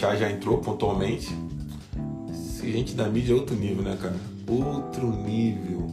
Chá 0.00 0.16
já 0.16 0.30
entrou 0.30 0.56
pontualmente. 0.56 1.28
Esse 2.30 2.72
gente 2.72 2.94
da 2.94 3.06
mídia 3.06 3.34
é 3.34 3.36
outro 3.36 3.54
nível, 3.54 3.82
né, 3.82 3.98
cara? 4.00 4.16
Outro 4.48 5.06
nível. 5.14 5.88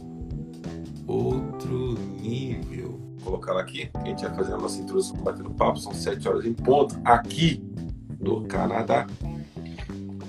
Outro 1.06 1.92
nível. 2.18 2.98
Vou 3.18 3.32
colocar 3.32 3.52
ela 3.52 3.60
aqui. 3.60 3.90
A 3.92 4.06
gente 4.06 4.22
vai 4.22 4.34
fazer 4.34 4.54
a 4.54 4.56
nossa 4.56 4.80
introdução 4.80 5.14
batendo 5.18 5.50
papo. 5.50 5.78
São 5.78 5.92
7 5.92 6.26
horas 6.26 6.46
em 6.46 6.54
ponto. 6.54 6.98
Aqui 7.04 7.62
no 8.18 8.44
Canadá. 8.44 9.06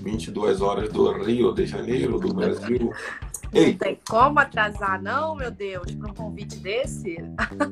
22 0.03 0.59
horas 0.59 0.91
do 0.91 1.13
Rio 1.23 1.53
de 1.53 1.65
Janeiro, 1.65 2.19
do 2.19 2.33
Brasil. 2.33 2.91
Ei. 3.53 3.71
Não 3.71 3.77
tem 3.77 3.97
como 4.07 4.39
atrasar, 4.39 5.01
não, 5.01 5.35
meu 5.35 5.49
Deus, 5.51 5.89
para 5.95 6.11
um 6.11 6.13
convite 6.13 6.57
desse. 6.57 7.15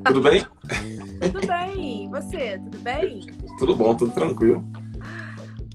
Tudo 0.05 0.21
bem? 0.21 0.45
tudo 1.33 1.45
bem. 1.45 2.05
E 2.05 2.07
você, 2.07 2.57
tudo 2.59 2.79
bem? 2.79 3.25
Tudo 3.59 3.75
bom, 3.75 3.93
tudo 3.93 4.13
tranquilo. 4.13 4.65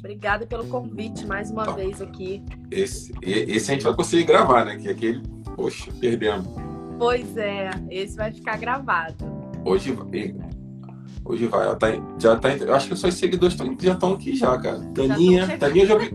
Obrigada 0.03 0.45
pelo 0.45 0.67
convite 0.67 1.25
mais 1.25 1.49
uma 1.53 1.63
então, 1.63 1.77
vez 1.77 2.03
aqui. 2.03 2.43
Esse, 2.73 3.13
esse 3.23 3.71
a 3.71 3.75
gente 3.75 3.85
vai 3.85 3.95
conseguir 3.95 4.25
gravar, 4.25 4.65
né? 4.65 4.77
Que 4.77 4.89
aquele, 4.89 5.23
poxa, 5.55 5.93
perdemos. 6.01 6.45
Pois 6.99 7.37
é, 7.37 7.71
esse 7.89 8.17
vai 8.17 8.33
ficar 8.33 8.59
gravado. 8.59 9.15
Hoje, 9.65 9.97
hoje 11.25 11.47
vai, 11.47 11.67
ela 11.67 11.77
tá, 11.77 11.87
já 12.19 12.35
tá. 12.35 12.53
Eu 12.53 12.75
acho 12.75 12.89
que 12.89 12.95
os 12.95 13.01
seus 13.01 13.15
seguidores 13.15 13.55
tão, 13.55 13.77
já 13.81 13.93
estão 13.93 14.15
aqui 14.15 14.35
já, 14.35 14.59
cara. 14.59 14.81
Taninha, 14.93 15.47
já 15.47 15.59
Taninha, 15.59 15.85
eu 15.85 15.89
já, 15.89 15.97
vi, 15.97 16.11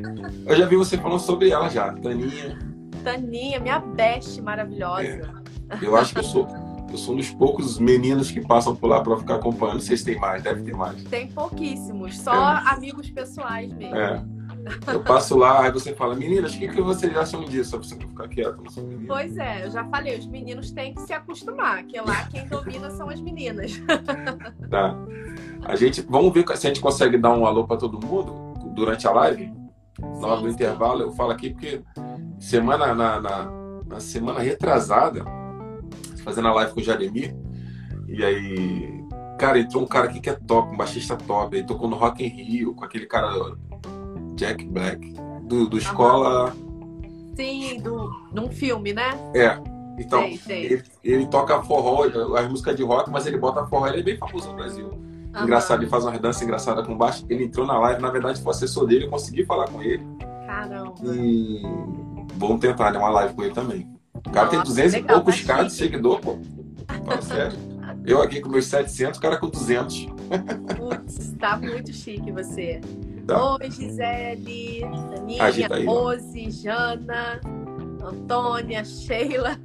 eu 0.45 0.55
já 0.57 0.65
vi 0.65 0.75
você 0.75 0.97
falando 0.97 1.19
sobre 1.19 1.49
ela 1.49 1.69
já. 1.69 1.93
Taninha. 1.93 2.59
Taninha, 3.05 3.57
minha 3.61 3.79
best 3.79 4.41
maravilhosa. 4.41 5.33
É, 5.69 5.77
eu 5.81 5.95
acho 5.95 6.13
que 6.13 6.19
eu 6.19 6.23
sou 6.25 6.45
eu 6.89 6.97
sou 6.97 7.13
um 7.13 7.17
dos 7.17 7.29
poucos 7.29 7.79
meninos 7.79 8.31
que 8.31 8.41
passam 8.41 8.75
por 8.75 8.87
lá 8.87 9.01
para 9.01 9.17
ficar 9.17 9.35
acompanhando. 9.35 9.75
Não 9.75 9.81
sei 9.81 9.97
se 9.97 10.05
tem 10.05 10.19
mais, 10.19 10.41
deve 10.41 10.63
ter 10.63 10.75
mais. 10.75 11.03
Tem 11.03 11.27
pouquíssimos, 11.27 12.17
só 12.19 12.33
é. 12.33 12.63
amigos 12.69 13.09
pessoais 13.09 13.71
mesmo. 13.73 13.95
É. 13.95 14.23
Eu 14.91 15.01
passo 15.01 15.37
lá, 15.37 15.63
aí 15.63 15.71
você 15.71 15.93
fala, 15.93 16.13
meninas, 16.13 16.53
o 16.53 16.59
que, 16.59 16.67
que 16.67 16.81
vocês 16.81 17.15
acham 17.15 17.43
disso? 17.45 17.71
Só 17.71 17.77
pra 17.77 17.87
você 17.87 17.95
ficar 17.95 18.27
quieto, 18.27 18.61
não 18.61 18.69
sou 18.69 18.83
menina. 18.83 19.07
Pois 19.07 19.37
é, 19.37 19.65
eu 19.65 19.71
já 19.71 19.85
falei, 19.85 20.17
os 20.17 20.27
meninos 20.27 20.71
têm 20.71 20.93
que 20.93 21.01
se 21.01 21.13
acostumar, 21.13 21.83
que 21.83 21.99
lá 22.01 22.25
quem 22.25 22.45
domina 22.47 22.89
são 22.91 23.09
as 23.09 23.21
meninas. 23.21 23.81
Tá. 24.69 24.93
A 25.63 25.75
gente, 25.77 26.01
vamos 26.01 26.33
ver 26.33 26.45
se 26.57 26.67
a 26.67 26.69
gente 26.69 26.81
consegue 26.81 27.17
dar 27.17 27.31
um 27.33 27.45
alô 27.45 27.65
para 27.65 27.77
todo 27.77 28.05
mundo 28.05 28.53
durante 28.73 29.07
a 29.07 29.11
live. 29.11 29.53
Na 30.19 30.27
hora 30.27 30.41
do 30.41 30.49
intervalo, 30.49 31.03
eu 31.03 31.11
falo 31.11 31.31
aqui 31.31 31.51
porque 31.51 31.81
semana 32.37 32.93
na, 32.93 33.21
na, 33.21 33.51
na 33.85 33.99
semana 33.99 34.41
retrasada 34.41 35.23
fazendo 36.27 36.49
a 36.49 36.53
live 36.53 36.73
com 36.73 36.81
o 36.81 36.83
Jaremir. 36.83 37.33
E 38.05 38.23
aí, 38.23 39.05
cara, 39.39 39.57
entrou 39.57 39.81
um 39.81 39.87
cara 39.87 40.07
aqui 40.07 40.19
que 40.19 40.29
é 40.29 40.33
top, 40.33 40.73
um 40.73 40.77
baixista 40.77 41.15
top. 41.15 41.55
Ele 41.55 41.65
tocou 41.65 41.89
no 41.89 41.95
Rock 41.95 42.21
in 42.21 42.27
Rio 42.27 42.75
com 42.75 42.83
aquele 42.83 43.05
cara 43.05 43.31
Jack 44.35 44.65
Black, 44.65 45.13
do, 45.43 45.69
do 45.69 45.77
Escola. 45.77 46.53
Sim, 47.33 47.79
do, 47.79 48.09
num 48.33 48.51
filme, 48.51 48.91
né? 48.91 49.09
É. 49.33 49.57
Então, 49.97 50.21
sei, 50.21 50.37
sei. 50.37 50.65
Ele, 50.65 50.83
ele, 51.03 51.27
toca 51.27 51.63
forró, 51.63 52.03
as 52.37 52.47
músicas 52.49 52.75
de 52.75 52.83
rock, 52.83 53.09
mas 53.09 53.25
ele 53.25 53.37
bota 53.37 53.65
forró, 53.65 53.87
ele 53.87 54.01
é 54.01 54.03
bem 54.03 54.17
famoso 54.17 54.49
no 54.49 54.55
Brasil. 54.55 54.87
Uhum. 54.89 55.43
Engraçado, 55.43 55.81
ele 55.81 55.89
faz 55.89 56.03
uma 56.03 56.19
dança 56.19 56.43
engraçada 56.43 56.83
com 56.83 56.95
baixo. 56.95 57.25
Ele 57.29 57.45
entrou 57.45 57.65
na 57.65 57.79
live, 57.79 58.01
na 58.01 58.09
verdade, 58.09 58.41
foi 58.41 58.51
assessor 58.51 58.85
dele, 58.85 59.05
eu 59.05 59.09
consegui 59.09 59.45
falar 59.45 59.69
com 59.69 59.81
ele. 59.81 60.05
Caramba. 60.45 60.93
E 61.03 61.61
vamos 62.35 62.59
tentar, 62.59 62.91
né? 62.91 62.99
Uma 62.99 63.09
live 63.09 63.33
com 63.33 63.43
ele 63.43 63.53
também. 63.53 63.96
O 64.25 64.29
cara 64.31 64.45
Nossa, 64.45 64.57
tem 64.57 64.63
200 64.63 64.93
legal, 64.93 65.09
e 65.09 65.13
poucos 65.13 65.41
caras 65.41 65.67
de 65.67 65.73
seguidor, 65.73 66.19
pô. 66.19 66.37
Fala 67.05 67.21
sério. 67.21 67.57
Eu 68.05 68.21
aqui 68.21 68.39
com 68.39 68.49
meus 68.49 68.65
700, 68.65 69.17
o 69.17 69.21
cara 69.21 69.37
com 69.37 69.49
200. 69.49 70.07
Putz, 70.77 71.33
tá 71.39 71.57
muito 71.57 71.91
chique 71.91 72.31
você. 72.31 72.79
Tá. 73.25 73.55
Oi, 73.55 73.69
Gisele, 73.69 74.83
Aninha, 75.17 75.69
tá 75.69 75.75
Rose, 75.85 76.49
Jana, 76.49 77.41
Antônia, 78.01 78.85
Sheila, 78.85 79.57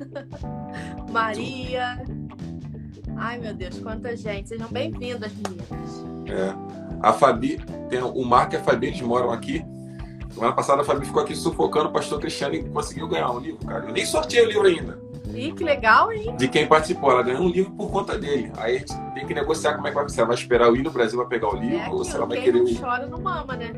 Maria. 1.13 2.03
Ai, 3.17 3.39
meu 3.39 3.55
Deus, 3.55 3.79
quanta 3.79 4.17
gente. 4.17 4.49
Sejam 4.49 4.69
bem-vindas, 4.69 5.33
meninas. 5.33 6.05
É. 6.29 6.53
A 7.01 7.13
Fabi, 7.13 7.61
tem, 7.89 8.03
o 8.03 8.25
Marco 8.25 8.55
e 8.55 8.57
a 8.57 8.61
Fabi, 8.61 8.89
eles 8.89 9.01
moram 9.01 9.31
aqui. 9.31 9.65
Semana 10.33 10.53
passada 10.53 10.83
a 10.83 10.85
Fabi 10.85 11.07
ficou 11.07 11.23
aqui 11.23 11.37
sufocando 11.37 11.89
o 11.89 11.93
pastor 11.93 12.19
Cristiano 12.19 12.55
e 12.55 12.65
conseguiu 12.65 13.07
ganhar 13.07 13.31
um 13.31 13.39
livro, 13.39 13.67
cara. 13.67 13.87
Eu 13.87 13.93
nem 13.93 14.05
sorteei 14.05 14.45
o 14.45 14.49
livro 14.49 14.67
ainda. 14.67 14.99
Ih, 15.35 15.53
que 15.53 15.65
legal, 15.65 16.13
hein? 16.13 16.35
De 16.37 16.49
quem 16.49 16.67
participou. 16.67 17.11
Ela 17.11 17.23
ganhou 17.23 17.43
um 17.43 17.49
livro 17.49 17.71
por 17.73 17.91
conta 17.91 18.19
dele. 18.19 18.51
Aí 18.57 18.77
a 18.77 18.79
gente 18.79 18.95
tem 19.15 19.27
que 19.27 19.35
negociar 19.35 19.75
como 19.75 19.87
é 19.87 19.91
que 19.91 19.97
vai 19.97 20.09
ser. 20.09 20.21
Ela 20.21 20.29
vai 20.29 20.37
esperar 20.37 20.67
eu 20.67 20.77
ir 20.77 20.83
no 20.83 20.91
Brasil 20.91 21.19
pra 21.19 21.29
pegar 21.29 21.49
o 21.49 21.57
livro 21.57 21.79
é 21.79 21.89
ou 21.89 22.05
se 22.05 22.15
ela 22.15 22.27
vai 22.27 22.41
querer. 22.41 22.63
Não 22.63 22.75
chora, 22.75 23.07
não 23.07 23.21
mama, 23.21 23.57
né? 23.57 23.73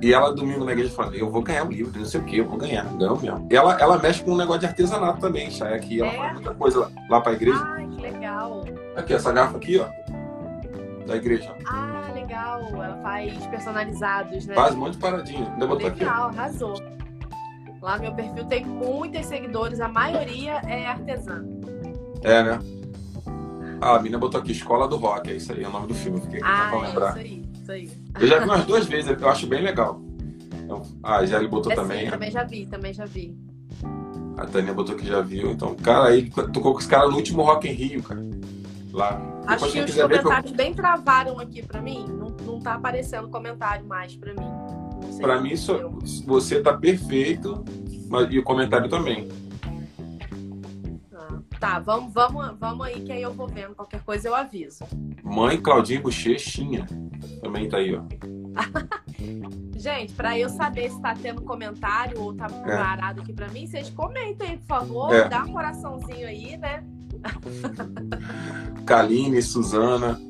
E 0.00 0.12
ela, 0.12 0.32
domingo 0.32 0.64
na 0.64 0.72
igreja, 0.72 0.90
falou: 0.90 1.14
Eu 1.14 1.30
vou 1.30 1.42
ganhar 1.42 1.66
o 1.66 1.70
livro, 1.70 1.98
não 1.98 2.06
sei 2.06 2.20
o 2.20 2.24
que, 2.24 2.38
eu 2.38 2.44
vou 2.44 2.58
ganhar. 2.58 2.84
Ganhou 2.84 3.18
mesmo. 3.18 3.48
E 3.50 3.56
ela, 3.56 3.76
ela 3.80 3.98
mexe 3.98 4.22
com 4.22 4.32
um 4.32 4.36
negócio 4.36 4.60
de 4.60 4.66
artesanato 4.66 5.20
também, 5.20 5.50
Chay. 5.50 5.74
Aqui 5.74 6.00
ela 6.00 6.12
é? 6.12 6.16
faz 6.16 6.32
muita 6.34 6.54
coisa 6.54 6.78
lá, 6.80 6.90
lá 7.10 7.20
pra 7.20 7.32
igreja. 7.32 7.60
Ai, 7.64 7.86
que 7.86 8.00
legal. 8.00 8.64
Aqui, 8.96 9.14
essa 9.14 9.32
garrafa 9.32 9.56
aqui, 9.56 9.78
ó. 9.78 9.88
Da 11.06 11.16
igreja. 11.16 11.52
Ah, 11.66 11.97
legal. 12.38 12.84
Ela 12.84 13.02
faz 13.02 13.46
personalizados, 13.46 14.46
né? 14.46 14.54
Faz 14.54 14.74
um 14.74 14.78
monte 14.78 14.92
de 14.92 14.98
paradinha. 14.98 15.50
Ainda 15.52 15.66
botou 15.66 15.88
legal, 15.88 16.28
aqui. 16.28 16.38
arrasou. 16.38 16.74
Lá 17.82 17.98
meu 17.98 18.12
perfil 18.12 18.44
tem 18.46 18.64
muitos 18.64 19.26
seguidores, 19.26 19.80
a 19.80 19.88
maioria 19.88 20.54
é 20.66 20.86
artesã. 20.86 21.44
É, 22.22 22.42
né? 22.42 22.58
Ah, 23.80 23.94
a 23.94 23.98
menina 23.98 24.18
botou 24.18 24.40
aqui 24.40 24.50
Escola 24.50 24.88
do 24.88 24.96
Rock, 24.96 25.30
é 25.30 25.34
isso 25.34 25.52
aí, 25.52 25.62
é 25.62 25.68
o 25.68 25.70
nome 25.70 25.86
do 25.86 25.94
filme. 25.94 26.20
Fiquei 26.20 26.40
ah, 26.42 26.68
pra 26.70 26.80
lembrar. 26.80 27.16
É 27.16 27.22
isso 27.22 27.30
aí, 27.30 27.44
isso 27.54 27.72
aí. 27.72 27.90
Eu 28.20 28.26
já 28.26 28.38
vi 28.40 28.44
umas 28.46 28.64
duas 28.64 28.86
vezes, 28.86 29.20
eu 29.20 29.28
acho 29.28 29.46
bem 29.46 29.62
legal. 29.62 30.00
Então, 30.64 30.82
ah, 31.04 31.24
já 31.24 31.38
ele 31.38 31.46
botou 31.46 31.70
é 31.70 31.76
também. 31.76 31.98
Sim, 31.98 32.04
né? 32.06 32.10
também 32.10 32.30
já 32.32 32.42
vi, 32.42 32.66
também 32.66 32.92
já 32.92 33.04
vi. 33.04 33.38
A 34.36 34.44
Tânia 34.44 34.74
botou 34.74 34.96
que 34.96 35.06
já 35.06 35.20
viu. 35.20 35.52
Então, 35.52 35.76
cara, 35.76 36.08
aí 36.08 36.28
tocou 36.52 36.72
com 36.72 36.80
esse 36.80 36.88
cara 36.88 37.08
no 37.08 37.16
último 37.16 37.42
Rock 37.42 37.68
em 37.68 37.72
Rio, 37.72 38.02
cara. 38.02 38.20
Lá. 38.92 39.20
Acho 39.46 39.64
Depois, 39.64 39.72
que 39.72 39.80
os 39.80 40.02
comentários 40.02 40.50
eu... 40.50 40.56
bem 40.56 40.74
travaram 40.74 41.40
aqui 41.40 41.62
pra 41.62 41.80
mim. 41.80 42.04
Não, 42.06 42.27
não 42.42 42.60
tá 42.60 42.74
aparecendo 42.74 43.28
comentário 43.28 43.86
mais 43.86 44.16
pra 44.16 44.32
mim. 44.32 45.18
Pra 45.20 45.40
mim, 45.40 45.50
isso, 45.50 45.74
você 46.26 46.60
tá 46.60 46.76
perfeito. 46.76 47.64
Mas, 48.08 48.32
e 48.32 48.38
o 48.38 48.42
comentário 48.42 48.88
também. 48.88 49.28
Ah, 51.14 51.40
tá, 51.60 51.78
vamos, 51.78 52.12
vamos, 52.12 52.58
vamos 52.58 52.86
aí 52.86 53.00
que 53.02 53.12
aí 53.12 53.22
eu 53.22 53.32
vou 53.32 53.46
vendo. 53.46 53.74
Qualquer 53.74 54.02
coisa 54.02 54.28
eu 54.28 54.34
aviso. 54.34 54.84
Mãe 55.22 55.60
Claudinha 55.60 56.00
Bochechinha. 56.00 56.86
Também 57.42 57.68
tá 57.68 57.76
aí, 57.76 57.94
ó. 57.94 58.02
Gente, 59.76 60.12
para 60.14 60.36
eu 60.38 60.48
saber 60.48 60.90
se 60.90 61.00
tá 61.00 61.14
tendo 61.14 61.42
comentário 61.42 62.20
ou 62.20 62.34
tá 62.34 62.46
é. 62.66 62.76
parado 62.76 63.20
é. 63.20 63.22
aqui 63.22 63.32
para 63.32 63.48
mim, 63.48 63.66
vocês 63.66 63.90
comentem, 63.90 64.58
por 64.58 64.66
favor. 64.66 65.14
É. 65.14 65.28
Dá 65.28 65.44
um 65.44 65.52
coraçãozinho 65.52 66.26
aí, 66.26 66.56
né? 66.56 66.82
Kaline, 68.84 69.40
Suzana, 69.42 70.20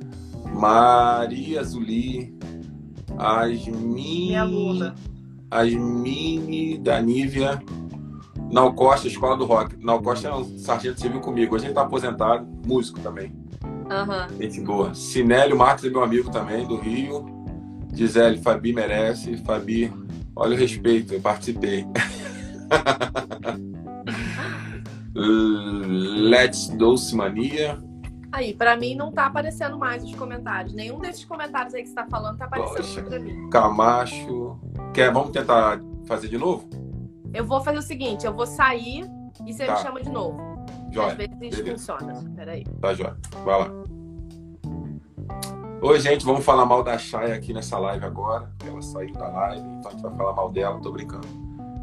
Maria 0.54 1.62
Zuli, 1.64 2.36
Asmin. 3.16 4.34
Asmine 5.50 6.78
da 6.78 7.00
Nívia. 7.00 7.62
Nau 8.50 8.72
Costa, 8.72 9.08
Escola 9.08 9.36
do 9.36 9.44
Rock. 9.44 9.76
Nau 9.82 10.00
Costa 10.00 10.28
é 10.28 10.34
um 10.34 10.58
sargento 10.58 11.00
civil 11.00 11.20
comigo. 11.20 11.54
Hoje 11.54 11.66
ele 11.66 11.74
tá 11.74 11.82
aposentado, 11.82 12.46
músico 12.66 13.00
também. 13.00 13.32
Uhum. 13.62 14.38
Gente 14.38 14.60
boa. 14.60 14.94
Sinélio 14.94 15.56
Marcos 15.56 15.84
é 15.84 15.90
meu 15.90 16.02
amigo 16.02 16.30
também, 16.30 16.66
do 16.66 16.76
Rio. 16.76 17.26
Gisele, 17.92 18.38
Fabi 18.38 18.72
merece. 18.72 19.36
Fabi, 19.38 19.92
olha 20.36 20.54
o 20.54 20.58
respeito, 20.58 21.14
eu 21.14 21.20
participei. 21.20 21.86
Let's 25.14 26.68
Doce 26.68 27.16
Mania. 27.16 27.82
Aí, 28.30 28.52
para 28.52 28.76
mim 28.76 28.94
não 28.94 29.10
tá 29.10 29.26
aparecendo 29.26 29.78
mais 29.78 30.04
os 30.04 30.14
comentários. 30.14 30.74
Nenhum 30.74 30.98
desses 30.98 31.24
comentários 31.24 31.74
aí 31.74 31.82
que 31.82 31.88
você 31.88 31.94
tá 31.94 32.06
falando 32.10 32.36
tá 32.36 32.44
aparecendo 32.44 32.76
Poxa, 32.76 33.02
pra 33.02 33.18
mim. 33.18 33.48
Camacho. 33.50 34.58
Quer, 34.92 35.12
vamos 35.12 35.30
tentar 35.30 35.80
fazer 36.06 36.28
de 36.28 36.36
novo? 36.36 36.68
Eu 37.32 37.44
vou 37.44 37.60
fazer 37.62 37.78
o 37.78 37.82
seguinte, 37.82 38.26
eu 38.26 38.32
vou 38.32 38.46
sair 38.46 39.08
e 39.46 39.52
você 39.52 39.66
tá. 39.66 39.74
me 39.74 39.78
chama 39.80 40.02
de 40.02 40.10
novo. 40.10 40.38
Joia. 40.90 41.08
Às 41.08 41.14
vezes 41.14 41.38
Beleza. 41.38 41.70
funciona. 41.70 42.14
Peraí. 42.34 42.64
Tá, 42.80 42.94
joia. 42.94 43.16
Vai 43.44 43.58
lá. 43.60 43.70
Oi, 45.80 46.00
gente, 46.00 46.24
vamos 46.24 46.44
falar 46.44 46.66
mal 46.66 46.82
da 46.82 46.98
Chay 46.98 47.32
aqui 47.32 47.52
nessa 47.52 47.78
live 47.78 48.04
agora. 48.04 48.50
Ela 48.66 48.82
saiu 48.82 49.12
da 49.12 49.28
live, 49.28 49.66
então 49.78 49.90
a 49.90 49.94
gente 49.94 50.02
vai 50.02 50.16
falar 50.16 50.32
mal 50.32 50.50
dela, 50.50 50.80
tô 50.80 50.90
brincando. 50.90 51.28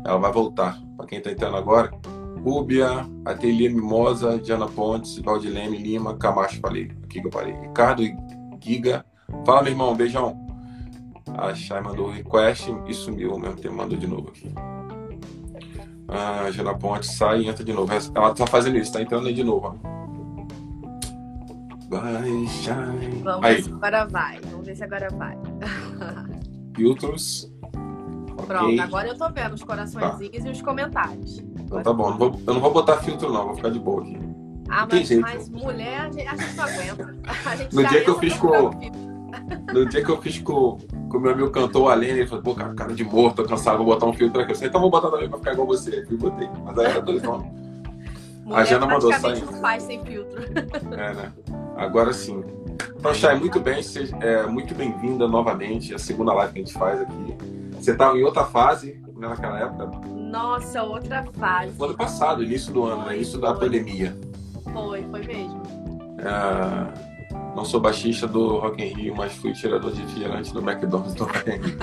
Ela 0.06 0.18
vai 0.18 0.32
voltar. 0.32 0.78
Para 0.98 1.06
quem 1.06 1.22
tá 1.22 1.32
entrando 1.32 1.56
agora, 1.56 1.92
Rúbia, 2.44 3.08
Ateliê 3.26 3.70
Mimosa, 3.70 4.38
Diana 4.38 4.68
Pontes, 4.68 5.18
Valdilene 5.20 5.78
Lima, 5.78 6.16
Camacho, 6.16 6.60
falei. 6.60 6.92
Aqui 7.04 7.22
que 7.22 7.28
eu 7.28 7.32
parei. 7.32 7.54
Ricardo 7.54 8.04
Giga. 8.62 9.06
Fala, 9.46 9.64
meu 9.64 9.72
irmão, 9.72 9.96
beijão. 9.96 10.46
A 11.38 11.54
Chay 11.54 11.82
mandou 11.82 12.10
request 12.10 12.72
e 12.88 12.94
sumiu 12.94 13.32
ao 13.32 13.40
mesmo 13.40 13.58
tempo, 13.58 13.76
mandou 13.76 13.98
de 13.98 14.08
novo 14.08 14.30
aqui. 14.30 14.54
Ah, 16.08 16.50
Diana 16.52 16.76
Pontes 16.78 17.16
sai 17.16 17.42
e 17.42 17.48
entra 17.48 17.64
de 17.64 17.74
novo. 17.74 17.92
Ela 17.92 18.34
tá 18.34 18.46
fazendo 18.46 18.78
isso, 18.78 18.94
tá 18.94 19.02
entrando 19.02 19.28
aí 19.28 19.34
de 19.34 19.44
novo. 19.44 19.80
Ó. 19.84 19.96
Vai, 21.90 22.48
Shine. 22.48 23.22
Vamos 23.24 23.46
aí. 23.46 23.56
ver 23.56 23.64
se 23.64 23.74
agora 23.74 24.06
vai. 24.06 24.40
Vamos 24.52 24.66
ver 24.66 24.76
se 24.76 24.84
agora 24.84 25.10
vai. 25.12 25.38
Filtros. 26.76 27.52
Pronto, 28.46 28.82
agora 28.82 29.08
eu 29.08 29.18
tô 29.18 29.30
vendo 29.30 29.54
os 29.54 29.64
coraçõezinhos 29.64 30.44
tá. 30.44 30.50
e 30.50 30.52
os 30.52 30.62
comentários. 30.62 31.40
Então 31.40 31.82
tá 31.82 31.94
bom, 31.94 32.12
não 32.12 32.18
vou, 32.18 32.42
eu 32.48 32.54
não 32.54 32.62
vou 32.62 32.72
botar 32.72 32.98
filtro 32.98 33.32
não, 33.32 33.48
vou 33.48 33.56
ficar 33.56 33.70
de 33.70 33.80
boa 33.80 34.02
aqui. 34.02 34.18
Ah, 34.70 34.88
mas, 34.90 35.12
mas 35.20 35.50
mulher, 35.50 36.02
a 36.02 36.12
gente, 36.12 36.28
a 36.28 36.36
gente 36.36 36.56
não 36.56 36.64
aguenta. 36.64 37.16
no 37.72 37.88
dia 37.88 38.04
que 38.04 38.10
eu 38.10 38.20
fiz 38.20 38.34
com. 38.38 38.72
No 39.74 39.86
dia 39.86 40.04
que 40.04 40.10
eu 40.10 40.22
fiz 40.22 40.40
com 40.40 40.78
o 41.14 41.20
meu 41.20 41.32
amigo 41.32 41.50
cantor, 41.52 41.92
Alene, 41.92 42.20
ele 42.20 42.28
falou, 42.28 42.44
pô, 42.44 42.56
cara, 42.56 42.74
cara 42.74 42.94
de 42.94 43.04
morto, 43.04 43.44
tô 43.44 43.50
cansado, 43.50 43.78
vou 43.78 43.88
botar 43.88 44.06
um 44.06 44.14
filtro 44.14 44.42
aqui. 44.42 44.52
Eu 44.52 44.56
falei, 44.56 44.70
então 44.70 44.82
vou 44.82 44.90
botar 44.90 45.12
também 45.12 45.30
pra 45.30 45.38
ficar 45.38 45.54
igual 45.54 45.68
você. 45.68 46.06
Eu 46.10 46.18
botei. 46.18 46.50
Mas 46.64 46.80
aí 46.80 46.86
era 46.86 47.02
dois 47.02 47.22
nomes. 47.22 47.48
a 48.52 48.64
Jana 48.64 48.88
mandou 48.88 49.14
sair. 49.14 49.44
não 49.44 49.54
faz 49.62 49.84
sem 49.84 50.04
filtro. 50.04 50.42
É, 50.98 51.14
né? 51.14 51.34
Agora 51.78 52.14
sim. 52.14 52.44
Então, 52.98 53.14
Chay, 53.14 53.38
muito 53.38 53.60
bem, 53.60 53.84
seja, 53.84 54.16
é, 54.18 54.46
muito 54.48 54.74
bem-vinda 54.74 55.28
novamente. 55.28 55.94
A 55.94 56.00
segunda 56.00 56.34
live 56.34 56.54
que 56.54 56.60
a 56.60 56.64
gente 56.64 56.74
faz 56.74 57.02
aqui. 57.02 57.38
Você 57.86 57.92
estava 57.92 58.18
em 58.18 58.24
outra 58.24 58.44
fase 58.46 59.00
né, 59.16 59.28
naquela 59.28 59.60
época? 59.60 59.86
Nossa, 60.10 60.82
outra 60.82 61.24
fase. 61.34 61.72
Foi 61.74 61.90
ano 61.90 61.96
passado, 61.96 62.44
início 62.44 62.74
do 62.74 62.84
ano, 62.84 63.06
né? 63.06 63.16
Início 63.16 63.40
da 63.40 63.54
pandemia. 63.54 64.18
Foi, 64.74 65.04
foi 65.04 65.24
mesmo. 65.24 65.62
É... 66.18 67.56
Não 67.56 67.64
sou 67.64 67.80
baixista 67.80 68.28
do 68.28 68.58
Rock 68.58 68.84
in 68.84 68.88
Rio, 68.88 69.16
mas 69.16 69.34
fui 69.34 69.54
tirador 69.54 69.92
de 69.92 70.02
refrigerante 70.02 70.52
do 70.52 70.68
McDonald's 70.68 71.14
do 71.14 71.26
Rock 71.26 71.48
in 71.48 71.62
Rio. 71.62 71.78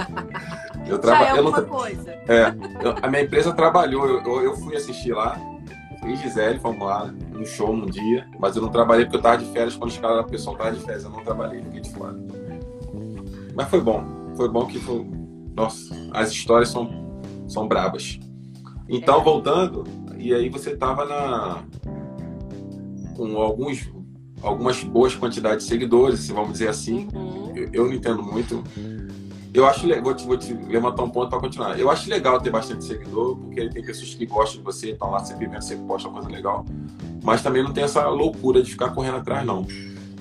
Eu 0.91 0.99
traba... 0.99 1.21
Já 1.21 1.27
é 1.27 1.39
alguma 1.39 1.59
eu 1.59 1.63
não... 1.63 1.69
coisa. 1.69 2.11
É, 2.11 2.49
eu, 2.85 2.97
a 3.01 3.09
minha 3.09 3.23
empresa 3.23 3.53
trabalhou, 3.53 4.05
eu, 4.05 4.43
eu, 4.43 4.57
fui 4.57 4.75
assistir 4.75 5.13
lá, 5.13 5.39
e 6.05 6.17
Gisele, 6.17 6.59
fomos 6.59 6.85
lá, 6.85 7.07
no 7.07 7.47
show 7.47 7.75
num 7.75 7.87
dia, 7.87 8.27
mas 8.41 8.57
eu 8.57 8.63
não 8.63 8.69
trabalhei 8.69 9.05
porque 9.05 9.19
eu 9.19 9.23
tava 9.23 9.39
de 9.39 9.45
férias 9.53 9.77
quando 9.77 9.91
os 9.91 9.99
caras 9.99 10.17
da 10.17 10.25
pessoa 10.25 10.55
estavam 10.55 10.75
de 10.75 10.85
férias, 10.85 11.05
eu 11.05 11.11
não 11.11 11.23
trabalhei, 11.23 11.63
fiquei 11.63 11.81
de 11.81 11.93
fora. 11.93 12.17
Mas 13.55 13.69
foi 13.69 13.81
bom, 13.81 14.05
foi 14.37 14.49
bom 14.49 14.67
que 14.67 14.81
foi. 14.81 15.22
Nossa, 15.55 15.95
as 16.13 16.31
histórias 16.31 16.71
são, 16.71 17.21
são 17.47 17.69
brabas. 17.69 18.19
Então, 18.89 19.21
é. 19.21 19.25
voltando, 19.25 19.85
e 20.19 20.33
aí 20.33 20.49
você 20.49 20.77
tava 20.77 21.05
na. 21.05 21.63
com 23.17 23.37
alguns 23.37 23.91
algumas 24.43 24.83
boas 24.83 25.15
quantidades 25.15 25.65
de 25.65 25.71
seguidores, 25.71 26.29
vamos 26.29 26.53
dizer 26.53 26.69
assim. 26.69 27.09
Uhum. 27.15 27.53
Eu, 27.55 27.71
eu, 27.73 27.87
não 27.87 27.93
entendo 27.93 28.23
muito. 28.23 28.63
Eu 29.55 29.67
acho 29.67 29.87
vou 30.03 30.15
te, 30.15 30.27
vou 30.27 30.37
te 30.37 30.53
levantar 30.53 31.03
um 31.03 31.11
ponto 31.11 31.29
para 31.29 31.39
continuar. 31.39 31.79
Eu 31.79 31.91
acho 31.91 32.09
legal 32.09 32.41
ter 32.41 32.51
bastante 32.51 32.85
seguidor, 32.85 33.37
porque 33.37 33.69
tem 33.69 33.85
pessoas 33.85 34.15
que 34.15 34.27
gostam 34.27 34.59
de 34.59 34.65
você, 34.65 34.91
estão 34.91 35.11
lá 35.11 35.23
sempre 35.25 35.47
vendo, 35.47 35.63
sempre 35.63 35.87
posta 35.87 36.09
coisa 36.09 36.29
legal. 36.29 36.65
Mas 37.23 37.43
também 37.43 37.63
não 37.63 37.73
tem 37.73 37.85
essa 37.85 38.09
loucura 38.09 38.63
de 38.63 38.71
ficar 38.71 38.91
correndo 38.91 39.19
atrás, 39.19 39.47
não. 39.47 39.67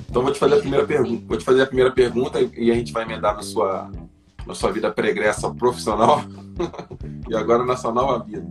Então 0.10 0.22
vou 0.22 0.32
te 0.32 0.40
fazer 0.40 0.56
a 0.56 0.60
primeira 0.60 0.86
pergunta. 0.86 1.24
Vou 1.26 1.38
te 1.38 1.46
fazer 1.46 1.62
a 1.62 1.66
primeira 1.66 1.92
pergunta 1.92 2.40
e 2.56 2.70
a 2.70 2.76
gente 2.76 2.92
vai 2.92 3.04
emendar 3.04 3.36
na 3.36 3.42
sua, 3.42 3.90
na 4.46 4.54
sua 4.54 4.72
vida 4.72 4.92
pregressa 4.92 5.54
profissional 5.54 6.22
e 7.30 7.36
agora 7.36 7.66
na 7.66 7.76
sua 7.76 7.92
nova 7.92 8.24
vida. 8.24 8.46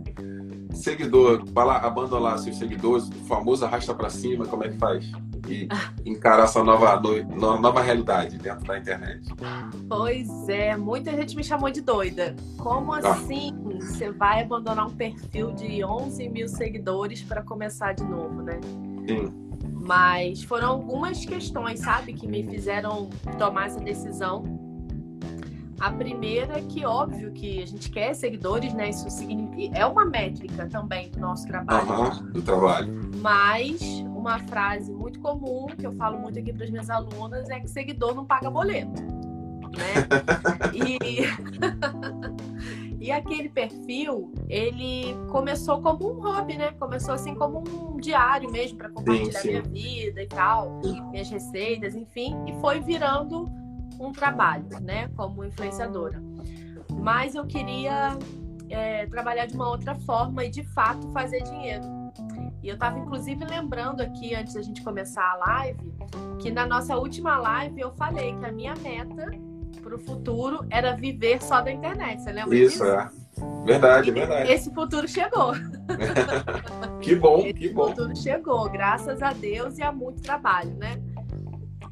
Seguidor, 0.73 1.43
abandonar 1.55 2.39
seus 2.39 2.57
seguidores, 2.57 3.07
o 3.07 3.25
famoso 3.25 3.65
arrasta 3.65 3.93
para 3.93 4.09
cima, 4.09 4.45
como 4.45 4.63
é 4.63 4.69
que 4.69 4.77
faz? 4.77 5.11
e 5.47 5.67
encarar 6.05 6.43
essa 6.43 6.63
nova, 6.63 7.01
nova 7.35 7.81
realidade 7.81 8.37
dentro 8.37 8.65
da 8.65 8.77
internet. 8.77 9.27
Pois 9.87 10.49
é, 10.49 10.75
muita 10.75 11.11
gente 11.11 11.35
me 11.35 11.43
chamou 11.43 11.69
de 11.69 11.81
doida. 11.81 12.35
Como 12.57 12.93
ah. 12.93 12.99
assim 12.99 13.55
você 13.63 14.11
vai 14.11 14.41
abandonar 14.41 14.87
um 14.87 14.91
perfil 14.91 15.51
de 15.51 15.83
11 15.83 16.29
mil 16.29 16.47
seguidores 16.47 17.21
para 17.23 17.41
começar 17.41 17.93
de 17.93 18.03
novo, 18.03 18.41
né? 18.41 18.59
Sim. 19.07 19.33
Mas 19.83 20.43
foram 20.43 20.69
algumas 20.69 21.25
questões, 21.25 21.79
sabe, 21.79 22.13
que 22.13 22.27
me 22.27 22.43
fizeram 22.43 23.09
tomar 23.39 23.67
essa 23.67 23.79
decisão. 23.79 24.60
A 25.81 25.91
primeira 25.91 26.59
é 26.59 26.61
que, 26.61 26.85
óbvio, 26.85 27.31
que 27.31 27.63
a 27.63 27.65
gente 27.65 27.89
quer 27.89 28.13
seguidores, 28.13 28.71
né? 28.73 28.89
Isso 28.89 29.07
é 29.73 29.83
uma 29.83 30.05
métrica 30.05 30.67
também 30.67 31.09
do 31.09 31.19
nosso 31.19 31.47
trabalho. 31.47 31.89
Uhum, 31.89 32.31
do 32.33 32.41
trabalho. 32.43 33.11
Mas 33.15 33.81
uma 34.05 34.37
frase 34.37 34.93
muito 34.93 35.19
comum 35.19 35.65
que 35.67 35.85
eu 35.85 35.91
falo 35.93 36.19
muito 36.19 36.37
aqui 36.37 36.53
para 36.53 36.65
as 36.65 36.69
minhas 36.69 36.89
alunas 36.89 37.49
é 37.49 37.59
que 37.59 37.67
seguidor 37.67 38.13
não 38.13 38.25
paga 38.25 38.49
boleto, 38.51 39.01
né? 39.01 40.05
e 40.71 41.25
e 43.01 43.11
aquele 43.11 43.49
perfil 43.49 44.31
ele 44.47 45.15
começou 45.31 45.81
como 45.81 46.11
um 46.11 46.21
hobby, 46.21 46.57
né? 46.57 46.73
Começou 46.73 47.15
assim 47.15 47.33
como 47.33 47.63
um 47.67 47.97
diário 47.97 48.51
mesmo 48.51 48.77
para 48.77 48.89
compartilhar 48.89 49.39
sim, 49.39 49.39
sim. 49.39 49.49
minha 49.49 49.63
vida 49.63 50.21
e 50.21 50.27
tal, 50.27 50.79
minhas 51.09 51.27
receitas, 51.27 51.95
enfim, 51.95 52.37
e 52.45 52.53
foi 52.61 52.79
virando 52.79 53.49
um 54.01 54.11
trabalho, 54.11 54.67
né? 54.81 55.09
Como 55.15 55.43
influenciadora. 55.43 56.21
Mas 56.91 57.35
eu 57.35 57.45
queria 57.45 58.17
é, 58.69 59.05
trabalhar 59.07 59.45
de 59.45 59.55
uma 59.55 59.69
outra 59.69 59.95
forma 59.95 60.43
e 60.45 60.49
de 60.49 60.63
fato 60.63 61.09
fazer 61.11 61.41
dinheiro 61.43 62.01
e 62.63 62.69
eu 62.69 62.75
estava 62.75 62.99
inclusive 62.99 63.43
lembrando 63.43 64.01
aqui, 64.01 64.35
antes 64.35 64.53
da 64.53 64.61
gente 64.61 64.83
começar 64.83 65.23
a 65.23 65.35
live, 65.35 65.93
que 66.39 66.51
na 66.51 66.65
nossa 66.65 66.95
última 66.95 67.37
live 67.37 67.81
eu 67.81 67.91
falei 67.91 68.35
que 68.37 68.45
a 68.45 68.51
minha 68.51 68.75
meta 68.75 69.31
para 69.81 69.95
o 69.95 69.99
futuro 69.99 70.63
era 70.69 70.95
viver 70.95 71.41
só 71.41 71.61
da 71.61 71.71
internet. 71.71 72.21
Você 72.21 72.31
lembra 72.31 72.55
Isso, 72.55 72.83
disso? 72.83 72.85
é. 72.85 73.09
Verdade, 73.65 74.09
e 74.09 74.11
verdade. 74.11 74.51
Esse 74.51 74.71
futuro 74.71 75.07
chegou. 75.07 75.53
que 77.01 77.15
bom, 77.15 77.39
esse 77.39 77.53
que 77.53 77.69
bom. 77.69 77.85
Esse 77.85 77.95
futuro 77.95 78.15
chegou, 78.15 78.69
graças 78.69 79.23
a 79.23 79.33
Deus 79.33 79.79
e 79.79 79.81
a 79.81 79.91
muito 79.91 80.21
trabalho, 80.21 80.71
né? 80.75 81.01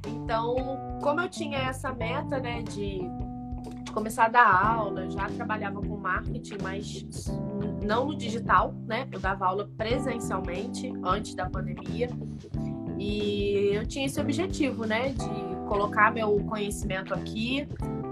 Então, 0.08 0.56
como 1.02 1.22
eu 1.22 1.30
tinha 1.30 1.60
essa 1.60 1.94
meta, 1.94 2.40
né, 2.40 2.62
de 2.64 3.02
começar 3.92 4.26
a 4.26 4.30
dar 4.30 4.66
aula, 4.76 5.10
já 5.10 5.28
trabalhava 5.30 5.82
com 5.82 5.98
marketing, 5.98 6.58
mas 6.62 7.06
não 7.84 8.06
no 8.08 8.16
digital, 8.16 8.74
né? 8.86 9.08
Eu 9.12 9.20
dava 9.20 9.46
aula 9.46 9.70
presencialmente 9.78 10.92
antes 11.04 11.36
da 11.36 11.50
pandemia. 11.50 12.08
E 12.98 13.72
eu 13.74 13.86
tinha 13.86 14.06
esse 14.06 14.20
objetivo, 14.20 14.86
né, 14.86 15.10
de 15.10 15.68
colocar 15.68 16.12
meu 16.14 16.38
conhecimento 16.46 17.14
aqui 17.14 17.68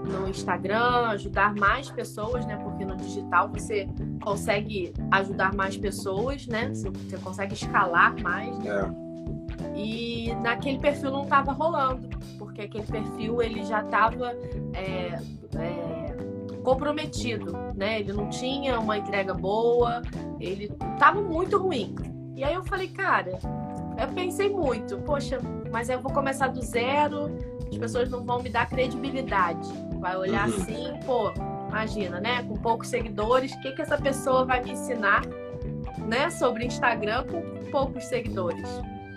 no 0.08 0.28
Instagram, 0.28 1.08
ajudar 1.08 1.54
mais 1.54 1.90
pessoas, 1.90 2.46
né? 2.46 2.56
Porque 2.56 2.84
no 2.84 2.96
digital 2.96 3.48
você 3.48 3.88
consegue 4.22 4.92
ajudar 5.10 5.54
mais 5.54 5.76
pessoas, 5.76 6.46
né? 6.46 6.68
Você 6.68 7.18
consegue 7.18 7.54
escalar 7.54 8.18
mais. 8.22 8.58
Né? 8.58 8.70
É. 8.70 9.07
E 9.78 10.34
naquele 10.42 10.78
perfil 10.78 11.12
não 11.12 11.22
estava 11.22 11.52
rolando, 11.52 12.08
porque 12.36 12.62
aquele 12.62 12.84
perfil 12.84 13.40
ele 13.40 13.64
já 13.64 13.80
estava 13.80 14.32
é, 14.74 15.20
é, 15.56 16.16
comprometido, 16.64 17.56
né? 17.76 18.00
Ele 18.00 18.12
não 18.12 18.28
tinha 18.28 18.80
uma 18.80 18.98
entrega 18.98 19.32
boa, 19.32 20.02
ele 20.40 20.64
estava 20.94 21.22
muito 21.22 21.56
ruim. 21.58 21.94
E 22.34 22.42
aí 22.42 22.54
eu 22.54 22.64
falei, 22.64 22.88
cara, 22.88 23.38
eu 23.96 24.08
pensei 24.08 24.50
muito, 24.50 24.98
poxa, 24.98 25.38
mas 25.70 25.88
eu 25.88 26.00
vou 26.00 26.12
começar 26.12 26.48
do 26.48 26.60
zero, 26.60 27.30
as 27.70 27.78
pessoas 27.78 28.10
não 28.10 28.24
vão 28.24 28.42
me 28.42 28.50
dar 28.50 28.68
credibilidade. 28.68 29.68
Vai 30.00 30.16
olhar 30.16 30.48
uhum. 30.48 30.56
assim, 30.56 31.00
pô, 31.06 31.32
imagina, 31.68 32.20
né? 32.20 32.42
Com 32.42 32.54
poucos 32.56 32.88
seguidores, 32.88 33.52
o 33.52 33.60
que, 33.60 33.72
que 33.72 33.82
essa 33.82 33.96
pessoa 33.96 34.44
vai 34.44 34.62
me 34.62 34.72
ensinar, 34.72 35.22
né? 36.04 36.30
Sobre 36.30 36.66
Instagram 36.66 37.24
com 37.26 37.70
poucos 37.70 38.04
seguidores. 38.06 38.68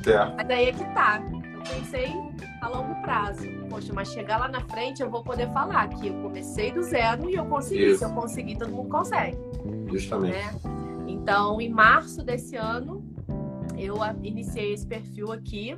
É. 0.05 0.35
Mas 0.35 0.49
é 0.49 0.71
que 0.71 0.83
tá. 0.93 1.21
Eu 1.31 1.61
pensei 1.61 2.13
a 2.61 2.67
longo 2.67 2.95
prazo. 3.01 3.47
Poxa, 3.69 3.93
mas 3.93 4.11
chegar 4.11 4.37
lá 4.37 4.47
na 4.47 4.61
frente 4.61 5.01
eu 5.01 5.09
vou 5.09 5.23
poder 5.23 5.51
falar 5.51 5.87
que 5.89 6.07
eu 6.07 6.13
comecei 6.21 6.71
do 6.71 6.83
zero 6.83 7.29
e 7.29 7.35
eu 7.35 7.45
consegui. 7.45 7.91
Isso. 7.91 7.99
Se 7.99 8.05
eu 8.05 8.09
conseguir, 8.11 8.57
todo 8.57 8.71
mundo 8.71 8.89
consegue. 8.89 9.37
Justamente. 9.89 10.33
Né? 10.33 10.53
Então, 11.07 11.61
em 11.61 11.69
março 11.69 12.23
desse 12.23 12.55
ano, 12.55 13.03
eu 13.77 13.97
iniciei 14.23 14.73
esse 14.73 14.85
perfil 14.85 15.31
aqui 15.31 15.77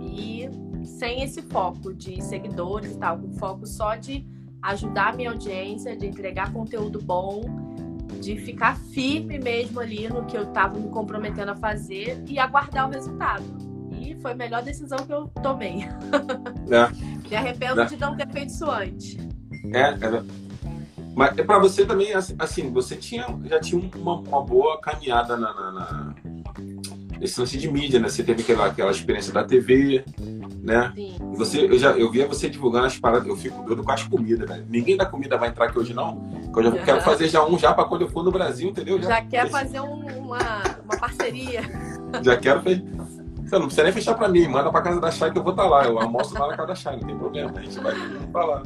e 0.00 0.48
sem 0.84 1.22
esse 1.22 1.42
foco 1.42 1.92
de 1.92 2.20
seguidores 2.22 2.92
e 2.92 2.98
tal, 2.98 3.18
com 3.18 3.32
foco 3.32 3.66
só 3.66 3.94
de 3.94 4.26
ajudar 4.62 5.08
a 5.08 5.12
minha 5.12 5.30
audiência, 5.30 5.96
de 5.96 6.06
entregar 6.06 6.52
conteúdo 6.52 7.00
bom, 7.00 7.42
de 8.20 8.36
ficar 8.36 8.76
firme 8.76 9.38
mesmo 9.38 9.80
ali 9.80 10.08
no 10.08 10.24
que 10.24 10.36
eu 10.36 10.44
estava 10.44 10.78
me 10.78 10.88
comprometendo 10.88 11.50
a 11.50 11.56
fazer 11.56 12.22
e 12.26 12.38
aguardar 12.38 12.88
o 12.88 12.92
resultado. 12.92 13.44
E 14.00 14.16
foi 14.20 14.32
a 14.32 14.34
melhor 14.34 14.62
decisão 14.62 14.98
que 14.98 15.12
eu 15.12 15.28
tomei. 15.42 15.84
É. 16.70 17.12
me 17.28 17.36
arrependo 17.36 17.80
é. 17.80 17.84
de 17.86 17.96
não 17.96 18.16
ter 18.16 18.28
feito 18.28 18.50
isso 18.50 18.70
antes. 18.70 19.16
É, 19.72 19.80
é. 19.80 20.22
Mas 21.14 21.34
para 21.34 21.58
você 21.58 21.84
também, 21.84 22.12
assim, 22.14 22.70
você 22.70 22.96
tinha, 22.96 23.26
já 23.44 23.60
tinha 23.60 23.80
uma, 23.96 24.20
uma 24.20 24.42
boa 24.42 24.80
caminhada 24.80 25.36
na, 25.36 25.52
na, 25.52 25.72
na, 25.72 26.14
nesse 27.18 27.38
lance 27.38 27.58
de 27.58 27.70
mídia, 27.70 28.00
né? 28.00 28.08
Você 28.08 28.22
teve 28.22 28.42
aquela, 28.42 28.66
aquela 28.66 28.90
experiência 28.90 29.32
da 29.32 29.44
TV, 29.44 30.04
né? 30.62 30.92
Sim. 30.94 31.16
Você, 31.34 31.64
eu, 31.66 31.76
já, 31.78 31.90
eu 31.90 32.08
via 32.10 32.26
você 32.26 32.48
divulgando 32.48 32.86
as 32.86 32.96
paradas, 32.96 33.26
eu 33.26 33.36
fico 33.36 33.62
doido 33.64 33.82
com 33.82 33.90
as 33.90 34.04
comidas, 34.04 34.48
velho. 34.48 34.64
Ninguém 34.68 34.96
da 34.96 35.04
comida 35.04 35.36
vai 35.36 35.48
entrar 35.48 35.66
aqui 35.66 35.78
hoje, 35.78 35.92
não. 35.92 36.30
Eu 36.54 36.62
já 36.62 36.70
uhum. 36.70 36.84
quero 36.84 37.00
fazer 37.00 37.28
já 37.28 37.44
um 37.44 37.58
já 37.58 37.74
para 37.74 37.84
quando 37.84 38.02
eu 38.02 38.08
for 38.08 38.22
no 38.22 38.30
Brasil, 38.30 38.70
entendeu? 38.70 39.02
Já, 39.02 39.08
já 39.08 39.22
quer 39.22 39.50
fazer 39.50 39.80
um, 39.80 40.06
uma, 40.18 40.38
uma 40.84 40.96
parceria. 40.98 41.62
Já 42.22 42.36
quero 42.36 42.62
fazer. 42.62 42.84
Você 43.42 43.58
não 43.58 43.66
precisa 43.66 43.82
nem 43.84 43.92
fechar 43.92 44.14
para 44.14 44.28
mim, 44.28 44.46
manda 44.48 44.70
para 44.70 44.82
casa 44.82 45.00
da 45.00 45.10
Chay 45.10 45.30
que 45.30 45.38
eu 45.38 45.42
vou 45.42 45.52
estar 45.52 45.64
tá 45.64 45.68
lá. 45.68 45.84
Eu 45.84 45.98
almoço 45.98 46.34
lá 46.38 46.48
na 46.48 46.56
casa 46.56 46.68
da 46.68 46.74
Chay, 46.74 46.96
não 46.96 47.06
tem 47.06 47.18
problema. 47.18 47.52
A 47.56 47.62
gente 47.62 47.78
vai 47.80 47.94
falar. 48.30 48.62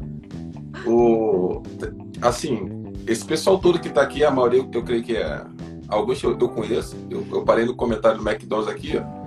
O, 0.84 1.62
assim, 2.22 2.92
esse 3.06 3.24
pessoal 3.24 3.58
todo 3.58 3.78
que 3.78 3.88
tá 3.88 4.02
aqui, 4.02 4.24
a 4.24 4.30
maioria 4.30 4.68
eu 4.72 4.82
creio 4.82 5.02
que 5.02 5.16
é. 5.16 5.44
Alguns 5.88 6.22
eu, 6.22 6.36
eu 6.38 6.48
conheço. 6.48 6.96
Eu, 7.08 7.24
eu, 7.32 7.44
parei 7.44 7.64
no 7.64 7.74
comentário 7.74 8.18
do 8.18 8.28
McDonald's 8.28 8.72
aqui, 8.72 8.96
ó. 8.96 9.25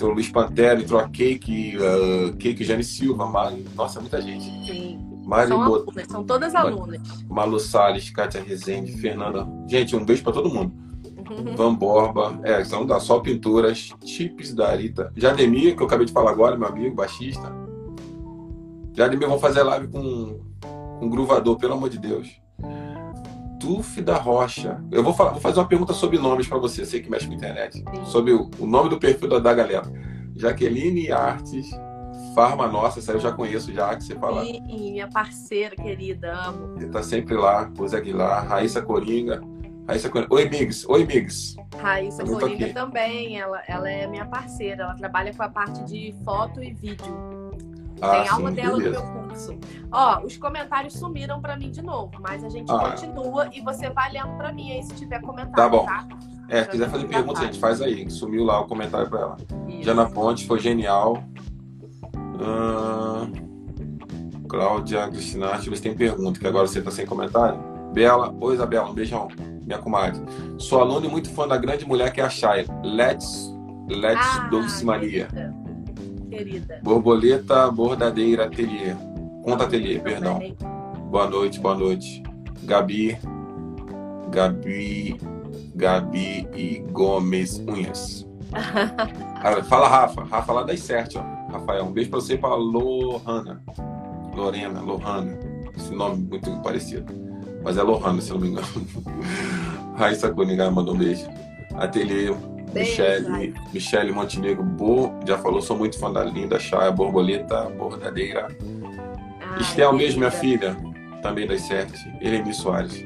Então, 0.00 0.12
Luiz 0.12 0.30
Pantera, 0.30 0.80
entrou 0.80 0.98
a 0.98 1.06
Cake, 1.06 1.76
uh, 1.76 2.34
Cake 2.38 2.64
Jane 2.64 2.82
Silva, 2.82 3.26
Mari. 3.26 3.66
Nossa, 3.76 4.00
muita 4.00 4.18
gente. 4.22 4.44
Sim. 4.44 4.98
Mari 5.26 5.48
são, 5.48 5.62
Bot... 5.62 5.82
alunas, 5.82 6.06
são 6.06 6.24
todas 6.24 6.54
alunas. 6.54 7.02
Malu 7.28 7.60
Salles, 7.60 8.08
Kátia 8.08 8.42
Rezende, 8.42 8.92
Fernanda. 8.92 9.46
Gente, 9.68 9.94
um 9.94 10.02
beijo 10.02 10.22
para 10.22 10.32
todo 10.32 10.48
mundo. 10.48 10.72
Van 11.54 11.74
Borba, 11.74 12.40
é, 12.44 12.64
são 12.64 12.86
da 12.86 12.98
Sol 12.98 13.20
Pinturas, 13.20 13.90
Chips 14.02 14.54
da 14.54 14.70
Arita. 14.70 15.12
Jademir, 15.14 15.76
que 15.76 15.82
eu 15.82 15.86
acabei 15.86 16.06
de 16.06 16.12
falar 16.14 16.30
agora, 16.30 16.56
meu 16.56 16.68
amigo, 16.68 16.96
baixista. 16.96 17.52
Jademir, 18.94 19.28
vamos 19.28 19.42
fazer 19.42 19.62
live 19.62 19.86
com 19.88 20.40
um 21.02 21.10
gruvador, 21.10 21.58
pelo 21.58 21.74
amor 21.74 21.90
de 21.90 21.98
Deus. 21.98 22.39
Tuf 23.60 24.00
da 24.00 24.16
Rocha. 24.16 24.82
Eu 24.90 25.04
vou, 25.04 25.12
falar, 25.12 25.32
vou 25.32 25.40
fazer 25.40 25.60
uma 25.60 25.68
pergunta 25.68 25.92
sobre 25.92 26.18
nomes 26.18 26.48
para 26.48 26.58
você, 26.58 26.86
sei 26.86 27.00
que 27.00 27.10
mexe 27.10 27.26
com 27.26 27.34
a 27.34 27.36
internet. 27.36 27.84
Sobre 28.06 28.32
o, 28.32 28.50
o, 28.58 28.66
nome 28.66 28.88
do 28.88 28.98
perfil 28.98 29.28
da, 29.28 29.38
da 29.38 29.52
galera. 29.52 29.84
Jaqueline 30.34 31.12
Artes, 31.12 31.70
Farma 32.34 32.66
Nossa, 32.66 33.00
essa 33.00 33.12
eu 33.12 33.20
já 33.20 33.30
conheço 33.30 33.70
já, 33.72 33.94
que 33.94 34.02
você 34.02 34.14
fala. 34.14 34.42
Sim, 34.42 34.62
minha 34.66 35.08
parceira 35.08 35.76
querida, 35.76 36.32
amo. 36.32 36.76
Ele 36.76 36.88
tá 36.88 37.02
sempre 37.02 37.34
lá, 37.34 37.70
José 37.76 37.98
Aguilar, 37.98 38.48
Raíssa 38.48 38.80
Coringa. 38.80 39.42
Raíssa 39.86 40.08
Coringa. 40.08 40.34
Oi, 40.34 40.48
Migs. 40.48 40.88
Oi, 40.88 41.04
Migs. 41.04 41.56
Raíssa 41.76 42.24
Muito 42.24 42.40
Coringa 42.40 42.64
aqui. 42.64 42.74
também, 42.74 43.38
ela, 43.38 43.62
ela 43.68 43.90
é 43.90 44.06
minha 44.06 44.24
parceira, 44.24 44.84
ela 44.84 44.94
trabalha 44.94 45.34
com 45.34 45.42
a 45.42 45.48
parte 45.50 45.84
de 45.84 46.14
foto 46.24 46.62
e 46.62 46.72
vídeo. 46.72 47.39
Ah, 48.02 48.10
Tem 48.22 48.28
aula 48.28 48.48
sim, 48.50 48.54
dela 48.56 48.76
beleza. 48.78 49.00
no 49.04 49.12
meu 49.12 49.22
curso. 49.28 49.58
Ó, 49.92 50.20
os 50.24 50.36
comentários 50.36 50.94
sumiram 50.94 51.40
pra 51.40 51.56
mim 51.56 51.70
de 51.70 51.82
novo, 51.82 52.12
mas 52.20 52.42
a 52.44 52.48
gente 52.48 52.70
Ah. 52.70 52.90
continua 52.90 53.48
e 53.52 53.60
você 53.60 53.90
vai 53.90 54.12
lendo 54.12 54.36
pra 54.36 54.52
mim 54.52 54.72
aí 54.72 54.82
se 54.82 54.94
tiver 54.94 55.20
comentário, 55.20 55.54
Tá 55.54 55.68
bom. 55.68 55.84
tá? 55.86 56.06
É, 56.48 56.64
se 56.64 56.70
quiser 56.70 56.88
fazer 56.90 57.06
pergunta, 57.06 57.40
gente, 57.42 57.58
faz 57.60 57.80
aí. 57.80 58.10
Sumiu 58.10 58.44
lá 58.44 58.60
o 58.60 58.66
comentário 58.66 59.08
pra 59.08 59.20
ela. 59.20 59.36
Isso. 59.68 59.82
Jana 59.84 60.08
Ponte 60.10 60.46
foi 60.46 60.58
genial. 60.58 61.22
Ah, 62.42 63.26
Cláudia 64.48 65.06
Cristina, 65.08 65.48
deixa 65.52 65.66
eu 65.66 65.70
ver 65.70 65.76
se 65.76 65.82
tem 65.82 65.94
pergunta, 65.94 66.40
que 66.40 66.46
agora 66.46 66.66
você 66.66 66.82
tá 66.82 66.90
sem 66.90 67.06
comentário. 67.06 67.58
Bela, 67.92 68.34
oi 68.40 68.54
Isabela, 68.54 68.88
um 68.90 68.94
beijão, 68.94 69.28
minha 69.64 69.78
comadre. 69.78 70.20
Sou 70.58 70.80
aluno 70.80 71.06
e 71.06 71.08
muito 71.08 71.30
fã 71.30 71.46
da 71.46 71.56
grande 71.56 71.86
mulher 71.86 72.12
que 72.12 72.20
é 72.20 72.24
a 72.24 72.30
Chay. 72.30 72.66
Let's, 72.82 73.52
let's 73.88 74.26
Ah, 74.38 74.48
Dulce 74.48 74.84
Maria. 74.84 75.28
Querida. 76.30 76.80
Borboleta 76.82 77.70
Bordadeira 77.70 78.44
Ateliê. 78.44 78.94
Conta 79.42 79.64
Ateliê, 79.64 79.98
Também. 79.98 80.14
perdão. 80.14 80.40
Boa 81.10 81.28
noite, 81.28 81.60
boa 81.60 81.74
noite. 81.74 82.22
Gabi, 82.62 83.18
Gabi, 84.30 85.18
Gabi 85.74 86.48
e 86.54 86.78
Gomes 86.92 87.58
Unhas. 87.66 88.26
Fala, 89.68 89.88
Rafa. 89.88 90.24
Rafa 90.24 90.52
lá 90.52 90.62
das 90.62 90.80
Cert, 90.80 91.16
ó. 91.16 91.52
Rafael, 91.52 91.84
um 91.84 91.92
beijo 91.92 92.10
pra 92.10 92.20
você 92.20 92.34
e 92.34 92.38
pra 92.38 92.54
Lohana. 92.54 93.62
Lorena, 94.34 94.80
Lohana. 94.80 95.38
Esse 95.76 95.92
nome 95.92 96.18
muito 96.28 96.50
parecido. 96.62 97.12
Mas 97.64 97.76
é 97.76 97.82
Lohana, 97.82 98.20
se 98.20 98.30
não 98.30 98.38
me 98.38 98.48
engano. 98.48 98.66
Raíssa 99.96 100.30
Coringa 100.32 100.70
mandou 100.70 100.94
um 100.94 100.98
beijo. 100.98 101.26
Ateliê, 101.74 102.34
Michele. 102.74 103.54
Michele 103.72 104.12
Montenegro, 104.12 104.62
Bo, 104.62 105.12
já 105.26 105.38
falou, 105.38 105.60
sou 105.60 105.76
muito 105.76 105.98
fã 105.98 106.12
da 106.12 106.24
linda 106.24 106.58
Chaya, 106.58 106.90
borboleta, 106.90 107.64
bordadeira. 107.70 108.48
Ai, 109.40 109.60
Estel 109.60 109.92
mesmo, 109.92 110.20
minha 110.20 110.30
filha, 110.30 110.76
também 111.22 111.46
das 111.46 111.62
sete. 111.62 112.10
Eleni 112.20 112.54
Soares. 112.54 113.04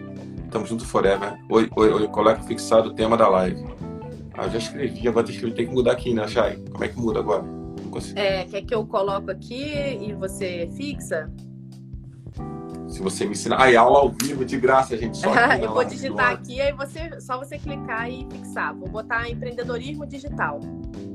Tamo 0.50 0.66
junto 0.66 0.84
forever. 0.86 1.36
Oi, 1.50 1.68
oi, 1.74 1.92
oi, 1.92 2.08
coloca 2.08 2.40
fixado 2.42 2.90
o 2.90 2.94
tema 2.94 3.16
da 3.16 3.28
live. 3.28 3.64
Ah, 4.34 4.44
eu 4.44 4.50
já 4.50 4.58
escrevi, 4.58 5.08
agora 5.08 5.24
tem 5.24 5.32
que 5.32 5.38
escrever, 5.38 5.56
tem 5.56 5.66
que 5.66 5.72
mudar 5.72 5.92
aqui, 5.92 6.12
né, 6.12 6.26
Chay? 6.28 6.56
Como 6.70 6.84
é 6.84 6.88
que 6.88 6.98
muda 6.98 7.20
agora? 7.20 7.42
Não 7.42 7.90
consigo. 7.90 8.18
É, 8.18 8.44
quer 8.44 8.62
que 8.62 8.74
eu 8.74 8.84
coloco 8.86 9.30
aqui 9.30 9.98
e 10.00 10.12
você 10.12 10.68
fixa? 10.76 11.30
Se 12.94 13.02
você 13.02 13.24
me 13.24 13.32
ensinar. 13.32 13.60
Ai, 13.60 13.74
aula 13.74 13.98
ao 13.98 14.08
vivo, 14.08 14.44
de 14.44 14.56
graça, 14.56 14.96
gente. 14.96 15.18
Só 15.18 15.34
eu 15.60 15.74
vou 15.74 15.84
digitar 15.84 16.30
aqui, 16.30 16.60
aí 16.60 16.72
você 16.72 17.20
só 17.20 17.36
você 17.36 17.58
clicar 17.58 18.08
e 18.08 18.24
fixar. 18.30 18.72
Vou 18.72 18.88
botar 18.88 19.28
empreendedorismo 19.28 20.06
digital. 20.06 20.60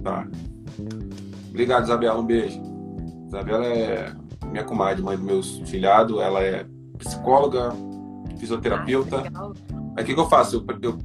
Tá. 0.03 0.27
Obrigado, 1.47 1.85
Isabela. 1.85 2.19
Um 2.19 2.25
beijo. 2.25 2.61
Isabela 3.27 3.65
é 3.65 4.13
minha 4.47 4.65
comadre, 4.65 5.01
mãe 5.01 5.15
do 5.15 5.23
meu 5.23 5.41
filhado. 5.41 6.21
Ela 6.21 6.43
é 6.43 6.65
psicóloga, 6.97 7.71
fisioterapeuta. 8.37 9.23
Ah. 9.33 9.49
Aí 9.95 10.03
o 10.03 10.05
que, 10.05 10.13
que 10.13 10.19
eu 10.19 10.27
faço? 10.27 10.65
Eu, 10.67 10.79
eu- 10.81 10.97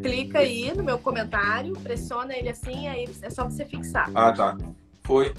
Clica 0.00 0.38
aí 0.38 0.72
no 0.76 0.84
meu 0.84 0.98
comentário, 1.00 1.72
pressiona 1.72 2.36
ele 2.36 2.48
assim, 2.48 2.86
aí 2.86 3.08
é 3.22 3.30
só 3.30 3.44
você 3.44 3.64
fixar. 3.64 4.08
Ah, 4.14 4.30
tá. 4.30 4.56
Foi. 5.02 5.34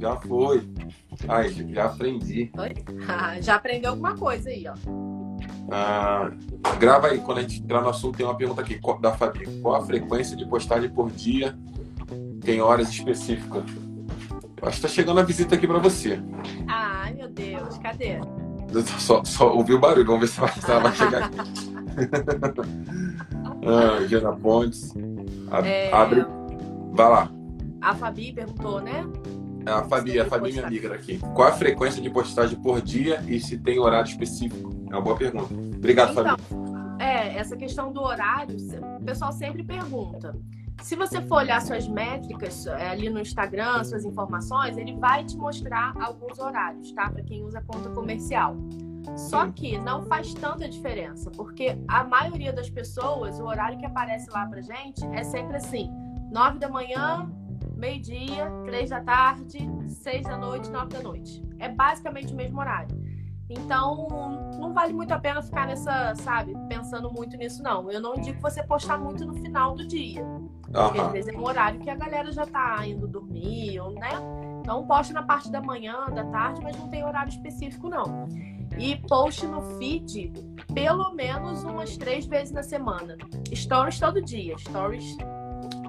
Já 0.00 0.16
foi. 0.16 0.62
Ai, 1.28 1.48
já 1.72 1.84
aprendi. 1.86 2.50
Ah, 3.08 3.40
Já 3.40 3.54
aprendeu 3.56 3.90
alguma 3.92 4.14
coisa 4.16 4.48
aí, 4.50 4.64
ó. 4.68 4.74
Ah, 5.70 6.30
grava 6.78 7.08
aí, 7.08 7.18
quando 7.18 7.38
a 7.38 7.42
gente 7.42 7.60
entrar 7.60 7.80
no 7.82 7.88
assunto, 7.88 8.16
tem 8.16 8.24
uma 8.26 8.36
pergunta 8.36 8.60
aqui 8.60 8.78
da 9.00 9.12
Fabi. 9.12 9.46
Qual 9.60 9.74
a 9.74 9.84
frequência 9.84 10.36
de 10.36 10.46
postagem 10.46 10.88
por 10.90 11.10
dia? 11.10 11.56
Tem 12.42 12.60
horas 12.60 12.88
específicas? 12.90 13.64
Acho 14.62 14.76
que 14.76 14.82
tá 14.82 14.88
chegando 14.88 15.20
a 15.20 15.22
visita 15.22 15.54
aqui 15.54 15.66
pra 15.66 15.78
você. 15.78 16.20
Ai, 16.68 17.14
meu 17.14 17.28
Deus, 17.28 17.78
cadê? 17.78 18.18
Só, 18.98 19.22
só 19.24 19.54
ouvi 19.54 19.72
o 19.74 19.78
barulho, 19.78 20.04
vamos 20.06 20.22
ver 20.22 20.26
se 20.26 20.40
ela, 20.40 20.50
ela 20.68 20.80
vai 20.90 20.96
chegar 20.96 21.22
aqui. 21.24 21.38
ah, 23.66 24.06
Jana 24.06 24.32
Pontes. 24.36 24.92
A- 25.50 25.66
É, 25.66 25.92
Abre. 25.92 26.24
Vai 26.92 27.08
lá. 27.08 27.30
A 27.86 27.94
Fabi 27.94 28.32
perguntou, 28.32 28.80
né? 28.80 29.06
É 29.64 29.70
A 29.70 29.84
Fabi, 29.84 30.18
a 30.18 30.24
Fabi, 30.24 30.50
minha 30.50 30.66
amiga 30.66 30.88
daqui. 30.88 31.20
Qual 31.36 31.46
a 31.46 31.52
frequência 31.52 32.02
de 32.02 32.10
postagem 32.10 32.60
por 32.60 32.82
dia 32.82 33.22
e 33.28 33.38
se 33.38 33.56
tem 33.56 33.78
horário 33.78 34.08
específico? 34.08 34.72
É 34.90 34.94
uma 34.96 35.00
boa 35.00 35.16
pergunta. 35.16 35.54
Obrigado, 35.54 36.10
Então, 36.10 36.24
Fabi. 36.24 36.42
É, 36.98 37.36
essa 37.36 37.56
questão 37.56 37.92
do 37.92 38.02
horário, 38.02 38.56
o 39.00 39.04
pessoal 39.04 39.30
sempre 39.30 39.62
pergunta. 39.62 40.34
Se 40.82 40.96
você 40.96 41.20
for 41.22 41.36
olhar 41.36 41.62
suas 41.62 41.86
métricas 41.86 42.66
é, 42.66 42.88
ali 42.88 43.08
no 43.08 43.20
Instagram, 43.20 43.84
suas 43.84 44.04
informações, 44.04 44.76
ele 44.76 44.96
vai 44.96 45.24
te 45.24 45.36
mostrar 45.36 45.94
alguns 46.00 46.40
horários, 46.40 46.90
tá? 46.90 47.08
Para 47.08 47.22
quem 47.22 47.44
usa 47.44 47.62
conta 47.62 47.88
comercial. 47.90 48.56
Só 49.16 49.46
que 49.52 49.78
não 49.78 50.02
faz 50.02 50.34
tanta 50.34 50.68
diferença, 50.68 51.30
porque 51.30 51.78
a 51.86 52.02
maioria 52.02 52.52
das 52.52 52.68
pessoas, 52.68 53.38
o 53.38 53.44
horário 53.44 53.78
que 53.78 53.86
aparece 53.86 54.28
lá 54.30 54.44
pra 54.46 54.60
gente 54.60 55.04
é 55.12 55.22
sempre 55.22 55.58
assim: 55.58 55.88
9 56.32 56.58
da 56.58 56.68
manhã, 56.68 57.30
meio-dia, 57.76 58.50
3 58.64 58.90
da 58.90 59.00
tarde, 59.00 59.68
6 59.88 60.26
da 60.26 60.36
noite, 60.36 60.70
9 60.70 60.88
da 60.88 61.02
noite. 61.02 61.42
É 61.58 61.68
basicamente 61.68 62.32
o 62.32 62.36
mesmo 62.36 62.58
horário. 62.58 62.96
Então, 63.48 64.08
não 64.58 64.72
vale 64.72 64.92
muito 64.92 65.12
a 65.12 65.18
pena 65.18 65.40
ficar 65.40 65.66
nessa, 65.66 66.14
sabe, 66.16 66.52
pensando 66.68 67.12
muito 67.12 67.36
nisso, 67.36 67.62
não. 67.62 67.90
Eu 67.90 68.00
não 68.00 68.16
indico 68.16 68.40
você 68.40 68.62
postar 68.62 68.98
muito 68.98 69.24
no 69.24 69.34
final 69.34 69.74
do 69.74 69.86
dia. 69.86 70.24
Porque 70.62 70.98
às 70.98 71.04
Aham. 71.04 71.12
vezes 71.12 71.32
é 71.32 71.38
um 71.38 71.44
horário 71.44 71.78
que 71.78 71.88
a 71.88 71.94
galera 71.94 72.32
já 72.32 72.44
tá 72.44 72.84
indo 72.86 73.06
dormir, 73.06 73.80
né? 73.94 74.10
Então, 74.60 74.84
poste 74.84 75.12
na 75.12 75.22
parte 75.22 75.50
da 75.50 75.60
manhã, 75.60 76.06
da 76.06 76.24
tarde, 76.24 76.60
mas 76.60 76.76
não 76.76 76.88
tem 76.88 77.04
horário 77.04 77.30
específico, 77.30 77.88
não. 77.88 78.28
E 78.76 78.96
poste 79.08 79.46
no 79.46 79.62
feed 79.78 80.32
pelo 80.74 81.14
menos 81.14 81.62
umas 81.62 81.96
três 81.96 82.26
vezes 82.26 82.52
na 82.52 82.64
semana. 82.64 83.16
Stories 83.54 84.00
todo 84.00 84.20
dia. 84.20 84.58
Stories 84.58 85.16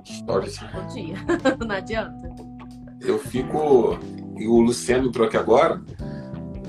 Stories. 0.07 0.57
todo 0.57 0.87
dia. 0.93 1.15
não 1.65 1.75
adianta. 1.75 2.35
Eu 3.01 3.19
fico. 3.19 3.97
E 4.37 4.47
o 4.47 4.59
Luciano 4.59 5.07
entrou 5.07 5.27
aqui 5.27 5.37
agora. 5.37 5.81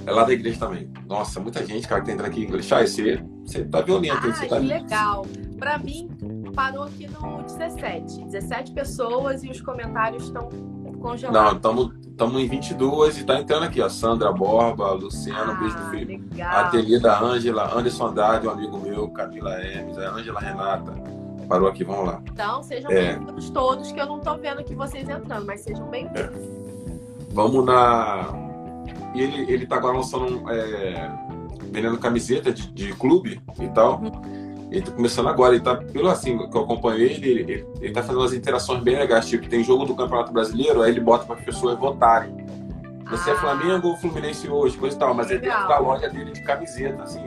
É 0.07 0.11
lá 0.11 0.25
da 0.25 0.33
igreja 0.33 0.59
também. 0.59 0.91
Nossa, 1.07 1.39
muita 1.39 1.65
gente, 1.67 1.87
cara, 1.87 2.01
que 2.01 2.07
tá 2.07 2.13
entrando 2.15 2.31
aqui 2.31 2.41
em 2.41 2.45
inglês. 2.45 2.65
Chay, 2.65 2.87
você, 2.87 3.23
você 3.45 3.65
tá 3.65 3.83
violento? 3.83 4.27
Ah, 4.27 4.33
Você 4.33 4.47
tá... 4.47 4.59
que 4.59 4.67
legal. 4.67 5.27
Pra 5.59 5.79
mim, 5.79 6.09
parou 6.55 6.85
aqui 6.85 7.07
no 7.09 7.43
17. 7.43 8.25
17 8.25 8.73
pessoas 8.73 9.43
e 9.45 9.51
os 9.51 9.61
comentários 9.61 10.25
estão 10.25 10.49
Não, 10.51 10.93
congelados. 10.95 11.57
estamos 11.57 11.93
estamos 12.19 12.41
em 12.41 12.49
22 12.49 13.19
e 13.19 13.25
tá 13.25 13.39
entrando 13.39 13.63
aqui, 13.63 13.81
ó. 13.81 13.89
Sandra 13.89 14.33
Borba, 14.33 14.91
Luciano, 14.93 15.57
beijo 15.57 15.77
do 15.77 15.83
ah, 15.83 15.91
filho. 15.91 16.09
legal. 16.09 16.65
Ateliê 16.65 16.99
da 16.99 17.23
Ângela, 17.23 17.73
Anderson 17.73 18.07
Andrade, 18.09 18.47
um 18.49 18.51
amigo 18.51 18.79
meu, 18.81 19.09
Camila 19.11 19.53
Hermes, 19.53 19.97
a 19.99 20.11
Ângela 20.11 20.41
Renata. 20.41 20.95
Parou 21.49 21.69
aqui, 21.69 21.83
vamos 21.85 22.07
lá. 22.07 22.21
Então, 22.31 22.63
sejam 22.63 22.91
É. 22.91 23.15
bem-vindos 23.15 23.51
todos, 23.51 23.91
que 23.91 24.01
eu 24.01 24.07
não 24.07 24.21
tô 24.21 24.37
vendo 24.37 24.61
aqui 24.61 24.75
vocês 24.75 25.09
entrando, 25.09 25.47
mas 25.47 25.63
sejam 25.63 25.87
bem-vindos. 25.89 26.37
Vamos 27.31 27.65
na. 27.65 28.29
Ele, 29.15 29.51
ele 29.51 29.67
tá 29.67 29.77
agora 29.77 29.97
lançando 29.97 30.43
um, 30.43 30.51
é, 30.51 31.11
vendendo 31.73 31.99
camiseta 31.99 32.53
de, 32.53 32.69
de 32.69 32.93
clube 32.95 33.41
e 33.59 33.69
tal. 33.69 34.01
Ele 34.71 34.83
tá 34.83 34.93
começando 34.93 35.29
agora, 35.29 35.55
ele 35.55 35.65
tá, 35.65 35.77
pelo 35.77 36.09
assim, 36.09 36.37
que 36.37 36.55
eu 36.57 36.61
acompanho 36.63 36.99
ele, 37.01 37.15
ele, 37.27 37.41
ele, 37.53 37.67
ele 37.81 37.93
tá 37.93 38.03
fazendo 38.03 38.21
umas 38.21 38.35
interações 38.35 38.83
bem 38.83 38.99
legais, 38.99 39.27
tipo, 39.27 39.49
tem 39.49 39.65
jogo 39.65 39.87
do 39.87 39.95
Campeonato 39.95 40.31
Brasileiro, 40.31 40.83
aí 40.83 40.91
ele 40.91 41.01
bota 41.01 41.25
para 41.25 41.37
as 41.37 41.41
pessoas 41.43 41.79
votarem. 41.79 42.37
Você 43.09 43.31
é 43.31 43.33
Ah. 43.33 43.37
Flamengo 43.37 43.89
ou 43.89 43.97
Fluminense 43.97 44.47
hoje, 44.51 44.77
coisa 44.77 44.95
e 44.95 44.99
tal, 44.99 45.15
mas 45.15 45.31
é 45.31 45.39
dentro 45.39 45.67
da 45.67 45.79
loja 45.79 46.11
dele 46.11 46.33
de 46.33 46.43
camiseta, 46.43 47.03
assim. 47.05 47.23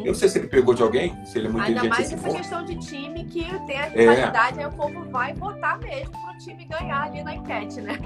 Eu 0.00 0.06
não 0.06 0.14
sei 0.14 0.28
se 0.28 0.38
ele 0.38 0.48
pegou 0.48 0.74
de 0.74 0.82
alguém, 0.82 1.14
se 1.26 1.38
ele 1.38 1.46
é 1.48 1.50
muito 1.50 1.64
Ainda 1.64 1.84
mais 1.84 2.06
assim. 2.06 2.14
essa 2.14 2.36
questão 2.36 2.64
de 2.64 2.76
time 2.78 3.24
que 3.24 3.44
tem 3.66 3.78
a 3.78 3.86
É. 3.86 3.88
rivalidade, 3.88 4.58
aí 4.60 4.66
o 4.66 4.72
povo 4.72 5.04
vai 5.10 5.32
votar 5.34 5.78
mesmo 5.78 6.10
pro 6.12 6.38
time 6.38 6.64
ganhar 6.64 7.02
ali 7.04 7.22
na 7.22 7.34
enquete, 7.34 7.80
né? 7.80 7.98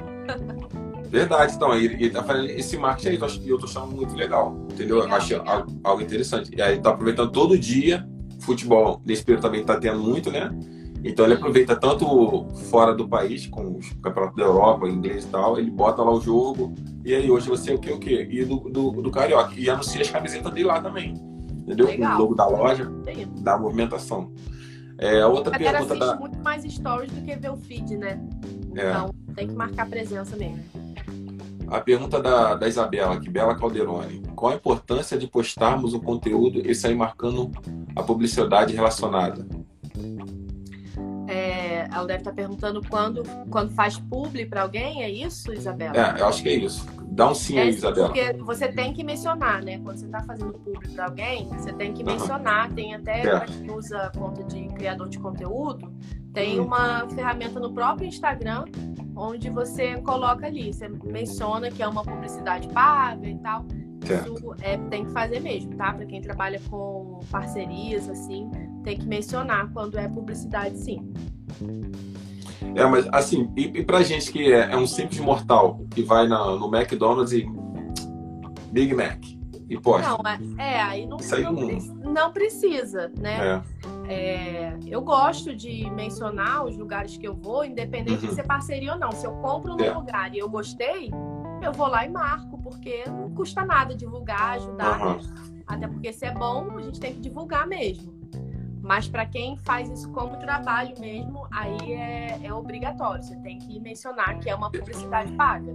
Verdade, 1.08 1.54
então, 1.54 1.72
ele, 1.74 1.94
ele 1.94 2.10
tá 2.10 2.22
fazendo 2.24 2.46
esse 2.50 2.76
marketing 2.76 3.08
aí, 3.08 3.14
eu 3.14 3.20
tô- 3.20 3.26
eu 3.46 3.58
tô 3.58 3.66
achando 3.66 3.86
muito 3.86 4.14
legal, 4.16 4.56
entendeu? 4.72 4.96
Legal, 4.96 5.10
eu 5.10 5.16
achei 5.16 5.38
legal. 5.38 5.66
algo, 5.84 6.02
interessante. 6.02 6.50
E 6.56 6.60
aí 6.60 6.80
tá 6.80 6.90
aproveitando 6.90 7.30
todo 7.30 7.56
dia, 7.56 8.04
futebol 8.40 9.00
nesse 9.06 9.24
período 9.24 9.42
também 9.42 9.62
tá 9.64 9.76
tendo 9.78 10.00
muito, 10.00 10.30
né? 10.32 10.50
Então 11.04 11.24
ele 11.26 11.34
aproveita 11.34 11.76
tanto 11.76 12.48
fora 12.70 12.94
do 12.94 13.06
país, 13.06 13.46
com 13.46 13.76
os 13.76 13.90
campeonatos 14.02 14.36
da 14.36 14.42
Europa, 14.44 14.88
inglês 14.88 15.24
e 15.24 15.28
tal, 15.28 15.58
ele 15.58 15.70
bota 15.70 16.02
lá 16.02 16.10
o 16.10 16.20
jogo, 16.20 16.74
e 17.04 17.14
aí 17.14 17.30
hoje 17.30 17.46
você 17.48 17.72
é 17.72 17.74
o 17.74 17.78
que, 17.78 17.92
o 17.92 17.98
quê? 17.98 18.26
E 18.30 18.44
do, 18.44 18.56
do, 18.56 18.90
do 19.02 19.10
Carioca. 19.10 19.52
E 19.56 19.68
anuncia 19.70 20.00
as 20.00 20.10
camisetas 20.10 20.50
dele 20.52 20.66
lá 20.66 20.80
também, 20.80 21.14
entendeu? 21.64 21.86
Legal. 21.86 22.16
O 22.16 22.22
logo 22.22 22.34
da 22.34 22.46
loja, 22.46 22.90
da 23.40 23.58
movimentação. 23.58 24.32
É, 24.98 25.26
outra 25.26 25.54
A 25.54 25.58
galera 25.58 25.78
pergunta 25.78 25.94
assiste 25.94 26.14
da... 26.14 26.20
muito 26.20 26.38
mais 26.38 26.62
stories 26.62 27.12
do 27.12 27.20
que 27.22 27.34
ver 27.34 27.50
o 27.50 27.56
feed, 27.56 27.96
né? 27.96 28.20
Então 28.70 29.10
tem 29.34 29.48
que 29.48 29.54
marcar 29.54 29.88
presença 29.88 30.36
mesmo. 30.36 30.62
A 31.66 31.80
pergunta 31.80 32.22
da, 32.22 32.54
da 32.54 32.68
Isabela, 32.68 33.14
aqui, 33.14 33.28
Bela 33.28 33.56
Calderoni. 33.56 34.22
Qual 34.36 34.52
a 34.52 34.54
importância 34.54 35.18
de 35.18 35.26
postarmos 35.26 35.94
o 35.94 36.00
conteúdo 36.00 36.60
e 36.60 36.74
sair 36.74 36.94
marcando 36.94 37.50
a 37.96 38.02
publicidade 38.02 38.74
relacionada? 38.74 39.46
É, 41.84 41.94
ela 41.94 42.06
deve 42.06 42.20
estar 42.20 42.32
perguntando 42.32 42.80
quando, 42.88 43.22
quando 43.50 43.72
faz 43.72 43.98
publi 43.98 44.46
para 44.46 44.62
alguém, 44.62 45.02
é 45.02 45.10
isso, 45.10 45.52
Isabela? 45.52 45.94
É, 45.96 46.20
eu 46.20 46.26
acho 46.26 46.42
que 46.42 46.48
é 46.48 46.54
isso. 46.54 46.86
Dá 47.02 47.30
um 47.30 47.34
sim 47.34 47.58
É, 47.58 47.62
aí, 47.62 47.68
Isabela. 47.68 48.08
Porque 48.08 48.32
você 48.34 48.68
tem 48.68 48.92
que 48.92 49.04
mencionar, 49.04 49.62
né? 49.62 49.78
Quando 49.78 49.98
você 49.98 50.06
está 50.06 50.20
fazendo 50.22 50.52
publi 50.52 50.88
para 50.88 51.04
alguém, 51.04 51.48
você 51.48 51.72
tem 51.72 51.92
que 51.92 52.02
mencionar. 52.02 52.72
Tem 52.72 52.94
até 52.94 53.22
para 53.22 53.46
quem 53.46 53.70
usa 53.70 54.10
conta 54.16 54.42
de 54.44 54.66
criador 54.68 55.08
de 55.08 55.18
conteúdo, 55.18 55.92
tem 56.32 56.58
Hum. 56.58 56.64
uma 56.64 57.08
ferramenta 57.10 57.60
no 57.60 57.72
próprio 57.72 58.08
Instagram 58.08 58.64
onde 59.16 59.48
você 59.48 59.96
coloca 59.98 60.46
ali, 60.46 60.72
você 60.72 60.88
menciona 60.88 61.70
que 61.70 61.82
é 61.82 61.86
uma 61.86 62.02
publicidade 62.02 62.66
paga 62.68 63.28
e 63.28 63.38
tal. 63.38 63.64
Certo. 64.04 64.34
Isso 64.34 64.54
é, 64.60 64.76
tem 64.76 65.06
que 65.06 65.12
fazer 65.12 65.40
mesmo, 65.40 65.74
tá? 65.76 65.92
Para 65.92 66.04
quem 66.04 66.20
trabalha 66.20 66.60
com 66.68 67.20
parcerias, 67.30 68.08
assim, 68.08 68.50
tem 68.82 68.98
que 68.98 69.06
mencionar 69.06 69.70
quando 69.72 69.98
é 69.98 70.08
publicidade, 70.08 70.76
sim. 70.78 71.12
É, 72.74 72.84
mas 72.86 73.06
assim, 73.12 73.50
e, 73.56 73.62
e 73.78 73.84
pra 73.84 74.02
gente 74.02 74.32
que 74.32 74.52
é, 74.52 74.72
é 74.72 74.76
um 74.76 74.86
simples 74.86 75.20
mortal, 75.20 75.80
que 75.90 76.02
vai 76.02 76.26
na- 76.26 76.56
no 76.56 76.74
McDonald's 76.74 77.32
e 77.32 77.46
Big 78.72 78.94
Mac 78.94 79.18
e 79.68 79.78
posta. 79.80 80.08
Não, 80.10 80.18
é, 80.58 80.72
é, 80.74 80.82
aí 80.82 81.06
não, 81.06 81.16
não, 81.18 81.52
não- 81.52 81.66
pre- 81.66 82.10
não 82.12 82.32
precisa, 82.32 83.10
né? 83.18 83.62
É, 83.62 83.84
É, 84.06 84.78
eu 84.86 85.00
gosto 85.00 85.56
de 85.56 85.90
mencionar 85.92 86.62
os 86.66 86.76
lugares 86.76 87.16
que 87.16 87.26
eu 87.26 87.34
vou, 87.34 87.64
independente 87.64 88.22
Uhum. 88.24 88.28
de 88.28 88.34
ser 88.34 88.42
parceria 88.46 88.92
ou 88.92 88.98
não. 88.98 89.10
Se 89.12 89.26
eu 89.26 89.32
compro 89.36 89.74
num 89.74 89.82
É. 89.84 89.90
lugar 89.94 90.34
e 90.34 90.38
eu 90.38 90.46
gostei, 90.48 91.10
eu 91.62 91.72
vou 91.72 91.86
lá 91.86 92.04
e 92.04 92.10
marco, 92.10 92.58
porque 92.62 93.02
não 93.08 93.30
custa 93.30 93.64
nada 93.64 93.94
divulgar, 93.96 94.56
ajudar. 94.56 95.00
Aham. 95.00 95.14
né? 95.16 95.62
Até 95.66 95.88
porque 95.88 96.12
se 96.12 96.26
é 96.26 96.34
bom, 96.34 96.76
a 96.76 96.82
gente 96.82 97.00
tem 97.00 97.14
que 97.14 97.20
divulgar 97.20 97.66
mesmo. 97.66 98.12
Mas 98.84 99.08
para 99.08 99.24
quem 99.24 99.56
faz 99.56 99.88
isso 99.88 100.10
como 100.10 100.36
trabalho 100.36 100.94
mesmo, 101.00 101.46
aí 101.50 101.94
é, 101.94 102.38
é 102.44 102.52
obrigatório. 102.52 103.22
Você 103.22 103.34
tem 103.36 103.58
que 103.58 103.80
mencionar 103.80 104.38
que 104.38 104.50
é 104.50 104.54
uma 104.54 104.70
publicidade 104.70 105.32
paga. 105.32 105.72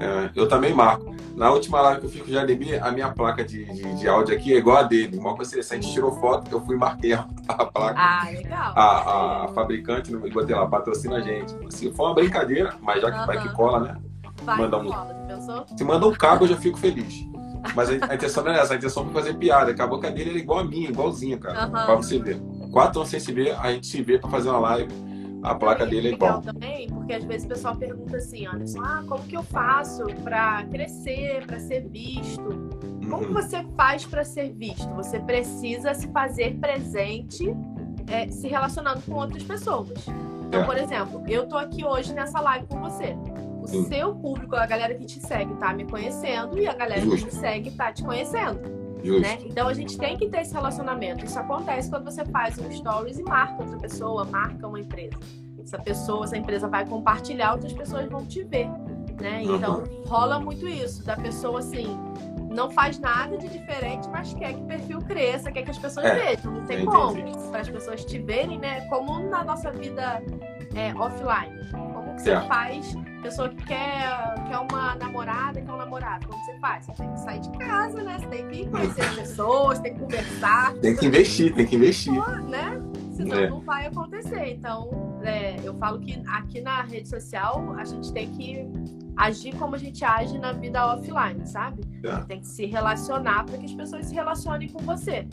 é, 0.00 0.30
eu 0.34 0.48
também 0.48 0.72
marco. 0.72 1.12
Na 1.34 1.50
última 1.50 1.80
live 1.80 2.00
que 2.00 2.06
eu 2.06 2.10
fiz 2.10 2.22
com 2.22 2.28
o 2.28 2.32
Jademir, 2.32 2.82
a 2.84 2.90
minha 2.92 3.10
placa 3.10 3.44
de, 3.44 3.64
de, 3.64 3.94
de 3.96 4.08
áudio 4.08 4.34
aqui 4.36 4.54
é 4.54 4.58
igual 4.58 4.76
a 4.76 4.82
dele. 4.84 5.16
Igual 5.16 5.36
que 5.36 5.44
você, 5.44 5.58
a 5.58 5.62
gente 5.76 5.92
tirou 5.92 6.12
foto, 6.12 6.48
eu 6.52 6.60
fui 6.64 6.76
e 6.76 6.78
marquei 6.78 7.12
a, 7.14 7.26
a 7.48 7.64
placa. 7.66 7.98
Ah, 8.00 8.30
legal. 8.30 8.72
a, 8.76 9.44
a, 9.44 9.48
fabricante, 9.48 10.12
não 10.12 10.20
botei 10.20 10.54
lá, 10.54 10.66
patrocina 10.68 11.16
a 11.16 11.20
gente. 11.20 11.52
Assim, 11.66 11.92
foi 11.92 12.06
uma 12.06 12.14
brincadeira, 12.14 12.74
mas 12.80 13.02
já 13.02 13.10
que 13.10 13.26
vai 13.26 13.42
que 13.42 13.52
cola, 13.54 13.80
né? 13.80 13.96
Vai 14.44 14.58
manda 14.58 14.78
que 14.78 14.86
um- 14.86 14.90
rola, 14.90 15.14
já 15.14 15.34
pensou? 15.34 15.66
Se 15.76 15.84
manda 15.84 16.06
um 16.06 16.12
cabo, 16.12 16.44
eu 16.44 16.48
já 16.48 16.56
fico 16.56 16.78
feliz. 16.78 17.26
Mas 17.74 17.88
a, 17.90 17.92
a 18.10 18.14
intenção 18.14 18.44
não 18.44 18.52
é 18.52 18.58
essa, 18.60 18.74
a 18.74 18.76
intenção 18.76 19.04
foi 19.04 19.12
fazer 19.12 19.34
piada. 19.34 19.70
Acabou 19.70 19.98
que 20.00 20.06
a 20.06 20.10
dele 20.10 20.30
era 20.30 20.38
igual 20.38 20.60
a 20.60 20.64
minha, 20.64 20.88
igualzinha, 20.88 21.38
cara. 21.38 21.64
Aham. 21.64 21.70
Pra 21.86 21.94
você 21.96 22.18
ver. 22.18 22.40
Quatro 22.70 23.00
anos 23.00 23.10
sem 23.10 23.20
se 23.20 23.32
ver, 23.32 23.56
a 23.58 23.72
gente 23.72 23.86
se 23.86 24.02
vê 24.02 24.18
pra 24.18 24.28
fazer 24.30 24.48
uma 24.50 24.58
live. 24.58 24.92
A 25.42 25.54
placa 25.54 25.84
E 25.84 25.90
dele 25.90 26.08
é 26.08 26.12
igual. 26.12 26.40
também, 26.42 26.88
porque 26.88 27.12
às 27.12 27.22
vezes 27.24 27.44
o 27.44 27.48
pessoal 27.48 27.76
pergunta 27.76 28.16
assim, 28.16 28.46
Anderson, 28.46 28.80
ah, 28.82 29.04
como 29.06 29.22
que 29.24 29.36
eu 29.36 29.44
faço 29.44 30.02
para 30.24 30.64
crescer, 30.64 31.46
para 31.46 31.60
ser 31.60 31.86
visto? 31.88 32.42
Como 33.08 33.26
Uhum. 33.28 33.32
você 33.32 33.64
faz 33.76 34.04
para 34.04 34.24
ser 34.24 34.52
visto? 34.52 34.88
Você 34.94 35.20
precisa 35.20 35.94
se 35.94 36.08
fazer 36.08 36.56
presente, 36.58 37.54
é, 38.08 38.26
se 38.28 38.48
relacionando 38.48 39.00
com 39.02 39.12
outras 39.14 39.44
pessoas. 39.44 39.90
Então, 40.48 40.62
É. 40.62 40.64
por 40.64 40.76
exemplo, 40.76 41.22
eu 41.28 41.46
tô 41.46 41.56
aqui 41.56 41.84
hoje 41.84 42.12
nessa 42.12 42.40
live 42.40 42.66
com 42.66 42.80
você. 42.80 43.14
O 43.66 43.68
Sim. 43.68 43.84
seu 43.88 44.14
público, 44.14 44.54
a 44.54 44.64
galera 44.64 44.94
que 44.94 45.04
te 45.04 45.20
segue, 45.20 45.52
tá 45.56 45.72
me 45.72 45.84
conhecendo 45.84 46.56
e 46.56 46.68
a 46.68 46.74
galera 46.74 47.00
Justo. 47.00 47.26
que 47.26 47.32
te 47.32 47.36
segue 47.36 47.70
tá 47.72 47.92
te 47.92 48.04
conhecendo, 48.04 48.60
né? 49.20 49.38
Então 49.44 49.66
a 49.66 49.74
gente 49.74 49.98
tem 49.98 50.16
que 50.16 50.28
ter 50.28 50.42
esse 50.42 50.54
relacionamento. 50.54 51.24
Isso 51.24 51.38
acontece 51.38 51.90
quando 51.90 52.04
você 52.04 52.24
faz 52.26 52.56
um 52.58 52.70
stories 52.70 53.18
e 53.18 53.22
marca 53.24 53.62
outra 53.62 53.76
pessoa, 53.78 54.24
marca 54.24 54.68
uma 54.68 54.78
empresa. 54.78 55.16
Essa 55.62 55.78
pessoa, 55.78 56.24
essa 56.24 56.36
empresa 56.36 56.68
vai 56.68 56.86
compartilhar, 56.86 57.52
outras 57.54 57.72
pessoas 57.72 58.08
vão 58.08 58.24
te 58.24 58.44
ver, 58.44 58.68
né? 59.20 59.42
Então 59.42 59.82
rola 60.06 60.38
muito 60.38 60.66
isso 60.68 61.04
da 61.04 61.16
pessoa 61.16 61.58
assim, 61.58 61.88
não 62.54 62.70
faz 62.70 63.00
nada 63.00 63.36
de 63.36 63.48
diferente, 63.48 64.08
mas 64.08 64.32
quer 64.32 64.54
que 64.54 64.60
o 64.60 64.64
perfil 64.66 64.98
cresça, 65.00 65.50
quer 65.50 65.62
que 65.62 65.70
as 65.72 65.78
pessoas 65.78 66.06
É, 66.06 66.36
vejam. 66.36 66.52
Não 66.52 66.64
tem 66.64 66.84
como. 66.86 67.50
Para 67.50 67.60
as 67.62 67.68
pessoas 67.68 68.04
te 68.04 68.18
verem, 68.18 68.58
né? 68.58 68.82
Como 68.88 69.18
na 69.28 69.42
nossa 69.42 69.72
vida 69.72 70.22
é, 70.76 70.94
offline. 70.94 71.56
Como 71.72 72.14
que 72.14 72.22
você 72.22 72.40
faz? 72.46 72.94
Pessoa 73.22 73.48
que 73.48 73.64
quer, 73.64 74.34
quer 74.48 74.58
uma 74.58 74.94
namorada, 74.94 75.60
quer 75.60 75.72
um 75.72 75.76
namorado. 75.76 76.28
Como 76.28 76.44
você 76.44 76.58
faz? 76.58 76.86
Você 76.86 76.92
tem 76.92 77.12
que 77.12 77.20
sair 77.20 77.40
de 77.40 77.50
casa, 77.58 78.02
né? 78.02 78.16
Você 78.20 78.26
tem 78.26 78.46
que 78.48 78.68
conhecer 78.68 79.00
as 79.02 79.14
pessoas, 79.16 79.78
tem 79.80 79.94
que 79.94 80.00
conversar, 80.00 80.74
Tem 80.74 80.94
que 80.96 81.06
investir, 81.06 81.54
tem 81.54 81.66
que 81.66 81.76
investir. 81.76 82.12
né? 82.48 82.80
Senão 83.14 83.36
É. 83.38 83.48
não 83.48 83.60
vai 83.60 83.86
acontecer. 83.86 84.52
Então, 84.52 85.18
é, 85.22 85.56
eu 85.64 85.74
falo 85.78 85.98
que 85.98 86.22
aqui 86.28 86.60
na 86.60 86.82
rede 86.82 87.08
social 87.08 87.74
a 87.78 87.84
gente 87.84 88.12
tem 88.12 88.30
que 88.30 88.68
agir 89.16 89.54
como 89.56 89.74
a 89.74 89.78
gente 89.78 90.04
age 90.04 90.38
na 90.38 90.52
vida 90.52 90.86
offline, 90.94 91.46
sabe? 91.46 91.82
É. 92.04 92.16
Tem 92.24 92.40
que 92.40 92.46
se 92.46 92.66
relacionar 92.66 93.44
para 93.44 93.56
que 93.56 93.64
as 93.64 93.72
pessoas 93.74 94.06
se 94.06 94.14
relacionem 94.14 94.68
com 94.68 94.80
você. 94.80 95.26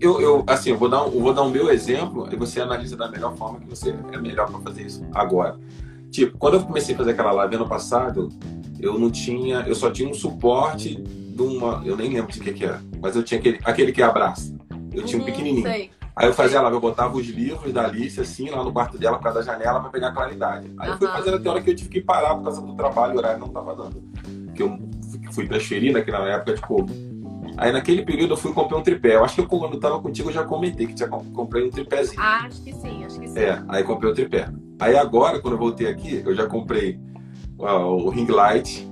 Eu, 0.00 0.20
eu, 0.20 0.44
assim, 0.46 0.70
eu 0.70 0.78
vou, 0.78 0.88
dar 0.88 1.02
um, 1.04 1.12
eu 1.12 1.20
vou 1.20 1.32
dar 1.32 1.42
o 1.42 1.50
meu 1.50 1.70
exemplo 1.70 2.28
e 2.30 2.36
você 2.36 2.60
analisa 2.60 2.96
da 2.96 3.10
melhor 3.10 3.34
forma 3.36 3.60
que 3.60 3.66
você 3.68 3.94
é 4.12 4.18
melhor 4.18 4.50
para 4.50 4.60
fazer 4.60 4.82
isso 4.82 5.04
agora. 5.14 5.58
Tipo, 6.10 6.36
quando 6.38 6.54
eu 6.54 6.60
comecei 6.62 6.94
a 6.94 6.98
fazer 6.98 7.10
aquela 7.12 7.32
live 7.32 7.56
ano 7.56 7.68
passado, 7.68 8.28
eu 8.78 8.98
não 8.98 9.10
tinha, 9.10 9.60
eu 9.66 9.74
só 9.74 9.90
tinha 9.90 10.08
um 10.08 10.14
suporte 10.14 10.96
de 10.96 11.42
uma, 11.42 11.82
eu 11.84 11.96
nem 11.96 12.12
lembro 12.12 12.30
de 12.30 12.38
que 12.40 12.52
que 12.52 12.64
era, 12.64 12.80
mas 13.00 13.16
eu 13.16 13.22
tinha 13.22 13.40
aquele, 13.40 13.58
aquele 13.64 13.90
que 13.92 14.02
abraça. 14.02 14.54
Eu 14.92 15.02
tinha 15.02 15.18
um 15.18 15.24
Uhum, 15.24 15.26
pequenininho. 15.26 15.66
Sei. 15.66 15.90
Aí 16.14 16.28
eu 16.28 16.32
fazia 16.34 16.60
lá, 16.60 16.70
eu 16.70 16.78
botava 16.78 17.16
os 17.16 17.26
livros 17.26 17.72
da 17.72 17.86
Alice, 17.86 18.20
assim, 18.20 18.48
lá 18.48 18.62
no 18.62 18.72
quarto 18.72 18.96
dela, 18.96 19.16
por 19.16 19.24
causa 19.24 19.40
da 19.40 19.44
janela, 19.44 19.80
para 19.80 19.90
pegar 19.90 20.12
claridade. 20.12 20.70
Aí 20.78 20.90
eu 20.90 20.96
fui 20.98 21.08
fazendo 21.08 21.36
até 21.36 21.48
a 21.48 21.52
hora 21.52 21.60
que 21.62 21.70
eu 21.70 21.74
tive 21.74 21.88
que 21.88 22.00
parar 22.00 22.36
por 22.36 22.44
causa 22.44 22.60
do 22.62 22.74
trabalho, 22.76 23.14
o 23.14 23.18
horário 23.18 23.40
não 23.40 23.48
tava 23.48 23.74
dando. 23.74 24.00
Que 24.54 24.62
eu 24.62 24.78
fui 25.32 25.48
transferir 25.48 25.92
naquela 25.92 26.28
época 26.28 26.54
de 26.54 26.60
Covid. 26.60 27.13
Aí 27.56 27.70
naquele 27.72 28.04
período 28.04 28.32
eu 28.34 28.36
fui 28.36 28.50
e 28.50 28.54
comprei 28.54 28.78
um 28.78 28.82
tripé. 28.82 29.14
Eu 29.16 29.24
acho 29.24 29.34
que 29.36 29.40
eu, 29.40 29.46
quando 29.46 29.74
eu 29.74 29.80
tava 29.80 30.00
contigo 30.00 30.28
eu 30.28 30.32
já 30.34 30.44
comentei 30.44 30.86
que 30.86 30.94
tinha 30.94 31.08
com- 31.08 31.24
comprei 31.32 31.64
um 31.66 31.70
tripézinho. 31.70 32.20
Ah, 32.20 32.44
acho 32.46 32.62
que 32.62 32.72
sim, 32.72 33.04
acho 33.04 33.20
que 33.20 33.28
sim. 33.28 33.38
É, 33.38 33.62
aí 33.68 33.84
comprei 33.84 34.10
o 34.10 34.14
tripé. 34.14 34.48
Aí 34.80 34.96
agora, 34.96 35.40
quando 35.40 35.54
eu 35.54 35.58
voltei 35.58 35.86
aqui, 35.88 36.22
eu 36.24 36.34
já 36.34 36.46
comprei 36.46 36.98
ó, 37.58 37.94
o 37.94 38.08
ring 38.10 38.26
light. 38.26 38.86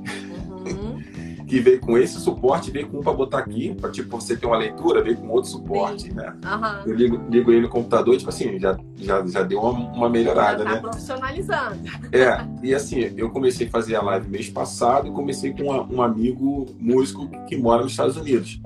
Que 1.53 1.61
veio 1.61 1.81
com 1.81 1.99
esse 1.99 2.19
suporte, 2.19 2.71
veio 2.71 2.89
com 2.89 2.97
um 2.97 3.01
pra 3.03 3.13
botar 3.13 3.41
aqui, 3.41 3.75
pra 3.79 3.91
tipo, 3.91 4.19
você 4.19 4.35
ter 4.35 4.47
uma 4.47 4.57
leitura, 4.57 5.03
veio 5.03 5.19
com 5.19 5.29
outro 5.29 5.51
suporte, 5.51 6.11
né? 6.11 6.35
Aham. 6.47 6.83
Eu 6.87 6.95
ligo, 6.95 7.21
ligo 7.29 7.53
ele 7.53 7.61
no 7.61 7.69
computador 7.69 8.15
e, 8.15 8.17
tipo 8.17 8.31
assim, 8.31 8.59
já, 8.59 8.75
já, 8.97 9.23
já 9.27 9.43
deu 9.43 9.61
uma, 9.61 9.71
uma 9.93 10.09
melhorada, 10.09 10.61
Já 10.65 10.65
tá 10.65 10.75
né? 10.77 10.81
profissionalizando. 10.81 11.77
É, 12.11 12.43
e 12.63 12.75
assim, 12.75 13.13
eu 13.19 13.29
comecei 13.29 13.67
a 13.67 13.71
fazer 13.71 13.97
a 13.97 14.03
live 14.03 14.31
mês 14.31 14.49
passado 14.49 15.09
e 15.09 15.11
comecei 15.11 15.53
com 15.53 15.65
uma- 15.65 15.83
um 15.93 16.01
amigo 16.01 16.65
músico 16.81 17.29
que 17.47 17.55
mora 17.59 17.83
nos 17.83 17.93
Estados 17.93 18.17
Unidos. 18.17 18.59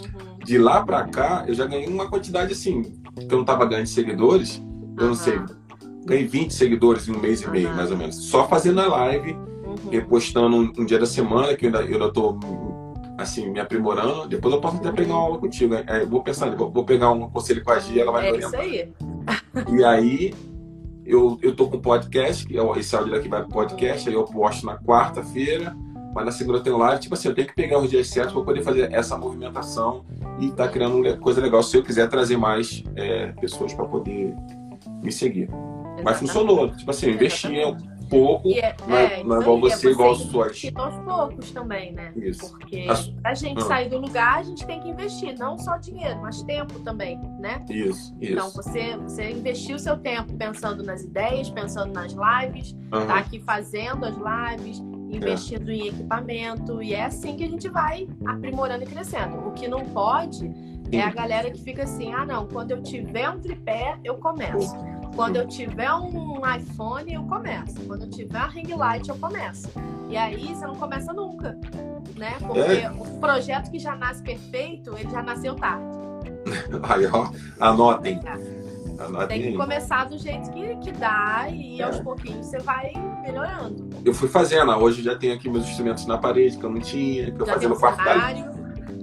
Uhum. 0.00 0.38
De 0.44 0.58
lá 0.58 0.84
pra 0.84 1.04
cá, 1.04 1.44
eu 1.46 1.54
já 1.54 1.64
ganhei 1.64 1.86
uma 1.86 2.08
quantidade 2.08 2.52
assim, 2.54 2.82
que 2.82 3.32
eu 3.32 3.38
não 3.38 3.44
tava 3.44 3.64
ganhando 3.66 3.84
de 3.84 3.90
seguidores, 3.90 4.60
eu 4.98 5.04
não 5.06 5.12
Aham. 5.12 5.14
sei, 5.14 5.40
ganhei 6.04 6.26
20 6.26 6.52
seguidores 6.54 7.06
em 7.08 7.12
um 7.12 7.20
mês 7.20 7.40
e 7.40 7.48
meio, 7.48 7.72
mais 7.72 7.92
ou 7.92 7.96
menos. 7.96 8.16
Só 8.16 8.48
fazendo 8.48 8.80
a 8.80 8.88
live, 8.88 9.36
Repostando 9.90 10.56
um, 10.56 10.72
um 10.78 10.84
dia 10.84 10.98
da 10.98 11.06
semana, 11.06 11.54
que 11.56 11.66
eu 11.66 11.68
ainda, 11.68 11.82
eu 11.82 11.94
ainda 11.94 12.12
tô 12.12 12.38
assim, 13.18 13.50
me 13.50 13.60
aprimorando. 13.60 14.26
Depois 14.28 14.54
eu 14.54 14.60
posso 14.60 14.76
até 14.76 14.90
pegar 14.92 15.14
uma 15.14 15.22
aula 15.22 15.38
contigo. 15.38 15.74
né? 15.74 15.84
É, 15.86 16.04
vou 16.04 16.22
pensar, 16.22 16.54
vou, 16.56 16.70
vou 16.70 16.84
pegar 16.84 17.10
um 17.10 17.28
conselho 17.30 17.62
com 17.64 17.70
a 17.72 17.78
Gia, 17.78 18.02
ela 18.02 18.12
vai 18.12 18.28
É 18.28 18.32
me 18.32 18.38
isso 18.38 18.56
orientar. 18.56 19.42
aí. 19.66 19.74
E 19.76 19.84
aí, 19.84 20.34
eu, 21.04 21.38
eu 21.42 21.54
tô 21.54 21.68
com 21.68 21.78
podcast, 21.80 22.46
que 22.46 22.58
é 22.58 22.78
esse 22.78 22.94
áudio 22.96 23.12
daqui 23.12 23.28
vai 23.28 23.40
pro 23.42 23.50
podcast, 23.50 24.08
aí 24.08 24.14
eu 24.14 24.24
posto 24.24 24.64
na 24.66 24.78
quarta-feira, 24.78 25.76
mas 26.14 26.24
na 26.24 26.30
segunda 26.32 26.58
eu 26.58 26.62
tenho 26.62 26.78
live. 26.78 27.00
Tipo 27.00 27.14
assim, 27.14 27.28
eu 27.28 27.34
tenho 27.34 27.48
que 27.48 27.54
pegar 27.54 27.78
os 27.78 27.90
dias 27.90 28.08
certos 28.08 28.32
para 28.32 28.42
poder 28.42 28.62
fazer 28.62 28.92
essa 28.92 29.16
movimentação 29.16 30.04
e 30.40 30.50
tá 30.50 30.68
criando 30.68 31.02
coisa 31.18 31.40
legal 31.40 31.62
se 31.62 31.76
eu 31.76 31.82
quiser 31.82 32.08
trazer 32.08 32.36
mais 32.36 32.82
é, 32.96 33.28
pessoas 33.32 33.72
para 33.74 33.84
poder 33.84 34.34
me 35.02 35.12
seguir. 35.12 35.44
Exatamente. 35.44 36.04
Mas 36.04 36.18
funcionou. 36.18 36.70
Tipo 36.70 36.90
assim, 36.90 37.06
eu 37.06 37.14
investi 37.14 37.48
pouco, 38.12 38.50
é, 38.50 38.76
não 38.86 38.96
é, 38.96 39.04
é, 39.04 39.16
é 39.16 39.20
igual 39.20 39.60
você, 39.60 39.76
você, 39.76 39.90
igual 39.90 40.14
suas. 40.14 40.62
aos 40.74 40.94
poucos 41.04 41.50
também, 41.50 41.92
né? 41.92 42.12
Isso. 42.14 42.50
Porque 42.50 42.86
As... 42.88 43.10
a 43.24 43.34
gente 43.34 43.62
ah. 43.62 43.66
sair 43.66 43.88
do 43.88 43.98
lugar, 43.98 44.38
a 44.38 44.42
gente 44.42 44.66
tem 44.66 44.80
que 44.80 44.88
investir, 44.90 45.38
não 45.38 45.58
só 45.58 45.78
dinheiro, 45.78 46.20
mas 46.20 46.42
tempo 46.42 46.78
também, 46.80 47.18
né? 47.40 47.64
Isso, 47.70 48.14
isso. 48.20 48.32
Então, 48.32 48.50
você, 48.50 48.96
você 48.98 49.30
investiu 49.30 49.78
seu 49.78 49.96
tempo 49.96 50.34
pensando 50.34 50.82
nas 50.82 51.02
ideias, 51.02 51.48
pensando 51.48 51.92
nas 51.92 52.12
lives, 52.12 52.72
uhum. 52.72 53.06
tá 53.06 53.18
aqui 53.18 53.40
fazendo 53.40 54.04
as 54.04 54.14
lives, 54.14 54.78
investindo 55.10 55.70
é. 55.70 55.74
em 55.74 55.88
equipamento, 55.88 56.82
e 56.82 56.94
é 56.94 57.04
assim 57.04 57.36
que 57.36 57.44
a 57.44 57.48
gente 57.48 57.68
vai 57.68 58.06
aprimorando 58.26 58.84
e 58.84 58.86
crescendo. 58.86 59.48
O 59.48 59.52
que 59.52 59.66
não 59.66 59.84
pode 59.86 60.50
é 60.90 61.00
a 61.00 61.10
galera 61.10 61.50
que 61.50 61.62
fica 61.62 61.84
assim, 61.84 62.12
ah 62.12 62.26
não, 62.26 62.46
quando 62.46 62.72
eu 62.72 62.82
tiver 62.82 63.28
um 63.30 63.40
tripé, 63.40 63.98
eu 64.04 64.16
começo. 64.16 64.74
Quando 65.14 65.36
eu 65.36 65.46
tiver 65.46 65.92
um 65.92 66.40
iPhone, 66.56 67.12
eu 67.12 67.22
começo. 67.24 67.74
Quando 67.86 68.02
eu 68.02 68.10
tiver 68.10 68.38
a 68.38 68.46
ring 68.46 68.74
light, 68.74 69.08
eu 69.08 69.16
começo. 69.16 69.68
E 70.08 70.16
aí 70.16 70.54
você 70.54 70.66
não 70.66 70.74
começa 70.74 71.12
nunca, 71.12 71.56
né? 72.16 72.36
Porque 72.40 72.60
é. 72.60 72.90
o 72.90 73.18
projeto 73.18 73.70
que 73.70 73.78
já 73.78 73.94
nasce 73.94 74.22
perfeito, 74.22 74.96
ele 74.96 75.10
já 75.10 75.22
nasceu 75.22 75.54
tarde. 75.54 75.84
Aí, 76.82 77.06
ó, 77.06 77.30
anotem. 77.60 78.20
anotem. 78.98 79.28
Tem 79.28 79.52
que 79.52 79.56
começar 79.56 80.04
do 80.04 80.18
jeito 80.18 80.50
que, 80.50 80.76
que 80.76 80.92
dá 80.92 81.46
e 81.48 81.80
é. 81.80 81.84
aos 81.84 82.00
pouquinhos 82.00 82.46
você 82.46 82.58
vai 82.58 82.92
melhorando. 83.22 83.88
Eu 84.04 84.12
fui 84.12 84.28
fazendo, 84.28 84.70
hoje 84.72 85.02
já 85.02 85.16
tenho 85.16 85.34
aqui 85.34 85.48
meus 85.48 85.66
instrumentos 85.66 86.06
na 86.06 86.18
parede 86.18 86.56
que 86.56 86.64
eu 86.64 86.70
não 86.70 86.80
tinha, 86.80 87.30
que 87.30 87.40
eu 87.40 87.46
já 87.46 87.52
fazia 87.54 87.68
no 87.68 87.78
quarto 87.78 88.02
cenário. 88.02 88.44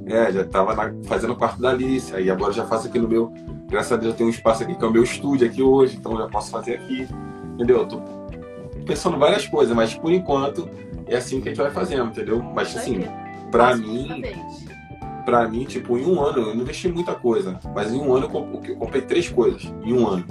da 0.06 0.16
É, 0.16 0.32
já 0.32 0.42
estava 0.42 0.76
fazendo 1.06 1.34
o 1.34 1.36
quarto 1.36 1.62
da 1.62 1.70
Alice, 1.70 2.16
aí 2.16 2.30
agora 2.30 2.52
já 2.52 2.66
faço 2.66 2.88
aqui 2.88 3.00
no 3.00 3.08
meu 3.08 3.34
Graças 3.70 3.92
a 3.92 3.98
Deus 3.98 4.14
eu 4.14 4.18
tenho 4.18 4.30
um 4.30 4.32
espaço 4.32 4.64
aqui 4.64 4.76
que 4.76 4.84
é 4.84 4.88
o 4.88 4.92
meu 4.92 5.04
estúdio 5.04 5.48
aqui 5.48 5.62
hoje, 5.62 5.98
então 5.98 6.18
já 6.18 6.28
posso 6.28 6.50
fazer 6.50 6.76
aqui. 6.76 7.08
Entendeu? 7.54 7.80
Eu 7.80 7.88
tô 7.88 8.02
pensando 8.86 9.18
várias 9.18 9.48
coisas, 9.48 9.76
mas 9.76 9.94
por 9.94 10.12
enquanto 10.12 10.68
é 11.06 11.18
assim 11.18 11.40
que 11.40 11.50
a 11.50 11.52
gente 11.52 11.62
vai 11.62 11.72
fazendo, 11.72 12.08
entendeu? 12.08 12.42
Mas 12.42 12.76
assim, 12.76 13.04
para 13.52 13.76
mim, 13.76 14.24
para 15.26 15.48
mim, 15.48 15.66
tipo, 15.66 15.98
em 15.98 16.06
um 16.06 16.20
ano 16.22 16.40
eu 16.40 16.56
não 16.56 16.62
investi 16.64 16.88
muita 16.88 17.14
coisa, 17.14 17.60
mas 17.76 17.94
em 17.94 18.00
um 18.00 18.14
ano 18.14 18.26
eu 18.68 18.76
comprei 18.76 19.04
três 19.04 19.30
coisas 19.30 19.64
em 19.84 19.94
um 19.94 20.08
ano. 20.08 20.26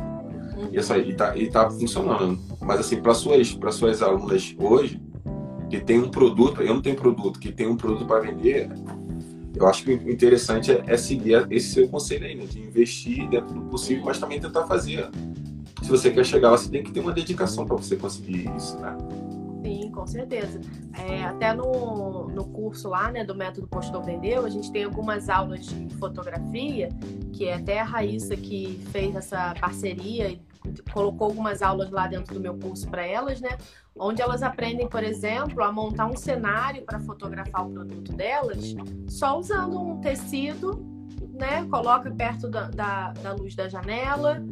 Uhum. 0.56 0.68
E, 0.72 0.78
essa, 0.78 0.98
e, 0.98 1.14
tá, 1.14 1.36
e 1.36 1.48
tá 1.48 1.70
funcionando. 1.70 2.38
Mas 2.60 2.80
assim, 2.80 3.00
para 3.00 3.14
suas, 3.14 3.54
para 3.54 3.70
suas 3.70 4.02
alunas 4.02 4.54
hoje, 4.58 5.00
que 5.70 5.78
tem 5.78 6.00
um 6.00 6.08
produto, 6.08 6.62
eu 6.62 6.74
não 6.74 6.82
tenho 6.82 6.96
produto, 6.96 7.38
que 7.38 7.52
tem 7.52 7.68
um 7.68 7.76
produto 7.76 8.06
para 8.06 8.20
vender, 8.20 8.68
eu 9.54 9.66
acho 9.66 9.84
que 9.84 9.92
o 9.92 10.10
interessante 10.10 10.72
é, 10.72 10.82
é 10.86 10.96
seguir 10.96 11.46
esse 11.50 11.74
seu 11.74 11.88
conselho 11.88 12.26
aí, 12.26 12.34
né? 12.34 12.44
De 12.44 12.60
investir 12.60 13.28
dentro 13.28 13.54
do 13.54 13.62
possível, 13.62 14.04
mas 14.04 14.18
também 14.18 14.40
tentar 14.40 14.66
fazer. 14.66 15.08
Se 15.82 15.88
você 15.88 16.10
quer 16.10 16.24
chegar 16.24 16.50
lá, 16.50 16.58
você 16.58 16.68
tem 16.70 16.82
que 16.82 16.92
ter 16.92 17.00
uma 17.00 17.12
dedicação 17.12 17.64
para 17.64 17.76
você 17.76 17.96
conseguir 17.96 18.50
isso, 18.56 18.78
né? 18.78 18.96
Sim, 19.62 19.90
com 19.90 20.06
certeza. 20.06 20.60
É, 21.06 21.24
até 21.24 21.52
no, 21.52 22.28
no 22.28 22.44
curso 22.46 22.88
lá, 22.88 23.10
né, 23.10 23.24
do 23.24 23.34
método 23.34 23.66
Postou 23.66 24.02
Vendeu, 24.02 24.44
a 24.44 24.48
gente 24.48 24.70
tem 24.72 24.84
algumas 24.84 25.28
aulas 25.28 25.66
de 25.66 25.94
fotografia, 25.96 26.88
que 27.32 27.46
é 27.46 27.54
até 27.54 27.80
a 27.80 27.84
Raíssa 27.84 28.36
que 28.36 28.80
fez 28.90 29.14
essa 29.14 29.54
parceria 29.60 30.30
e 30.30 30.40
colocou 30.92 31.26
algumas 31.26 31.62
aulas 31.62 31.90
lá 31.90 32.06
dentro 32.06 32.34
do 32.34 32.40
meu 32.40 32.54
curso 32.54 32.88
para 32.88 33.06
elas, 33.06 33.40
né? 33.40 33.56
Onde 33.98 34.22
elas 34.22 34.42
aprendem, 34.42 34.86
por 34.86 35.02
exemplo, 35.02 35.62
a 35.62 35.72
montar 35.72 36.06
um 36.06 36.16
cenário 36.16 36.82
para 36.82 37.00
fotografar 37.00 37.66
o 37.66 37.70
produto 37.70 38.12
delas, 38.12 38.74
só 39.08 39.38
usando 39.38 39.80
um 39.80 40.00
tecido, 40.00 40.86
né? 41.32 41.64
Coloca 41.70 42.10
perto 42.10 42.48
da, 42.48 42.68
da, 42.68 43.12
da 43.12 43.32
luz 43.32 43.54
da 43.54 43.68
janela, 43.68 44.42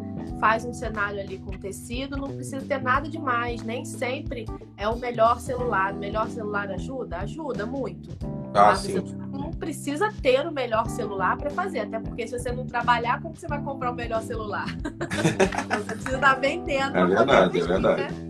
faz 0.41 0.65
um 0.65 0.73
cenário 0.73 1.21
ali 1.21 1.39
com 1.39 1.51
tecido, 1.53 2.17
não 2.17 2.29
precisa 2.29 2.65
ter 2.65 2.81
nada 2.81 3.09
demais, 3.09 3.63
nem 3.63 3.85
sempre 3.85 4.47
é 4.77 4.89
o 4.89 4.97
melhor 4.97 5.41
celular. 5.41 5.95
O 5.95 5.99
melhor 5.99 6.29
celular 6.29 6.71
ajuda? 6.71 7.19
Ajuda 7.19 7.67
muito. 7.67 8.11
Ah, 8.55 8.75
sim. 8.75 9.03
não 9.31 9.51
precisa 9.51 10.11
ter 10.23 10.47
o 10.47 10.53
melhor 10.53 10.87
celular 10.87 11.37
para 11.37 11.51
fazer, 11.51 11.81
até 11.81 12.01
porque 12.01 12.27
se 12.27 12.39
você 12.39 12.51
não 12.53 12.67
trabalhar, 12.67 13.21
como 13.21 13.37
você 13.37 13.47
vai 13.47 13.61
comprar 13.63 13.91
o 13.91 13.95
melhor 13.95 14.23
celular? 14.23 14.67
você 15.71 15.95
precisa 15.95 16.17
estar 16.17 16.35
vendendo. 16.35 16.97
É 16.97 17.07
verdade, 17.07 17.61
é 17.61 17.65
verdade. 17.65 18.03
Né? 18.03 18.26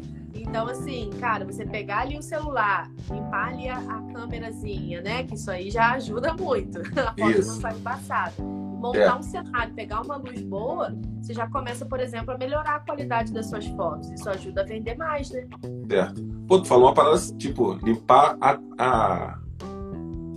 Então, 0.49 0.69
assim, 0.69 1.11
cara, 1.21 1.45
você 1.45 1.67
pegar 1.67 2.01
ali 2.01 2.17
o 2.17 2.23
celular, 2.23 2.91
limpar 3.11 3.49
ali 3.49 3.69
a, 3.69 3.79
a 3.79 4.03
câmerazinha, 4.13 5.03
né? 5.03 5.25
Que 5.25 5.35
isso 5.35 5.51
aí 5.51 5.71
já 5.71 5.93
ajuda 5.93 6.33
muito. 6.35 6.79
A 6.97 7.13
foto 7.13 7.19
não 7.19 7.43
sai 7.43 7.75
embaçada. 7.75 8.35
Montar 8.43 9.01
é. 9.01 9.15
um 9.15 9.23
cenário, 9.23 9.75
pegar 9.75 10.03
uma 10.03 10.17
luz 10.17 10.41
boa, 10.43 10.97
você 11.21 11.35
já 11.35 11.49
começa, 11.49 11.85
por 11.85 11.99
exemplo, 11.99 12.33
a 12.33 12.39
melhorar 12.39 12.77
a 12.77 12.81
qualidade 12.81 13.33
das 13.33 13.47
suas 13.47 13.67
fotos. 13.69 14.11
Isso 14.11 14.29
ajuda 14.29 14.61
a 14.61 14.65
vender 14.65 14.97
mais, 14.97 15.31
né? 15.31 15.47
Certo. 15.89 16.23
Pô, 16.47 16.61
tu 16.61 16.69
falou 16.69 16.87
uma 16.87 16.95
parada 16.95 17.19
tipo, 17.39 17.73
limpar 17.83 18.37
a, 18.41 18.59
a 18.79 19.39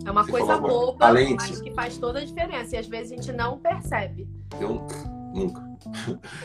é 0.05 0.11
uma 0.11 0.23
Você 0.23 0.31
coisa 0.31 0.57
boba, 0.57 1.13
mas 1.13 1.61
que 1.61 1.71
faz 1.71 1.97
toda 1.97 2.19
a 2.19 2.25
diferença. 2.25 2.75
E 2.75 2.79
às 2.79 2.87
vezes 2.87 3.11
a 3.11 3.15
gente 3.15 3.31
não 3.31 3.59
percebe. 3.59 4.27
Eu 4.59 4.81
nunca. 5.35 5.68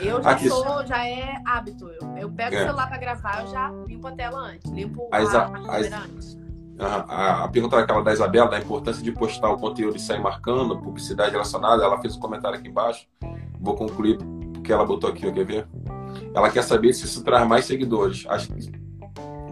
Eu 0.00 0.22
já 0.22 0.30
Aqui, 0.30 0.48
sou, 0.48 0.86
já 0.86 1.06
é 1.06 1.36
hábito. 1.44 1.88
Eu, 1.88 2.16
eu 2.16 2.30
pego 2.30 2.54
é. 2.54 2.62
o 2.62 2.66
celular 2.66 2.88
para 2.88 2.98
gravar, 2.98 3.42
eu 3.42 3.48
já 3.48 3.70
limpo 3.86 4.06
a 4.06 4.12
tela 4.12 4.38
antes. 4.38 4.70
Limpo 4.70 5.08
as, 5.10 5.34
a, 5.34 5.46
a 5.46 5.76
as, 5.76 5.92
antes. 5.92 6.38
A, 6.78 6.86
a, 6.86 7.44
a 7.44 7.48
pergunta 7.48 7.76
daquela 7.76 8.02
da 8.02 8.12
Isabela, 8.12 8.50
da 8.50 8.58
importância 8.58 9.02
de 9.02 9.12
postar 9.12 9.50
o 9.50 9.56
conteúdo 9.56 9.96
e 9.96 10.00
sair 10.00 10.20
marcando, 10.20 10.78
publicidade 10.78 11.32
relacionada, 11.32 11.84
ela 11.84 12.00
fez 12.00 12.16
um 12.16 12.20
comentário 12.20 12.58
aqui 12.58 12.68
embaixo. 12.68 13.06
Vou 13.60 13.74
concluir 13.74 14.18
porque 14.52 14.72
ela 14.72 14.84
botou 14.84 15.10
aqui, 15.10 15.30
quer 15.30 15.44
ver? 15.44 15.68
Ela 16.34 16.50
quer 16.50 16.62
saber 16.62 16.92
se 16.92 17.04
isso 17.04 17.22
traz 17.22 17.46
mais 17.46 17.64
seguidores. 17.64 18.24
Acho 18.28 18.48
que 18.48 18.83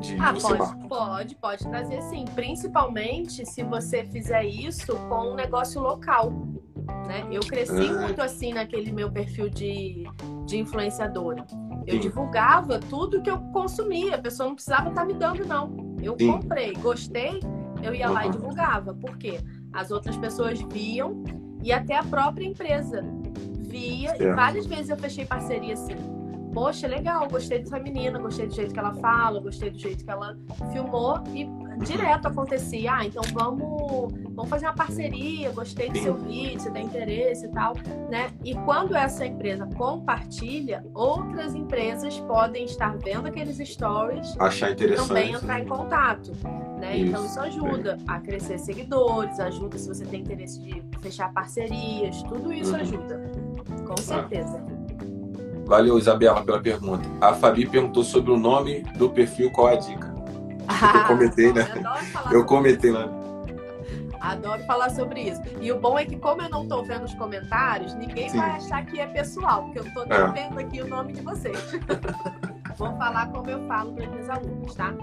de 0.03 0.17
ah, 0.19 0.35
pode, 0.35 0.89
pode, 0.89 1.35
pode 1.37 1.69
trazer 1.69 2.03
sim. 2.03 2.25
Principalmente 2.35 3.47
se 3.47 3.63
você 3.63 4.05
fizer 4.05 4.45
isso 4.45 4.95
com 5.09 5.33
um 5.33 5.35
negócio 5.35 5.81
local. 5.81 6.33
Né? 7.07 7.25
Eu 7.31 7.41
cresci 7.41 7.89
ah. 7.89 8.01
muito 8.01 8.21
assim 8.21 8.53
naquele 8.53 8.93
meu 8.93 9.11
perfil 9.11 9.49
de, 9.49 10.05
de 10.45 10.59
influenciadora. 10.59 11.47
Eu 11.87 11.95
sim. 11.95 12.01
divulgava 12.01 12.79
tudo 12.79 13.23
que 13.23 13.31
eu 13.31 13.39
consumia. 13.53 14.17
A 14.17 14.19
pessoa 14.19 14.49
não 14.49 14.55
precisava 14.55 14.89
estar 14.89 15.03
tá 15.03 15.07
me 15.07 15.15
dando, 15.15 15.47
não. 15.47 15.97
Eu 16.03 16.17
sim. 16.19 16.31
comprei, 16.31 16.73
gostei, 16.75 17.41
eu 17.83 17.95
ia 17.95 18.11
lá 18.11 18.27
e 18.27 18.31
divulgava. 18.31 18.93
Por 18.93 19.17
quê? 19.17 19.41
As 19.73 19.91
outras 19.91 20.17
pessoas 20.17 20.61
viam 20.61 21.23
e 21.63 21.73
até 21.73 21.97
a 21.97 22.03
própria 22.03 22.45
empresa 22.45 23.03
via. 23.61 24.11
Certo. 24.11 24.23
E 24.23 24.35
várias 24.35 24.67
vezes 24.67 24.91
eu 24.91 24.97
fechei 24.97 25.25
parceria 25.25 25.75
assim 25.75 26.12
poxa, 26.53 26.87
legal, 26.87 27.29
gostei 27.29 27.59
dessa 27.61 27.79
menina, 27.79 28.19
gostei 28.19 28.47
do 28.47 28.55
jeito 28.55 28.73
que 28.73 28.79
ela 28.79 28.95
fala, 28.95 29.41
gostei 29.41 29.71
do 29.71 29.79
jeito 29.79 30.05
que 30.05 30.11
ela 30.11 30.37
filmou 30.73 31.23
e 31.35 31.49
direto 31.85 32.29
acontecia, 32.29 32.95
ah, 32.95 33.07
então 33.07 33.23
vamos, 33.33 34.13
vamos 34.35 34.49
fazer 34.49 34.67
uma 34.67 34.75
parceria, 34.75 35.51
gostei 35.51 35.91
do 35.91 35.99
seu 35.99 36.15
vídeo, 36.15 36.61
você 36.61 36.71
tem 36.71 36.85
interesse 36.85 37.47
e 37.47 37.49
tal, 37.49 37.75
né? 38.11 38.31
E 38.45 38.55
quando 38.55 38.95
essa 38.95 39.27
empresa 39.27 39.67
compartilha, 39.75 40.85
outras 40.95 41.55
empresas 41.55 42.19
podem 42.21 42.65
estar 42.65 42.97
vendo 42.99 43.27
aqueles 43.27 43.57
stories 43.69 44.37
Achar 44.39 44.73
interessante. 44.73 45.05
e 45.05 45.09
também 45.09 45.33
entrar 45.33 45.61
em 45.61 45.67
contato. 45.67 46.33
Né? 46.79 46.97
Isso. 46.97 47.07
Então 47.07 47.25
isso 47.25 47.41
ajuda 47.41 47.99
a 48.07 48.21
crescer 48.21 48.59
seguidores, 48.59 49.39
ajuda 49.41 49.79
se 49.79 49.89
você 49.89 50.05
tem 50.05 50.21
interesse 50.21 50.61
de 50.61 50.83
fechar 51.01 51.33
parcerias, 51.33 52.23
tudo 52.25 52.53
isso 52.53 52.73
uhum. 52.75 52.81
ajuda, 52.81 53.33
com 53.87 53.97
certeza. 53.97 54.65
Ah. 54.69 54.72
Valeu, 55.65 55.99
Isabela, 55.99 56.43
pela 56.43 56.61
pergunta. 56.61 57.09
A 57.21 57.35
Fabi 57.35 57.67
perguntou 57.67 58.03
sobre 58.03 58.31
o 58.31 58.37
nome 58.37 58.83
do 58.97 59.09
perfil, 59.09 59.51
qual 59.51 59.71
é 59.71 59.75
a 59.75 59.77
dica? 59.77 60.15
Ah, 60.69 60.99
eu 61.03 61.07
comentei, 61.07 61.53
né? 61.53 61.69
Eu, 62.31 62.41
eu 62.41 62.45
comentei 62.45 62.91
lá. 62.91 63.09
Adoro 64.21 64.63
falar 64.65 64.91
sobre 64.91 65.23
isso. 65.23 65.41
E 65.61 65.73
o 65.73 65.81
bom 65.81 65.99
é 65.99 66.05
que, 66.05 66.17
como 66.17 66.43
eu 66.43 66.49
não 66.49 66.63
estou 66.63 66.85
vendo 66.85 67.05
os 67.05 67.15
comentários, 67.15 67.93
ninguém 67.95 68.29
Sim. 68.29 68.39
vai 68.39 68.51
achar 68.51 68.87
que 68.87 69.01
é 69.01 69.07
pessoal, 69.07 69.65
porque 69.65 69.81
eu 69.81 69.85
estou 69.85 70.05
é. 70.05 70.31
vendo 70.31 70.61
aqui 70.61 70.81
o 70.81 70.87
nome 70.87 71.13
de 71.13 71.23
vocês. 71.23 71.59
Vou 72.79 72.97
falar 72.97 73.31
como 73.31 73.51
eu 73.51 73.67
falo 73.67 73.93
para 73.93 74.05
os 74.05 74.15
meus 74.15 74.29
alunos, 74.31 74.75
tá? 74.75 74.95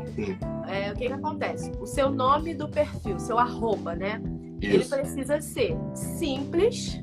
É, 0.67 0.91
o 0.91 0.95
que, 0.95 1.07
que 1.07 1.13
acontece? 1.13 1.71
O 1.79 1.85
seu 1.85 2.09
nome 2.09 2.53
do 2.53 2.67
perfil, 2.67 3.19
seu 3.19 3.37
arroba, 3.37 3.95
né? 3.95 4.21
Isso. 4.61 4.95
Ele 4.95 5.03
precisa 5.03 5.39
ser 5.39 5.77
simples 5.93 7.01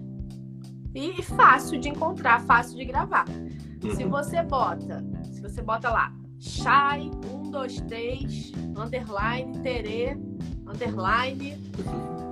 e 0.97 1.23
fácil 1.23 1.79
de 1.79 1.89
encontrar, 1.89 2.41
fácil 2.43 2.77
de 2.77 2.85
gravar. 2.85 3.27
Uhum. 3.29 3.95
Se 3.95 4.05
você 4.05 4.43
bota, 4.43 5.05
se 5.25 5.41
você 5.41 5.63
bota 5.63 5.91
lá, 5.91 6.13
Shai, 6.39 7.11
1, 7.33 7.51
2, 7.51 7.81
3, 7.83 8.53
underline, 8.77 9.59
Tere, 9.63 10.19
underline, 10.67 11.59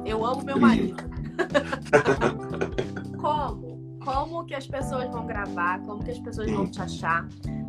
eu 0.04 0.24
amo 0.24 0.42
meu 0.42 0.58
marido. 0.58 1.02
como? 3.20 3.98
Como 4.04 4.44
que 4.44 4.54
as 4.54 4.66
pessoas 4.66 5.10
vão 5.10 5.26
gravar? 5.26 5.80
Como 5.80 6.04
que 6.04 6.10
as 6.10 6.18
pessoas 6.18 6.50
vão 6.50 6.66
te 6.66 6.80
achar? 6.80 7.26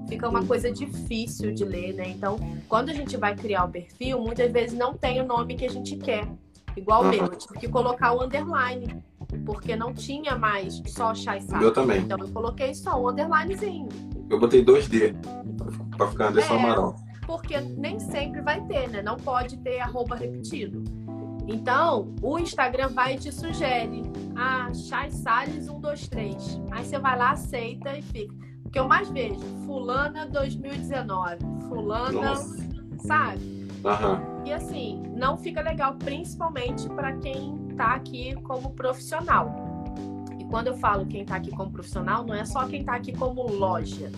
fica 0.08 0.30
uma 0.30 0.46
coisa 0.46 0.72
difícil 0.72 1.54
de 1.54 1.66
ler, 1.66 1.94
né? 1.94 2.10
Então, 2.10 2.38
quando 2.68 2.90
a 2.90 2.94
gente 2.94 3.18
vai 3.18 3.36
criar 3.36 3.66
o 3.66 3.70
perfil, 3.70 4.20
muitas 4.20 4.52
vezes 4.52 4.78
não 4.78 4.94
tem 4.94 5.22
o 5.22 5.26
nome 5.26 5.56
que 5.56 5.66
a 5.66 5.70
gente 5.70 5.96
quer. 5.98 6.28
Igual 6.76 7.04
o 7.04 7.10
meu, 7.10 7.26
eu 7.26 7.36
tive 7.36 7.60
que 7.60 7.68
colocar 7.68 8.14
o 8.14 8.24
underline, 8.24 9.02
porque 9.46 9.76
não 9.76 9.94
tinha 9.94 10.38
mais 10.38 10.82
só 10.88 11.14
Chai 11.14 11.40
Sá. 11.42 11.62
Eu 11.62 11.72
também. 11.72 12.02
Então 12.02 12.18
eu 12.20 12.28
coloquei 12.30 12.74
só 12.74 13.00
o 13.00 13.12
underlinezinho. 13.12 13.88
Eu 14.30 14.40
botei 14.40 14.66
2D 14.66 15.16
pra 15.96 16.08
ficar 16.08 16.30
Anderson 16.30 16.56
É. 16.56 16.58
Amaral. 16.58 16.96
Porque 17.26 17.60
nem 17.60 18.00
sempre 18.00 18.42
vai 18.42 18.62
ter, 18.66 18.90
né? 18.90 19.02
Não 19.02 19.16
pode 19.18 19.58
ter 19.58 19.80
arroba 19.80 20.16
repetido. 20.16 20.84
Então, 21.48 22.14
o 22.22 22.40
Instagram 22.40 22.90
vai 22.90 23.16
e 23.16 23.18
te 23.20 23.32
sugere. 23.32 24.04
Ah, 24.36 24.72
Chay 24.74 25.12
Salles 25.12 25.66
123. 25.66 26.62
Aí 26.72 26.84
você 26.84 26.98
vai 27.00 27.18
lá, 27.18 27.32
aceita 27.32 27.98
e 27.98 28.02
fica. 28.02 28.34
O 28.66 28.70
que 28.70 28.80
eu 28.80 28.88
mais 28.88 29.10
vejo, 29.10 29.40
fulana 29.66 30.26
2019. 30.26 31.38
Fulana, 31.68 32.12
Nossa. 32.12 32.58
sabe? 33.00 33.68
Aham. 33.86 34.22
E 34.44 34.52
assim, 34.54 35.04
não 35.16 35.38
fica 35.38 35.62
legal, 35.62 35.96
principalmente 35.96 36.90
para 36.90 37.14
quem 37.18 37.56
tá 37.76 37.94
aqui 37.96 38.34
como 38.44 38.72
profissional. 38.72 39.54
E 40.40 40.46
quando 40.46 40.68
eu 40.68 40.78
falo 40.78 41.06
quem 41.06 41.26
tá 41.26 41.36
aqui 41.36 41.52
como 41.52 41.72
profissional, 41.72 42.26
não 42.26 42.34
é 42.34 42.46
só 42.46 42.66
quem 42.68 42.84
tá 42.84 42.96
aqui 42.96 43.12
como 43.14 43.44
loja. 43.48 44.12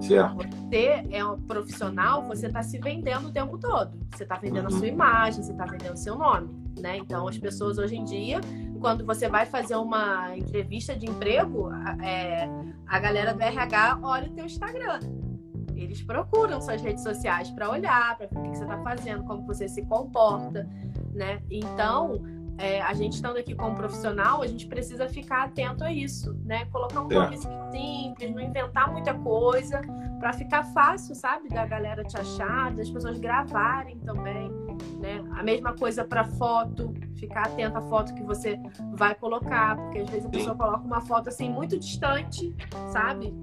Certo. 0.00 0.36
Você 0.68 1.06
é 1.10 1.24
um 1.24 1.40
profissional, 1.40 2.22
você 2.26 2.46
está 2.48 2.62
se 2.62 2.78
vendendo 2.78 3.28
o 3.28 3.32
tempo 3.32 3.56
todo. 3.58 3.92
Você 4.14 4.24
está 4.24 4.36
vendendo 4.36 4.66
a 4.66 4.70
Uhum. 4.70 4.78
sua 4.78 4.86
imagem, 4.88 5.42
você 5.42 5.52
está 5.52 5.64
vendendo 5.64 5.94
o 5.94 5.96
seu 5.96 6.16
nome, 6.16 6.48
né? 6.78 6.98
Então, 6.98 7.26
as 7.26 7.38
pessoas 7.38 7.78
hoje 7.78 7.96
em 7.96 8.04
dia, 8.04 8.40
quando 8.78 9.06
você 9.06 9.26
vai 9.28 9.46
fazer 9.46 9.76
uma 9.76 10.36
entrevista 10.36 10.94
de 10.94 11.06
emprego, 11.08 11.70
a- 11.70 11.96
é, 12.06 12.48
a 12.86 12.98
galera 12.98 13.32
do 13.32 13.40
RH 13.40 13.98
olha 14.02 14.28
o 14.28 14.34
teu 14.34 14.44
Instagram. 14.44 15.00
Eles 15.74 16.02
procuram 16.02 16.60
suas 16.60 16.82
redes 16.82 17.02
sociais 17.02 17.50
para 17.50 17.70
olhar, 17.70 18.18
para 18.18 18.26
ver 18.26 18.36
o 18.38 18.42
que 18.42 18.50
que 18.50 18.58
você 18.58 18.64
está 18.64 18.76
fazendo, 18.82 19.24
como 19.24 19.46
você 19.46 19.66
se 19.66 19.80
comporta, 19.86 20.68
né? 21.14 21.40
Então, 21.50 22.20
é, 22.60 22.80
a 22.82 22.92
gente 22.92 23.14
estando 23.14 23.38
aqui 23.38 23.54
como 23.54 23.74
profissional, 23.74 24.42
a 24.42 24.46
gente 24.46 24.66
precisa 24.66 25.08
ficar 25.08 25.44
atento 25.44 25.82
a 25.82 25.90
isso, 25.92 26.36
né? 26.44 26.66
Colocar 26.66 27.00
um 27.00 27.10
É. 27.10 27.14
nome 27.14 27.38
simples, 27.38 28.30
não 28.34 28.40
inventar 28.40 28.92
muita 28.92 29.14
coisa, 29.14 29.80
para 30.18 30.32
ficar 30.34 30.64
fácil, 30.64 31.14
sabe, 31.14 31.48
da 31.48 31.64
galera 31.64 32.04
te 32.04 32.16
achar, 32.18 32.70
das 32.72 32.90
pessoas 32.90 33.18
gravarem 33.18 33.98
também, 34.00 34.50
né? 35.00 35.24
A 35.36 35.42
mesma 35.42 35.72
coisa 35.72 36.04
para 36.04 36.24
foto, 36.24 36.92
ficar 37.16 37.46
atento 37.46 37.78
à 37.78 37.80
foto 37.82 38.12
que 38.14 38.22
você 38.22 38.58
vai 38.92 39.14
colocar, 39.14 39.76
porque 39.76 40.00
às 40.00 40.10
vezes 40.10 40.26
a 40.26 40.28
pessoa 40.30 40.54
coloca 40.54 40.84
uma 40.84 41.00
foto 41.00 41.28
assim 41.28 41.48
muito 41.50 41.78
distante, 41.78 42.54
sabe? 42.92 43.34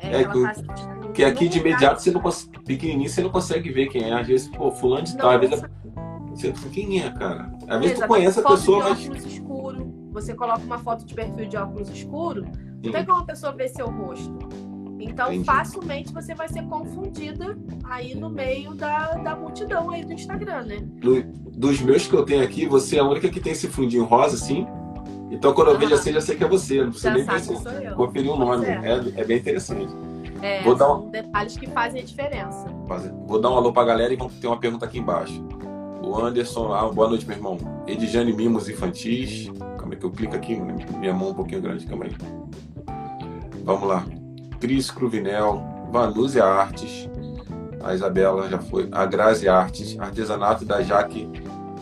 É, 0.00 0.22
ela 0.22 0.32
que- 0.32 0.42
tá, 0.42 0.96
Porque 1.00 1.24
aqui 1.24 1.48
de 1.48 1.58
imediato 1.58 2.00
você 2.02 2.10
não 2.10 2.20
consegue. 2.20 2.58
Pequenininho 2.64 3.08
você 3.08 3.22
não 3.22 3.30
consegue 3.30 3.70
ver 3.70 3.88
quem 3.88 4.04
é. 4.10 4.12
Às 4.12 4.26
vezes, 4.26 4.48
pô, 4.48 4.70
fulano 4.70 5.02
de 5.04 5.16
tal. 5.16 5.30
Às 5.30 5.40
vezes 5.40 5.64
você 6.30 6.52
fala, 6.54 6.72
quem 6.72 7.00
é, 7.02 7.10
cara? 7.10 7.52
Às 7.68 7.78
vezes 7.80 7.94
tu 7.94 7.98
Exatamente. 7.98 8.06
conhece 8.06 8.38
a 8.38 8.42
foto 8.42 8.52
pessoa, 8.56 8.82
de 8.84 8.90
mas. 8.90 9.04
óculos 9.04 9.24
escuro. 9.26 9.94
Você 10.12 10.34
coloca 10.34 10.60
uma 10.60 10.78
foto 10.78 11.04
de 11.04 11.14
perfil 11.14 11.46
de 11.48 11.56
óculos 11.56 11.88
escuro, 11.90 12.44
não 12.82 12.92
tem 12.92 13.04
como 13.04 13.20
a 13.20 13.24
pessoa 13.24 13.52
ver 13.52 13.68
seu 13.68 13.86
rosto. 13.88 14.48
Então, 15.02 15.28
Entendi. 15.28 15.44
facilmente 15.44 16.12
você 16.12 16.34
vai 16.34 16.46
ser 16.48 16.62
confundida 16.64 17.56
aí 17.84 18.14
no 18.14 18.28
meio 18.28 18.74
da, 18.74 19.12
da 19.14 19.34
multidão 19.34 19.90
aí 19.90 20.04
do 20.04 20.12
Instagram, 20.12 20.64
né? 20.64 20.80
Do- 21.00 21.22
dos 21.56 21.80
meus 21.80 22.06
que 22.06 22.14
eu 22.14 22.22
tenho 22.24 22.42
aqui, 22.44 22.66
você 22.66 22.96
é 22.96 23.00
a 23.00 23.04
única 23.04 23.28
que 23.30 23.40
tem 23.40 23.52
esse 23.52 23.66
fundinho 23.68 24.04
rosa, 24.04 24.34
assim. 24.36 24.66
Então 25.30 25.54
quando 25.54 25.68
eu 25.68 25.78
vejo 25.78 25.92
Aham. 25.92 26.00
assim, 26.00 26.12
já 26.12 26.20
sei 26.20 26.36
que 26.36 26.44
é 26.44 26.48
você. 26.48 26.82
Não 26.82 26.90
precisa 26.90 27.08
Já 27.10 27.14
nem 27.14 27.24
sabe 27.24 27.84
eu. 27.86 27.94
conferir 27.94 28.30
o 28.30 28.36
nome. 28.36 28.66
Pois 28.66 29.14
É, 29.16 29.20
é 29.20 29.24
bem 29.24 29.38
interessante. 29.38 29.88
É, 30.42 30.62
Vou 30.62 30.74
dar 30.74 30.86
são 30.86 31.08
detalhes 31.10 31.56
que 31.56 31.66
fazem 31.68 32.02
a 32.02 32.04
diferença. 32.04 32.66
Vou 33.26 33.40
dar 33.40 33.50
um 33.50 33.56
alô 33.56 33.72
pra 33.72 33.84
galera 33.84 34.12
e 34.12 34.16
ter 34.40 34.46
uma 34.48 34.58
pergunta 34.58 34.84
aqui 34.86 34.98
embaixo. 34.98 35.42
O 36.02 36.18
Anderson, 36.18 36.72
ah, 36.72 36.90
boa 36.90 37.08
noite, 37.08 37.26
meu 37.26 37.36
irmão. 37.36 37.58
Edjane 37.86 38.32
Mimos 38.32 38.68
Infantis. 38.68 39.50
Calma 39.78 39.92
aí 39.92 39.96
que 39.96 40.04
eu 40.04 40.10
clico 40.10 40.34
aqui, 40.34 40.58
minha 40.98 41.12
mão 41.12 41.30
um 41.30 41.34
pouquinho 41.34 41.60
grande, 41.60 41.86
calma 41.86 42.06
aí. 42.06 42.16
Vamos 43.64 43.88
lá. 43.88 44.04
Cris 44.58 44.90
Cruvinel, 44.90 45.62
Vanúzia 45.90 46.44
Artes, 46.44 47.08
a 47.82 47.94
Isabela 47.94 48.48
já 48.48 48.58
foi, 48.58 48.88
a 48.92 49.06
Grazi 49.06 49.48
Artes, 49.48 49.98
artesanato 49.98 50.64
da 50.64 50.82
Jaque, 50.82 51.28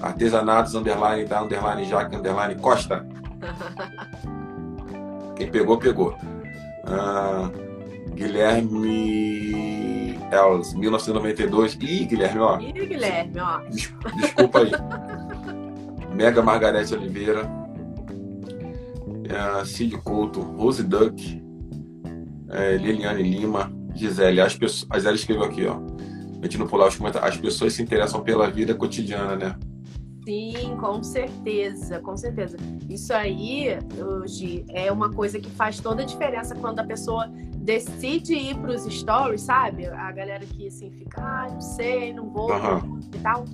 artesanatos 0.01 0.75
underline 0.75 1.25
da 1.25 1.43
underline 1.43 1.85
Jaque 1.85 2.17
underline 2.17 2.55
Costa. 2.57 3.07
Quem 5.37 5.51
pegou, 5.51 5.79
pegou. 5.79 6.17
Ah, 6.85 7.51
Guilherme 8.15 10.08
Els, 10.31 10.75
1992. 10.75 11.75
Ih, 11.81 12.05
Guilherme, 12.07 12.41
ó. 12.41 12.59
E 12.61 12.73
Guilherme, 12.73 13.41
ó. 13.41 13.59
Des- 13.69 13.93
Desculpa 14.21 14.59
aí. 14.61 14.71
Mega 16.15 16.43
Margarete 16.43 16.95
Oliveira. 16.95 17.49
É, 19.29 19.65
Cid 19.65 19.97
Couto. 19.99 20.41
Rose 20.41 20.83
Duck. 20.83 21.43
é, 22.51 22.77
Liliane 22.77 23.23
Lima. 23.23 23.71
Gisele. 23.95 24.41
As 24.41 24.55
pessoas, 24.57 24.87
a 24.91 24.97
Gisele 24.99 25.17
escreveu 25.17 25.45
aqui, 25.45 25.67
ó. 25.67 25.79
Gente 26.43 26.57
não 26.59 26.67
pular 26.67 26.89
os 26.89 26.97
comentários. 26.97 27.31
As 27.35 27.37
pessoas 27.41 27.73
se 27.73 27.83
interessam 27.83 28.21
pela 28.23 28.49
vida 28.49 28.75
cotidiana, 28.75 29.35
né? 29.37 29.57
Sim, 30.25 30.77
com 30.79 31.03
certeza, 31.03 32.01
com 32.01 32.17
certeza. 32.17 32.57
Isso 32.89 33.13
aí, 33.15 33.79
hoje, 33.99 34.65
é 34.69 34.93
uma 34.93 35.11
coisa 35.11 35.39
que 35.41 35.51
faz 35.51 35.81
toda 35.81 36.03
a 36.03 36.05
diferença 36.05 36.55
quando 36.55 36.79
a 36.81 36.85
pessoa 36.85 37.29
decide 37.69 38.33
ir 38.35 38.57
para 38.57 38.71
os 38.71 38.83
stories, 38.85 39.43
sabe? 39.43 39.87
A 39.87 40.11
galera 40.11 40.45
que 40.47 40.67
assim 40.69 40.91
fica, 40.91 41.21
ah, 41.21 41.49
não 41.53 41.61
sei, 41.61 42.15
não 42.15 42.31
vou 42.31 42.51
Aham. 42.51 42.99
e 43.15 43.19
tal. 43.19 43.45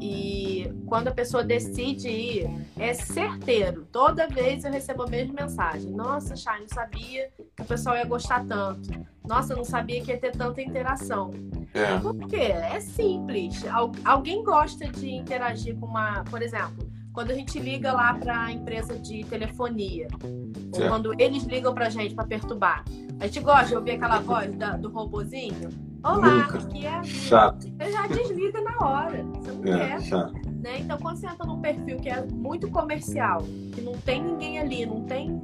E 0.00 0.72
quando 0.86 1.08
a 1.08 1.10
pessoa 1.10 1.42
decide 1.42 2.08
ir, 2.08 2.48
é 2.78 2.94
certeiro. 2.94 3.84
Toda 3.90 4.28
vez 4.28 4.64
eu 4.64 4.70
recebo 4.70 5.02
a 5.02 5.08
mesma 5.08 5.34
mensagem. 5.40 5.90
Nossa, 5.90 6.36
Chay, 6.36 6.60
não 6.60 6.68
sabia 6.68 7.28
que 7.56 7.62
o 7.62 7.64
pessoal 7.64 7.96
ia 7.96 8.04
gostar 8.04 8.44
tanto. 8.46 8.88
Nossa, 9.26 9.56
não 9.56 9.64
sabia 9.64 10.00
que 10.00 10.12
ia 10.12 10.18
ter 10.20 10.30
tanta 10.30 10.62
interação. 10.62 11.32
É. 11.74 11.98
Por 11.98 12.16
quê? 12.28 12.36
É 12.36 12.78
simples. 12.78 13.66
Al- 13.66 13.90
alguém 14.04 14.44
gosta 14.44 14.86
de 14.86 15.10
interagir 15.10 15.74
com 15.76 15.86
uma. 15.86 16.22
Por 16.30 16.40
exemplo, 16.40 16.88
quando 17.12 17.32
a 17.32 17.34
gente 17.34 17.58
liga 17.58 17.92
lá 17.92 18.14
para 18.14 18.44
a 18.44 18.52
empresa 18.52 18.96
de 18.96 19.24
telefonia, 19.24 20.06
ou 20.22 20.88
quando 20.88 21.20
eles 21.20 21.42
ligam 21.44 21.74
pra 21.74 21.88
gente 21.88 22.14
para 22.14 22.26
perturbar, 22.26 22.84
a 23.20 23.26
gente 23.26 23.40
gosta 23.40 23.66
de 23.66 23.76
ouvir 23.76 23.92
aquela 23.92 24.20
voz 24.20 24.54
da- 24.56 24.76
do 24.76 24.88
robozinho? 24.90 25.68
Olá, 26.04 26.18
Nunca. 26.44 26.58
aqui 26.58 26.86
é. 26.86 27.02
Chato. 27.02 27.66
Você 27.68 27.92
já 27.92 28.06
desliga 28.06 28.60
na 28.60 28.76
hora. 28.86 29.24
Você 29.24 29.52
não 29.52 29.74
É, 29.74 29.88
quer. 29.88 30.00
chato. 30.02 30.34
Né? 30.62 30.80
Então, 30.80 30.98
quando 30.98 31.16
você 31.16 31.26
entra 31.26 31.46
num 31.46 31.60
perfil 31.60 31.96
que 31.98 32.08
é 32.08 32.24
muito 32.26 32.70
comercial, 32.70 33.42
que 33.72 33.80
não 33.80 33.92
tem 33.94 34.22
ninguém 34.22 34.58
ali, 34.58 34.86
não 34.86 35.02
tem. 35.02 35.40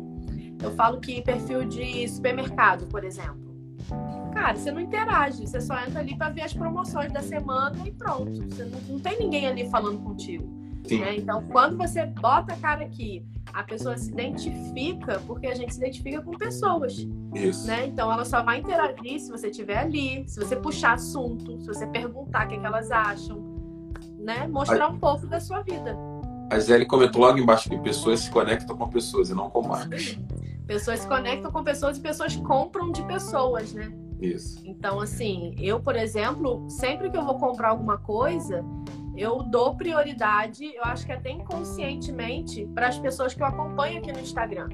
Eu 0.62 0.70
falo 0.72 1.00
que 1.00 1.20
perfil 1.22 1.64
de 1.64 2.06
supermercado, 2.08 2.86
por 2.86 3.02
exemplo. 3.02 3.40
Cara, 4.32 4.54
você 4.56 4.70
não 4.70 4.80
interage, 4.80 5.46
você 5.46 5.60
só 5.60 5.74
entra 5.80 6.00
ali 6.00 6.16
para 6.16 6.30
ver 6.30 6.42
as 6.42 6.54
promoções 6.54 7.12
da 7.12 7.20
semana 7.20 7.76
e 7.84 7.90
pronto. 7.90 8.30
Você 8.48 8.64
não, 8.64 8.78
não 8.88 9.00
tem 9.00 9.18
ninguém 9.18 9.46
ali 9.48 9.68
falando 9.68 9.98
contigo. 9.98 10.61
Né? 10.90 11.16
Então, 11.16 11.42
quando 11.48 11.76
você 11.76 12.04
bota 12.06 12.54
a 12.54 12.56
cara 12.56 12.84
aqui, 12.84 13.24
a 13.52 13.62
pessoa 13.62 13.96
se 13.96 14.10
identifica, 14.10 15.20
porque 15.26 15.46
a 15.46 15.54
gente 15.54 15.74
se 15.74 15.80
identifica 15.80 16.22
com 16.22 16.32
pessoas 16.32 17.06
Isso. 17.34 17.66
né? 17.66 17.86
Então 17.86 18.10
ela 18.10 18.24
só 18.24 18.42
vai 18.42 18.58
interagir 18.58 19.20
se 19.20 19.30
você 19.30 19.48
estiver 19.48 19.78
ali, 19.78 20.24
se 20.26 20.40
você 20.40 20.56
puxar 20.56 20.94
assunto, 20.94 21.60
se 21.60 21.66
você 21.66 21.86
perguntar 21.86 22.46
o 22.46 22.48
que, 22.48 22.54
é 22.54 22.58
que 22.58 22.66
elas 22.66 22.90
acham, 22.90 23.42
né? 24.18 24.46
Mostrar 24.46 24.88
um 24.88 24.98
pouco 24.98 25.26
da 25.26 25.40
sua 25.40 25.60
vida. 25.62 25.96
A 26.50 26.58
Gisele 26.58 26.86
comentou 26.86 27.22
logo 27.22 27.38
embaixo 27.38 27.68
que 27.68 27.78
pessoas 27.78 28.20
se 28.20 28.30
conectam 28.30 28.76
com 28.76 28.88
pessoas 28.88 29.30
e 29.30 29.34
não 29.34 29.50
com 29.50 29.66
marcas. 29.66 30.18
Pessoas 30.66 31.00
se 31.00 31.08
conectam 31.08 31.50
com 31.50 31.62
pessoas 31.62 31.98
e 31.98 32.00
pessoas 32.00 32.36
compram 32.36 32.92
de 32.92 33.02
pessoas, 33.04 33.72
né? 33.72 33.92
Isso. 34.20 34.62
Então, 34.64 35.00
assim, 35.00 35.54
eu, 35.58 35.80
por 35.80 35.96
exemplo, 35.96 36.64
sempre 36.68 37.10
que 37.10 37.16
eu 37.16 37.24
vou 37.24 37.38
comprar 37.38 37.70
alguma 37.70 37.98
coisa, 37.98 38.64
eu 39.16 39.42
dou 39.42 39.74
prioridade, 39.74 40.74
eu 40.74 40.84
acho 40.84 41.04
que 41.04 41.12
até 41.12 41.30
inconscientemente, 41.30 42.66
para 42.74 42.88
as 42.88 42.98
pessoas 42.98 43.34
que 43.34 43.42
eu 43.42 43.46
acompanho 43.46 43.98
aqui 43.98 44.12
no 44.12 44.20
Instagram. 44.20 44.68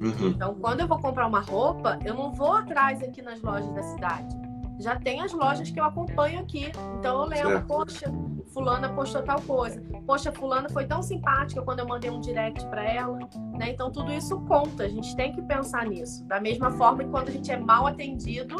Uhum. 0.00 0.28
Então, 0.28 0.54
quando 0.54 0.80
eu 0.80 0.88
vou 0.88 0.98
comprar 0.98 1.26
uma 1.26 1.40
roupa, 1.40 1.98
eu 2.04 2.14
não 2.14 2.32
vou 2.32 2.52
atrás 2.52 3.02
aqui 3.02 3.20
nas 3.20 3.40
lojas 3.42 3.72
da 3.74 3.82
cidade. 3.82 4.50
Já 4.78 4.96
tem 4.96 5.20
as 5.20 5.32
lojas 5.32 5.70
que 5.70 5.78
eu 5.78 5.84
acompanho 5.84 6.40
aqui. 6.40 6.72
Então 6.98 7.22
eu 7.22 7.28
lembro, 7.28 7.50
Certo. 7.50 7.66
poxa, 7.66 8.06
fulana 8.50 8.88
postou 8.88 9.22
tal 9.22 9.38
coisa. 9.42 9.82
Poxa, 10.06 10.32
fulana 10.32 10.70
foi 10.70 10.86
tão 10.86 11.02
simpática 11.02 11.60
quando 11.60 11.80
eu 11.80 11.86
mandei 11.86 12.10
um 12.10 12.18
direct 12.18 12.66
para 12.68 12.82
ela, 12.82 13.18
né? 13.58 13.72
Então 13.72 13.90
tudo 13.90 14.10
isso 14.10 14.40
conta, 14.46 14.84
a 14.84 14.88
gente 14.88 15.14
tem 15.14 15.32
que 15.34 15.42
pensar 15.42 15.86
nisso. 15.86 16.24
Da 16.24 16.40
mesma 16.40 16.70
forma 16.70 17.04
que 17.04 17.10
quando 17.10 17.28
a 17.28 17.30
gente 17.30 17.52
é 17.52 17.58
mal 17.58 17.86
atendido, 17.86 18.56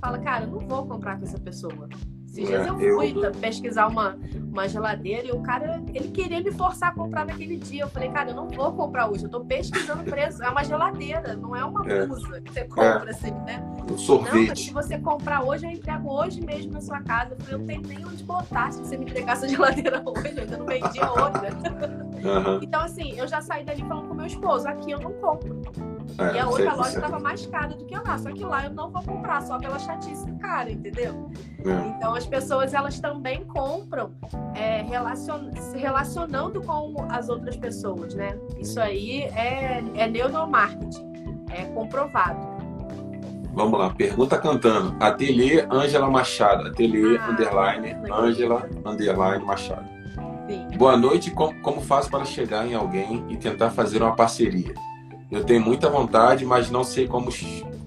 fala, 0.00 0.18
cara, 0.18 0.44
eu 0.44 0.50
não 0.50 0.60
vou 0.60 0.86
comprar 0.86 1.18
com 1.18 1.24
essa 1.24 1.38
pessoa. 1.38 1.90
Esses 2.30 2.46
dias 2.46 2.64
É, 2.66 2.70
eu 2.70 2.80
eu- 2.80 2.96
fui 2.96 3.12
tá, 3.20 3.30
pesquisar 3.32 3.88
uma, 3.88 4.16
uma 4.52 4.68
geladeira 4.68 5.26
e 5.26 5.32
o 5.32 5.40
cara, 5.40 5.82
ele 5.92 6.08
queria 6.08 6.40
me 6.40 6.52
forçar 6.52 6.90
a 6.90 6.92
comprar 6.92 7.26
naquele 7.26 7.56
dia. 7.56 7.82
Eu 7.82 7.88
falei, 7.88 8.08
cara, 8.10 8.30
eu 8.30 8.36
não 8.36 8.46
vou 8.48 8.72
comprar 8.72 9.10
hoje, 9.10 9.24
eu 9.24 9.28
tô 9.28 9.40
pesquisando 9.44 10.04
preço. 10.04 10.42
É 10.42 10.48
uma 10.48 10.62
geladeira, 10.62 11.34
não 11.34 11.56
é 11.56 11.64
uma 11.64 11.84
É. 11.90 12.06
blusa 12.06 12.40
que 12.40 12.52
você 12.52 12.64
compra 12.64 13.10
assim, 13.10 13.32
né? 13.32 13.60
um 13.90 13.98
sorvete. 13.98 14.48
Não, 14.48 14.54
se 14.56 14.70
você 14.72 14.98
comprar 14.98 15.42
hoje, 15.44 15.66
eu 15.66 15.70
entrego 15.72 16.08
hoje 16.12 16.40
mesmo 16.40 16.72
na 16.72 16.80
sua 16.80 17.00
casa. 17.00 17.32
Eu 17.34 17.38
falei, 17.40 17.54
eu 17.54 17.58
não 17.58 17.66
tenho 17.66 17.82
nem 17.82 18.06
onde 18.06 18.22
botar. 18.22 18.70
Se 18.70 18.78
você 18.78 18.96
me 18.96 19.04
entregar 19.04 19.32
essa 19.32 19.48
geladeira 19.48 20.00
hoje, 20.06 20.32
eu 20.36 20.42
ainda 20.42 20.56
não 20.56 20.66
vendi 20.66 21.00
outra. 21.00 21.48
Uhum. 22.22 22.60
Então, 22.62 22.82
assim, 22.82 23.18
eu 23.18 23.26
já 23.26 23.40
saí 23.40 23.64
dali 23.64 23.82
falando 23.82 24.06
com 24.08 24.14
meu 24.14 24.26
esposo, 24.26 24.68
aqui 24.68 24.92
eu 24.92 25.00
não 25.00 25.10
compro. 25.14 25.60
É, 26.20 26.36
e 26.36 26.38
a 26.38 26.48
outra 26.48 26.74
loja 26.74 26.96
estava 26.96 27.18
mais 27.18 27.46
cara 27.46 27.68
do 27.68 27.84
que 27.84 27.96
lá. 27.96 28.18
Só 28.18 28.30
que 28.30 28.44
lá 28.44 28.64
eu 28.64 28.70
não 28.70 28.90
vou 28.90 29.02
comprar, 29.02 29.42
só 29.42 29.58
pela 29.58 29.78
chatice 29.78 30.30
cara, 30.34 30.70
entendeu? 30.70 31.30
É. 31.64 31.88
Então 31.88 32.14
as 32.14 32.26
pessoas 32.26 32.74
elas 32.74 33.00
também 33.00 33.44
compram 33.44 34.12
é, 34.54 34.82
relacion... 34.82 35.50
se 35.54 35.78
relacionando 35.78 36.60
com 36.62 37.06
as 37.08 37.28
outras 37.28 37.56
pessoas, 37.56 38.14
né? 38.14 38.38
Isso 38.58 38.80
aí 38.80 39.22
é, 39.22 39.82
é 39.94 40.08
neuromarketing, 40.08 41.44
é 41.50 41.64
comprovado. 41.66 42.60
Vamos 43.52 43.78
lá, 43.78 43.90
pergunta 43.90 44.38
cantando. 44.38 44.94
Ateliê 45.00 45.66
Ângela 45.70 46.08
Machado. 46.08 46.68
Ateliê 46.68 47.18
ah, 47.18 47.30
underline 47.30 47.96
Ângela 48.10 48.68
underline 48.84 49.44
Machado. 49.44 49.88
Sim. 50.48 50.66
Boa 50.76 50.96
noite. 50.96 51.30
Como, 51.30 51.60
como 51.60 51.80
faço 51.80 52.10
para 52.10 52.24
chegar 52.24 52.66
em 52.66 52.74
alguém 52.74 53.24
e 53.28 53.36
tentar 53.36 53.70
fazer 53.70 54.02
uma 54.02 54.14
parceria? 54.14 54.74
Eu 55.30 55.44
tenho 55.44 55.64
muita 55.64 55.88
vontade, 55.88 56.44
mas 56.44 56.70
não 56.70 56.82
sei 56.82 57.06
como, 57.06 57.30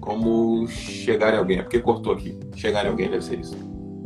como 0.00 0.66
chegar 0.66 1.34
em 1.34 1.38
alguém. 1.38 1.58
É 1.58 1.62
porque 1.62 1.78
cortou 1.78 2.14
aqui. 2.14 2.38
Chegar 2.56 2.86
em 2.86 2.88
alguém 2.88 3.10
deve 3.10 3.22
ser 3.22 3.38
isso. 3.38 3.56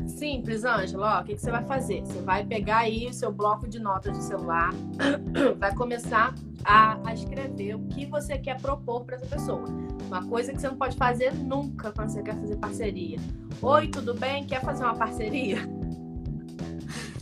Simples, 0.08 0.64
Ângela. 0.64 1.20
o 1.20 1.24
que, 1.24 1.34
que 1.34 1.40
você 1.40 1.50
vai 1.50 1.64
fazer? 1.64 2.00
Você 2.00 2.20
vai 2.22 2.44
pegar 2.44 2.78
aí 2.78 3.06
o 3.06 3.12
seu 3.12 3.30
bloco 3.30 3.68
de 3.68 3.78
notas 3.78 4.16
do 4.16 4.22
celular, 4.24 4.70
vai 5.58 5.72
começar 5.76 6.34
a, 6.64 6.98
a 7.08 7.14
escrever 7.14 7.76
o 7.76 7.80
que 7.86 8.04
você 8.06 8.36
quer 8.36 8.60
propor 8.60 9.04
para 9.04 9.14
essa 9.14 9.26
pessoa. 9.26 9.66
Uma 10.08 10.26
coisa 10.26 10.52
que 10.52 10.60
você 10.60 10.68
não 10.68 10.76
pode 10.76 10.96
fazer 10.96 11.32
nunca 11.32 11.92
quando 11.92 12.08
você 12.08 12.22
quer 12.22 12.34
fazer 12.34 12.56
parceria. 12.56 13.18
Oi, 13.62 13.86
tudo 13.86 14.14
bem? 14.14 14.44
Quer 14.44 14.60
fazer 14.62 14.82
uma 14.82 14.94
parceria? 14.94 15.58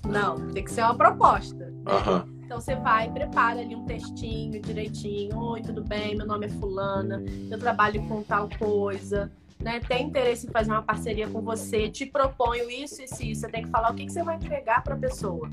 Não, 0.08 0.36
tem 0.52 0.62
que 0.62 0.70
ser 0.70 0.82
uma 0.82 0.94
proposta. 0.94 1.66
Uhum. 1.84 2.35
Então 2.46 2.60
você 2.60 2.76
vai, 2.76 3.10
prepara 3.10 3.58
ali 3.58 3.74
um 3.74 3.84
textinho 3.84 4.62
direitinho. 4.62 5.36
Oi, 5.36 5.62
tudo 5.62 5.82
bem? 5.82 6.14
Meu 6.16 6.24
nome 6.24 6.46
é 6.46 6.48
Fulana, 6.48 7.20
eu 7.50 7.58
trabalho 7.58 8.00
com 8.06 8.22
tal 8.22 8.48
coisa. 8.56 9.32
Né, 9.58 9.80
tem 9.80 10.06
interesse 10.06 10.46
em 10.46 10.50
fazer 10.50 10.70
uma 10.70 10.82
parceria 10.82 11.26
com 11.28 11.40
você, 11.40 11.88
te 11.88 12.06
proponho 12.06 12.70
isso 12.70 13.00
e 13.00 13.04
isso, 13.04 13.22
isso. 13.24 13.40
Você 13.40 13.48
tem 13.48 13.64
que 13.64 13.70
falar 13.70 13.90
o 13.90 13.94
que, 13.94 14.04
que 14.04 14.12
você 14.12 14.22
vai 14.22 14.36
entregar 14.36 14.84
para 14.84 14.94
a 14.94 14.98
pessoa, 14.98 15.48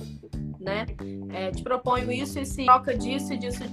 né? 0.60 0.86
É, 1.30 1.50
te 1.52 1.64
proponho 1.64 2.12
isso 2.12 2.38
e 2.38 2.42
isso, 2.42 2.64
troca 2.64 2.96
disso 2.96 3.34
e 3.34 3.38
disso, 3.38 3.64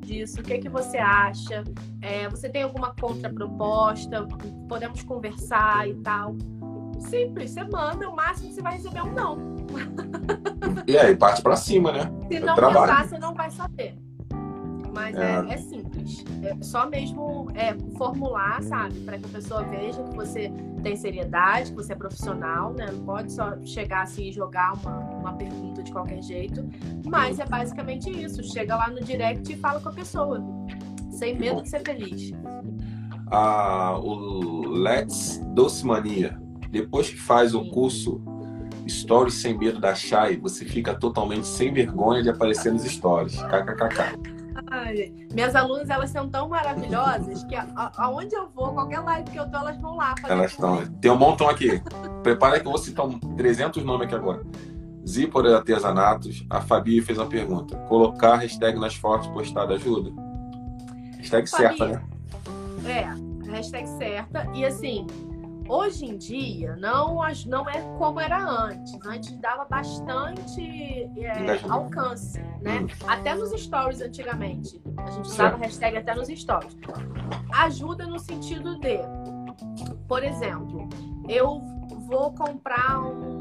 disso. 0.00 0.40
O 0.40 0.42
que 0.42 0.58
que 0.58 0.68
você 0.68 0.98
acha? 0.98 1.64
É, 2.02 2.28
você 2.28 2.48
tem 2.48 2.64
alguma 2.64 2.94
contraproposta? 2.94 4.26
Podemos 4.68 5.02
conversar 5.04 5.88
e 5.88 5.94
tal. 6.02 6.36
Simples, 6.98 7.52
você 7.52 7.64
manda, 7.64 8.08
o 8.08 8.14
máximo 8.14 8.52
você 8.52 8.60
vai 8.60 8.74
receber 8.74 8.98
é 8.98 9.02
um 9.02 9.12
não. 9.12 9.38
E 10.86 10.98
aí, 10.98 11.16
parte 11.16 11.42
para 11.42 11.56
cima, 11.56 11.92
né? 11.92 12.10
Se 12.30 12.40
não 12.40 12.54
pensar, 12.54 13.08
você 13.08 13.18
não 13.18 13.34
vai 13.34 13.50
saber. 13.50 13.96
Mas 14.94 15.16
é, 15.16 15.44
é, 15.48 15.54
é 15.54 15.56
simples. 15.56 16.24
É 16.42 16.56
só 16.62 16.88
mesmo 16.88 17.48
é, 17.54 17.74
formular, 17.96 18.62
sabe? 18.62 19.00
Para 19.00 19.18
que 19.18 19.26
a 19.26 19.28
pessoa 19.28 19.62
veja 19.64 20.02
que 20.02 20.14
você 20.14 20.52
tem 20.82 20.94
seriedade, 20.94 21.70
que 21.70 21.76
você 21.76 21.94
é 21.94 21.96
profissional, 21.96 22.72
né? 22.72 22.86
Não 22.92 23.04
pode 23.04 23.32
só 23.32 23.56
chegar 23.64 24.02
assim 24.02 24.28
e 24.28 24.32
jogar 24.32 24.74
uma, 24.74 24.98
uma 24.98 25.32
pergunta 25.32 25.82
de 25.82 25.90
qualquer 25.90 26.22
jeito. 26.22 26.64
Mas 27.04 27.40
é 27.40 27.46
basicamente 27.46 28.08
isso. 28.08 28.42
Chega 28.44 28.76
lá 28.76 28.88
no 28.88 29.00
direct 29.00 29.52
e 29.52 29.56
fala 29.56 29.80
com 29.80 29.88
a 29.88 29.92
pessoa. 29.92 30.40
Sem 31.10 31.36
medo 31.36 31.62
de 31.62 31.68
ser 31.68 31.82
feliz. 31.82 32.32
Ah, 33.32 33.98
o 33.98 34.68
Let's 34.68 35.40
Doce 35.54 35.84
Mania 35.84 36.38
depois 36.70 37.08
que 37.08 37.20
faz 37.20 37.54
o 37.54 37.68
curso 37.70 38.20
Stories 38.88 39.34
Sem 39.34 39.56
Medo 39.56 39.80
da 39.80 39.94
Chay, 39.94 40.36
você 40.36 40.64
fica 40.64 40.94
totalmente 40.94 41.46
sem 41.46 41.72
vergonha 41.72 42.22
de 42.22 42.30
aparecer 42.30 42.72
nos 42.72 42.82
stories. 42.84 43.36
KKKK. 43.42 44.34
Ai, 44.70 45.12
minhas 45.32 45.54
alunas, 45.54 45.90
elas 45.90 46.10
são 46.10 46.28
tão 46.28 46.48
maravilhosas 46.48 47.44
que 47.44 47.54
a, 47.54 47.92
aonde 47.96 48.34
eu 48.34 48.48
vou, 48.48 48.72
qualquer 48.72 49.00
live 49.00 49.30
que 49.30 49.38
eu 49.38 49.50
tô, 49.50 49.56
elas 49.58 49.80
vão 49.80 49.96
lá. 49.96 50.14
Elas 50.26 50.52
estão. 50.52 50.86
Tem 51.00 51.10
um 51.10 51.16
montão 51.16 51.48
aqui. 51.48 51.82
Prepara 52.22 52.60
que 52.60 52.66
eu 52.66 52.70
vou 52.70 52.80
citar 52.80 53.06
um, 53.06 53.18
300 53.18 53.84
nomes 53.84 54.06
aqui 54.06 54.14
agora. 54.14 54.44
Zípora 55.06 55.56
Artesanatos, 55.56 56.46
a 56.48 56.60
Fabi 56.60 57.00
fez 57.02 57.18
uma 57.18 57.26
pergunta. 57.26 57.76
Colocar 57.88 58.36
hashtag 58.36 58.78
nas 58.78 58.94
fotos 58.94 59.26
postadas 59.28 59.80
ajuda? 59.80 60.10
Hashtag 61.18 61.50
Fabi, 61.50 61.62
certa, 61.62 61.86
né? 61.86 62.02
É, 62.86 63.50
hashtag 63.50 63.86
certa. 63.98 64.48
E 64.54 64.64
assim, 64.64 65.06
Hoje 65.68 66.04
em 66.04 66.18
dia, 66.18 66.76
não, 66.76 67.16
não 67.46 67.68
é 67.68 67.80
como 67.98 68.20
era 68.20 68.38
antes. 68.38 68.94
Antes 69.06 69.36
dava 69.38 69.64
bastante 69.64 71.10
é, 71.18 71.60
alcance, 71.68 72.38
né? 72.60 72.80
Hum. 72.80 72.86
Até 73.06 73.34
nos 73.34 73.50
stories 73.58 74.00
antigamente. 74.02 74.80
A 74.98 75.10
gente 75.10 75.26
usava 75.26 75.56
hashtag 75.56 75.96
até 75.96 76.14
nos 76.14 76.28
stories. 76.28 76.76
Ajuda 77.54 78.06
no 78.06 78.18
sentido 78.18 78.78
de, 78.78 78.98
por 80.06 80.22
exemplo, 80.22 80.86
eu 81.28 81.60
vou 82.06 82.32
comprar 82.34 83.00
um, 83.00 83.40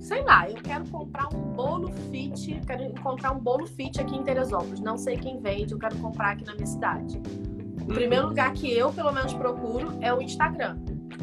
sei 0.00 0.22
lá, 0.22 0.48
eu 0.48 0.56
quero 0.56 0.88
comprar 0.88 1.28
um 1.34 1.52
bolo 1.52 1.90
fit, 2.10 2.60
quero 2.66 2.84
encontrar 2.84 3.32
um 3.32 3.38
bolo 3.38 3.66
fit 3.66 4.00
aqui 4.00 4.16
em 4.16 4.22
Teresópolis. 4.22 4.80
Não 4.80 4.96
sei 4.96 5.16
quem 5.16 5.40
vende, 5.40 5.72
eu 5.72 5.78
quero 5.78 5.96
comprar 5.98 6.32
aqui 6.32 6.44
na 6.44 6.54
minha 6.54 6.66
cidade. 6.66 7.20
O 7.82 7.86
primeiro 7.86 8.24
uhum. 8.24 8.30
lugar 8.30 8.52
que 8.54 8.72
eu, 8.72 8.92
pelo 8.92 9.12
menos, 9.12 9.34
procuro 9.34 9.98
é 10.00 10.12
o 10.12 10.22
Instagram. 10.22 10.78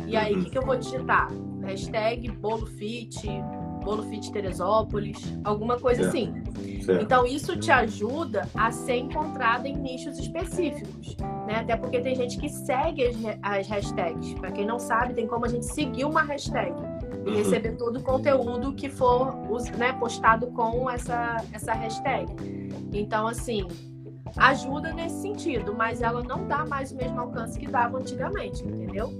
E 0.07 0.15
aí, 0.15 0.33
o 0.33 0.37
uhum. 0.37 0.43
que, 0.43 0.49
que 0.51 0.57
eu 0.57 0.65
vou 0.65 0.75
digitar? 0.75 1.29
Hashtag 1.63 2.29
bolo 2.31 2.65
fit, 2.65 3.27
bolo 3.83 4.03
fit 4.03 4.31
Teresópolis, 4.31 5.37
alguma 5.43 5.79
coisa 5.79 6.07
assim. 6.07 6.33
Certo. 6.83 7.03
Então, 7.03 7.25
isso 7.25 7.57
te 7.57 7.71
ajuda 7.71 8.47
a 8.55 8.71
ser 8.71 8.97
encontrada 8.97 9.67
em 9.67 9.75
nichos 9.75 10.17
específicos, 10.17 11.15
né? 11.47 11.57
Até 11.57 11.75
porque 11.75 11.99
tem 11.99 12.15
gente 12.15 12.37
que 12.37 12.49
segue 12.49 13.07
as, 13.07 13.15
as 13.41 13.67
hashtags. 13.67 14.33
Para 14.35 14.51
quem 14.51 14.65
não 14.65 14.79
sabe, 14.79 15.13
tem 15.13 15.27
como 15.27 15.45
a 15.45 15.49
gente 15.49 15.65
seguir 15.65 16.05
uma 16.05 16.23
hashtag 16.23 16.73
e 17.25 17.29
uhum. 17.29 17.35
receber 17.35 17.73
todo 17.73 17.97
o 17.97 18.03
conteúdo 18.03 18.73
que 18.73 18.89
for 18.89 19.35
né, 19.77 19.93
postado 19.93 20.47
com 20.47 20.89
essa, 20.89 21.43
essa 21.53 21.73
hashtag. 21.73 22.33
Então, 22.93 23.27
assim, 23.27 23.67
ajuda 24.37 24.93
nesse 24.93 25.21
sentido, 25.21 25.73
mas 25.75 26.01
ela 26.01 26.23
não 26.23 26.47
dá 26.47 26.65
mais 26.65 26.91
o 26.91 26.95
mesmo 26.95 27.19
alcance 27.19 27.59
que 27.59 27.67
dava 27.67 27.97
antigamente, 27.97 28.63
entendeu? 28.63 29.17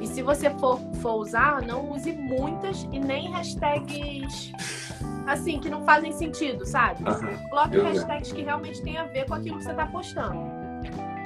E 0.00 0.06
se 0.06 0.22
você 0.22 0.50
for, 0.50 0.78
for 1.00 1.14
usar, 1.14 1.62
não 1.62 1.90
use 1.92 2.12
muitas 2.12 2.86
e 2.90 2.98
nem 2.98 3.30
hashtags 3.30 4.52
assim, 5.26 5.58
que 5.58 5.68
não 5.68 5.82
fazem 5.82 6.12
sentido, 6.12 6.66
sabe? 6.66 7.02
Uhum. 7.04 7.48
Coloque 7.48 7.76
Eu... 7.76 7.84
hashtags 7.84 8.32
que 8.32 8.42
realmente 8.42 8.82
tem 8.82 8.96
a 8.96 9.04
ver 9.04 9.26
com 9.26 9.34
aquilo 9.34 9.58
que 9.58 9.64
você 9.64 9.70
está 9.70 9.86
postando. 9.86 10.40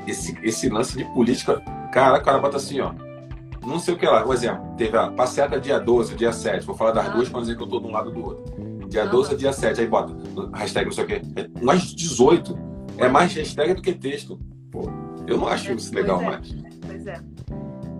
Esse, 0.07 0.39
esse 0.43 0.69
lance 0.69 0.97
de 0.97 1.05
política, 1.07 1.61
cara, 1.93 2.19
o 2.19 2.23
cara 2.23 2.39
bota 2.39 2.57
assim, 2.57 2.81
ó. 2.81 2.93
Não 3.65 3.79
sei 3.79 3.95
o 3.95 3.97
que 3.97 4.05
lá. 4.05 4.23
Por 4.23 4.35
exemplo, 4.35 4.75
teve 4.77 4.97
a 4.97 5.11
passeata 5.11 5.59
dia 5.59 5.79
12, 5.79 6.15
dia 6.15 6.33
7. 6.33 6.67
Vou 6.67 6.77
falar 6.77 6.91
das 6.91 7.11
duas 7.11 7.29
para 7.29 7.41
dizer 7.41 7.57
que 7.57 7.63
eu 7.63 7.67
tô 7.67 7.81
de 7.81 7.87
um 7.87 7.91
lado 7.91 8.11
do 8.11 8.23
outro. 8.23 8.89
Dia 8.89 9.05
uhum. 9.05 9.11
12 9.11 9.37
dia 9.37 9.53
7. 9.53 9.81
Aí 9.81 9.87
bota 9.87 10.15
hashtag 10.53 10.85
não 10.87 10.93
sei 10.93 11.05
o 11.05 11.07
quê. 11.07 11.23
É 11.37 11.65
mais 11.65 11.95
18. 11.95 12.59
É 12.99 13.09
mais 13.09 13.33
hashtag 13.35 13.73
do 13.73 13.81
que 13.81 13.95
texto. 13.95 14.39
Pô, 14.71 14.83
eu 15.27 15.39
não 15.39 15.49
acho 15.49 15.73
isso 15.73 15.95
legal 15.95 16.21
é. 16.21 16.25
mais. 16.27 16.55
Pois 16.87 17.07
é. 17.07 17.19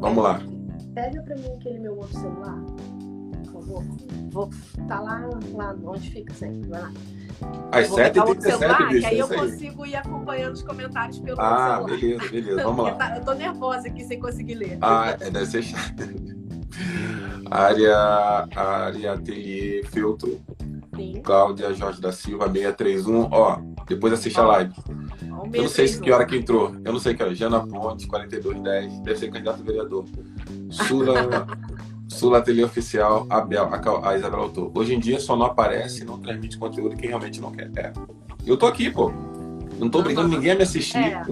Vamos 0.01 0.23
lá. 0.23 0.41
Pega 0.95 1.23
pra 1.23 1.37
mim 1.37 1.53
aquele 1.55 1.79
meu 1.81 1.97
outro 1.97 2.19
celular, 2.19 2.61
por 3.45 3.53
favor. 3.53 3.85
Vou 4.31 4.51
tá 4.87 5.01
lá, 5.01 5.29
lá 5.53 5.77
onde 5.85 6.11
fica 6.11 6.33
sempre. 6.35 6.69
Vai 6.69 6.83
lá. 6.83 6.93
Às 7.73 7.89
7h37, 7.89 8.89
bicho. 8.89 9.01
Que 9.01 9.07
aí 9.07 9.19
eu 9.19 9.29
consigo 9.29 9.87
ir 9.87 9.97
acompanhando 9.97 10.55
os 10.55 10.63
comentários 10.63 11.19
pelo 11.19 11.41
ah, 11.41 11.45
celular. 11.45 11.81
Ah, 11.81 11.83
beleza, 11.83 12.31
beleza. 12.31 12.63
Vamos 12.63 12.85
lá. 12.85 12.95
Tá, 12.95 13.17
eu 13.17 13.25
tô 13.25 13.35
nervosa 13.35 13.89
aqui 13.89 14.05
sem 14.05 14.21
conseguir 14.21 14.55
ler. 14.55 14.79
Ah, 14.81 15.17
é, 15.21 15.31
deve 15.31 15.47
ser 15.47 15.63
chato. 15.63 16.05
área, 17.51 18.49
área 18.55 19.13
Ateliê 19.15 19.83
Filtro. 19.85 20.41
Sim. 20.97 21.21
Cláudia 21.23 21.75
Jorge 21.75 22.01
da 22.01 22.13
Silva, 22.13 22.47
631. 22.47 23.29
Ó, 23.31 23.59
depois 23.87 24.13
assiste 24.13 24.39
a 24.39 24.45
live. 24.45 24.73
Eu 25.53 25.63
não 25.63 25.69
sei 25.69 25.89
que 25.89 26.11
hora 26.11 26.25
que 26.25 26.37
entrou. 26.37 26.75
Eu 26.85 26.93
não 26.93 26.99
sei 26.99 27.15
que 27.15 27.23
hora. 27.23 27.35
Jana 27.35 27.67
Ponte, 27.67 28.07
4210. 28.07 29.01
Deve 29.01 29.19
ser 29.19 29.31
candidato 29.31 29.61
a 29.61 29.65
vereador. 29.65 30.05
Sula, 30.71 31.47
Sula 32.09 32.39
Ateliê 32.39 32.65
Oficial, 32.65 33.27
Abel, 33.29 33.69
a, 33.73 34.09
a 34.11 34.17
Isabela 34.17 34.43
Autor. 34.43 34.71
Hoje 34.75 34.95
em 34.95 34.99
dia 34.99 35.19
só 35.21 35.37
não 35.37 35.47
aparece 35.47 36.03
e 36.03 36.05
não 36.05 36.19
transmite 36.19 36.59
conteúdo 36.59 36.97
quem 36.97 37.09
realmente 37.09 37.41
não 37.41 37.51
quer. 37.51 37.71
É. 37.77 37.93
Eu 38.47 38.57
tô 38.57 38.67
aqui, 38.67 38.91
pô. 38.91 39.13
Não 39.79 39.89
tô 39.89 40.03
brigando 40.03 40.29
ninguém 40.29 40.53
a 40.53 40.55
me 40.55 40.63
assistir. 40.63 40.99
É. 40.99 41.23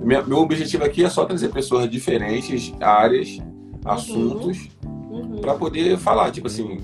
Meu, 0.00 0.26
meu, 0.26 0.38
objetivo 0.38 0.84
aqui 0.84 1.04
é 1.04 1.10
só 1.10 1.24
trazer 1.26 1.50
pessoas 1.50 1.88
diferentes, 1.90 2.72
áreas, 2.80 3.36
uhum. 3.38 3.80
assuntos, 3.84 4.68
uhum. 4.82 5.40
para 5.40 5.54
poder 5.54 5.98
falar. 5.98 6.30
Tipo 6.30 6.46
assim, 6.46 6.80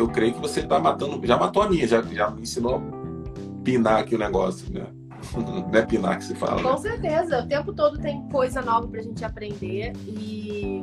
eu 0.00 0.08
creio 0.08 0.34
que 0.34 0.40
você 0.40 0.62
tá 0.62 0.78
matando. 0.78 1.24
Já 1.26 1.36
matou 1.36 1.62
a 1.62 1.68
minha, 1.68 1.86
já, 1.86 2.02
já 2.02 2.30
me 2.30 2.42
ensinou 2.42 2.76
a 2.76 3.62
pinar 3.62 4.00
aqui 4.00 4.14
o 4.14 4.18
negócio, 4.18 4.72
né? 4.72 4.86
Não 5.36 5.78
é 5.78 5.82
pinar 5.82 6.18
que 6.18 6.24
se 6.24 6.34
fala. 6.34 6.62
Com 6.62 6.78
certeza. 6.78 7.42
O 7.42 7.48
tempo 7.48 7.72
todo 7.72 7.98
tem 7.98 8.26
coisa 8.28 8.62
nova 8.62 8.88
pra 8.88 9.02
gente 9.02 9.24
aprender 9.24 9.92
e 10.06 10.82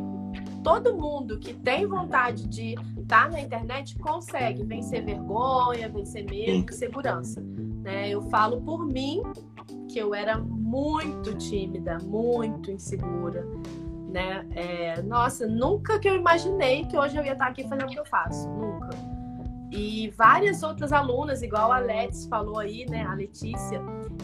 todo 0.63 0.95
mundo 0.95 1.39
que 1.39 1.53
tem 1.53 1.87
vontade 1.87 2.47
de 2.47 2.75
estar 2.99 3.25
tá 3.25 3.29
na 3.29 3.41
internet 3.41 3.97
consegue 3.97 4.63
vencer 4.63 5.03
vergonha, 5.03 5.89
vencer 5.89 6.25
medo, 6.25 6.71
segurança. 6.73 7.41
Né? 7.41 8.09
Eu 8.09 8.21
falo 8.23 8.61
por 8.61 8.85
mim 8.85 9.23
que 9.89 9.97
eu 9.97 10.13
era 10.13 10.37
muito 10.37 11.33
tímida, 11.35 11.97
muito 12.03 12.69
insegura. 12.69 13.47
Né? 14.07 14.45
É, 14.55 15.01
nossa, 15.01 15.45
nunca 15.45 15.99
que 15.99 16.07
eu 16.07 16.15
imaginei 16.15 16.85
que 16.85 16.97
hoje 16.97 17.17
eu 17.17 17.23
ia 17.23 17.33
estar 17.33 17.47
aqui 17.47 17.67
fazendo 17.67 17.87
o 17.87 17.91
que 17.91 17.99
eu 17.99 18.05
faço. 18.05 18.49
Nunca. 18.49 18.89
E 19.69 20.09
várias 20.17 20.63
outras 20.63 20.93
alunas, 20.93 21.41
igual 21.41 21.73
a 21.73 21.79
Letis 21.79 22.25
falou 22.27 22.57
aí, 22.57 22.85
né? 22.89 23.03
A 23.03 23.13
Letícia, 23.13 23.81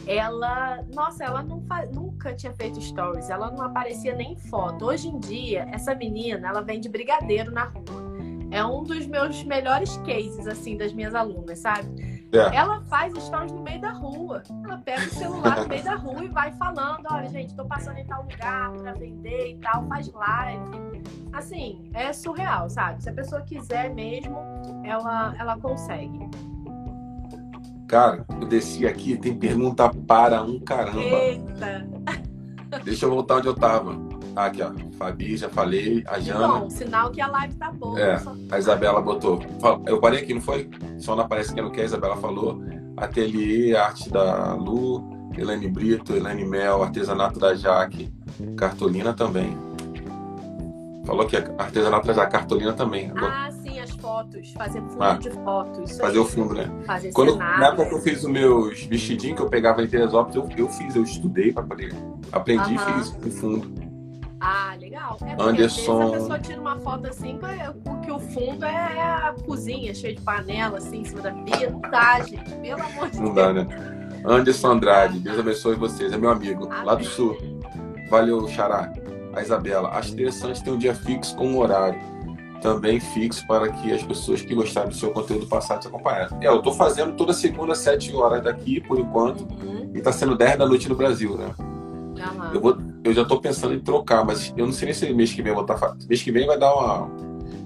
ela, 0.07 0.81
nossa, 0.93 1.25
ela 1.25 1.43
não 1.43 1.61
nunca 1.93 2.33
tinha 2.33 2.53
feito 2.53 2.79
stories, 2.79 3.29
ela 3.29 3.51
não 3.51 3.61
aparecia 3.61 4.15
nem 4.15 4.33
em 4.33 4.37
foto. 4.37 4.85
Hoje 4.85 5.09
em 5.09 5.19
dia, 5.19 5.67
essa 5.71 5.93
menina, 5.93 6.47
ela 6.47 6.61
vende 6.61 6.87
brigadeiro 6.87 7.51
na 7.51 7.65
rua. 7.65 8.03
É 8.51 8.63
um 8.63 8.83
dos 8.83 9.05
meus 9.05 9.43
melhores 9.43 9.97
cases, 9.97 10.47
assim, 10.47 10.77
das 10.77 10.93
minhas 10.93 11.13
alunas, 11.13 11.59
sabe? 11.59 12.12
É. 12.33 12.55
Ela 12.55 12.81
faz 12.89 13.13
stories 13.13 13.51
no 13.51 13.61
meio 13.61 13.79
da 13.79 13.91
rua. 13.91 14.41
Ela 14.63 14.77
pega 14.79 15.01
o 15.01 15.09
celular 15.09 15.61
no 15.61 15.67
meio 15.67 15.83
da 15.83 15.95
rua 15.95 16.23
e 16.23 16.27
vai 16.29 16.51
falando: 16.53 17.05
olha, 17.11 17.29
gente, 17.29 17.53
tô 17.55 17.63
passando 17.65 17.97
em 17.97 18.05
tal 18.05 18.23
lugar 18.23 18.71
para 18.71 18.93
vender 18.93 19.51
e 19.51 19.57
tal, 19.57 19.87
faz 19.87 20.11
live. 20.11 21.03
Assim, 21.31 21.91
é 21.93 22.11
surreal, 22.11 22.69
sabe? 22.69 23.03
Se 23.03 23.09
a 23.09 23.13
pessoa 23.13 23.41
quiser 23.41 23.93
mesmo, 23.93 24.39
ela, 24.83 25.35
ela 25.37 25.57
consegue. 25.59 26.19
Cara, 27.87 28.25
eu 28.41 28.47
desci 28.47 28.87
aqui, 28.87 29.15
tem 29.15 29.37
pergunta 29.37 29.87
para 30.07 30.41
um 30.41 30.59
caramba. 30.59 30.99
Eita! 30.99 31.87
Deixa 32.83 33.05
eu 33.05 33.11
voltar 33.11 33.35
onde 33.35 33.47
eu 33.47 33.53
tava. 33.53 33.95
Ah, 34.35 34.45
aqui, 34.45 34.61
ó. 34.61 34.71
Fabi, 34.97 35.37
já 35.37 35.49
falei. 35.49 36.03
A 36.07 36.19
Jana. 36.19 36.47
Bom, 36.47 36.69
sinal 36.69 37.11
que 37.11 37.21
a 37.21 37.27
live 37.27 37.55
tá 37.55 37.71
boa. 37.71 37.99
É, 37.99 38.21
a 38.51 38.57
Isabela 38.57 39.01
botou. 39.01 39.39
Eu 39.85 39.99
parei 39.99 40.21
aqui, 40.21 40.33
não 40.33 40.41
foi? 40.41 40.69
Só 40.97 41.15
não 41.15 41.23
aparece 41.23 41.53
que 41.53 41.61
não 41.61 41.69
quer, 41.69 41.81
a 41.81 41.85
Isabela 41.85 42.17
falou. 42.17 42.61
Ateliê, 42.97 43.75
arte 43.75 44.09
da 44.09 44.53
Lu, 44.53 45.03
Elaine 45.37 45.67
Brito, 45.67 46.15
Elaine 46.15 46.45
Mel, 46.45 46.83
artesanato 46.83 47.39
da 47.39 47.55
Jaque, 47.55 48.13
cartolina 48.55 49.13
também. 49.13 49.57
Falou 51.05 51.25
que 51.25 51.35
artesanato 51.35 52.13
da 52.13 52.25
cartolina 52.25 52.71
também. 52.71 53.11
Ah, 53.17 53.49
sim, 53.51 53.77
as 53.79 53.91
fotos. 53.91 54.53
Fazer 54.53 54.81
fundo 54.81 55.03
ah, 55.03 55.13
de 55.15 55.31
fotos. 55.31 55.97
Fazer 55.97 56.19
o 56.19 56.25
fundo, 56.25 56.53
né? 56.53 56.71
Fazer 56.85 57.11
Quando, 57.11 57.35
Na 57.35 57.67
época 57.67 57.89
que 57.89 57.95
eu 57.95 58.01
fiz 58.01 58.23
os 58.23 58.29
meus 58.29 58.83
vestidinhos 58.85 59.35
que 59.35 59.43
eu 59.43 59.49
pegava 59.49 59.83
em 59.83 59.87
Teresópolis, 59.87 60.35
eu, 60.35 60.49
eu 60.57 60.69
fiz, 60.69 60.95
eu 60.95 61.03
estudei 61.03 61.51
para 61.51 61.63
poder. 61.63 61.93
Aprendi 62.31 62.75
e 62.75 62.77
fiz 62.77 63.09
o 63.09 63.31
fundo. 63.31 63.92
Ah, 64.45 64.75
legal. 64.77 65.17
É 65.25 65.41
Anderson. 65.41 66.01
a 66.01 66.11
pessoa 66.11 66.39
tira 66.39 66.59
uma 66.59 66.75
foto 66.77 67.07
assim, 67.07 67.39
porque 67.81 68.11
o 68.11 68.19
fundo 68.19 68.65
é 68.65 69.01
a 69.01 69.33
cozinha, 69.45 69.95
cheia 69.95 70.13
de 70.13 70.21
panela, 70.21 70.79
assim, 70.79 70.99
em 70.99 71.05
cima 71.05 71.21
da 71.21 71.31
pia. 71.31 71.69
Não 71.69 71.79
dá, 71.79 72.19
gente. 72.19 72.53
Pelo 72.55 72.81
amor 72.83 73.09
de 73.09 73.21
Não 73.21 73.33
Deus. 73.33 73.35
dá, 73.35 73.53
né? 73.53 73.67
Anderson 74.25 74.71
Andrade, 74.71 75.19
Deus 75.19 75.39
abençoe 75.39 75.75
vocês. 75.75 76.11
É 76.11 76.17
meu 76.17 76.29
amigo, 76.29 76.65
Amém. 76.65 76.85
lá 76.85 76.95
do 76.95 77.05
sul. 77.05 77.37
Valeu, 78.09 78.45
Xará. 78.49 78.91
A 79.33 79.41
Isabela. 79.41 79.89
Acho 79.89 80.11
interessante 80.13 80.61
ter 80.61 80.71
um 80.71 80.77
dia 80.77 80.93
fixo 80.93 81.35
com 81.37 81.47
um 81.47 81.57
horário. 81.57 81.99
Também 82.61 82.99
fixo 82.99 83.45
para 83.47 83.69
que 83.69 83.91
as 83.91 84.03
pessoas 84.03 84.41
que 84.41 84.53
gostaram 84.53 84.89
do 84.89 84.95
seu 84.95 85.11
conteúdo 85.11 85.47
passarem 85.47 85.81
te 85.81 85.87
acompanhar. 85.87 86.29
É, 86.41 86.47
eu 86.47 86.61
tô 86.61 86.71
fazendo 86.73 87.13
toda 87.13 87.33
segunda, 87.33 87.71
às 87.73 87.79
7 87.79 88.13
horas 88.15 88.43
daqui, 88.43 88.79
por 88.81 88.99
enquanto. 88.99 89.41
Uhum. 89.41 89.91
E 89.93 90.01
tá 90.01 90.11
sendo 90.11 90.35
10 90.37 90.57
da 90.57 90.65
noite 90.65 90.87
no 90.87 90.95
Brasil, 90.95 91.37
né? 91.37 91.49
Uhum. 91.59 92.53
Eu, 92.53 92.61
vou, 92.61 92.77
eu 93.03 93.13
já 93.13 93.25
tô 93.25 93.39
pensando 93.39 93.73
em 93.73 93.79
trocar, 93.79 94.23
mas 94.25 94.53
eu 94.55 94.65
não 94.65 94.73
sei 94.73 94.85
nem 94.85 94.93
se 94.93 95.13
mês 95.13 95.33
que 95.33 95.41
vem 95.41 95.51
eu 95.51 95.55
vou 95.55 95.63
estar. 95.63 95.75
Tá, 95.75 95.95
mês 96.07 96.21
que 96.21 96.31
vem 96.31 96.47
vai 96.47 96.57
dar 96.57 96.73
uma, 96.73 97.01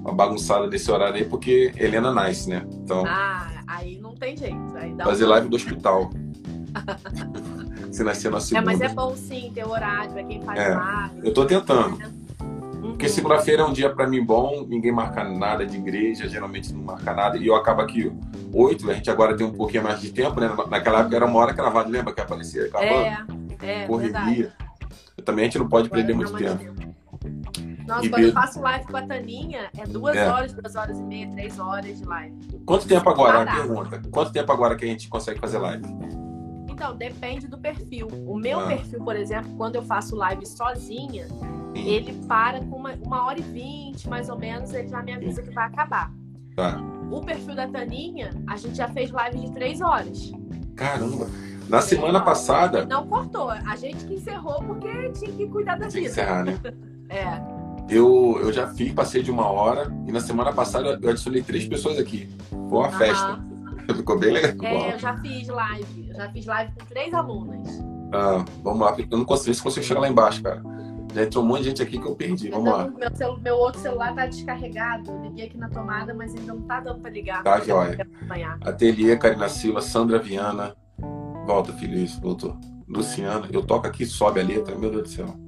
uma 0.01 0.13
bagunçada 0.13 0.67
nesse 0.67 0.89
horário 0.91 1.15
aí, 1.15 1.25
porque 1.25 1.71
Helena 1.77 2.13
Nice, 2.13 2.49
né? 2.49 2.65
Então. 2.83 3.03
Ah, 3.05 3.47
aí 3.67 3.99
não 3.99 4.15
tem 4.15 4.35
jeito. 4.35 4.57
fazer 5.03 5.25
um... 5.25 5.29
live 5.29 5.49
do 5.49 5.55
hospital. 5.55 6.09
se 7.91 8.03
nascer 8.03 8.31
na 8.31 8.39
segunda. 8.39 8.71
É, 8.71 8.77
mas 8.77 8.81
é 8.81 8.93
bom 8.93 9.15
sim 9.15 9.51
ter 9.53 9.65
horário 9.65 10.11
pra 10.11 10.23
quem 10.23 10.41
faz 10.41 10.59
é, 10.59 10.75
live. 10.75 11.19
Eu 11.23 11.33
tô 11.33 11.45
tentando. 11.45 11.97
Uhum. 12.41 12.89
Porque 12.89 13.09
segunda-feira 13.09 13.61
é 13.61 13.65
um 13.65 13.73
dia 13.73 13.93
para 13.93 14.07
mim 14.07 14.23
bom, 14.23 14.65
ninguém 14.67 14.91
marca 14.91 15.23
nada 15.23 15.65
de 15.65 15.77
igreja, 15.77 16.27
geralmente 16.27 16.73
não 16.73 16.81
marca 16.81 17.13
nada, 17.13 17.38
e 17.38 17.45
eu 17.45 17.55
acabo 17.55 17.81
aqui 17.81 18.11
oito, 18.53 18.89
a 18.89 18.93
gente 18.93 19.09
agora 19.09 19.35
tem 19.35 19.45
um 19.45 19.51
pouquinho 19.51 19.83
mais 19.83 19.99
de 19.99 20.11
tempo, 20.11 20.39
né? 20.39 20.49
Naquela 20.69 21.01
época 21.01 21.15
era 21.15 21.25
uma 21.25 21.39
hora 21.39 21.53
cravada, 21.53 21.89
lembra 21.89 22.13
que 22.13 22.21
aparecia 22.21 22.65
acabando? 22.65 23.05
É, 23.61 23.83
é 23.83 23.88
correria. 23.88 24.53
Também 25.28 25.43
a 25.43 25.45
gente 25.47 25.59
não 25.59 25.67
pode 25.67 25.89
perder 25.89 26.15
muito 26.15 26.34
tempo. 26.38 26.63
Nossa, 27.86 28.05
e 28.05 28.09
quando 28.09 28.23
eu 28.23 28.32
faço 28.32 28.61
live 28.61 28.86
com 28.86 28.95
a 28.95 29.01
Taninha, 29.01 29.69
é 29.78 29.86
duas 29.86 30.15
é. 30.15 30.25
horas, 30.25 30.53
duas 30.53 30.73
horas 30.73 30.97
e 30.97 31.03
meia, 31.03 31.30
três 31.32 31.59
horas 31.59 31.99
de 31.99 32.05
live. 32.05 32.34
Quanto 32.65 32.88
tempo 32.88 33.09
agora? 33.09 33.45
Pergunta. 33.45 34.01
Quanto 34.09 34.32
tempo 34.32 34.49
agora 34.53 34.78
que 34.78 34.86
a 34.86 34.88
gente 34.88 35.09
consegue 35.09 35.38
fazer 35.38 35.57
live? 35.57 35.84
Então, 36.69 36.95
depende 36.95 37.45
do 37.45 37.57
perfil. 37.57 38.07
O 38.25 38.38
meu 38.38 38.61
ah. 38.61 38.67
perfil, 38.67 39.03
por 39.03 39.17
exemplo, 39.17 39.53
quando 39.57 39.75
eu 39.75 39.82
faço 39.82 40.15
live 40.15 40.45
sozinha, 40.45 41.28
Sim. 41.28 41.73
ele 41.75 42.13
para 42.25 42.61
com 42.61 42.78
uma, 42.78 42.93
uma 42.93 43.25
hora 43.25 43.39
e 43.39 43.43
vinte, 43.43 44.07
mais 44.07 44.30
ou 44.30 44.39
menos, 44.39 44.73
ele 44.73 44.88
já 44.88 45.03
me 45.03 45.11
avisa 45.11 45.41
que 45.41 45.49
vai 45.49 45.65
acabar. 45.65 46.09
Tá. 46.55 46.80
O 47.11 47.19
perfil 47.19 47.53
da 47.53 47.67
Taninha, 47.67 48.30
a 48.47 48.55
gente 48.55 48.78
já 48.78 48.88
fez 48.88 49.11
live 49.11 49.39
de 49.39 49.51
três 49.51 49.82
horas. 49.82 50.32
Caramba! 50.73 51.28
Na 51.68 51.82
semana 51.82 52.22
passada. 52.22 52.86
Não 52.86 53.07
cortou. 53.07 53.49
A 53.49 53.76
gente 53.76 54.05
que 54.05 54.15
encerrou 54.15 54.61
porque 54.63 55.09
tinha 55.11 55.32
que 55.32 55.47
cuidar 55.47 55.78
da 55.78 55.88
tinha 55.88 56.03
vida. 56.03 56.13
Que 56.13 56.22
encerrar, 56.22 56.43
né? 56.43 56.59
é. 57.09 57.57
Eu, 57.89 58.38
eu 58.41 58.51
já 58.51 58.68
fiz, 58.68 58.91
passei 58.91 59.24
de 59.24 59.32
uma 59.32 59.49
hora 59.49 59.89
e 60.05 60.11
na 60.11 60.20
semana 60.20 60.51
passada 60.51 60.99
eu 61.01 61.09
adicionei 61.09 61.41
três 61.41 61.65
pessoas 61.65 61.97
aqui. 61.97 62.30
Foi 62.49 62.80
uma 62.80 62.91
festa. 62.91 63.39
Ficou 63.95 64.20
bem 64.20 64.34
legal. 64.34 64.53
É, 64.65 64.93
eu 64.93 64.99
já 64.99 65.15
fiz 65.18 65.47
live. 65.47 66.09
Eu 66.09 66.15
já 66.15 66.30
fiz 66.30 66.45
live 66.45 66.72
com 66.74 66.86
três 66.86 67.13
alunas. 67.13 67.68
Ah, 68.13 68.43
vamos 68.61 68.80
lá. 68.80 68.95
Eu 68.99 69.18
não 69.18 69.26
consegui, 69.26 69.55
se 69.55 69.63
você 69.63 69.82
chegar 69.82 70.01
lá 70.01 70.09
embaixo, 70.09 70.43
cara. 70.43 70.61
Já 71.13 71.24
entrou 71.24 71.43
um 71.43 71.47
monte 71.47 71.63
de 71.63 71.70
gente 71.70 71.82
aqui 71.82 71.97
que 71.97 72.05
eu 72.05 72.15
perdi. 72.15 72.49
Vamos 72.49 72.72
lá. 72.72 72.88
Meu, 72.88 73.38
meu, 73.39 73.55
outro 73.55 73.80
celular 73.80 74.13
tá 74.13 74.26
descarregado. 74.26 75.09
Eu 75.09 75.22
liguei 75.22 75.45
aqui 75.45 75.57
na 75.57 75.70
tomada, 75.70 76.13
mas 76.13 76.34
ele 76.36 76.45
não 76.45 76.61
tá 76.61 76.82
dando 76.82 76.99
pra 76.99 77.09
ligar. 77.09 77.43
Tá, 77.43 77.59
joia. 77.61 78.05
Ateliê, 78.61 79.15
Karina 79.15 79.47
Silva, 79.47 79.82
Sandra 79.82 80.20
Viana, 80.20 80.76
Volta, 81.48 81.72
filho, 81.72 81.98
isso, 81.98 82.20
voltou. 82.20 82.58
Luciana, 82.89 83.48
eu 83.54 83.64
toco 83.64 83.88
aqui, 83.88 84.06
sobe 84.06 84.41
a 84.41 84.43
letra, 84.43 84.76
meu 84.76 84.91
Deus 84.91 85.04
do 85.04 85.10
céu. 85.10 85.48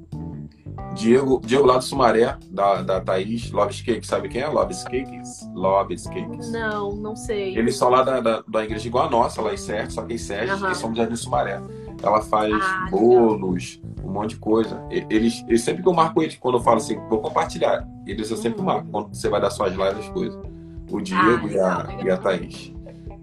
Diego, 0.96 1.42
Diego 1.44 1.66
lá 1.66 1.78
do 1.78 1.84
Sumaré, 1.84 2.38
da, 2.50 2.82
da 2.82 3.02
Thaís, 3.02 3.52
Loves 3.52 3.82
Cakes, 3.82 4.08
sabe 4.08 4.30
quem 4.30 4.42
é? 4.42 4.48
Loves 4.48 4.84
Cakes? 4.86 5.46
Loves 5.54 6.08
Cakes. 6.08 6.52
Não, 6.54 6.96
não 6.96 7.18
sei. 7.18 7.58
Eles 7.58 7.76
são 7.76 7.90
lá 7.90 8.02
da, 8.02 8.22
da, 8.22 8.44
da 8.48 8.64
igreja 8.64 8.88
igual 8.88 9.08
a 9.08 9.10
nossa, 9.10 9.42
lá 9.42 9.54
em 9.54 9.58
Sérgio, 9.58 9.92
só 9.92 10.02
que 10.04 10.14
em 10.14 10.18
Sérgio, 10.18 10.56
uhum. 10.56 10.66
eles 10.68 10.78
são 10.78 10.90
do 10.90 10.98
Jardim 10.98 11.16
Sumaré. 11.18 11.62
Ela 12.02 12.22
faz 12.22 12.54
ah, 12.54 12.88
bolos, 12.90 13.82
um 14.02 14.10
monte 14.10 14.32
de 14.32 14.38
coisa. 14.38 14.82
Eles, 14.90 15.44
eles, 15.50 15.62
sempre 15.62 15.84
que 15.84 15.90
eu 15.90 15.94
marco 15.94 16.24
eles, 16.24 16.38
quando 16.38 16.60
eu 16.60 16.64
falo 16.64 16.78
assim, 16.78 16.98
vou 17.10 17.20
compartilhar, 17.20 17.86
eles 18.08 18.32
eu 18.32 18.38
sempre 18.38 18.60
uhum. 18.60 18.66
marco, 18.66 18.88
quando 18.90 19.14
você 19.14 19.28
vai 19.28 19.42
dar 19.42 19.50
suas 19.50 19.74
lives, 19.74 20.00
as 20.00 20.10
coisas. 20.10 20.42
O 20.90 21.02
Diego 21.02 21.46
ah, 21.46 21.52
e, 21.52 21.60
a, 21.60 21.78
legal. 21.78 22.06
e 22.06 22.10
a 22.10 22.18
Thaís. 22.18 22.74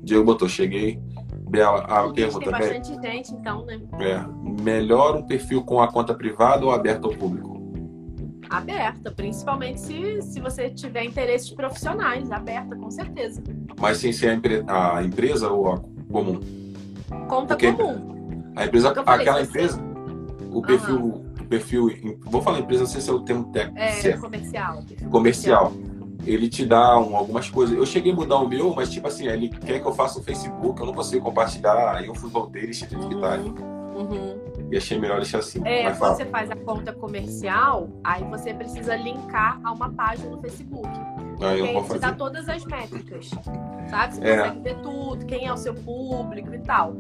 Diego 0.02 0.24
botou, 0.24 0.48
cheguei, 0.48 1.00
Bela, 1.48 1.80
a 1.80 2.12
pergunta. 2.12 2.40
Tem 2.40 2.50
bastante 2.50 3.00
gente, 3.00 3.32
então, 3.32 3.64
né? 3.64 3.80
É. 4.00 4.62
Melhor 4.62 5.16
um 5.16 5.22
perfil 5.22 5.62
com 5.62 5.80
a 5.80 5.90
conta 5.90 6.12
privada 6.12 6.64
ou 6.64 6.72
aberto 6.72 7.06
ao 7.06 7.12
público? 7.12 7.56
Aberta, 8.50 9.10
principalmente 9.10 9.80
se, 9.80 10.22
se 10.22 10.40
você 10.40 10.70
tiver 10.70 11.04
interesses 11.04 11.50
profissionais. 11.50 12.30
Aberta, 12.30 12.76
com 12.76 12.90
certeza. 12.90 13.42
Mas 13.78 13.98
sem 13.98 14.12
ser 14.12 14.30
a, 14.30 14.34
empre 14.34 14.64
a 14.66 15.02
empresa 15.02 15.50
ou 15.50 15.72
a 15.72 15.80
comum? 16.10 16.40
Conta 17.28 17.54
Porque 17.54 17.72
comum. 17.72 18.52
A 18.56 18.64
empresa, 18.64 18.90
aquela 18.90 19.42
empresa, 19.42 19.80
o 20.50 20.62
perfil, 20.62 20.96
uhum. 20.96 21.24
o 21.40 21.44
perfil, 21.44 22.18
vou 22.20 22.42
falar 22.42 22.60
empresa, 22.60 22.82
não 22.82 22.90
sei 22.90 23.00
se 23.00 23.10
é 23.10 23.12
o 23.12 23.20
termo 23.20 23.52
técnico. 23.52 23.78
É, 23.78 24.12
comercial. 24.16 24.82
Comercial. 25.10 25.10
comercial 25.10 25.72
ele 26.24 26.48
te 26.48 26.64
dá 26.64 26.98
um, 26.98 27.16
algumas 27.16 27.50
coisas. 27.50 27.76
Eu 27.76 27.86
cheguei 27.86 28.12
a 28.12 28.14
mudar 28.14 28.36
o 28.36 28.48
meu, 28.48 28.74
mas 28.74 28.90
tipo 28.90 29.06
assim, 29.08 29.26
ele 29.26 29.48
quer 29.48 29.80
que 29.80 29.86
eu 29.86 29.92
faça 29.92 30.18
o 30.18 30.22
Facebook, 30.22 30.80
eu 30.80 30.86
não 30.86 30.94
consigo 30.94 31.24
compartilhar, 31.24 31.96
aí 31.96 32.06
eu 32.06 32.14
fui 32.14 32.30
voltei 32.30 32.64
e 32.64 32.70
etiquetagem. 32.70 33.54
Uhum. 33.94 34.12
uhum. 34.12 34.46
E 34.70 34.76
achei 34.76 34.98
melhor 34.98 35.20
deixar 35.20 35.38
assim. 35.38 35.60
É, 35.64 35.92
quando 35.92 36.16
você 36.16 36.24
faz 36.24 36.50
a 36.50 36.56
conta 36.56 36.92
comercial, 36.92 37.88
aí 38.02 38.24
você 38.24 38.52
precisa 38.52 38.96
linkar 38.96 39.60
a 39.62 39.72
uma 39.72 39.90
página 39.90 40.28
no 40.28 40.40
Facebook. 40.40 40.88
Aí 41.40 41.58
porque 41.58 41.76
aí 41.76 41.84
te 41.84 41.98
dá 41.98 42.12
todas 42.12 42.48
as 42.48 42.64
métricas. 42.64 43.30
Sabe? 43.88 44.16
Você 44.16 44.24
é. 44.24 44.36
consegue 44.38 44.60
ver 44.60 44.76
tudo, 44.82 45.26
quem 45.26 45.46
é 45.46 45.52
o 45.52 45.56
seu 45.56 45.72
público 45.72 46.52
e 46.52 46.58
tal. 46.58 46.96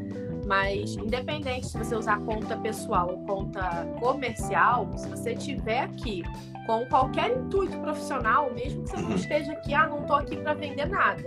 Mas, 0.46 0.96
independente 0.96 1.66
se 1.66 1.76
você 1.76 1.96
usar 1.96 2.20
conta 2.20 2.56
pessoal 2.56 3.10
ou 3.10 3.18
conta 3.26 3.84
comercial, 3.98 4.88
se 4.96 5.08
você 5.08 5.34
tiver 5.34 5.80
aqui 5.80 6.22
com 6.66 6.86
qualquer 6.86 7.36
intuito 7.36 7.78
profissional, 7.80 8.52
mesmo 8.52 8.82
que 8.84 8.90
você 8.90 8.96
não 8.96 9.14
esteja 9.14 9.52
aqui, 9.52 9.74
ah, 9.74 9.88
não 9.88 10.00
estou 10.02 10.16
aqui 10.16 10.36
para 10.36 10.54
vender 10.54 10.86
nada, 10.86 11.22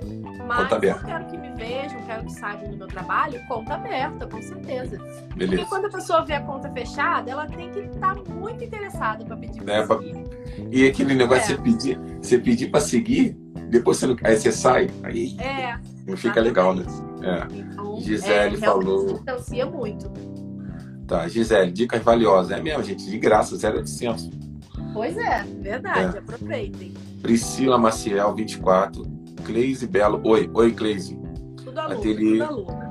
Mas 0.46 0.72
eu 0.72 1.00
quero 1.00 1.26
que 1.26 1.38
me 1.38 1.52
vejam, 1.52 2.02
quero 2.06 2.26
que 2.26 2.34
saibam 2.34 2.72
do 2.72 2.78
meu 2.78 2.88
trabalho, 2.88 3.42
conta 3.48 3.74
aberta, 3.74 4.26
com 4.26 4.42
certeza. 4.42 4.98
Beleza. 5.36 5.64
Porque 5.64 5.66
quando 5.66 5.86
a 5.86 5.90
pessoa 5.90 6.26
vê 6.26 6.34
a 6.34 6.42
conta 6.42 6.70
fechada, 6.72 7.30
ela 7.30 7.46
tem 7.46 7.72
que 7.72 7.80
estar 7.80 8.16
tá 8.16 8.34
muito 8.34 8.64
interessada 8.64 9.26
para 9.26 9.36
pedir 9.36 9.62
para 9.62 9.74
é, 9.74 9.86
seguir. 9.86 10.24
E 10.72 10.88
aquele 10.88 11.14
negócio, 11.16 11.54
é. 11.54 11.58
você 11.58 11.62
pedir, 11.62 12.00
você 12.22 12.38
pedir 12.38 12.70
para 12.70 12.82
seguir, 12.82 13.38
depois 13.70 13.98
você 13.98 14.08
não... 14.08 14.16
aí 14.24 14.36
você 14.36 14.52
sai, 14.52 14.90
aí 15.04 15.38
é, 15.40 15.78
não 16.08 16.18
fica 16.18 16.40
legal, 16.40 16.74
né? 16.74 16.86
É. 17.22 17.56
Então, 17.56 18.00
Gisele 18.00 18.56
é, 18.56 18.60
falou. 18.60 19.14
Distancia 19.14 19.66
muito. 19.66 20.12
Tá, 21.08 21.28
Gisele, 21.28 21.72
dicas 21.72 22.02
valiosas. 22.02 22.58
É 22.58 22.62
mesmo, 22.62 22.84
gente, 22.84 23.06
de 23.06 23.18
graça, 23.18 23.56
0800. 23.56 24.30
Pois 24.94 25.18
é, 25.18 25.44
verdade, 25.60 26.18
é. 26.18 26.20
aproveitem. 26.20 26.94
Priscila 27.22 27.78
Maciel, 27.78 28.34
24. 28.34 29.04
Cleise 29.46 29.88
Belo. 29.88 30.22
Oi, 30.24 30.50
oi, 30.54 30.72
Cleise. 30.72 31.18
Tudo 31.58 31.80
aluna, 31.80 31.96
Ateliê... 31.96 32.40
tudo 32.40 32.44
aluna. 32.44 32.90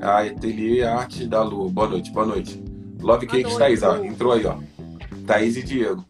Ah, 0.00 0.20
Ateliê 0.20 0.84
Arte 0.84 1.26
da 1.26 1.42
Lu. 1.42 1.68
Boa 1.68 1.88
noite, 1.88 2.12
boa 2.12 2.26
noite. 2.26 2.62
Love 3.00 3.26
boa 3.26 3.42
Cakes 3.42 3.56
Thaís, 3.56 3.82
ó. 3.82 3.96
Entrou 4.04 4.32
aí, 4.32 4.46
ó. 4.46 4.58
Thaís 5.26 5.56
e 5.56 5.62
Diego. 5.62 6.04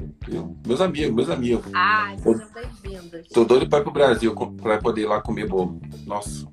Meus 0.66 0.80
amigos, 0.80 1.14
meus 1.14 1.30
amigos. 1.30 1.66
Ah, 1.74 2.14
sejam 2.18 2.46
bem-vindos. 2.52 3.28
Tô 3.28 3.44
doido 3.44 3.68
para 3.68 3.78
ir 3.80 3.82
pro 3.82 3.92
Brasil 3.92 4.34
para 4.60 4.78
poder 4.78 5.02
ir 5.02 5.06
lá 5.06 5.20
comer 5.20 5.48
bolo. 5.48 5.80
Nossa. 6.06 6.46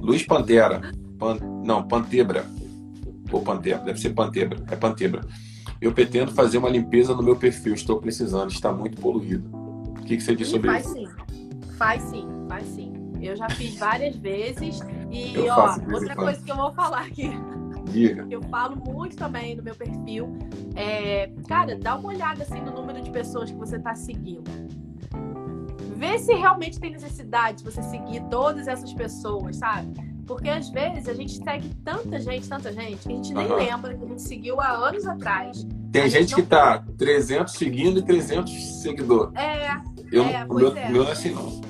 Luiz 0.00 0.24
Pantera. 0.24 0.92
Pan... 1.18 1.36
Não, 1.64 1.86
Pantebra. 1.86 2.44
Ou 3.32 3.42
Pantebra, 3.42 3.84
deve 3.84 4.00
ser 4.00 4.10
Pantebra. 4.10 4.64
É 4.70 4.76
Pantebra. 4.76 5.26
Eu 5.80 5.92
pretendo 5.92 6.32
fazer 6.32 6.58
uma 6.58 6.68
limpeza 6.68 7.14
no 7.14 7.22
meu 7.22 7.36
perfil. 7.36 7.74
Estou 7.74 8.00
precisando, 8.00 8.50
está 8.50 8.72
muito 8.72 9.00
poluído. 9.00 9.48
O 9.52 10.04
que, 10.04 10.16
que 10.16 10.22
você 10.22 10.34
diz 10.34 10.48
sobre 10.48 10.70
faz 10.70 10.86
isso? 10.86 10.94
Sim. 10.94 11.08
Faz 11.76 12.02
sim, 12.02 12.26
faz 12.48 12.66
sim. 12.68 12.92
Eu 13.20 13.36
já 13.36 13.48
fiz 13.50 13.76
várias 13.78 14.16
vezes. 14.16 14.80
E, 15.10 15.34
eu 15.34 15.52
ó, 15.52 15.76
outra 15.92 16.14
coisa 16.14 16.40
que 16.42 16.50
eu 16.50 16.56
vou 16.56 16.72
falar 16.72 17.02
aqui. 17.02 17.30
Diga. 17.90 18.26
Eu 18.30 18.42
falo 18.42 18.76
muito 18.76 19.16
também 19.16 19.56
no 19.56 19.62
meu 19.62 19.74
perfil. 19.74 20.36
É, 20.74 21.30
cara, 21.48 21.76
dá 21.76 21.96
uma 21.96 22.08
olhada 22.08 22.42
assim 22.42 22.60
no 22.60 22.72
número 22.72 23.02
de 23.02 23.10
pessoas 23.10 23.50
que 23.50 23.56
você 23.56 23.76
está 23.76 23.94
seguindo. 23.94 24.50
Vê 25.96 26.18
se 26.18 26.32
realmente 26.32 26.78
tem 26.78 26.92
necessidade 26.92 27.58
de 27.58 27.64
você 27.64 27.82
seguir 27.82 28.22
todas 28.30 28.68
essas 28.68 28.92
pessoas, 28.92 29.56
sabe? 29.56 29.92
Porque 30.26 30.48
às 30.48 30.68
vezes 30.68 31.08
a 31.08 31.14
gente 31.14 31.42
segue 31.42 31.74
tanta 31.82 32.20
gente, 32.20 32.48
tanta 32.48 32.72
gente, 32.72 32.98
que 32.98 33.12
a 33.12 33.16
gente 33.16 33.34
nem 33.34 33.46
uhum. 33.46 33.56
lembra 33.56 33.96
que 33.96 34.04
a 34.04 34.08
gente 34.08 34.22
seguiu 34.22 34.60
há 34.60 34.68
anos 34.68 35.06
atrás. 35.06 35.66
Tem 35.90 36.02
gente, 36.02 36.28
gente 36.28 36.34
que 36.34 36.42
tá 36.42 36.84
300 36.98 37.52
seguindo 37.54 37.98
e 37.98 38.02
300 38.02 38.82
seguidores. 38.82 39.34
É. 39.34 39.80
Eu, 40.12 40.24
é, 40.24 40.44
o 40.48 40.54
meu, 40.54 40.76
é. 40.76 40.90
meu 40.90 41.02
não 41.02 41.08
é 41.08 41.12
assim, 41.12 41.30
não. 41.30 41.60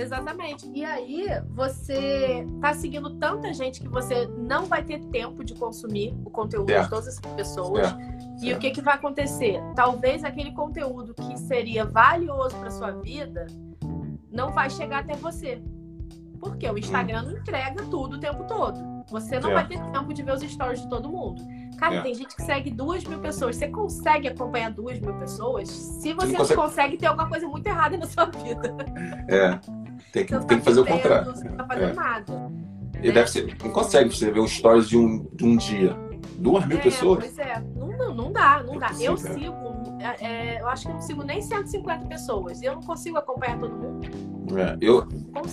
Exatamente. 0.00 0.70
E 0.72 0.84
aí, 0.84 1.26
você 1.50 2.46
tá 2.60 2.74
seguindo 2.74 3.10
tanta 3.18 3.52
gente 3.52 3.80
que 3.80 3.88
você 3.88 4.26
não 4.26 4.66
vai 4.66 4.84
ter 4.84 5.00
tempo 5.06 5.44
de 5.44 5.54
consumir 5.54 6.14
o 6.24 6.30
conteúdo 6.30 6.66
de 6.66 6.88
todas 6.88 7.08
essas 7.08 7.32
pessoas. 7.34 7.94
E 8.42 8.52
o 8.52 8.58
que, 8.58 8.70
que 8.70 8.82
vai 8.82 8.94
acontecer? 8.94 9.60
Talvez 9.74 10.24
aquele 10.24 10.52
conteúdo 10.52 11.14
que 11.14 11.38
seria 11.38 11.84
valioso 11.84 12.56
para 12.56 12.70
sua 12.70 12.90
vida 12.92 13.46
não 14.30 14.52
vai 14.52 14.68
chegar 14.68 15.00
até 15.00 15.14
você. 15.14 15.62
Porque 16.38 16.68
o 16.68 16.76
Instagram 16.76 17.22
não 17.22 17.32
entrega 17.32 17.82
tudo 17.84 18.16
o 18.16 18.20
tempo 18.20 18.44
todo. 18.44 18.78
Você 19.08 19.38
não 19.38 19.52
vai 19.52 19.66
ter 19.66 19.80
tempo 19.90 20.12
de 20.12 20.22
ver 20.22 20.32
os 20.32 20.42
stories 20.42 20.82
de 20.82 20.88
todo 20.88 21.08
mundo. 21.08 21.42
Cara, 21.78 22.02
tem 22.02 22.14
gente 22.14 22.34
que 22.34 22.42
segue 22.42 22.70
duas 22.70 23.04
mil 23.04 23.20
pessoas. 23.20 23.56
Você 23.56 23.68
consegue 23.68 24.28
acompanhar 24.28 24.70
duas 24.70 24.98
mil 24.98 25.14
pessoas? 25.14 25.68
Se 25.68 26.12
você, 26.12 26.32
não 26.32 26.38
consegue... 26.38 26.60
consegue, 26.60 26.96
tem 26.96 27.08
alguma 27.08 27.28
coisa 27.28 27.46
muito 27.46 27.66
errada 27.66 27.96
na 27.96 28.06
sua 28.06 28.26
vida. 28.26 28.74
É. 29.28 29.58
Tem 30.12 30.24
que, 30.24 30.38
tem 30.46 30.58
que 30.58 30.64
fazer 30.64 30.80
o 30.80 30.86
contrário. 30.86 31.32
Você 31.32 31.48
não 31.48 31.56
tá 31.56 31.66
fazendo 31.66 31.90
é. 31.90 31.94
nada. 31.94 32.52
E 33.02 33.08
né? 33.08 33.12
deve 33.12 33.30
ser. 33.30 33.56
Não 33.62 33.70
consegue 33.70 34.14
você 34.14 34.30
ver 34.30 34.40
os 34.40 34.52
stories 34.52 34.88
de 34.88 34.96
um, 34.96 35.24
de 35.32 35.44
um 35.44 35.56
dia. 35.56 35.96
Duas 36.38 36.66
mil 36.66 36.78
é, 36.78 36.80
pessoas? 36.80 37.24
Pois 37.24 37.38
é. 37.38 37.62
Não, 37.74 37.88
não, 37.96 38.14
não 38.14 38.32
dá, 38.32 38.62
não 38.62 38.78
dá. 38.78 38.90
Eu 39.00 39.16
sigo. 39.16 39.76
É, 40.20 40.60
eu 40.60 40.68
acho 40.68 40.84
que 40.84 40.90
eu 40.90 40.94
não 40.94 41.00
sigo 41.00 41.22
nem 41.22 41.40
150 41.40 42.06
pessoas. 42.06 42.62
Eu 42.62 42.74
não 42.74 42.82
consigo 42.82 43.16
acompanhar 43.16 43.58
todo 43.58 43.74
mundo. 43.74 44.08
É, 44.58 44.76
eu, 44.80 45.06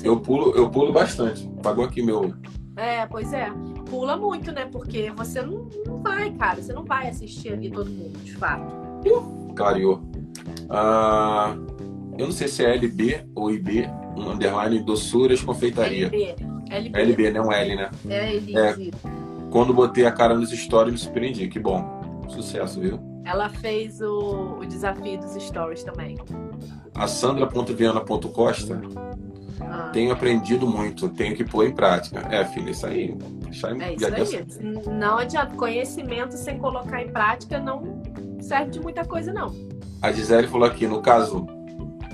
eu, 0.03 0.19
pulo, 0.19 0.51
eu 0.55 0.69
pulo 0.69 0.91
bastante. 0.91 1.49
Pagou 1.61 1.85
aqui 1.85 2.01
meu. 2.01 2.33
É, 2.75 3.05
pois 3.05 3.31
é. 3.33 3.49
Pula 3.89 4.17
muito, 4.17 4.51
né? 4.51 4.65
Porque 4.65 5.11
você 5.11 5.41
não, 5.41 5.69
não 5.85 6.01
vai, 6.01 6.31
cara. 6.31 6.61
Você 6.61 6.73
não 6.73 6.83
vai 6.83 7.07
assistir 7.07 7.53
ali 7.53 7.69
todo 7.69 7.89
mundo, 7.89 8.17
de 8.19 8.35
fato. 8.35 8.73
Clareou. 9.55 10.01
Ah, 10.69 11.55
eu 12.17 12.25
não 12.25 12.31
sei 12.31 12.47
se 12.47 12.63
é 12.65 12.75
LB 12.75 13.29
ou 13.35 13.51
IB, 13.51 13.87
um 13.87 14.02
underline 14.17 14.79
doçuras 14.79 15.41
confeitaria. 15.41 16.07
LB. 16.07 16.35
LB, 16.69 16.99
LB 16.99 17.31
né? 17.31 17.41
Um 17.41 17.51
L, 17.51 17.75
né? 17.75 17.91
É. 18.09 18.35
É, 18.57 18.91
quando 19.51 19.73
botei 19.73 20.05
a 20.05 20.11
cara 20.11 20.35
nos 20.35 20.51
stories, 20.51 20.93
me 20.93 20.99
surpreendi. 20.99 21.47
Que 21.47 21.59
bom. 21.59 22.01
Sucesso, 22.29 22.79
viu? 22.79 22.99
Ela 23.25 23.49
fez 23.49 24.01
o, 24.01 24.57
o 24.59 24.65
desafio 24.65 25.19
dos 25.19 25.41
stories 25.41 25.83
também 25.83 26.17
a 26.95 27.07
Sandra.viana.costa, 27.07 28.81
ah. 29.61 29.89
tenho 29.91 30.11
aprendido 30.11 30.67
muito, 30.67 31.09
tenho 31.09 31.35
que 31.35 31.43
pôr 31.43 31.67
em 31.67 31.73
prática. 31.73 32.19
É, 32.29 32.45
filha, 32.45 32.69
isso 32.69 32.85
aí. 32.85 33.17
Isso 33.51 33.65
aí 33.65 33.81
é 33.81 33.93
isso 33.93 34.57
aí. 34.59 34.83
Não 34.87 35.17
adianta. 35.17 35.55
Conhecimento 35.55 36.35
sem 36.35 36.57
colocar 36.57 37.01
em 37.01 37.09
prática 37.09 37.59
não 37.59 38.01
serve 38.39 38.71
de 38.71 38.79
muita 38.79 39.03
coisa, 39.05 39.33
não. 39.33 39.53
A 40.01 40.11
Gisele 40.11 40.47
falou 40.47 40.67
aqui, 40.67 40.85
no 40.85 41.01
caso, 41.01 41.47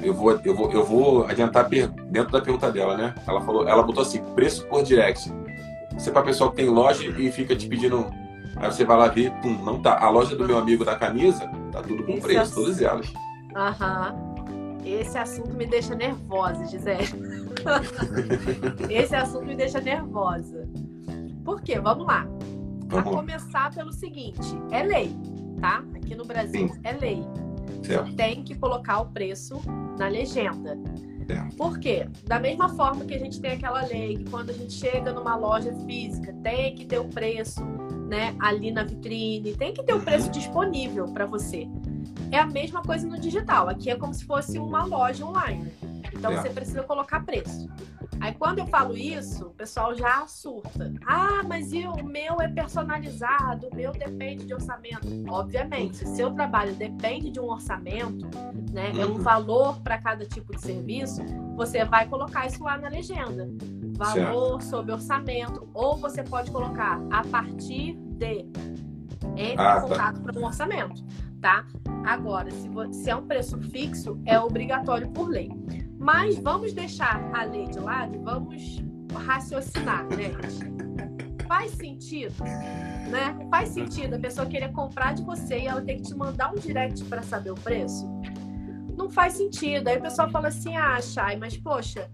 eu 0.02 0.14
vou, 0.14 0.40
eu 0.44 0.56
vou, 0.56 0.72
eu 0.72 0.84
vou 0.84 1.26
adiantar 1.26 1.68
dentro 1.70 2.32
da 2.32 2.42
pergunta 2.42 2.72
dela, 2.72 2.98
né? 2.98 3.14
Ela 3.28 3.42
falou, 3.42 3.68
ela 3.68 3.84
botou 3.84 4.04
assim, 4.04 4.22
preço 4.36 4.66
por 4.68 4.84
direct. 4.84 5.32
Você 5.94 6.10
é 6.10 6.14
para 6.14 6.22
pessoal 6.24 6.50
que 6.52 6.58
tem 6.58 6.70
loja 6.70 7.04
e 7.04 7.32
fica 7.32 7.56
te 7.56 7.68
pedindo. 7.68 8.06
Aí 8.56 8.72
você 8.72 8.86
vai 8.86 8.98
lá 8.98 9.08
ver, 9.08 9.32
pum, 9.42 9.54
não 9.64 9.82
tá. 9.82 9.98
A 10.00 10.10
loja 10.10 10.36
do 10.36 10.46
meu 10.46 10.58
amigo 10.58 10.86
da 10.86 10.96
camisa, 10.96 11.48
tá 11.72 11.82
tudo 11.82 12.04
com 12.04 12.20
preço, 12.20 12.52
é... 12.52 12.56
todas 12.56 12.82
elas. 12.82 13.12
Aham. 13.56 14.16
Esse 14.86 15.18
assunto 15.18 15.54
me 15.54 15.66
deixa 15.66 15.94
nervosa, 15.94 16.66
Gisele. 16.66 17.06
Esse 18.90 19.16
assunto 19.16 19.46
me 19.46 19.56
deixa 19.56 19.82
nervosa. 19.82 20.68
Por 21.44 21.62
quê? 21.62 21.80
Vamos 21.80 22.08
lá. 22.08 22.26
Vamos. 22.88 23.14
A 23.14 23.18
começar 23.18 23.74
pelo 23.74 23.92
seguinte: 23.92 24.58
é 24.72 24.84
lei, 24.84 25.16
tá? 25.60 25.84
Aqui 25.96 26.16
no 26.16 26.26
Brasil 26.26 26.70
Sim. 26.70 26.80
é 26.84 26.94
lei. 26.94 27.24
Certo. 27.84 28.16
Tem 28.16 28.44
que 28.44 28.56
colocar 28.56 29.02
o 29.02 29.08
preço 29.08 29.60
na 30.00 30.08
legenda. 30.08 30.80
Certo. 31.28 31.56
Por 31.58 31.78
quê? 31.78 32.08
Da 32.26 32.40
mesma 32.40 32.70
forma 32.70 33.06
que 33.06 33.14
a 33.14 33.20
gente 33.20 33.40
tem 33.40 33.52
aquela 33.52 33.86
lei 33.86 34.18
que 34.18 34.30
quando 34.32 34.50
a 34.50 34.54
gente 34.54 34.74
chega 34.74 35.14
numa 35.14 35.36
loja 35.36 35.72
física 35.86 36.34
tem 36.42 36.74
que 36.74 36.86
ter 36.86 36.98
o 36.98 37.06
preço 37.06 37.64
né, 38.08 38.36
ali 38.40 38.72
na 38.72 38.84
vitrine, 38.84 39.54
tem 39.56 39.72
que 39.72 39.84
ter 39.84 39.94
o 39.94 40.00
preço 40.00 40.26
uhum. 40.26 40.32
disponível 40.32 41.06
para 41.06 41.28
você. 41.28 41.68
É 42.32 42.40
a 42.40 42.48
mesma 42.48 42.82
coisa 42.82 43.06
no 43.06 43.20
digital. 43.20 43.70
Aqui 43.70 43.92
é 43.92 43.96
como 43.96 44.12
se 44.12 44.26
fosse 44.26 44.58
uma 44.58 44.84
loja 44.84 45.24
online. 45.24 45.72
Então 46.20 46.34
é. 46.34 46.42
você 46.42 46.50
precisa 46.50 46.84
colocar 46.84 47.22
preço. 47.26 47.68
Aí 48.20 48.34
quando 48.34 48.60
eu 48.60 48.68
falo 48.68 48.96
isso, 48.98 49.48
o 49.48 49.52
pessoal 49.52 49.96
já 49.96 50.28
surta. 50.28 50.94
Ah, 51.08 51.42
mas 51.48 51.72
e 51.72 51.88
o 51.88 52.04
meu 52.04 52.42
é 52.42 52.50
personalizado, 52.50 53.70
o 53.72 53.76
meu 53.76 53.94
depende 53.94 54.46
de 54.46 54.54
orçamento. 54.54 55.08
Obviamente, 55.30 55.98
se 55.98 56.06
seu 56.18 56.32
trabalho 56.32 56.76
depende 56.76 57.32
de 57.32 57.40
um 57.40 57.46
orçamento, 57.46 58.28
né, 58.72 58.92
é 58.92 59.06
um 59.06 59.14
uhum. 59.14 59.20
valor 59.20 59.80
para 59.82 59.98
cada 59.98 60.26
tipo 60.26 60.54
de 60.54 60.62
serviço, 60.62 61.24
você 61.56 61.86
vai 61.86 62.08
colocar 62.08 62.46
isso 62.46 62.62
lá 62.62 62.78
na 62.78 62.90
legenda. 62.90 63.50
Valor 63.96 64.62
certo. 64.62 64.70
sobre 64.70 64.92
orçamento, 64.92 65.70
ou 65.74 65.96
você 65.96 66.22
pode 66.22 66.52
colocar 66.52 67.00
a 67.10 67.24
partir 67.24 67.96
de 67.96 68.46
entre 69.36 69.44
ah, 69.44 69.52
em 69.52 69.56
tá. 69.56 69.82
contato 69.82 70.16
tá. 70.16 70.22
para 70.22 70.40
um 70.40 70.46
orçamento 70.46 71.04
tá? 71.40 71.66
Agora, 72.06 72.50
se, 72.52 72.70
se 72.92 73.10
é 73.10 73.16
um 73.16 73.26
preço 73.26 73.58
fixo, 73.60 74.20
é 74.26 74.40
obrigatório 74.40 75.10
por 75.10 75.30
lei. 75.30 75.50
Mas 76.00 76.40
vamos 76.40 76.72
deixar 76.74 77.22
a 77.34 77.44
lei 77.44 77.68
de 77.68 77.78
lado 77.78 78.16
e 78.16 78.20
vamos 78.20 78.82
raciocinar, 79.14 80.08
gente. 80.12 80.80
Faz 81.46 81.72
sentido, 81.72 82.36
né? 83.10 83.38
Faz 83.50 83.70
sentido 83.70 84.16
a 84.16 84.20
pessoa 84.20 84.48
querer 84.48 84.72
comprar 84.72 85.14
de 85.14 85.24
você 85.24 85.60
e 85.60 85.68
ela 85.68 85.82
ter 85.82 85.96
que 85.96 86.04
te 86.04 86.16
mandar 86.16 86.52
um 86.52 86.56
direct 86.56 87.04
para 87.06 87.22
saber 87.22 87.52
o 87.52 87.56
preço? 87.56 88.08
Não 88.96 89.10
faz 89.10 89.34
sentido. 89.34 89.88
Aí 89.88 89.98
o 89.98 90.02
pessoal 90.02 90.30
fala 90.30 90.48
assim: 90.50 90.78
ah, 90.78 91.02
Chay, 91.02 91.38
mas 91.38 91.58
poxa, 91.58 92.10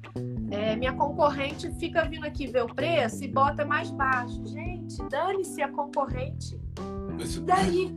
é, 0.50 0.76
minha 0.76 0.94
concorrente 0.94 1.70
fica 1.80 2.06
vindo 2.06 2.26
aqui 2.26 2.48
ver 2.48 2.64
o 2.64 2.74
preço 2.74 3.24
e 3.24 3.28
bota 3.28 3.66
mais 3.66 3.92
baixo. 3.92 4.42
Gente, 4.48 4.98
dane-se 5.10 5.62
a 5.62 5.68
concorrente. 5.68 6.60
E 7.20 7.40
daí? 7.42 7.96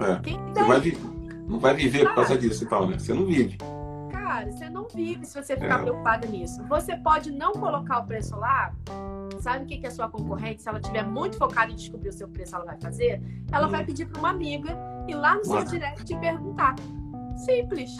É. 0.00 0.20
Quem 0.22 0.38
daí? 0.52 0.64
Você 0.64 0.90
vai 0.90 1.20
não 1.46 1.58
vai 1.58 1.74
viver 1.74 2.06
por 2.06 2.14
causa 2.14 2.38
disso 2.38 2.64
então, 2.64 2.88
né? 2.88 2.98
Você 2.98 3.12
não 3.12 3.26
vive. 3.26 3.58
Cara, 4.30 4.52
você 4.52 4.70
não 4.70 4.86
vive 4.86 5.26
se 5.26 5.34
você 5.34 5.56
ficar 5.56 5.80
é. 5.80 5.82
preocupado 5.82 6.28
nisso. 6.28 6.62
Você 6.68 6.96
pode 6.96 7.32
não 7.32 7.50
colocar 7.50 7.98
o 7.98 8.06
preço 8.06 8.36
lá. 8.36 8.72
Sabe 9.40 9.64
o 9.64 9.66
que, 9.66 9.78
que 9.78 9.88
a 9.88 9.90
sua 9.90 10.08
concorrente, 10.08 10.62
se 10.62 10.68
ela 10.68 10.78
estiver 10.78 11.04
muito 11.04 11.36
focada 11.36 11.72
em 11.72 11.74
descobrir 11.74 12.10
o 12.10 12.12
seu 12.12 12.28
preço, 12.28 12.54
ela 12.54 12.64
vai 12.64 12.78
fazer? 12.78 13.20
Ela 13.50 13.66
hum. 13.66 13.70
vai 13.70 13.84
pedir 13.84 14.06
para 14.06 14.20
uma 14.20 14.30
amiga 14.30 14.78
ir 15.08 15.16
lá 15.16 15.34
no 15.34 15.44
seu 15.44 15.64
direct 15.64 16.04
te 16.04 16.16
perguntar. 16.16 16.76
Simples. 17.38 17.96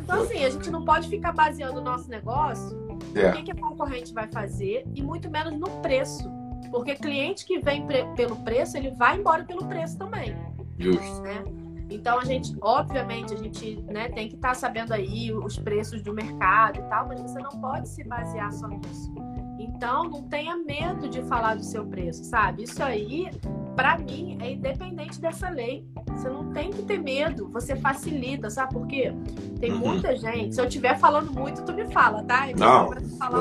Então, 0.00 0.22
assim, 0.22 0.44
a 0.44 0.50
gente 0.50 0.70
não 0.70 0.84
pode 0.84 1.08
ficar 1.08 1.32
baseando 1.32 1.80
o 1.80 1.82
nosso 1.82 2.08
negócio 2.08 2.78
é. 3.12 3.28
o 3.28 3.32
que, 3.32 3.42
que 3.42 3.50
a 3.50 3.56
concorrente 3.56 4.14
vai 4.14 4.28
fazer 4.28 4.86
e 4.94 5.02
muito 5.02 5.28
menos 5.28 5.58
no 5.58 5.68
preço. 5.82 6.30
Porque 6.70 6.94
cliente 6.94 7.44
que 7.44 7.58
vem 7.58 7.84
pelo 8.14 8.36
preço, 8.44 8.76
ele 8.76 8.92
vai 8.92 9.18
embora 9.18 9.42
pelo 9.42 9.66
preço 9.66 9.98
também. 9.98 10.36
Justo. 10.78 11.22
Né? 11.22 11.42
Então 11.88 12.18
a 12.18 12.24
gente, 12.24 12.56
obviamente, 12.60 13.32
a 13.32 13.36
gente 13.36 13.80
né, 13.88 14.08
tem 14.08 14.28
que 14.28 14.34
estar 14.34 14.48
tá 14.48 14.54
sabendo 14.54 14.92
aí 14.92 15.32
os 15.32 15.58
preços 15.58 16.02
do 16.02 16.12
mercado 16.12 16.78
e 16.78 16.82
tal, 16.82 17.06
mas 17.08 17.20
você 17.20 17.38
não 17.38 17.50
pode 17.60 17.88
se 17.88 18.02
basear 18.04 18.52
só 18.52 18.66
nisso. 18.66 19.14
Então 19.58 20.04
não 20.04 20.22
tenha 20.22 20.56
medo 20.56 21.08
de 21.08 21.22
falar 21.22 21.56
do 21.56 21.64
seu 21.64 21.86
preço, 21.86 22.24
sabe? 22.24 22.64
Isso 22.64 22.82
aí, 22.82 23.30
para 23.74 23.98
mim, 23.98 24.36
é 24.40 24.52
independente 24.52 25.20
dessa 25.20 25.48
lei. 25.48 25.86
Você 26.10 26.28
não 26.28 26.50
tem 26.52 26.70
que 26.70 26.82
ter 26.82 26.98
medo, 26.98 27.48
você 27.50 27.76
facilita, 27.76 28.50
sabe 28.50 28.74
por 28.74 28.86
quê? 28.86 29.12
Tem 29.60 29.72
uhum. 29.72 29.78
muita 29.78 30.16
gente. 30.16 30.54
Se 30.54 30.60
eu 30.60 30.66
estiver 30.66 30.98
falando 30.98 31.32
muito, 31.32 31.62
tu 31.62 31.72
me 31.72 31.86
fala, 31.92 32.22
tá? 32.24 32.50
Eu 32.50 32.56
não, 32.56 32.92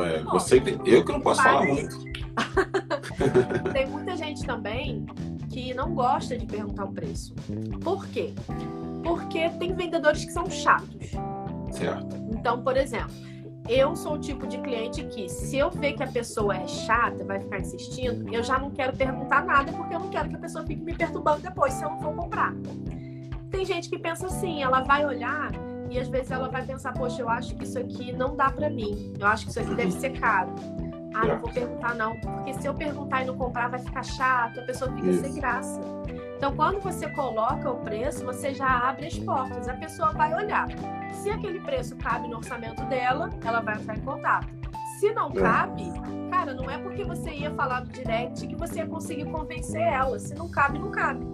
é, 0.03 0.23
você 0.23 0.61
eu 0.85 1.03
que 1.03 1.11
não 1.11 1.21
posso 1.21 1.41
falar 1.41 1.65
muito. 1.65 2.03
tem 3.71 3.87
muita 3.87 4.15
gente 4.17 4.45
também 4.45 5.05
que 5.55 5.73
não 5.73 5.95
gosta 5.95 6.37
de 6.37 6.45
perguntar 6.45 6.83
o 6.83 6.91
preço. 6.91 7.33
Por 7.81 8.05
quê? 8.07 8.33
Porque 9.01 9.49
tem 9.51 9.73
vendedores 9.73 10.25
que 10.25 10.33
são 10.33 10.49
chatos. 10.49 11.11
Certo. 11.71 12.13
Então, 12.29 12.61
por 12.61 12.75
exemplo, 12.75 13.15
eu 13.69 13.95
sou 13.95 14.15
o 14.15 14.19
tipo 14.19 14.45
de 14.45 14.57
cliente 14.57 15.05
que, 15.05 15.29
se 15.29 15.57
eu 15.57 15.71
ver 15.71 15.93
que 15.93 16.03
a 16.03 16.07
pessoa 16.07 16.57
é 16.57 16.67
chata, 16.67 17.23
vai 17.23 17.39
ficar 17.39 17.61
insistindo, 17.61 18.33
eu 18.35 18.43
já 18.43 18.59
não 18.59 18.69
quero 18.69 18.97
perguntar 18.97 19.45
nada, 19.45 19.71
porque 19.71 19.95
eu 19.95 19.99
não 19.99 20.09
quero 20.09 20.27
que 20.27 20.35
a 20.35 20.39
pessoa 20.39 20.65
fique 20.65 20.83
me 20.83 20.93
perturbando 20.93 21.41
depois 21.41 21.73
se 21.73 21.85
eu 21.85 21.89
não 21.89 22.01
for 22.01 22.13
comprar. 22.13 22.53
Tem 23.49 23.63
gente 23.63 23.89
que 23.89 23.97
pensa 23.97 24.27
assim, 24.27 24.61
ela 24.61 24.81
vai 24.81 25.05
olhar 25.05 25.53
e 25.89 25.97
às 25.97 26.09
vezes 26.09 26.31
ela 26.31 26.49
vai 26.49 26.65
pensar, 26.65 26.91
poxa, 26.91 27.21
eu 27.21 27.29
acho 27.29 27.55
que 27.55 27.63
isso 27.63 27.79
aqui 27.79 28.11
não 28.11 28.35
dá 28.35 28.51
para 28.51 28.69
mim, 28.69 29.13
eu 29.17 29.25
acho 29.25 29.45
que 29.45 29.51
isso 29.51 29.61
aqui 29.61 29.73
deve 29.73 29.91
ser 29.91 30.19
caro. 30.19 30.53
Ah, 31.15 31.25
não 31.27 31.39
vou 31.39 31.49
perguntar 31.49 31.95
não, 31.95 32.19
porque 32.19 32.53
se 32.55 32.67
eu 32.67 32.73
perguntar 32.73 33.23
e 33.23 33.25
não 33.25 33.37
comprar 33.37 33.69
vai 33.69 33.79
ficar 33.79 34.03
chato, 34.03 34.59
a 34.59 34.63
pessoa 34.63 34.91
fica 34.91 35.07
Isso. 35.07 35.21
sem 35.21 35.35
graça. 35.35 35.79
Então, 36.35 36.53
quando 36.53 36.81
você 36.81 37.09
coloca 37.11 37.71
o 37.71 37.77
preço, 37.77 38.25
você 38.25 38.53
já 38.53 38.89
abre 38.89 39.07
as 39.07 39.17
portas. 39.17 39.69
A 39.69 39.73
pessoa 39.75 40.11
vai 40.11 40.33
olhar. 40.33 40.67
Se 41.13 41.29
aquele 41.29 41.61
preço 41.61 41.95
cabe 41.95 42.27
no 42.27 42.37
orçamento 42.37 42.83
dela, 42.85 43.29
ela 43.45 43.61
vai 43.61 43.75
entrar 43.75 43.97
em 43.97 44.01
contato. 44.01 44.47
Se 44.99 45.13
não 45.13 45.29
é. 45.31 45.35
cabe, 45.35 45.83
cara, 46.29 46.53
não 46.53 46.69
é 46.69 46.77
porque 46.77 47.05
você 47.05 47.31
ia 47.31 47.51
falar 47.51 47.85
no 47.85 47.91
direct 47.91 48.45
que 48.45 48.55
você 48.55 48.79
ia 48.79 48.87
conseguir 48.87 49.25
convencer 49.25 49.81
ela. 49.81 50.19
Se 50.19 50.35
não 50.35 50.49
cabe, 50.49 50.77
não 50.77 50.91
cabe. 50.91 51.25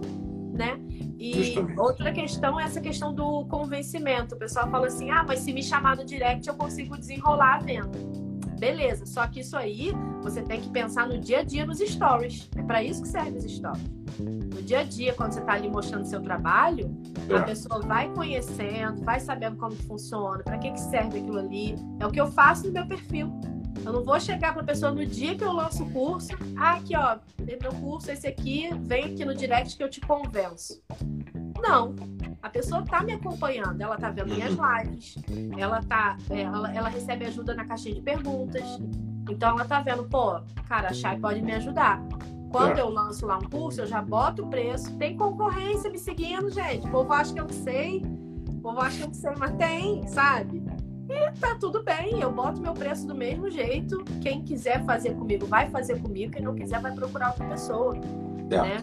Né? 0.52 0.78
E 1.18 1.44
Justamente. 1.44 1.80
outra 1.80 2.12
questão 2.12 2.60
é 2.60 2.64
essa 2.64 2.80
questão 2.80 3.12
do 3.12 3.44
convencimento. 3.46 4.34
O 4.34 4.38
pessoal 4.38 4.68
fala 4.70 4.86
assim: 4.86 5.10
ah, 5.10 5.24
mas 5.26 5.40
se 5.40 5.52
me 5.52 5.62
chamar 5.62 5.96
no 5.96 6.04
direct 6.04 6.46
eu 6.46 6.54
consigo 6.54 6.96
desenrolar 6.96 7.56
a 7.56 7.58
venda. 7.58 7.98
Beleza, 8.62 9.04
só 9.06 9.26
que 9.26 9.40
isso 9.40 9.56
aí 9.56 9.92
você 10.22 10.40
tem 10.40 10.60
que 10.60 10.70
pensar 10.70 11.08
no 11.08 11.18
dia 11.18 11.40
a 11.40 11.42
dia 11.42 11.66
nos 11.66 11.80
stories. 11.80 12.48
É 12.56 12.62
para 12.62 12.80
isso 12.80 13.02
que 13.02 13.08
serve 13.08 13.38
os 13.38 13.52
stories. 13.52 13.82
No 14.20 14.62
dia 14.62 14.78
a 14.78 14.84
dia, 14.84 15.12
quando 15.14 15.32
você 15.32 15.40
está 15.40 15.54
ali 15.54 15.68
mostrando 15.68 16.04
seu 16.04 16.22
trabalho, 16.22 16.96
é. 17.28 17.38
a 17.38 17.42
pessoa 17.42 17.80
vai 17.80 18.08
conhecendo, 18.14 19.02
vai 19.02 19.18
sabendo 19.18 19.56
como 19.56 19.74
funciona, 19.74 20.44
para 20.44 20.58
que, 20.58 20.70
que 20.70 20.78
serve 20.78 21.18
aquilo 21.18 21.40
ali. 21.40 21.74
É 21.98 22.06
o 22.06 22.10
que 22.12 22.20
eu 22.20 22.30
faço 22.30 22.68
no 22.68 22.72
meu 22.72 22.86
perfil. 22.86 23.32
Eu 23.84 23.94
não 23.94 24.04
vou 24.04 24.20
chegar 24.20 24.52
para 24.52 24.62
a 24.62 24.66
pessoa 24.66 24.92
no 24.92 25.04
dia 25.04 25.34
que 25.34 25.42
eu 25.42 25.50
lanço 25.50 25.82
o 25.82 25.90
curso, 25.90 26.28
ah, 26.56 26.74
aqui 26.74 26.94
ó, 26.96 27.18
meu 27.60 27.72
curso 27.80 28.12
esse 28.12 28.28
aqui, 28.28 28.70
vem 28.82 29.06
aqui 29.06 29.24
no 29.24 29.34
direct 29.34 29.76
que 29.76 29.82
eu 29.82 29.90
te 29.90 30.00
convenço. 30.00 30.80
Não, 31.62 31.94
a 32.42 32.50
pessoa 32.50 32.82
tá 32.82 33.02
me 33.02 33.12
acompanhando, 33.12 33.80
ela 33.80 33.96
tá 33.96 34.10
vendo 34.10 34.34
minhas 34.34 34.52
lives, 34.52 35.14
ela 35.56 35.80
tá, 35.82 36.16
é, 36.28 36.42
ela, 36.42 36.74
ela 36.74 36.88
recebe 36.88 37.24
ajuda 37.24 37.54
na 37.54 37.64
caixinha 37.64 37.94
de 37.94 38.00
perguntas. 38.02 38.64
Então 39.30 39.50
ela 39.50 39.64
tá 39.64 39.80
vendo, 39.80 40.04
pô, 40.04 40.40
cara, 40.68 40.88
a 40.88 40.92
Chay 40.92 41.18
pode 41.20 41.40
me 41.40 41.52
ajudar. 41.52 42.02
Quando 42.50 42.78
eu 42.78 42.90
lanço 42.90 43.24
lá 43.24 43.38
um 43.38 43.48
curso, 43.48 43.80
eu 43.80 43.86
já 43.86 44.02
boto 44.02 44.44
o 44.44 44.48
preço. 44.48 44.94
Tem 44.98 45.16
concorrência 45.16 45.88
me 45.88 45.98
seguindo, 45.98 46.50
gente. 46.50 46.86
O 46.86 46.90
povo 46.90 47.12
acha 47.12 47.32
que 47.32 47.40
eu 47.40 47.44
não 47.44 47.54
sei. 47.54 48.02
O 48.48 48.60
povo 48.60 48.80
acha 48.80 48.98
que 48.98 49.02
eu 49.04 49.06
não 49.06 49.14
sei, 49.14 49.32
mas 49.38 49.52
tem, 49.52 50.06
sabe? 50.08 50.62
E 51.08 51.32
tá 51.38 51.54
tudo 51.58 51.82
bem, 51.82 52.20
eu 52.20 52.30
boto 52.30 52.60
meu 52.60 52.74
preço 52.74 53.06
do 53.06 53.14
mesmo 53.14 53.50
jeito. 53.50 54.04
Quem 54.20 54.42
quiser 54.42 54.84
fazer 54.84 55.14
comigo, 55.14 55.46
vai 55.46 55.70
fazer 55.70 56.00
comigo. 56.00 56.32
Quem 56.32 56.42
não 56.42 56.54
quiser, 56.54 56.80
vai 56.80 56.92
procurar 56.92 57.28
outra 57.28 57.46
pessoa. 57.46 57.96
É. 58.50 58.56
Né? 58.56 58.76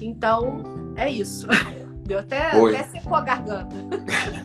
Então, 0.00 0.62
é 0.96 1.08
isso. 1.08 1.46
Deu 2.04 2.18
até, 2.18 2.56
Oi. 2.58 2.74
até 2.74 2.88
secou 2.88 3.14
a 3.14 3.20
garganta. 3.20 3.76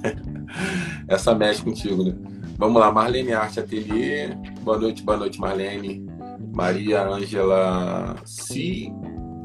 Essa 1.08 1.34
mexe 1.34 1.64
contigo, 1.64 2.04
né? 2.04 2.16
Vamos 2.58 2.80
lá, 2.80 2.92
Marlene 2.92 3.34
Arte 3.34 3.60
Atelier. 3.60 4.38
Boa 4.62 4.78
noite, 4.78 5.04
boa 5.04 5.18
noite, 5.18 5.40
Marlene. 5.40 6.06
Maria 6.54 7.08
Ângela 7.08 8.16
Si. 8.26 8.92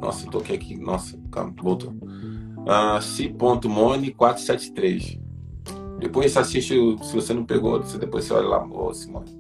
Nossa, 0.00 0.30
toquei 0.30 0.56
aqui. 0.56 0.76
Nossa, 0.76 1.18
calma, 1.30 1.54
voltou. 1.60 1.90
Uh, 1.90 3.00
Si.mone 3.00 4.12
473. 4.12 5.18
Depois 5.98 6.32
você 6.32 6.38
assiste, 6.38 6.74
se 7.02 7.14
você 7.14 7.32
não 7.32 7.44
pegou, 7.44 7.82
você 7.82 7.98
depois 7.98 8.24
você 8.24 8.34
olha 8.34 8.48
lá, 8.48 8.64
ô 8.64 8.92
Simone. 8.92 9.30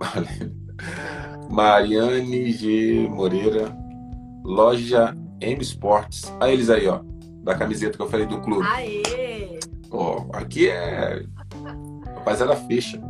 Mariane 1.50 2.52
G. 2.52 3.08
Moreira. 3.08 3.76
Loja 4.44 5.16
M 5.40 5.62
Sports. 5.62 6.32
Aí 6.40 6.52
eles 6.52 6.68
aí, 6.70 6.86
ó 6.86 7.00
da 7.44 7.54
camiseta 7.54 7.96
que 7.96 8.02
eu 8.02 8.08
falei 8.08 8.26
do 8.26 8.40
clube. 8.40 8.66
Aê! 8.66 9.60
Ó, 9.90 10.24
aqui 10.32 10.68
é. 10.68 11.24
Rapaziada, 12.16 12.56
fecha. 12.56 13.00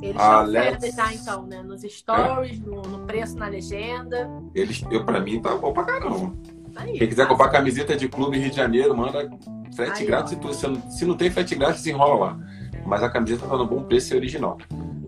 Eles 0.00 0.16
Alex... 0.16 0.94
já 0.94 1.12
então, 1.12 1.46
né? 1.46 1.62
Nos 1.62 1.82
stories, 1.82 2.58
é? 2.58 2.64
no, 2.64 2.80
no, 2.82 3.06
preço, 3.06 3.36
na 3.36 3.48
legenda. 3.48 4.30
Eles, 4.54 4.82
eu, 4.90 5.04
pra 5.04 5.20
mim, 5.20 5.42
tá 5.42 5.54
bom 5.56 5.72
pra 5.72 5.84
caramba. 5.84 6.32
Aí, 6.76 6.98
Quem 6.98 7.08
quiser 7.08 7.28
comprar 7.28 7.50
camiseta 7.50 7.96
de 7.96 8.08
clube 8.08 8.38
Rio 8.38 8.50
de 8.50 8.56
Janeiro, 8.56 8.96
manda 8.96 9.28
frete 9.74 10.04
grátis 10.06 10.32
e 10.32 10.36
tudo. 10.36 10.54
Se 10.54 10.66
não, 10.66 10.90
se 10.90 11.04
não 11.04 11.16
tem 11.16 11.30
frete 11.30 11.54
grátis, 11.54 11.86
enrola 11.86 12.26
lá. 12.26 12.38
Mas 12.86 13.02
a 13.02 13.10
camiseta 13.10 13.46
tá 13.46 13.56
no 13.56 13.66
bom 13.66 13.82
preço 13.82 14.14
e 14.14 14.14
é 14.14 14.16
original. 14.16 14.56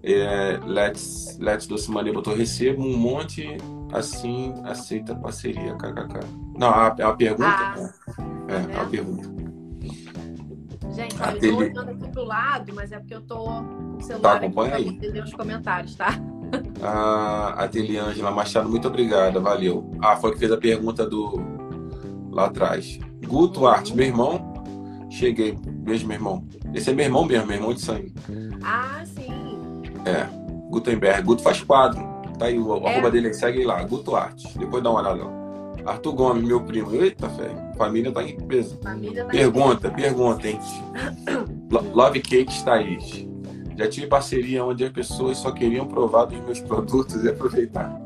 É, 0.03 0.61
Let's, 0.67 1.39
Let's 1.39 1.67
Doce 1.67 1.91
Mania 1.91 2.13
botou 2.13 2.35
recebo 2.35 2.83
um 2.83 2.97
monte 2.97 3.57
assim, 3.93 4.53
aceita 4.65 5.15
parceria, 5.15 5.75
kkk. 5.75 6.42
Não, 6.57 6.69
a, 6.69 6.87
a 6.87 7.13
pergunta. 7.15 7.49
Ah. 7.49 7.75
É, 8.49 8.77
é 8.77 8.81
a 8.81 8.85
pergunta. 8.85 9.33
Gente, 10.95 11.17
olha, 11.23 11.39
eu 11.47 11.53
tô 11.53 11.59
olhando 11.59 11.91
aqui 11.91 12.09
pro 12.13 12.25
lado, 12.25 12.75
mas 12.75 12.93
é 12.93 12.99
porque 12.99 13.15
eu 13.15 13.23
tô 13.23 13.45
com 13.45 13.97
o 13.97 14.03
celular 14.03 14.33
tá, 14.33 14.37
acompanha 14.37 14.75
aqui 14.77 14.93
pra 14.93 15.09
aí. 15.09 15.21
os 15.21 15.33
comentários, 15.33 15.95
tá? 15.95 16.09
A 16.85 17.67
Teliângela 17.69 18.31
Machado, 18.31 18.69
muito 18.69 18.87
obrigada, 18.89 19.41
valeu. 19.41 19.91
Ah, 20.03 20.17
foi 20.17 20.33
que 20.33 20.39
fez 20.39 20.53
a 20.53 20.59
pergunta 20.59 21.09
do 21.09 21.41
lá 22.31 22.47
atrás. 22.47 22.99
Guto 23.27 23.61
uhum. 23.61 23.67
Arte, 23.67 23.95
meu 23.95 24.07
irmão. 24.07 24.53
Cheguei. 25.09 25.57
Beijo, 25.57 26.07
meu 26.07 26.17
irmão. 26.17 26.47
Esse 26.75 26.91
é 26.91 26.93
meu 26.93 27.07
irmão 27.07 27.25
mesmo, 27.25 27.47
meu 27.47 27.57
irmão 27.57 27.73
de 27.73 27.81
sangue. 27.81 28.13
Ah, 28.63 29.03
sim. 29.05 29.83
É. 30.05 30.27
Gutenberg. 30.69 31.23
Guto 31.23 31.43
faz 31.43 31.63
quadro. 31.63 32.03
Tá 32.39 32.47
aí, 32.47 32.59
o 32.59 32.77
é. 32.87 32.93
arroba 32.93 33.11
dele, 33.11 33.33
segue 33.33 33.65
lá, 33.65 33.83
Guto 33.85 34.17
Arte. 34.17 34.59
Depois 34.59 34.83
dá 34.83 34.91
uma 34.91 35.01
olhada 35.01 35.25
lá. 35.25 35.42
Arthur 35.85 36.13
Gomes, 36.13 36.45
meu 36.45 36.61
primo. 36.61 36.95
Eita, 36.95 37.29
fé. 37.31 37.51
Família 37.77 38.13
tá 38.13 38.23
em 38.23 38.37
peso. 38.37 38.79
Família 38.83 39.25
tá 39.25 39.31
pergunta, 39.31 39.91
pergunta, 39.91 40.49
hein? 40.49 40.59
Love 41.71 42.21
Cakes 42.21 42.63
Thaís. 42.63 43.27
Já 43.77 43.89
tive 43.89 44.07
parceria 44.07 44.65
onde 44.65 44.85
as 44.85 44.93
pessoas 44.93 45.39
só 45.39 45.51
queriam 45.51 45.87
provar 45.87 46.27
dos 46.27 46.41
meus 46.41 46.61
produtos 46.61 47.25
e 47.25 47.29
aproveitar. 47.29 48.01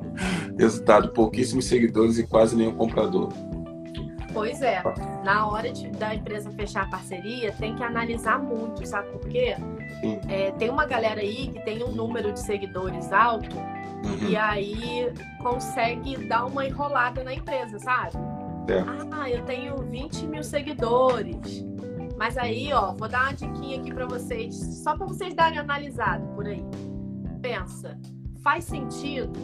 Resultado: 0.58 1.10
pouquíssimos 1.10 1.66
seguidores 1.66 2.18
e 2.18 2.26
quase 2.26 2.56
nenhum 2.56 2.74
comprador. 2.74 3.32
Pois 4.32 4.60
é. 4.60 4.82
Na 5.24 5.48
hora 5.48 5.72
de, 5.72 5.88
da 5.92 6.14
empresa 6.14 6.50
fechar 6.50 6.84
a 6.84 6.88
parceria, 6.88 7.52
tem 7.52 7.74
que 7.74 7.82
analisar 7.82 8.38
muito, 8.38 8.86
sabe 8.86 9.08
por 9.08 9.26
quê? 9.28 9.56
É, 10.28 10.50
tem 10.52 10.68
uma 10.68 10.84
galera 10.84 11.22
aí 11.22 11.48
que 11.48 11.64
tem 11.64 11.82
um 11.82 11.90
número 11.90 12.30
de 12.32 12.40
seguidores 12.40 13.10
alto 13.12 13.56
Uhum. 14.04 14.28
E 14.28 14.36
aí 14.36 15.12
consegue 15.42 16.16
dar 16.26 16.46
uma 16.46 16.66
enrolada 16.66 17.22
na 17.24 17.34
empresa, 17.34 17.78
sabe? 17.78 18.16
É. 18.68 18.84
Ah, 19.12 19.30
eu 19.30 19.44
tenho 19.44 19.76
20 19.76 20.26
mil 20.26 20.42
seguidores. 20.42 21.64
Mas 22.16 22.38
aí, 22.38 22.72
ó, 22.72 22.92
vou 22.92 23.08
dar 23.08 23.24
uma 23.24 23.32
diquinha 23.32 23.78
aqui 23.78 23.92
para 23.92 24.06
vocês, 24.06 24.54
só 24.82 24.96
para 24.96 25.06
vocês 25.06 25.34
darem 25.34 25.58
analisado 25.58 26.26
por 26.34 26.46
aí. 26.46 26.64
Pensa, 27.42 27.98
faz 28.42 28.64
sentido 28.64 29.38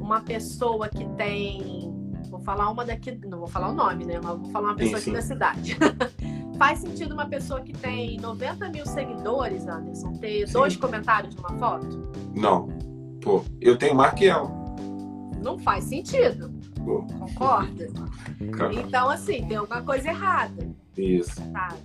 uma 0.00 0.20
pessoa 0.20 0.88
que 0.88 1.04
tem. 1.10 1.92
Vou 2.30 2.40
falar 2.40 2.70
uma 2.70 2.84
daqui. 2.84 3.18
Não 3.26 3.38
vou 3.38 3.46
falar 3.46 3.68
o 3.68 3.74
nome, 3.74 4.04
né? 4.04 4.18
Mas 4.22 4.38
vou 4.38 4.50
falar 4.50 4.68
uma 4.68 4.76
pessoa 4.76 4.98
sim, 4.98 5.04
sim. 5.04 5.10
aqui 5.10 5.20
da 5.20 5.22
cidade. 5.22 5.76
faz 6.56 6.78
sentido 6.78 7.12
uma 7.12 7.26
pessoa 7.26 7.60
que 7.60 7.72
tem 7.72 8.18
90 8.18 8.68
mil 8.70 8.86
seguidores, 8.86 9.66
Anderson, 9.66 10.12
ter 10.14 10.46
sim. 10.46 10.52
dois 10.52 10.76
comentários 10.76 11.34
numa 11.34 11.50
foto? 11.58 12.10
Não. 12.34 12.68
Pô, 13.26 13.42
eu 13.60 13.76
tenho 13.76 13.96
mais 13.96 14.14
que 14.14 14.26
ela. 14.26 14.48
Não 15.42 15.58
faz 15.58 15.82
sentido. 15.82 16.48
Pô. 16.84 17.02
Concorda? 17.18 17.88
Então, 18.72 19.10
assim, 19.10 19.44
tem 19.48 19.56
alguma 19.56 19.82
coisa 19.82 20.10
errada. 20.10 20.68
Isso. 20.96 21.34
Sabe? 21.50 21.76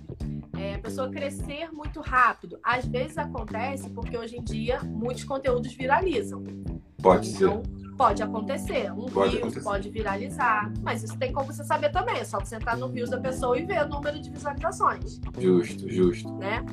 é, 0.56 0.76
a 0.76 0.78
pessoa 0.78 1.08
crescer 1.10 1.72
muito 1.72 2.00
rápido. 2.00 2.60
Às 2.62 2.86
vezes 2.86 3.18
acontece 3.18 3.90
porque 3.90 4.16
hoje 4.16 4.36
em 4.36 4.42
dia 4.44 4.80
muitos 4.84 5.24
conteúdos 5.24 5.72
viralizam. 5.72 6.44
Pode 7.02 7.30
então, 7.30 7.62
ser. 7.64 7.96
Pode 7.96 8.22
acontecer. 8.22 8.92
Um 8.92 9.06
Pode 9.06 9.30
Reels 9.36 9.38
acontecer. 9.38 9.60
pode 9.64 9.90
viralizar. 9.90 10.72
Mas 10.80 11.02
isso 11.02 11.18
tem 11.18 11.32
como 11.32 11.52
você 11.52 11.64
saber 11.64 11.90
também. 11.90 12.18
É 12.18 12.24
só 12.24 12.38
você 12.38 12.54
entrar 12.54 12.76
no 12.76 12.86
Reels 12.86 13.10
da 13.10 13.18
pessoa 13.18 13.58
e 13.58 13.64
ver 13.64 13.84
o 13.84 13.88
número 13.88 14.20
de 14.20 14.30
visualizações, 14.30 15.20
Justo, 15.40 15.88
justo. 15.90 16.32
né? 16.34 16.64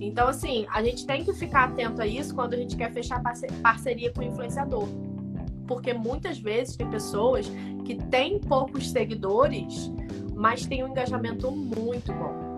Então, 0.00 0.28
assim, 0.28 0.66
a 0.72 0.82
gente 0.82 1.06
tem 1.06 1.24
que 1.24 1.32
ficar 1.32 1.64
atento 1.64 2.00
a 2.00 2.06
isso 2.06 2.34
quando 2.34 2.54
a 2.54 2.56
gente 2.56 2.76
quer 2.76 2.92
fechar 2.92 3.22
parce- 3.22 3.46
parceria 3.62 4.12
com 4.12 4.20
o 4.20 4.24
influenciador. 4.24 4.86
Porque 5.66 5.92
muitas 5.92 6.38
vezes 6.38 6.76
tem 6.76 6.88
pessoas 6.88 7.50
que 7.84 7.94
têm 7.96 8.38
poucos 8.38 8.90
seguidores, 8.90 9.90
mas 10.34 10.64
têm 10.66 10.84
um 10.84 10.88
engajamento 10.88 11.50
muito 11.50 12.12
bom 12.12 12.48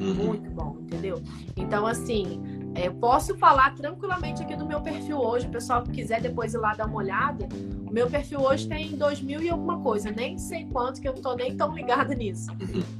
Uhum. 0.00 0.26
muito 0.26 0.50
bom, 0.50 0.76
entendeu? 0.80 1.22
Então, 1.56 1.86
assim, 1.86 2.40
eu 2.84 2.94
posso 2.94 3.36
falar 3.36 3.74
tranquilamente 3.74 4.42
aqui 4.42 4.54
do 4.54 4.66
meu 4.66 4.80
perfil 4.80 5.18
hoje. 5.18 5.46
O 5.46 5.50
pessoal 5.50 5.82
que 5.82 5.92
quiser 5.92 6.20
depois 6.20 6.54
ir 6.54 6.58
lá 6.58 6.74
dar 6.74 6.86
uma 6.86 6.96
olhada. 6.96 7.48
O 7.86 7.92
meu 7.92 8.08
perfil 8.08 8.40
hoje 8.40 8.68
tem 8.68 8.96
dois 8.96 9.20
mil 9.20 9.42
e 9.42 9.48
alguma 9.48 9.80
coisa. 9.80 10.10
Nem 10.10 10.36
sei 10.38 10.66
quanto, 10.66 11.00
que 11.00 11.08
eu 11.08 11.14
não 11.14 11.22
tô 11.22 11.34
nem 11.34 11.56
tão 11.56 11.74
ligada 11.74 12.14
nisso. 12.14 12.50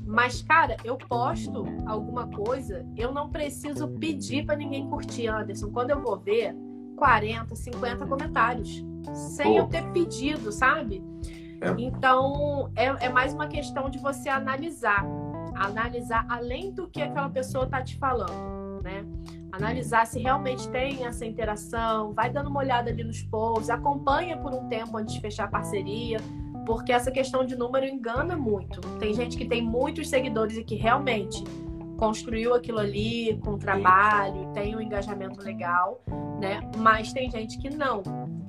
Mas, 0.07 0.43
cara, 0.43 0.77
eu 0.85 0.97
posto 0.97 1.65
alguma 1.87 2.27
coisa, 2.29 2.87
eu 2.97 3.13
não 3.13 3.29
preciso 3.29 3.89
pedir 3.89 4.47
pra 4.47 4.57
ninguém 4.57 4.89
curtir, 4.89 5.27
Anderson. 5.27 5.71
Quando 5.71 5.91
eu 5.91 6.01
vou 6.01 6.19
ver, 6.19 6.55
40, 6.97 7.55
50 7.55 8.07
comentários. 8.07 8.85
Sem 9.13 9.53
Pô. 9.53 9.59
eu 9.59 9.67
ter 9.67 9.85
pedido, 9.93 10.51
sabe? 10.51 11.03
É. 11.61 11.75
Então, 11.79 12.71
é, 12.75 13.07
é 13.07 13.09
mais 13.09 13.33
uma 13.33 13.47
questão 13.47 13.89
de 13.89 13.99
você 13.99 14.29
analisar. 14.29 15.05
Analisar 15.55 16.27
além 16.29 16.73
do 16.73 16.89
que 16.89 17.01
aquela 17.01 17.31
pessoa 17.31 17.67
tá 17.67 17.83
te 17.83 17.97
falando, 17.99 18.83
né? 18.83 19.05
Analisar 19.57 20.07
se 20.07 20.21
realmente 20.21 20.69
tem 20.69 21.07
essa 21.07 21.25
interação, 21.25 22.13
vai 22.13 22.31
dando 22.31 22.49
uma 22.51 22.61
olhada 22.61 22.91
ali 22.91 23.03
nos 23.03 23.23
posts, 23.23 23.71
acompanha 23.71 24.37
por 24.37 24.53
um 24.53 24.69
tempo 24.69 24.97
antes 24.97 25.15
de 25.15 25.21
fechar 25.21 25.45
a 25.45 25.49
parceria, 25.49 26.19
porque 26.67 26.93
essa 26.93 27.11
questão 27.11 27.45
de 27.45 27.57
número 27.57 27.87
engana 27.87 28.37
muito. 28.37 28.81
Tem 28.99 29.15
gente 29.15 29.37
que 29.37 29.47
tem 29.47 29.63
muitos 29.63 30.09
seguidores 30.09 30.57
e 30.57 30.65
que 30.65 30.75
realmente 30.75 31.43
construiu 31.97 32.55
aquilo 32.55 32.79
ali 32.79 33.41
com 33.43 33.57
trabalho, 33.57 34.53
tem 34.53 34.77
um 34.77 34.81
engajamento 34.81 35.43
legal, 35.43 36.03
né? 36.41 36.61
Mas 36.77 37.13
tem 37.13 37.31
gente 37.31 37.57
que 37.59 37.71
não. 37.71 38.03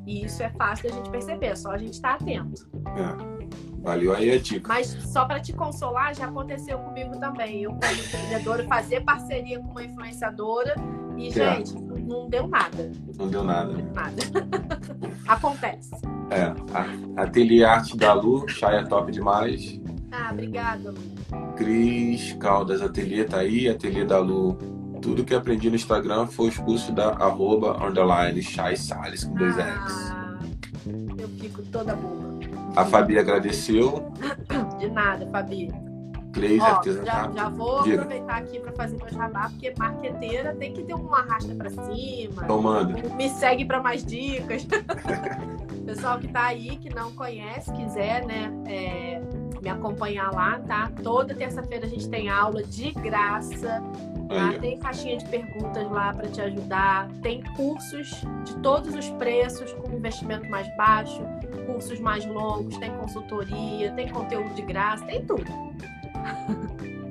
E 0.05 0.25
isso 0.25 0.43
é 0.43 0.49
fácil 0.49 0.89
da 0.89 0.95
gente 0.95 1.09
perceber, 1.09 1.47
é 1.47 1.55
só 1.55 1.71
a 1.71 1.77
gente 1.77 1.93
estar 1.93 2.15
atento. 2.15 2.69
É. 2.87 3.36
Valeu 3.81 4.13
aí 4.15 4.31
a 4.31 4.39
dica. 4.39 4.67
Mas 4.67 4.87
só 4.87 5.25
para 5.25 5.39
te 5.39 5.53
consolar, 5.53 6.13
já 6.15 6.25
aconteceu 6.25 6.77
comigo 6.79 7.17
também. 7.19 7.63
Eu, 7.63 7.71
como 7.71 7.85
empreendedora, 7.93 8.63
fazer 8.65 9.01
parceria 9.01 9.59
com 9.59 9.71
uma 9.71 9.83
influenciadora 9.83 10.75
e, 11.17 11.31
Certo. 11.31 11.69
gente, 11.69 12.03
não 12.03 12.29
deu 12.29 12.47
nada. 12.47 12.91
Não 13.17 13.27
deu 13.27 13.43
nada. 13.43 13.73
Não 13.73 13.81
deu 13.81 13.93
nada. 13.93 14.15
Acontece. 15.27 15.91
É. 16.29 16.53
Ateliê 17.21 17.63
Arte 17.63 17.95
da 17.97 18.13
Lu, 18.13 18.47
Chay 18.47 18.75
é 18.75 18.83
top 18.83 19.11
demais. 19.11 19.79
Ah, 20.11 20.29
obrigada, 20.31 20.91
Lu. 20.91 21.53
Cris 21.55 22.33
Caldas 22.39 22.81
Ateliê 22.81 23.23
tá 23.23 23.39
aí, 23.39 23.67
Ateliê 23.69 24.05
da 24.05 24.19
Lu. 24.19 24.57
Tudo 25.01 25.23
que 25.23 25.33
aprendi 25.35 25.69
no 25.69 25.75
Instagram 25.75 26.27
foi 26.27 26.49
os 26.49 26.57
cursos 26.57 26.89
da 26.93 27.09
arroba 27.09 27.77
underline 27.85 28.41
Chay 28.41 28.75
Salles 28.75 29.23
com 29.23 29.35
dois. 29.35 29.57
Ah, 29.59 30.37
eu 31.17 31.27
fico 31.29 31.61
toda 31.63 31.95
boa. 31.95 32.16
A 32.77 32.85
Fabi 32.85 33.17
agradeceu. 33.17 34.13
De 34.77 34.87
nada, 34.87 35.27
Fabi. 35.31 35.73
Cleis 36.31 36.61
Ó, 36.61 36.83
já, 37.03 37.31
já 37.31 37.49
vou 37.49 37.81
Diga. 37.81 38.03
aproveitar 38.03 38.37
aqui 38.37 38.59
para 38.59 38.71
fazer 38.73 38.97
meu 38.97 39.09
jabá, 39.09 39.49
porque 39.49 39.73
marqueteira 39.79 40.53
tem 40.53 40.71
que 40.71 40.83
ter 40.83 40.93
uma 40.93 41.21
arrasta 41.21 41.55
para 41.55 41.71
cima. 41.71 42.43
Então 42.43 42.61
manda. 42.61 42.93
Me 43.15 43.29
segue 43.29 43.65
para 43.65 43.81
mais 43.81 44.05
dicas. 44.05 44.67
Pessoal 45.87 46.19
que 46.19 46.27
tá 46.27 46.43
aí, 46.43 46.77
que 46.77 46.93
não 46.93 47.11
conhece, 47.13 47.71
quiser, 47.71 48.23
né, 48.25 48.51
é, 48.67 49.21
me 49.59 49.69
acompanhar 49.69 50.31
lá, 50.31 50.59
tá? 50.59 50.91
Toda 51.01 51.33
terça-feira 51.33 51.87
a 51.87 51.89
gente 51.89 52.07
tem 52.09 52.29
aula 52.29 52.61
de 52.61 52.91
graça, 52.91 53.81
tá? 54.29 54.59
Tem 54.59 54.77
caixinha 54.77 55.17
de 55.17 55.25
perguntas 55.25 55.89
lá 55.89 56.13
para 56.13 56.27
te 56.27 56.41
ajudar. 56.41 57.07
Tem 57.23 57.41
cursos 57.55 58.11
de 58.43 58.55
todos 58.57 58.93
os 58.93 59.09
preços, 59.11 59.73
com 59.73 59.93
investimento 59.93 60.47
mais 60.49 60.67
baixo, 60.75 61.21
cursos 61.67 61.99
mais 61.99 62.25
longos, 62.25 62.75
tem 62.77 62.89
consultoria, 62.91 63.91
tem 63.91 64.07
conteúdo 64.09 64.53
de 64.55 64.61
graça, 64.63 65.05
tem 65.05 65.23
tudo. 65.23 65.45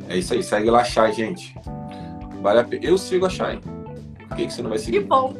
É 0.09 0.16
isso 0.18 0.34
aí, 0.34 0.42
segue 0.42 0.68
lá, 0.70 0.82
Chay, 0.82 1.12
gente. 1.12 1.54
Vale 2.42 2.61
a 2.61 2.64
pena. 2.64 2.84
Eu 2.84 2.98
sigo 2.98 3.26
a 3.26 3.30
Chay. 3.30 3.61
Por 4.28 4.36
que, 4.36 4.46
que 4.46 4.52
você 4.52 4.62
não 4.62 4.70
vai 4.70 4.78
Que 4.78 4.84
seguir? 4.84 5.00
bom. 5.04 5.32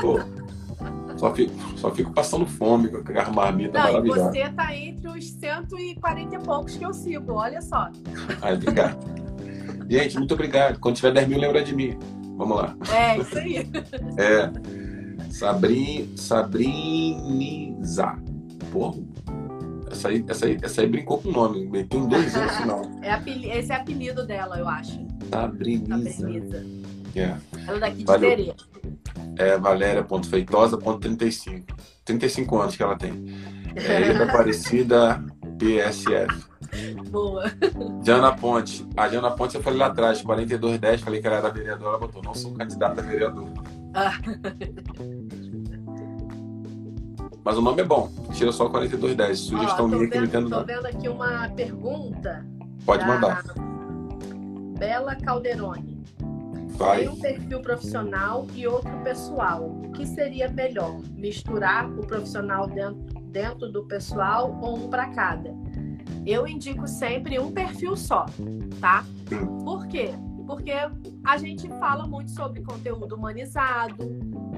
Pô, 0.00 0.20
só 1.16 1.32
fico, 1.34 1.52
só 1.78 1.90
fico 1.90 2.12
passando 2.12 2.44
fome 2.46 2.88
com 2.88 2.98
aquela 2.98 3.30
marmita 3.30 3.78
Não, 3.78 3.88
e 3.88 3.92
maravilhosa. 3.92 4.30
você 4.30 4.48
tá 4.50 4.76
entre 4.76 5.08
os 5.08 5.30
140 5.30 6.34
e 6.34 6.38
poucos 6.40 6.76
que 6.76 6.84
eu 6.84 6.92
sigo, 6.92 7.32
olha 7.34 7.60
só. 7.62 7.88
Ai, 8.42 8.54
obrigado. 8.54 8.98
Gente, 9.88 10.16
muito 10.18 10.34
obrigado. 10.34 10.78
Quando 10.78 10.96
tiver 10.96 11.12
10 11.12 11.28
mil, 11.28 11.38
lembra 11.38 11.62
de 11.62 11.74
mim. 11.74 11.98
Vamos 12.36 12.56
lá. 12.56 12.74
É, 12.94 13.18
isso 13.18 13.38
aí. 13.38 13.68
É. 14.18 14.50
Sabri, 15.30 16.10
Sabriniza. 16.16 18.14
Porra. 18.72 18.98
Essa 19.90 20.08
aí, 20.08 20.24
essa, 20.26 20.46
aí, 20.46 20.56
essa 20.62 20.80
aí 20.80 20.86
brincou 20.88 21.18
com 21.18 21.28
o 21.28 21.32
nome. 21.32 21.66
Meteu 21.66 22.00
um 22.00 22.08
dois 22.08 22.34
no 22.34 22.48
final. 22.48 22.80
É 23.02 23.12
apeli- 23.12 23.50
Esse 23.50 23.72
é 23.72 23.76
apelido 23.76 24.26
dela, 24.26 24.58
eu 24.58 24.66
acho. 24.66 24.98
Sabriniza. 25.30 26.10
Sabriniza. 26.12 26.64
É. 27.14 27.36
Ela 27.66 27.76
é 27.76 27.80
daqui 27.80 27.96
de 27.98 28.04
Valeu. 28.04 28.30
Terê. 28.30 28.54
É 29.36 29.58
Valéria.feitosa.35. 29.58 31.62
35 32.04 32.58
anos 32.58 32.74
que 32.76 32.82
ela 32.82 32.96
tem. 32.96 33.12
É 33.76 34.00
Ilha 34.00 34.14
da 34.18 34.24
Aparecida 34.24 35.22
PSF. 35.58 36.44
Boa. 37.10 37.44
Diana 38.02 38.32
Ponte. 38.34 38.86
A 38.96 39.06
Diana 39.08 39.30
Ponte 39.30 39.54
eu 39.56 39.62
falei 39.62 39.78
lá 39.78 39.86
atrás, 39.86 40.20
4210, 40.22 41.00
falei 41.02 41.20
que 41.20 41.26
ela 41.26 41.36
era 41.36 41.50
vereadora, 41.50 41.88
ela 41.90 41.98
botou, 41.98 42.22
não 42.22 42.34
sou 42.34 42.52
candidata 42.54 43.00
a 43.00 43.04
vereador. 43.04 43.48
Ah. 43.94 44.12
Mas 47.44 47.58
o 47.58 47.62
nome 47.62 47.82
é 47.82 47.84
bom, 47.84 48.10
tira 48.32 48.52
só 48.52 48.68
4210. 48.68 49.30
Ó, 49.30 49.56
Sugestão 49.58 49.90
tô, 49.90 49.96
minha 49.96 50.08
que 50.08 50.16
eu 50.16 50.20
vendo, 50.20 50.28
entendo 50.28 50.50
tô 50.50 50.64
vendo 50.64 50.86
aqui 50.86 51.08
uma 51.08 51.48
pergunta. 51.50 52.46
Pode 52.84 53.04
da 53.04 53.08
mandar. 53.08 53.42
Bela 54.78 55.16
Calderoni. 55.16 56.02
Vai. 56.70 57.00
Tem 57.00 57.08
um 57.08 57.16
perfil 57.16 57.60
profissional 57.60 58.46
e 58.54 58.66
outro 58.66 58.96
pessoal. 59.04 59.64
O 59.64 59.92
que 59.92 60.06
seria 60.06 60.48
melhor? 60.48 60.98
Misturar 61.14 61.90
o 61.90 62.06
profissional 62.06 62.66
dentro, 62.66 63.00
dentro 63.24 63.70
do 63.70 63.84
pessoal 63.84 64.58
ou 64.62 64.76
um 64.76 64.88
para 64.88 65.08
cada? 65.08 65.54
Eu 66.24 66.46
indico 66.46 66.86
sempre 66.86 67.38
um 67.38 67.50
perfil 67.50 67.96
só, 67.96 68.26
tá? 68.80 69.04
Por 69.64 69.86
quê? 69.88 70.14
Porque 70.46 70.72
a 71.24 71.36
gente 71.36 71.68
fala 71.80 72.06
muito 72.06 72.30
sobre 72.30 72.62
conteúdo 72.62 73.16
humanizado, 73.16 73.96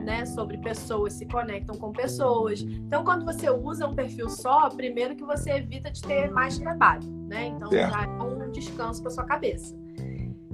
né? 0.05 0.25
Sobre 0.27 0.59
pessoas 0.59 1.15
se 1.15 1.27
conectam 1.27 1.77
com 1.77 1.91
pessoas. 1.93 2.61
Então, 2.61 3.03
quando 3.03 3.25
você 3.25 3.51
usa 3.51 3.87
um 3.87 3.95
perfil 3.95 4.29
só, 4.29 4.69
primeiro 4.69 5.17
que 5.17 5.25
você 5.25 5.53
evita 5.53 5.91
de 5.91 6.03
ter 6.03 6.31
mais 6.31 6.59
trabalho, 6.59 7.05
né? 7.29 7.47
Então, 7.47 7.69
Certo. 7.71 7.93
já 7.93 8.05
é 8.05 8.23
um 8.23 8.51
descanso 8.51 9.03
para 9.03 9.11
sua 9.11 9.25
cabeça. 9.25 9.75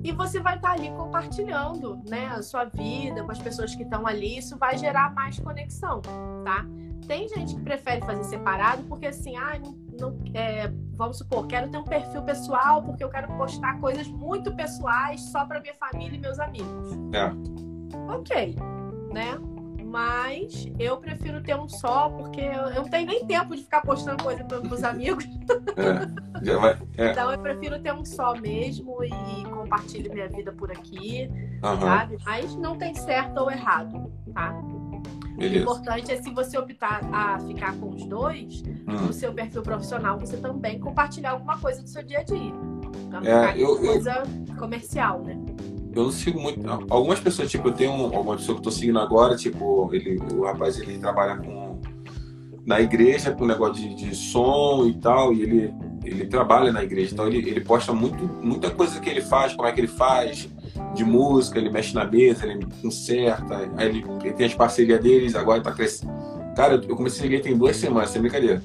E 0.03 0.13
você 0.13 0.41
vai 0.41 0.57
estar 0.57 0.71
ali 0.71 0.91
compartilhando, 0.93 2.01
né, 2.09 2.29
a 2.29 2.41
sua 2.43 2.65
vida 2.65 3.23
com 3.23 3.31
as 3.31 3.39
pessoas 3.39 3.75
que 3.75 3.83
estão 3.83 4.07
ali. 4.07 4.39
Isso 4.39 4.57
vai 4.57 4.79
gerar 4.79 5.13
mais 5.15 5.39
conexão, 5.39 6.01
tá? 6.43 6.65
Tem 7.07 7.29
gente 7.29 7.55
que 7.55 7.61
prefere 7.61 8.01
fazer 8.07 8.25
separado 8.25 8.83
porque 8.85 9.07
assim, 9.09 9.37
ah, 9.37 9.59
não- 10.01 10.17
é, 10.33 10.73
vamos 10.95 11.19
supor, 11.19 11.47
quero 11.47 11.69
ter 11.69 11.77
um 11.77 11.85
perfil 11.85 12.23
pessoal 12.23 12.83
porque 12.83 13.05
eu 13.05 13.11
quero 13.11 13.29
postar 13.37 13.79
coisas 13.79 14.09
muito 14.09 14.55
pessoais 14.55 15.21
só 15.31 15.45
para 15.45 15.61
minha 15.61 15.75
família 15.75 16.17
e 16.17 16.21
meus 16.21 16.39
amigos. 16.39 16.93
É. 17.13 17.31
Ok, 18.11 18.57
né? 19.13 19.39
Mas 19.85 20.69
eu 20.79 20.99
prefiro 20.99 21.43
ter 21.43 21.57
um 21.57 21.69
só 21.69 22.09
porque 22.11 22.41
eu, 22.41 22.53
eu 22.69 22.83
não 22.83 22.89
tenho 22.89 23.09
nem 23.09 23.27
tempo 23.27 23.57
de 23.57 23.63
ficar 23.63 23.81
postando 23.81 24.23
coisa 24.23 24.45
para 24.45 24.59
os 24.61 24.85
amigos. 24.85 25.25
É. 25.77 26.45
Já 26.45 26.59
vai. 26.59 26.79
É. 26.97 27.11
Então 27.11 27.33
eu 27.33 27.39
prefiro 27.39 27.79
ter 27.81 27.93
um 27.93 28.05
só 28.05 28.35
mesmo 28.37 29.03
e 29.05 29.45
compartilho 29.51 30.13
minha 30.13 30.29
vida 30.29 30.53
por 30.53 30.71
aqui, 30.71 31.29
Aham. 31.63 31.81
sabe? 31.81 32.19
Mas 32.25 32.55
não 32.57 32.77
tem 32.79 32.95
certo 32.95 33.39
ou 33.39 33.51
errado, 33.51 34.13
tá? 34.33 34.53
O 35.35 35.37
Beleza. 35.39 35.63
importante 35.63 36.13
é 36.13 36.23
se 36.23 36.31
você 36.31 36.57
optar 36.57 37.01
a 37.13 37.39
ficar 37.41 37.75
com 37.79 37.91
os 37.91 38.05
dois, 38.07 38.63
Hum. 38.87 39.07
no 39.07 39.13
seu 39.13 39.33
perfil 39.33 39.63
profissional, 39.63 40.19
você 40.19 40.37
também 40.37 40.79
compartilhar 40.79 41.33
alguma 41.33 41.59
coisa 41.59 41.83
do 41.83 41.89
seu 41.89 42.03
dia 42.05 42.21
a 42.21 42.23
dia. 42.23 42.53
Não 43.11 43.23
É, 43.23 43.61
eu- 43.61 43.77
coisa 43.77 44.23
comercial, 44.59 45.21
né? 45.23 45.37
Eu 46.01 46.05
não 46.07 46.13
sigo 46.13 46.41
muito. 46.41 46.61
não. 46.63 46.85
Algumas 46.91 47.21
pessoas, 47.21 47.51
tipo, 47.51 47.69
eu 47.69 47.73
tenho 47.73 47.93
um- 47.93 48.05
alguma 48.17 48.37
pessoa 48.37 48.55
que 48.57 48.61
eu 48.61 48.65
tô 48.65 48.71
seguindo 48.71 48.99
agora, 48.99 49.37
tipo, 49.37 49.89
ele, 49.93 50.19
o 50.35 50.43
rapaz 50.45 50.79
ele 50.81 50.99
trabalha 50.99 51.37
com 51.37 51.79
na 52.67 52.81
igreja 52.81 53.33
com 53.33 53.47
negócio 53.47 53.75
de, 53.75 53.95
de 53.95 54.15
som 54.15 54.87
e 54.87 54.95
tal, 54.95 55.33
e 55.33 55.43
ele 55.43 55.75
ele 56.03 56.27
trabalha 56.27 56.73
na 56.73 56.83
igreja, 56.83 57.13
então 57.13 57.27
ele, 57.27 57.47
ele 57.47 57.61
posta 57.61 57.93
muito, 57.93 58.25
muita 58.43 58.71
coisa 58.71 58.99
que 58.99 59.09
ele 59.11 59.21
faz, 59.21 59.53
como 59.55 59.69
é 59.69 59.73
que 59.73 59.81
ele 59.83 59.87
faz, 59.87 60.49
de 60.95 61.05
música, 61.05 61.59
ele 61.59 61.69
mexe 61.69 61.95
na 61.95 62.07
mesa, 62.07 62.47
ele 62.47 62.67
conserta, 62.81 63.69
aí 63.77 63.89
ele, 63.89 64.05
ele 64.25 64.33
tem 64.33 64.47
as 64.47 64.55
parcerias 64.55 64.99
deles, 64.99 65.35
agora 65.35 65.61
tá 65.61 65.71
crescendo. 65.73 66.11
Cara, 66.57 66.81
eu 66.89 66.97
comecei 66.97 67.21
a 67.21 67.23
seguir 67.31 67.43
tem 67.43 67.57
duas 67.57 67.77
semanas, 67.77 68.09
sem 68.11 68.21
brincadeira. 68.23 68.63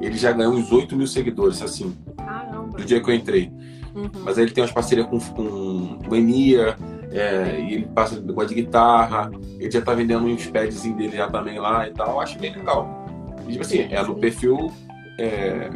Ele 0.00 0.16
já 0.16 0.32
ganhou 0.32 0.54
uns 0.54 0.72
8 0.72 0.96
mil 0.96 1.06
seguidores, 1.06 1.60
assim, 1.60 1.94
Caramba. 2.16 2.78
do 2.78 2.84
dia 2.84 3.00
que 3.02 3.10
eu 3.10 3.14
entrei. 3.14 3.52
Uhum. 3.98 4.10
Mas 4.24 4.38
aí 4.38 4.44
ele 4.44 4.52
tem 4.52 4.62
umas 4.62 4.72
parcerias 4.72 5.06
com, 5.06 5.18
com 5.18 6.10
o 6.10 6.16
Enia, 6.16 6.76
é, 7.10 7.60
e 7.60 7.74
ele 7.74 7.86
passa 7.94 8.20
negócio 8.20 8.50
de 8.50 8.54
guitarra, 8.62 9.30
ele 9.58 9.70
já 9.70 9.80
tá 9.80 9.94
vendendo 9.94 10.24
uns 10.26 10.46
padzinhos 10.46 10.96
dele 10.98 11.16
já 11.16 11.28
também 11.28 11.58
lá 11.58 11.88
e 11.88 11.92
tal, 11.92 12.10
eu 12.10 12.20
acho 12.20 12.38
bem 12.38 12.54
legal. 12.54 13.06
E, 13.46 13.52
tipo 13.52 13.62
assim, 13.62 13.80
é 13.90 14.02
no 14.02 14.14
perfil, 14.16 14.70
é, 15.18 15.70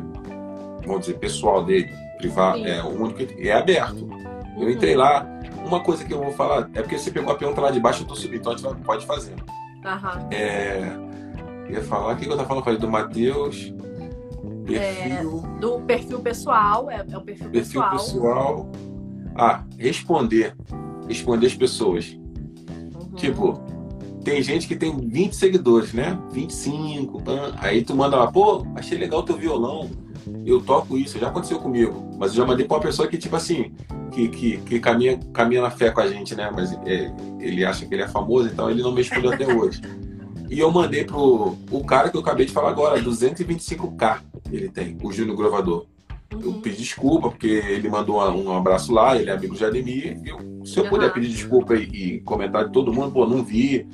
vamos 0.85 1.01
dizer, 1.01 1.15
pessoal 1.15 1.65
dele, 1.65 1.91
privado, 2.19 2.59
Sim. 2.59 2.67
é 2.67 2.83
o 2.83 2.89
único 2.89 3.25
que 3.27 3.49
é 3.49 3.55
aberto. 3.55 4.09
Eu 4.57 4.65
Uhum. 4.65 4.71
entrei 4.71 4.95
lá, 4.95 5.27
uma 5.65 5.81
coisa 5.81 6.05
que 6.05 6.13
eu 6.13 6.23
vou 6.23 6.33
falar, 6.33 6.69
é 6.75 6.83
porque 6.83 6.99
você 6.99 7.11
pegou 7.11 7.33
a 7.33 7.37
pergunta 7.37 7.61
lá 7.61 7.71
de 7.71 7.81
baixo, 7.81 8.03
eu 8.03 8.07
tô 8.07 8.15
subindo, 8.15 8.41
então 8.41 8.53
a 8.53 8.57
gente 8.57 8.85
pode 8.85 9.07
fazer. 9.07 9.35
Aham. 9.85 10.29
É, 10.31 10.93
eu 11.69 11.73
ia 11.77 11.83
falar, 11.83 12.13
o 12.13 12.17
que, 12.17 12.27
que 12.27 12.31
eu 12.31 12.37
tava 12.37 12.47
falando? 12.47 12.61
Eu 12.61 12.65
falei 12.65 12.79
do 12.79 12.91
Matheus, 12.91 13.73
perfil, 14.65 15.45
Do 15.61 15.81
perfil 15.81 16.21
pessoal, 16.21 16.91
é, 16.91 17.05
é 17.11 17.19
o 17.19 17.21
perfil, 17.21 17.51
perfil 17.51 17.81
pessoal. 17.83 17.91
pessoal. 17.91 18.73
Ah, 19.37 19.65
responder. 19.79 20.55
Responder 21.09 21.47
as 21.47 21.55
pessoas. 21.55 22.19
Uhum. 22.95 23.15
Tipo, 23.17 23.61
tem 24.25 24.43
gente 24.43 24.69
que 24.69 24.77
tem 24.77 24.97
20 24.97 25.35
seguidores, 25.35 25.93
né? 25.93 26.19
25. 26.33 27.23
pã. 27.23 27.53
Aí 27.59 27.83
tu 27.83 27.95
manda 27.95 28.17
lá, 28.17 28.31
pô, 28.31 28.67
achei 28.77 28.97
legal 28.97 29.23
teu 29.23 29.37
violão. 29.37 29.91
Eu 30.47 30.61
toco 30.61 30.97
isso, 30.97 31.19
já 31.19 31.29
aconteceu 31.29 31.59
comigo. 31.59 32.11
Mas 32.19 32.31
eu 32.31 32.37
já 32.39 32.47
mandei 32.47 32.67
pra 32.67 32.77
uma 32.77 32.83
pessoa 32.83 33.09
que, 33.09 33.19
tipo 33.19 33.35
assim, 33.35 33.73
que, 34.13 34.29
que, 34.29 34.57
que 34.59 34.79
caminha, 34.79 35.19
caminha 35.33 35.63
na 35.63 35.71
fé 35.71 35.91
com 35.91 36.01
a 36.01 36.07
gente, 36.07 36.35
né? 36.37 36.51
Mas 36.55 36.73
é, 36.87 37.13
ele 37.41 37.65
acha 37.65 37.85
que 37.85 37.93
ele 37.95 38.03
é 38.03 38.09
famoso, 38.09 38.49
então 38.49 38.71
ele 38.71 38.83
não 38.83 38.93
me 38.93 38.99
respondeu 38.99 39.33
até 39.33 39.47
hoje. 39.53 39.81
E 40.49 40.59
eu 40.61 40.71
mandei 40.71 41.03
pro 41.05 41.57
o 41.71 41.85
cara 41.85 42.11
que 42.11 42.17
eu 42.17 42.21
acabei 42.21 42.47
de 42.47 42.53
falar 42.53 42.71
agora, 42.71 43.01
225k 43.03 44.19
ele 44.57 44.69
tem, 44.69 44.97
o 45.03 45.13
Júnior 45.13 45.37
Grovador. 45.37 45.87
Eu 46.31 46.39
Uhum. 46.49 46.61
pedi 46.63 46.77
desculpa, 46.79 47.29
porque 47.29 47.47
ele 47.47 47.91
mandou 47.91 48.17
um 48.17 48.57
abraço 48.57 48.93
lá, 48.93 49.17
ele 49.17 49.29
é 49.29 49.35
amigo 49.35 49.55
de 49.55 49.65
Ademir. 49.65 50.19
Eu, 50.25 50.65
se 50.65 50.79
eu 50.79 50.89
puder 50.89 51.07
Aham. 51.07 51.15
pedir 51.15 51.29
desculpa 51.29 51.75
e, 51.75 51.83
e 51.83 52.21
comentar 52.21 52.65
de 52.67 52.73
todo 52.73 52.93
mundo, 52.93 53.13
pô, 53.13 53.27
não 53.27 53.45
vi. 53.45 53.87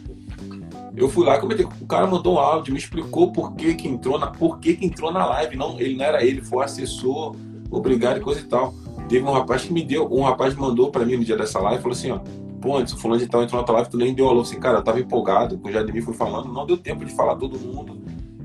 Eu 0.96 1.08
fui 1.08 1.24
lá 1.26 1.38
comentei. 1.38 1.64
O 1.80 1.86
cara 1.86 2.06
mandou 2.06 2.34
um 2.34 2.38
áudio, 2.38 2.72
me 2.72 2.78
explicou 2.78 3.32
por 3.32 3.54
que, 3.54 3.74
que 3.74 3.88
entrou 3.88 4.18
na, 4.18 4.28
por 4.28 4.58
que, 4.58 4.74
que 4.74 4.86
entrou 4.86 5.12
na 5.12 5.24
live. 5.26 5.56
Não, 5.56 5.78
ele 5.80 5.96
não 5.96 6.04
era 6.04 6.24
ele, 6.24 6.40
foi 6.42 6.64
assessor, 6.64 7.34
obrigado 7.70 8.18
e 8.18 8.20
coisa 8.20 8.40
e 8.40 8.44
tal. 8.44 8.72
Teve 9.08 9.24
um 9.24 9.32
rapaz 9.32 9.64
que 9.64 9.72
me 9.72 9.82
deu, 9.82 10.06
um 10.12 10.22
rapaz 10.22 10.54
mandou 10.54 10.90
pra 10.90 11.04
mim 11.04 11.16
no 11.16 11.24
dia 11.24 11.36
dessa 11.36 11.58
live 11.60 11.82
falou 11.82 11.96
assim, 11.96 12.10
ó. 12.10 12.20
Pô, 12.60 12.76
antes 12.76 12.92
o 12.92 12.98
fulano 12.98 13.20
de 13.20 13.28
tal 13.28 13.42
entrou 13.42 13.60
na 13.60 13.64
tua 13.66 13.76
live, 13.76 13.90
tu 13.90 13.96
nem 13.96 14.12
deu 14.12 14.28
alô. 14.28 14.40
Assim, 14.40 14.58
cara, 14.58 14.78
eu 14.78 14.82
tava 14.84 14.98
empolgado, 15.00 15.56
com 15.58 15.68
o 15.68 15.72
Jademir 15.72 16.02
foi 16.04 16.14
falando, 16.14 16.52
não 16.52 16.66
deu 16.66 16.76
tempo 16.76 17.04
de 17.04 17.12
falar 17.14 17.36
todo 17.36 17.58
mundo. 17.58 17.97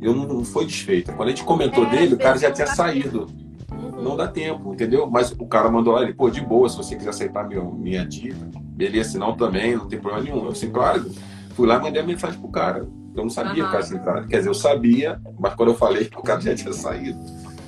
Eu 0.04 0.14
não, 0.14 0.28
não 0.28 0.44
foi 0.44 0.66
desfeita. 0.66 1.14
Quando 1.14 1.30
a 1.30 1.32
gente 1.32 1.44
comentou 1.44 1.86
É, 1.86 1.90
dele, 1.90 2.16
o 2.16 2.18
cara 2.18 2.38
já 2.38 2.52
tinha 2.52 2.68
saído 2.68 3.28
Uhum. 3.72 4.04
não 4.04 4.16
dá 4.18 4.28
tempo, 4.28 4.74
entendeu? 4.74 5.10
Mas 5.10 5.32
o 5.32 5.46
cara 5.48 5.70
mandou 5.72 5.94
lá, 5.94 6.04
ele, 6.04 6.14
pô, 6.14 6.30
de 6.30 6.42
boa, 6.42 6.70
se 6.70 6.78
você 6.78 6.96
quiser 6.96 7.10
aceitar 7.10 7.48
meu, 7.48 7.72
minha 7.72 8.06
dica, 8.06 8.36
beleza, 8.60 9.12
se 9.12 9.18
não 9.18 9.36
também, 9.36 9.76
não 9.76 9.88
tem 9.88 10.00
problema 10.00 10.24
nenhum. 10.24 10.44
Eu 10.46 10.52
assim, 10.52 10.70
claro, 10.70 11.10
fui 11.56 11.68
lá 11.68 11.78
e 11.78 11.82
mandei 11.82 12.02
a 12.02 12.06
mensagem 12.06 12.40
pro 12.40 12.50
cara. 12.50 12.88
Eu 13.16 13.24
não 13.24 13.30
sabia 13.30 13.64
Aham. 13.64 13.72
cara 13.72 13.86
entrado. 13.96 14.28
Quer 14.28 14.38
dizer, 14.38 14.50
eu 14.50 14.54
sabia, 14.54 15.20
mas 15.40 15.54
quando 15.56 15.70
eu 15.70 15.76
falei, 15.76 16.08
o 16.18 16.22
cara 16.22 16.40
já 16.42 16.54
tinha 16.54 16.74
saído. 16.74 17.18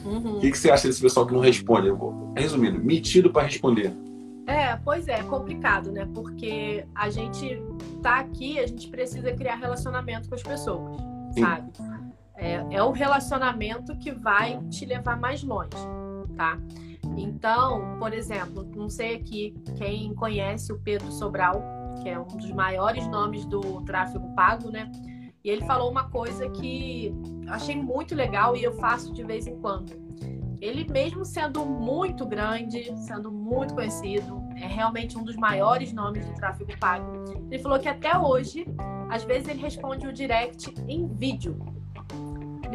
Uhum. 0.06 0.38
O 0.38 0.40
que, 0.40 0.52
que 0.52 0.58
você 0.58 0.70
acha 0.70 0.88
desse 0.88 1.02
pessoal 1.02 1.26
que 1.26 1.34
não 1.34 1.40
responde? 1.40 1.88
Eu 1.88 1.96
vou- 1.98 2.34
Resumindo, 2.38 2.80
metido 2.84 3.32
pra 3.32 3.42
responder. 3.44 3.92
É, 4.46 4.76
pois 4.84 5.08
é, 5.08 5.20
é 5.20 5.24
complicado, 5.24 5.92
né? 5.92 6.08
Porque 6.14 6.86
a 6.94 7.10
gente 7.10 7.60
tá 8.04 8.20
aqui, 8.20 8.60
a 8.60 8.68
gente 8.68 8.88
precisa 8.90 9.32
criar 9.32 9.56
relacionamento 9.56 10.30
com 10.30 10.36
as 10.36 10.44
pessoas, 10.44 10.98
Sim. 11.34 11.42
sabe? 11.42 11.72
É, 12.38 12.76
é 12.76 12.84
o 12.84 12.92
relacionamento 12.92 13.98
que 13.98 14.12
vai 14.12 14.62
te 14.70 14.86
levar 14.86 15.20
mais 15.20 15.44
longe, 15.44 15.70
tá? 16.36 16.60
Então, 17.18 17.98
por 17.98 18.14
exemplo, 18.14 18.64
não 18.76 18.90
sei 18.90 19.16
aqui 19.16 19.56
quem 19.78 20.14
conhece 20.16 20.74
o 20.74 20.80
Pedro 20.80 21.12
Sobral, 21.12 21.62
que 22.02 22.10
é 22.10 22.20
um 22.20 22.26
dos 22.26 22.52
maiores 22.52 23.08
nomes 23.08 23.46
do 23.46 23.82
tráfego 23.82 24.34
pago, 24.36 24.70
né? 24.70 24.92
E 25.44 25.50
ele 25.50 25.64
falou 25.66 25.92
uma 25.92 26.10
coisa 26.10 26.50
que 26.50 27.14
achei 27.48 27.76
muito 27.76 28.16
legal 28.16 28.56
e 28.56 28.64
eu 28.64 28.74
faço 28.74 29.14
de 29.14 29.24
vez 29.24 29.46
em 29.48 29.56
quando. 29.60 29.94
Ele 30.60 30.90
mesmo 30.92 31.24
sendo 31.24 31.66
muito 31.66 32.26
grande, 32.26 32.92
sendo 32.98 33.32
muito 33.32 33.76
conhecido, 33.76 34.42
é 34.56 34.66
realmente 34.66 35.18
um 35.18 35.24
dos 35.24 35.36
maiores 35.36 35.94
nomes 35.94 36.26
do 36.26 36.34
tráfego 36.34 36.72
pago. 36.80 37.26
Ele 37.52 37.62
falou 37.62 37.78
que 37.78 37.88
até 37.88 38.18
hoje, 38.18 38.66
às 39.10 39.24
vezes 39.24 39.48
ele 39.48 39.62
responde 39.62 40.08
o 40.08 40.14
direct 40.14 40.74
em 40.88 41.08
vídeo. 41.08 41.60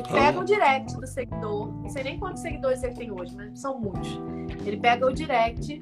Ele 0.01 0.09
pega 0.09 0.41
o 0.41 0.45
direct 0.45 0.99
do 0.99 1.07
seguidor, 1.07 1.73
não 1.83 1.89
sei 1.89 2.03
nem 2.03 2.19
quantos 2.19 2.41
seguidores 2.43 2.83
ele 2.83 2.95
tem 2.95 3.11
hoje, 3.11 3.35
mas 3.37 3.61
são 3.61 3.79
muitos. 3.79 4.21
Ele 4.65 4.77
pega 4.79 5.07
o 5.07 5.13
direct 5.13 5.81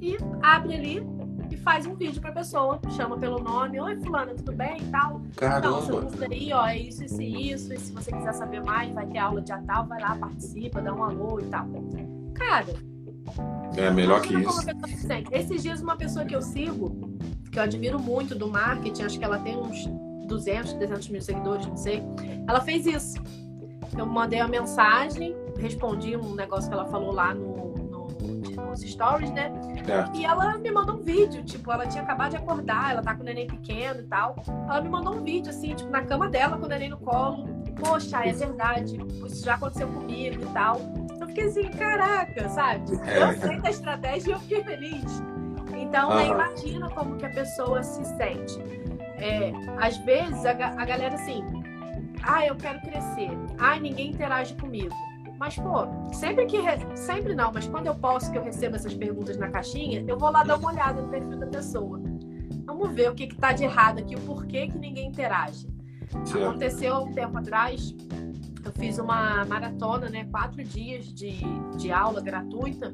e 0.00 0.16
abre 0.42 0.74
ali 0.74 1.06
e 1.50 1.56
faz 1.56 1.86
um 1.86 1.94
vídeo 1.94 2.20
pra 2.20 2.32
pessoa, 2.32 2.80
chama 2.90 3.16
pelo 3.16 3.38
nome, 3.38 3.80
oi 3.80 3.96
fulano, 3.96 4.34
tudo 4.34 4.52
bem 4.52 4.78
e 4.80 4.86
tal. 4.86 5.20
Caramba! 5.36 5.78
isso 6.12 6.24
aí, 6.24 6.52
ó, 6.52 6.66
é 6.66 6.78
isso, 6.78 7.04
isso 7.04 7.22
e 7.22 7.52
isso. 7.52 7.72
E 7.72 7.78
se 7.78 7.92
você 7.92 8.10
quiser 8.10 8.32
saber 8.32 8.62
mais, 8.64 8.92
vai 8.92 9.06
ter 9.06 9.18
aula 9.18 9.40
de 9.40 9.52
tal, 9.66 9.86
vai 9.86 10.00
lá, 10.00 10.16
participa, 10.16 10.80
dá 10.80 10.92
um 10.92 11.02
alô 11.04 11.38
e 11.38 11.44
tal. 11.44 11.66
Cara, 12.34 12.66
É 13.76 13.90
melhor 13.90 14.20
que 14.22 14.34
isso. 14.34 14.60
Esses 15.30 15.62
dias, 15.62 15.80
uma 15.80 15.96
pessoa 15.96 16.24
que 16.24 16.34
eu 16.34 16.42
sigo, 16.42 17.16
que 17.50 17.58
eu 17.58 17.62
admiro 17.62 17.98
muito 17.98 18.34
do 18.34 18.48
marketing, 18.48 19.04
acho 19.04 19.18
que 19.18 19.24
ela 19.24 19.38
tem 19.38 19.56
uns 19.56 19.86
200, 20.26 20.72
300 20.74 21.08
mil 21.08 21.20
seguidores, 21.20 21.66
não 21.66 21.76
sei. 21.76 22.02
Ela 22.48 22.60
fez 22.60 22.86
isso. 22.86 23.22
Eu 23.96 24.06
mandei 24.06 24.40
uma 24.40 24.48
mensagem, 24.48 25.36
respondi 25.58 26.16
um 26.16 26.34
negócio 26.34 26.68
que 26.68 26.74
ela 26.74 26.86
falou 26.86 27.12
lá 27.12 27.34
no, 27.34 27.74
no- 27.76 28.08
nos 28.70 28.80
stories, 28.80 29.30
né? 29.32 29.52
Certo. 29.84 30.16
E 30.16 30.24
ela 30.24 30.56
me 30.58 30.70
mandou 30.70 30.96
um 30.96 31.00
vídeo, 31.02 31.42
tipo, 31.44 31.70
ela 31.70 31.86
tinha 31.86 32.02
acabado 32.02 32.30
de 32.30 32.36
acordar, 32.36 32.92
ela 32.92 33.02
tá 33.02 33.14
com 33.14 33.20
o 33.22 33.24
neném 33.24 33.46
pequeno 33.46 34.00
e 34.00 34.04
tal. 34.04 34.36
Ela 34.46 34.80
me 34.80 34.88
mandou 34.88 35.14
um 35.16 35.22
vídeo, 35.22 35.50
assim, 35.50 35.74
tipo, 35.74 35.90
na 35.90 36.02
cama 36.02 36.28
dela, 36.28 36.56
com 36.56 36.64
o 36.64 36.68
neném 36.68 36.88
no 36.88 36.96
colo. 36.98 37.44
Poxa, 37.78 38.20
é 38.24 38.32
verdade, 38.32 38.96
isso 39.26 39.44
já 39.44 39.54
aconteceu 39.54 39.88
comigo 39.88 40.42
e 40.42 40.46
tal. 40.52 40.80
Eu 41.20 41.26
fiquei 41.26 41.44
assim, 41.44 41.68
caraca, 41.70 42.48
sabe? 42.48 42.84
É. 43.06 43.22
Eu 43.22 43.38
sei 43.38 43.60
da 43.60 43.70
estratégia 43.70 44.30
e 44.30 44.32
eu 44.32 44.40
fiquei 44.40 44.64
feliz. 44.64 45.22
Então, 45.76 46.10
né, 46.14 46.24
Aham. 46.28 46.32
imagina 46.34 46.88
como 46.90 47.16
que 47.16 47.26
a 47.26 47.30
pessoa 47.30 47.82
se 47.82 48.04
sente. 48.16 48.58
É, 49.18 49.52
às 49.78 49.96
vezes, 49.98 50.44
a, 50.44 50.50
a 50.50 50.84
galera 50.84 51.14
assim, 51.14 51.42
ah, 52.22 52.46
eu 52.46 52.54
quero 52.56 52.80
crescer. 52.80 53.30
Ah, 53.58 53.78
ninguém 53.78 54.10
interage 54.10 54.54
comigo. 54.54 54.94
Mas, 55.38 55.56
pô, 55.56 55.86
sempre 56.14 56.46
que. 56.46 56.58
re- 56.60 56.96
Sempre 56.96 57.34
não, 57.34 57.52
mas 57.52 57.66
quando 57.66 57.86
eu 57.88 57.94
posso, 57.94 58.30
que 58.30 58.38
eu 58.38 58.42
recebo 58.44 58.76
essas 58.76 58.94
perguntas 58.94 59.36
na 59.36 59.48
caixinha, 59.50 60.04
eu 60.06 60.16
vou 60.18 60.30
lá 60.30 60.44
dar 60.44 60.56
uma 60.56 60.70
olhada 60.72 61.02
no 61.02 61.08
perfil 61.08 61.38
da 61.38 61.46
pessoa. 61.46 62.00
Vamos 62.64 62.92
ver 62.94 63.10
o 63.10 63.14
que, 63.14 63.26
que 63.26 63.36
tá 63.36 63.52
de 63.52 63.64
errado 63.64 63.98
aqui, 63.98 64.14
o 64.14 64.20
porquê 64.20 64.68
que 64.68 64.78
ninguém 64.78 65.08
interage. 65.08 65.66
certo. 66.24 66.44
Aconteceu 66.48 66.94
há 66.94 67.00
um 67.00 67.12
tempo 67.12 67.36
atrás, 67.38 67.92
eu 68.64 68.72
fiz 68.72 68.98
uma 68.98 69.44
maratona, 69.44 70.08
né? 70.08 70.24
Quatro 70.30 70.62
dias 70.62 71.06
de, 71.12 71.32
de 71.76 71.90
aula 71.90 72.20
gratuita, 72.20 72.92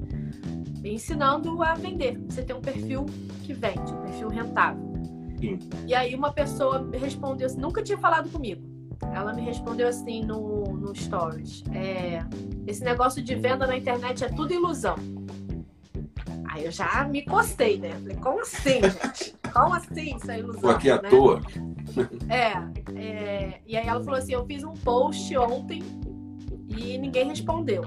ensinando 0.83 1.63
a 1.63 1.75
vender. 1.75 2.19
Você 2.29 2.43
tem 2.43 2.57
um 2.57 2.61
perfil 2.61 3.05
que 3.43 3.53
vende, 3.53 3.93
um 3.93 4.01
perfil 4.03 4.29
rentável. 4.29 4.89
Sim. 5.39 5.59
E 5.87 5.95
aí 5.95 6.15
uma 6.15 6.33
pessoa 6.33 6.79
me 6.81 6.97
respondeu 6.97 7.47
assim, 7.47 7.61
nunca 7.61 7.83
tinha 7.83 7.99
falado 7.99 8.31
comigo. 8.31 8.63
Ela 9.15 9.33
me 9.33 9.43
respondeu 9.43 9.89
assim 9.89 10.25
no, 10.25 10.65
no 10.65 10.95
Stories. 10.95 11.63
É, 11.73 12.25
esse 12.67 12.83
negócio 12.83 13.23
de 13.23 13.35
venda 13.35 13.67
na 13.67 13.77
internet 13.77 14.25
é 14.25 14.29
tudo 14.29 14.53
ilusão. 14.53 14.97
Aí 16.47 16.65
eu 16.65 16.73
já 16.73 17.05
me 17.05 17.23
costei, 17.25 17.79
né? 17.79 17.91
Falei, 17.91 18.17
como 18.17 18.41
assim, 18.41 18.81
gente? 18.83 19.35
Como 19.53 19.75
assim 19.75 20.17
isso 20.17 20.31
é 20.31 20.39
ilusão? 20.39 20.61
Tô 20.63 20.71
aqui 20.71 20.91
à 20.91 21.01
né? 21.01 21.09
toa. 21.09 21.41
É, 22.29 23.01
é, 23.01 23.61
e 23.67 23.77
aí 23.77 23.87
ela 23.87 24.03
falou 24.03 24.19
assim: 24.19 24.33
eu 24.33 24.45
fiz 24.45 24.65
um 24.65 24.75
post 24.75 25.37
ontem 25.37 25.83
e 26.69 26.99
ninguém 26.99 27.29
respondeu. 27.29 27.85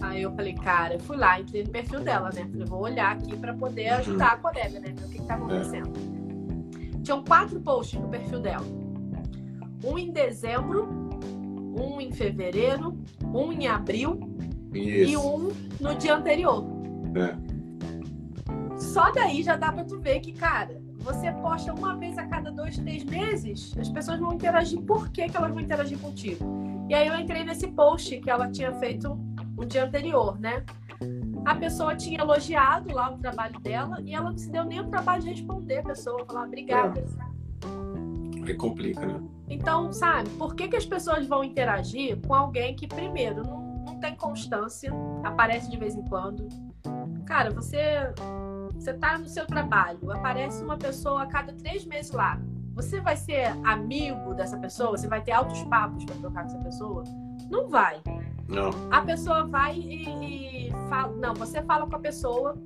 Aí 0.00 0.22
eu 0.22 0.34
falei, 0.34 0.54
cara, 0.54 0.94
eu 0.94 1.00
fui 1.00 1.16
lá, 1.16 1.40
entrei 1.40 1.64
no 1.64 1.70
perfil 1.70 2.00
dela, 2.00 2.30
né? 2.34 2.46
Falei, 2.50 2.66
vou 2.66 2.82
olhar 2.82 3.12
aqui 3.12 3.36
pra 3.36 3.52
poder 3.54 3.88
ajudar 3.90 4.32
a 4.32 4.36
colega, 4.36 4.80
né? 4.80 4.94
Ver 4.96 5.04
o 5.04 5.08
que, 5.08 5.18
que 5.18 5.26
tá 5.26 5.34
acontecendo. 5.34 5.92
Tinham 7.02 7.24
quatro 7.24 7.60
posts 7.60 8.00
no 8.00 8.08
perfil 8.08 8.40
dela: 8.40 8.64
um 9.84 9.98
em 9.98 10.10
dezembro, 10.10 10.88
um 11.78 12.00
em 12.00 12.12
fevereiro, 12.12 12.96
um 13.32 13.52
em 13.52 13.66
abril 13.66 14.18
e 14.72 15.02
Isso. 15.02 15.20
um 15.20 15.50
no 15.80 15.94
dia 15.94 16.16
anterior. 16.16 16.64
É. 17.14 17.48
Só 18.78 19.10
daí 19.10 19.42
já 19.42 19.56
dá 19.56 19.72
pra 19.72 19.84
tu 19.84 19.98
ver 19.98 20.20
que, 20.20 20.32
cara, 20.32 20.80
você 20.98 21.32
posta 21.32 21.72
uma 21.72 21.96
vez 21.96 22.18
a 22.18 22.26
cada 22.26 22.50
dois, 22.50 22.76
três 22.78 23.04
meses, 23.04 23.76
as 23.78 23.88
pessoas 23.88 24.18
vão 24.18 24.32
interagir. 24.32 24.80
Por 24.82 25.08
que, 25.10 25.28
que 25.28 25.36
elas 25.36 25.50
vão 25.50 25.60
interagir 25.60 25.98
contigo? 25.98 26.44
E 26.88 26.94
aí 26.94 27.06
eu 27.06 27.18
entrei 27.18 27.44
nesse 27.44 27.68
post 27.68 28.18
que 28.20 28.30
ela 28.30 28.50
tinha 28.50 28.72
feito 28.74 29.18
o 29.56 29.64
dia 29.64 29.84
anterior, 29.84 30.38
né? 30.38 30.64
A 31.44 31.54
pessoa 31.54 31.96
tinha 31.96 32.20
elogiado 32.20 32.92
lá 32.92 33.10
o 33.10 33.18
trabalho 33.18 33.58
dela 33.60 34.00
e 34.04 34.14
ela 34.14 34.30
não 34.30 34.38
se 34.38 34.50
deu 34.50 34.64
nem 34.64 34.80
o 34.80 34.88
trabalho 34.88 35.22
de 35.22 35.30
responder 35.30 35.78
a 35.78 35.82
pessoa, 35.82 36.24
falar 36.26 36.44
obrigada. 36.44 37.00
Aí 37.00 37.27
complica, 38.54 39.04
né? 39.04 39.20
Então, 39.48 39.92
sabe, 39.92 40.28
por 40.30 40.54
que, 40.54 40.68
que 40.68 40.76
as 40.76 40.86
pessoas 40.86 41.26
vão 41.26 41.42
interagir 41.42 42.18
com 42.26 42.34
alguém 42.34 42.74
que, 42.74 42.86
primeiro, 42.86 43.42
não, 43.42 43.84
não 43.84 44.00
tem 44.00 44.14
constância, 44.14 44.92
aparece 45.24 45.70
de 45.70 45.76
vez 45.76 45.94
em 45.94 46.04
quando? 46.04 46.48
Cara, 47.26 47.50
você, 47.50 48.12
você 48.74 48.94
tá 48.94 49.18
no 49.18 49.26
seu 49.26 49.46
trabalho, 49.46 50.10
aparece 50.12 50.62
uma 50.62 50.76
pessoa 50.76 51.22
a 51.22 51.26
cada 51.26 51.52
três 51.52 51.84
meses 51.84 52.12
lá. 52.12 52.40
Você 52.74 53.00
vai 53.00 53.16
ser 53.16 53.46
amigo 53.64 54.34
dessa 54.34 54.56
pessoa? 54.56 54.96
Você 54.96 55.08
vai 55.08 55.20
ter 55.20 55.32
altos 55.32 55.62
papos 55.64 56.04
para 56.04 56.14
trocar 56.14 56.42
com 56.42 56.48
essa 56.48 56.58
pessoa? 56.58 57.04
Não 57.50 57.68
vai. 57.68 58.00
Não. 58.48 58.70
A 58.90 59.02
pessoa 59.02 59.44
vai 59.46 59.76
e, 59.76 60.68
e 60.68 60.70
fala. 60.88 61.14
Não, 61.16 61.34
você 61.34 61.60
fala 61.62 61.86
com 61.86 61.96
a 61.96 61.98
pessoa. 61.98 62.56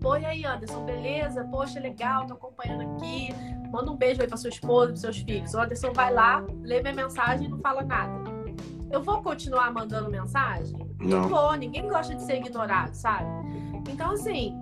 Pô, 0.00 0.16
e 0.16 0.26
aí, 0.26 0.44
Anderson, 0.44 0.84
beleza? 0.84 1.44
Poxa, 1.44 1.80
legal, 1.80 2.26
tô 2.26 2.34
acompanhando 2.34 2.96
aqui. 2.96 3.28
Manda 3.70 3.90
um 3.90 3.96
beijo 3.96 4.20
aí 4.22 4.28
pra 4.28 4.36
sua 4.36 4.50
esposa, 4.50 4.88
pros 4.88 5.00
seus 5.00 5.18
filhos. 5.18 5.54
O 5.54 5.60
Anderson 5.60 5.92
vai 5.92 6.12
lá, 6.12 6.44
lê 6.62 6.80
minha 6.82 6.94
mensagem 6.94 7.46
e 7.46 7.50
não 7.50 7.58
fala 7.58 7.82
nada. 7.82 8.12
Eu 8.90 9.02
vou 9.02 9.20
continuar 9.22 9.72
mandando 9.72 10.10
mensagem? 10.10 10.76
Não. 11.00 11.28
vou, 11.28 11.54
ninguém 11.54 11.86
gosta 11.88 12.14
de 12.14 12.22
ser 12.22 12.36
ignorado, 12.38 12.94
sabe? 12.94 13.26
Então, 13.88 14.12
assim, 14.12 14.54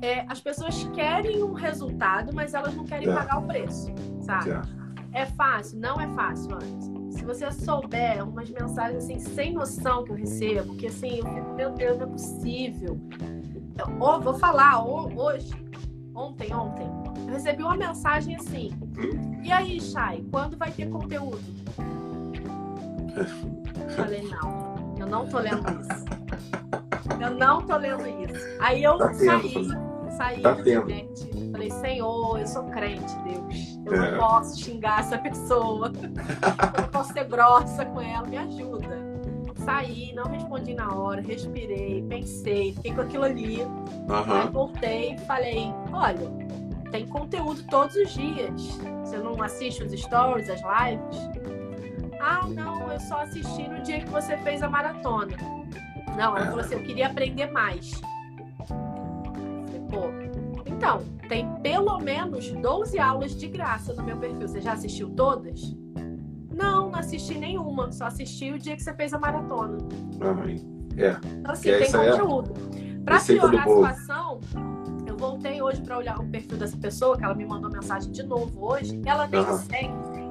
é, 0.00 0.24
as 0.28 0.40
pessoas 0.40 0.84
querem 0.94 1.42
um 1.42 1.52
resultado, 1.52 2.32
mas 2.34 2.54
elas 2.54 2.74
não 2.74 2.84
querem 2.84 3.08
É. 3.08 3.14
pagar 3.14 3.38
o 3.38 3.46
preço, 3.46 3.92
sabe? 4.20 4.50
Já. 4.50 4.62
É 5.12 5.26
fácil? 5.26 5.78
Não 5.78 6.00
é 6.00 6.08
fácil, 6.14 6.54
Anderson. 6.54 7.10
Se 7.10 7.24
você 7.24 7.50
souber 7.52 8.26
umas 8.26 8.48
mensagens 8.48 9.04
assim, 9.04 9.18
sem 9.18 9.52
noção 9.52 10.04
que 10.04 10.10
eu 10.12 10.16
recebo, 10.16 10.74
que 10.76 10.86
assim, 10.86 11.18
eu 11.18 11.26
fico, 11.26 11.52
meu 11.54 11.70
Deus, 11.72 11.98
não 11.98 12.06
é 12.06 12.10
possível. 12.10 12.98
Eu, 13.78 13.86
ó, 14.00 14.18
vou 14.18 14.34
falar, 14.34 14.82
ó, 14.82 15.06
hoje, 15.14 15.50
ontem, 16.14 16.54
ontem, 16.54 16.86
recebi 17.32 17.62
uma 17.62 17.76
mensagem 17.76 18.36
assim. 18.36 18.70
E 19.42 19.50
aí, 19.50 19.80
Chay, 19.80 20.24
quando 20.30 20.56
vai 20.56 20.70
ter 20.70 20.88
conteúdo? 20.88 21.40
Falei, 23.96 24.22
não, 24.22 24.94
eu 24.98 25.06
não 25.06 25.26
tô 25.26 25.38
lendo 25.38 25.64
isso. 25.80 26.04
Eu 27.20 27.30
não 27.34 27.62
tô 27.62 27.76
lendo 27.76 28.06
isso. 28.06 28.46
Aí 28.60 28.82
eu 28.82 28.98
Tá 28.98 29.12
saí, 29.14 29.68
saí 30.16 30.40
Tá 30.42 30.54
tendo. 30.56 30.90
internet. 30.90 31.30
Falei, 31.52 31.70
Senhor, 31.70 32.40
eu 32.40 32.46
sou 32.46 32.64
crente, 32.64 33.14
Deus. 33.24 33.78
Eu 33.84 33.94
É. 33.94 34.10
não 34.12 34.18
posso 34.18 34.58
xingar 34.60 35.00
essa 35.00 35.18
pessoa. 35.18 35.92
eu 36.02 36.82
não 36.82 36.88
posso 36.90 37.12
ser 37.12 37.24
grossa 37.24 37.84
com 37.84 38.00
ela, 38.00 38.26
me 38.26 38.38
ajuda. 38.38 39.02
Saí, 39.64 40.12
não 40.14 40.24
respondi 40.24 40.74
na 40.74 40.92
hora, 40.92 41.20
respirei, 41.20 42.02
pensei, 42.08 42.72
fiquei 42.74 42.94
com 42.94 43.02
aquilo 43.02 43.24
ali. 43.24 43.60
Aí 43.62 43.66
Aham. 44.08 44.50
voltei 44.50 45.14
e 45.14 45.18
falei, 45.20 45.72
olha, 45.92 46.18
tem 46.92 47.06
conteúdo 47.06 47.64
todos 47.64 47.96
os 47.96 48.12
dias. 48.12 48.78
Você 49.02 49.16
não 49.16 49.42
assiste 49.42 49.82
os 49.82 49.98
stories, 49.98 50.48
as 50.48 50.60
lives? 50.60 51.16
Ah, 52.20 52.46
não, 52.46 52.92
eu 52.92 53.00
só 53.00 53.22
assisti 53.22 53.66
no 53.66 53.82
dia 53.82 54.00
que 54.00 54.10
você 54.10 54.36
fez 54.38 54.62
a 54.62 54.68
maratona. 54.68 55.36
Não, 56.16 56.36
ela 56.36 56.44
falou 56.44 56.60
assim, 56.60 56.74
eu 56.74 56.82
queria 56.82 57.06
aprender 57.06 57.50
mais. 57.50 57.90
Falei, 58.68 59.80
pô, 59.90 60.62
então, 60.66 61.02
tem 61.28 61.48
pelo 61.62 61.98
menos 61.98 62.52
12 62.52 62.98
aulas 62.98 63.34
de 63.34 63.48
graça 63.48 63.94
no 63.94 64.04
meu 64.04 64.18
perfil. 64.18 64.46
Você 64.46 64.60
já 64.60 64.74
assistiu 64.74 65.08
todas? 65.10 65.74
Não, 66.54 66.90
não 66.90 66.98
assisti 66.98 67.38
nenhuma. 67.38 67.90
Só 67.90 68.04
assisti 68.04 68.52
o 68.52 68.58
dia 68.58 68.76
que 68.76 68.82
você 68.82 68.92
fez 68.92 69.14
a 69.14 69.18
maratona. 69.18 69.78
Aham. 70.20 70.72
É. 70.96 71.16
Então, 71.38 71.52
assim, 71.52 71.70
E 71.70 71.72
tem 71.72 71.82
essa 71.84 72.04
é 72.04 72.10
conteúdo. 72.10 72.52
Pra 73.04 73.18
piorar 73.18 73.66
a 73.66 73.70
situação, 73.70 74.40
voltei 75.22 75.62
hoje 75.62 75.80
pra 75.82 75.98
olhar 75.98 76.18
o 76.18 76.26
perfil 76.26 76.58
dessa 76.58 76.76
pessoa, 76.76 77.16
que 77.16 77.24
ela 77.24 77.34
me 77.34 77.46
mandou 77.46 77.70
mensagem 77.70 78.10
de 78.10 78.24
novo 78.24 78.72
hoje. 78.72 79.00
Ela 79.06 79.28
nem 79.28 79.40
me 79.40 79.56
segue. 79.58 80.22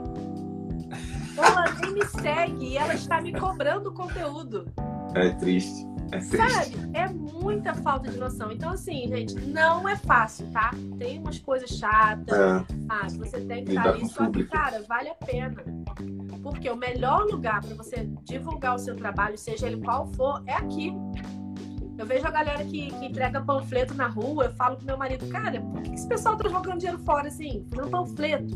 Ela 1.37 1.73
nem 1.81 1.93
me 1.93 2.05
segue 2.05 2.65
e 2.65 2.77
ela 2.77 2.93
está 2.93 3.21
me 3.21 3.31
cobrando 3.31 3.93
conteúdo. 3.93 4.67
É 5.15 5.29
triste. 5.29 5.87
É 6.11 6.17
triste. 6.19 6.35
Sabe? 6.35 6.75
É 6.93 7.07
muita 7.07 7.73
falta 7.73 8.11
de 8.11 8.17
noção. 8.17 8.51
Então, 8.51 8.71
assim, 8.71 9.07
gente, 9.07 9.39
não 9.39 9.87
é 9.87 9.95
fácil, 9.95 10.45
tá? 10.51 10.71
Tem 10.99 11.19
umas 11.19 11.39
coisas 11.39 11.69
chatas, 11.69 12.37
É. 12.37 12.65
ah, 12.89 13.07
você 13.11 13.39
tem 13.39 13.63
que 13.63 13.71
estar 13.71 13.91
ali, 13.91 14.09
só 14.09 14.29
que, 14.29 14.43
cara, 14.43 14.83
vale 14.89 15.07
a 15.07 15.15
pena. 15.15 15.63
Porque 16.43 16.69
o 16.69 16.75
melhor 16.75 17.23
lugar 17.27 17.61
para 17.61 17.75
você 17.75 18.09
divulgar 18.23 18.75
o 18.75 18.79
seu 18.79 18.95
trabalho, 18.97 19.37
seja 19.37 19.67
ele 19.67 19.81
qual 19.81 20.05
for, 20.07 20.43
é 20.45 20.55
aqui. 20.55 20.93
Eu 22.01 22.05
vejo 22.07 22.25
a 22.25 22.31
galera 22.31 22.63
que, 22.65 22.91
que 22.91 23.05
entrega 23.05 23.41
panfleto 23.41 23.93
na 23.93 24.07
rua, 24.07 24.45
eu 24.45 24.51
falo 24.53 24.75
pro 24.75 24.85
meu 24.85 24.97
marido, 24.97 25.27
cara, 25.27 25.61
por 25.61 25.81
que 25.83 25.93
esse 25.93 26.07
pessoal 26.07 26.35
tá 26.35 26.49
jogando 26.49 26.79
dinheiro 26.79 26.97
fora 26.99 27.27
assim, 27.27 27.65
fazendo 27.69 27.91
panfleto? 27.91 28.55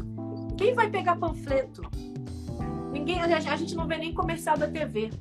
Quem 0.58 0.74
vai 0.74 0.90
pegar 0.90 1.16
panfleto? 1.18 1.84
Ninguém, 2.92 3.22
a 3.22 3.28
gente, 3.28 3.48
a 3.48 3.56
gente 3.56 3.76
não 3.76 3.88
vê 3.88 3.98
nem 3.98 4.14
comercial 4.14 4.58
da 4.58 4.68
TV. 4.68 5.12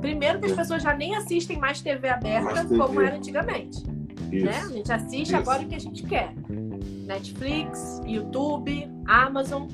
Primeiro 0.00 0.40
que 0.40 0.46
as 0.46 0.52
pessoas 0.52 0.82
já 0.82 0.94
nem 0.94 1.14
assistem 1.14 1.58
mais 1.58 1.80
TV 1.80 2.08
aberta 2.08 2.52
Mais 2.52 2.68
TV. 2.68 2.76
como 2.76 3.00
era 3.00 3.16
antigamente 3.16 3.82
né? 4.38 4.58
A 4.58 4.68
gente 4.68 4.92
assiste 4.92 5.28
Isso. 5.28 5.36
agora 5.36 5.62
o 5.62 5.66
que 5.66 5.74
a 5.74 5.78
gente 5.78 6.02
quer. 6.04 6.32
Netflix, 7.06 8.00
YouTube, 8.04 8.88
Amazon. 9.06 9.66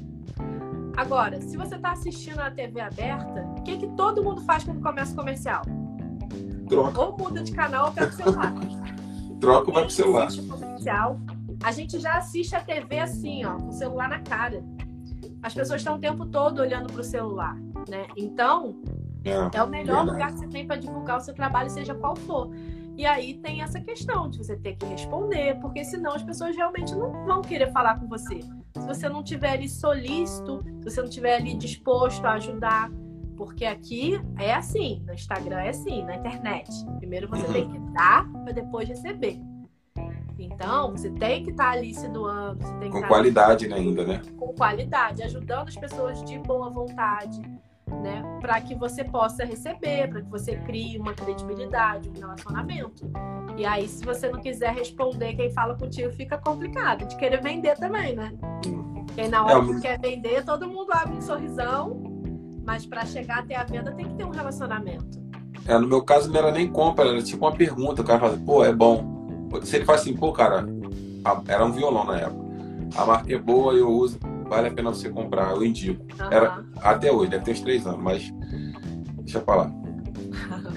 Agora, 0.97 1.41
se 1.43 1.57
você 1.57 1.75
está 1.75 1.93
assistindo 1.93 2.39
a 2.41 2.51
TV 2.51 2.81
aberta, 2.81 3.43
o 3.59 3.63
que, 3.63 3.77
que 3.77 3.87
todo 3.89 4.23
mundo 4.23 4.41
faz 4.43 4.65
quando 4.65 4.81
começa 4.81 5.13
o 5.13 5.17
comercial? 5.17 5.63
Troca. 6.69 7.01
Ou 7.01 7.17
muda 7.17 7.43
de 7.43 7.53
canal 7.53 7.87
ou 7.87 7.93
pega 7.93 8.09
o 8.09 8.13
celular. 8.13 8.55
Troca 9.41 9.71
vai 9.73 9.83
pro 9.83 9.93
celular. 9.93 10.29
Comercial. 10.49 11.21
A 11.63 11.73
gente 11.73 11.99
já 11.99 12.15
assiste 12.19 12.55
a 12.55 12.61
TV 12.61 12.99
assim, 12.99 13.45
ó, 13.45 13.57
com 13.57 13.69
o 13.69 13.73
celular 13.73 14.09
na 14.09 14.21
cara. 14.21 14.63
As 15.43 15.55
pessoas 15.55 15.81
estão 15.81 15.97
o 15.97 15.99
tempo 15.99 16.27
todo 16.27 16.61
olhando 16.61 16.93
para 16.93 17.01
o 17.01 17.05
celular, 17.05 17.57
né? 17.89 18.07
Então, 18.17 18.77
É. 19.25 19.59
é 19.59 19.63
o 19.63 19.69
melhor 19.69 20.05
Verdade. 20.05 20.11
lugar 20.11 20.33
que 20.33 20.39
você 20.41 20.49
tem 20.49 20.67
para 20.67 20.77
divulgar 20.77 21.19
o 21.19 21.21
seu 21.21 21.35
trabalho, 21.35 21.71
seja 21.71 21.95
qual 21.95 22.15
for. 22.17 22.51
E 22.97 23.05
aí 23.05 23.35
tem 23.35 23.61
essa 23.63 23.79
questão 23.81 24.31
de 24.31 24.39
você 24.39 24.57
ter 24.57 24.77
que 24.77 24.87
responder, 24.87 25.59
porque 25.61 25.85
senão 25.85 26.13
as 26.15 26.23
pessoas 26.23 26.57
realmente 26.57 26.95
não 26.95 27.13
vão 27.27 27.43
querer 27.43 27.71
falar 27.71 28.01
com 28.01 28.07
você. 28.09 28.41
Se 28.41 28.87
você 28.87 29.09
não 29.09 29.23
tiver 29.23 29.51
ali 29.53 29.69
solícito, 29.69 30.63
se 30.81 30.85
você 30.91 31.03
não 31.03 31.09
tiver 31.09 31.37
ali 31.37 31.55
disposto 31.55 32.25
a 32.25 32.33
ajudar, 32.33 32.91
porque 33.37 33.65
aqui 33.65 34.21
é 34.39 34.55
assim, 34.55 35.03
no 35.07 35.13
Instagram 35.13 35.59
é 35.59 35.69
assim, 35.71 36.03
na 36.05 36.17
internet. 36.17 36.71
Primeiro 36.99 37.29
você 37.29 37.47
Uhum. 37.47 37.53
tem 37.53 37.71
que 37.71 37.79
dar 37.93 38.27
para 38.45 38.53
depois 38.53 38.89
receber. 38.89 39.39
Então, 40.39 40.91
você 40.93 41.11
tem 41.11 41.43
que 41.45 41.51
estar 41.51 41.71
ali 41.71 41.95
se 41.95 42.09
doando, 42.09 42.63
você 42.63 42.73
tem 42.75 42.81
que 42.83 42.91
Com 42.91 42.97
estar 42.99 43.09
qualidade 43.09 43.69
né, 43.69 43.77
ainda, 43.77 44.05
né? 44.05 44.21
com 44.39 44.49
qualidade, 44.53 45.23
ajudando 45.23 45.69
as 45.69 45.77
pessoas 45.77 46.23
de 46.25 46.39
boa 46.41 46.69
vontade, 46.69 47.41
né? 48.03 48.23
Para 48.41 48.61
que 48.61 48.75
você 48.75 49.03
possa 49.03 49.45
receber, 49.47 50.09
para 50.11 50.21
que 50.21 50.29
você 50.31 50.57
crie 50.57 50.99
uma 50.99 51.15
credibilidade, 51.15 52.11
um 52.11 52.21
relacionamento. 52.21 53.11
E 53.57 53.65
aí, 53.65 53.89
se 53.89 54.05
você 54.05 54.29
não 54.29 54.39
quiser 54.41 54.75
responder, 54.75 55.35
quem 55.35 55.51
fala 55.51 55.75
contigo 55.75 56.13
fica 56.13 56.37
complicado 56.37 57.07
de 57.07 57.17
querer 57.17 57.41
vender 57.43 57.75
também, 57.77 58.15
né? 58.15 58.35
Hum. 58.67 59.05
Porque 59.07 59.29
na 59.29 59.43
hora 59.43 59.59
É, 59.65 59.75
que 59.75 59.81
quer 59.81 59.99
vender, 59.99 60.45
todo 60.45 60.69
mundo 60.69 60.93
abre 60.93 61.17
um 61.17 61.23
sorrisão, 61.23 62.16
mas 62.67 62.85
para 62.85 63.07
chegar 63.07 63.39
até 63.39 63.55
a 63.55 63.63
venda 63.65 63.93
tem 63.93 64.07
que 64.09 64.15
ter 64.15 64.25
um 64.25 64.31
relacionamento. 64.31 65.25
É, 65.67 65.79
no 65.79 65.87
meu 65.87 66.03
caso 66.03 66.31
não 66.31 66.39
era 66.39 66.51
nem 66.51 66.69
compra, 66.69 67.09
era 67.09 67.23
tipo 67.23 67.45
uma 67.47 67.53
pergunta. 67.53 68.03
O 68.03 68.05
cara 68.05 68.19
fala, 68.21 68.37
pô, 68.45 68.65
é 68.65 68.75
bom. 68.75 69.49
Se 69.63 69.77
ele 69.77 69.85
fala 69.85 69.99
assim, 69.99 70.15
pô, 70.15 70.33
cara, 70.33 70.67
era 71.47 71.65
um 71.65 71.73
violão 71.73 72.05
na 72.05 72.19
época. 72.19 72.45
A 72.97 73.07
marca 73.07 73.33
é 73.33 73.39
boa, 73.39 73.73
eu 73.73 73.89
uso, 73.89 74.19
vale 74.49 74.69
a 74.69 74.71
pena 74.73 74.91
você 74.91 75.09
comprar, 75.09 75.53
eu 75.53 75.65
indico. 75.65 76.05
Aham. 76.21 76.29
Era 76.33 76.65
até 76.83 77.11
hoje, 77.13 77.31
deve 77.31 77.45
ter 77.45 77.53
uns 77.53 77.61
três 77.61 77.87
anos, 77.87 78.01
mas 78.03 78.33
deixa 79.23 79.41
pra 79.41 79.55
lá. 79.55 79.71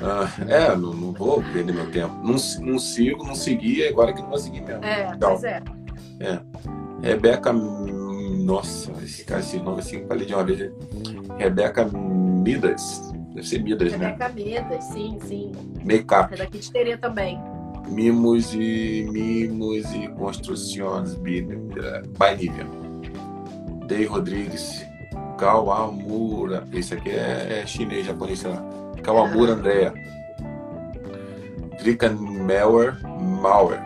Ah, 0.01 0.29
é, 0.47 0.75
não, 0.75 0.93
não 0.93 1.11
vou 1.11 1.43
perder 1.43 1.73
meu 1.73 1.91
tempo. 1.91 2.15
Não, 2.23 2.35
não 2.61 2.79
sigo, 2.79 3.25
não 3.25 3.35
segui, 3.35 3.85
agora 3.85 4.13
que 4.13 4.21
não 4.21 4.29
vou 4.29 4.37
seguir 4.37 4.61
mesmo. 4.61 4.83
É, 4.85 5.11
Então, 5.13 5.31
pois 5.31 5.43
é. 5.43 5.61
Rebeca. 7.01 7.51
Nossa, 7.53 8.91
esse 9.03 9.25
cara, 9.25 9.41
esse 9.41 9.59
nome 9.59 9.79
assim, 9.79 10.05
falei 10.07 10.25
de 10.25 10.33
uma 10.33 10.43
vez. 10.43 10.71
Rebeca 11.39 11.85
Midas. 11.85 13.01
Deve 13.33 13.47
ser 13.47 13.63
Midas, 13.63 13.93
né? 13.97 14.07
Rebeca 14.09 14.29
Medas, 14.29 14.83
sim, 14.85 15.17
sim. 15.21 15.51
Make-up. 15.83 16.33
É 16.33 16.37
daqui 16.37 16.59
de 16.59 16.71
Terê 16.71 16.97
também. 16.97 17.39
Mimos 17.87 18.53
e 18.53 19.07
mimos 19.09 19.91
e 19.93 20.09
construções 20.09 21.15
by 21.15 21.41
Nívia. 22.37 22.67
Dei 23.87 24.05
Rodrigues, 24.05 24.85
Kawamura, 25.37 26.67
esse 26.73 26.93
aqui 26.93 27.09
é, 27.09 27.61
é 27.61 27.65
chinês, 27.65 28.05
japonês, 28.05 28.39
sei 28.39 28.51
lá. 28.51 28.63
Kawamura 29.01 29.53
Andrea. 29.53 29.93
Drika 31.79 32.09
Mauer, 32.09 32.99
Mauer. 33.41 33.79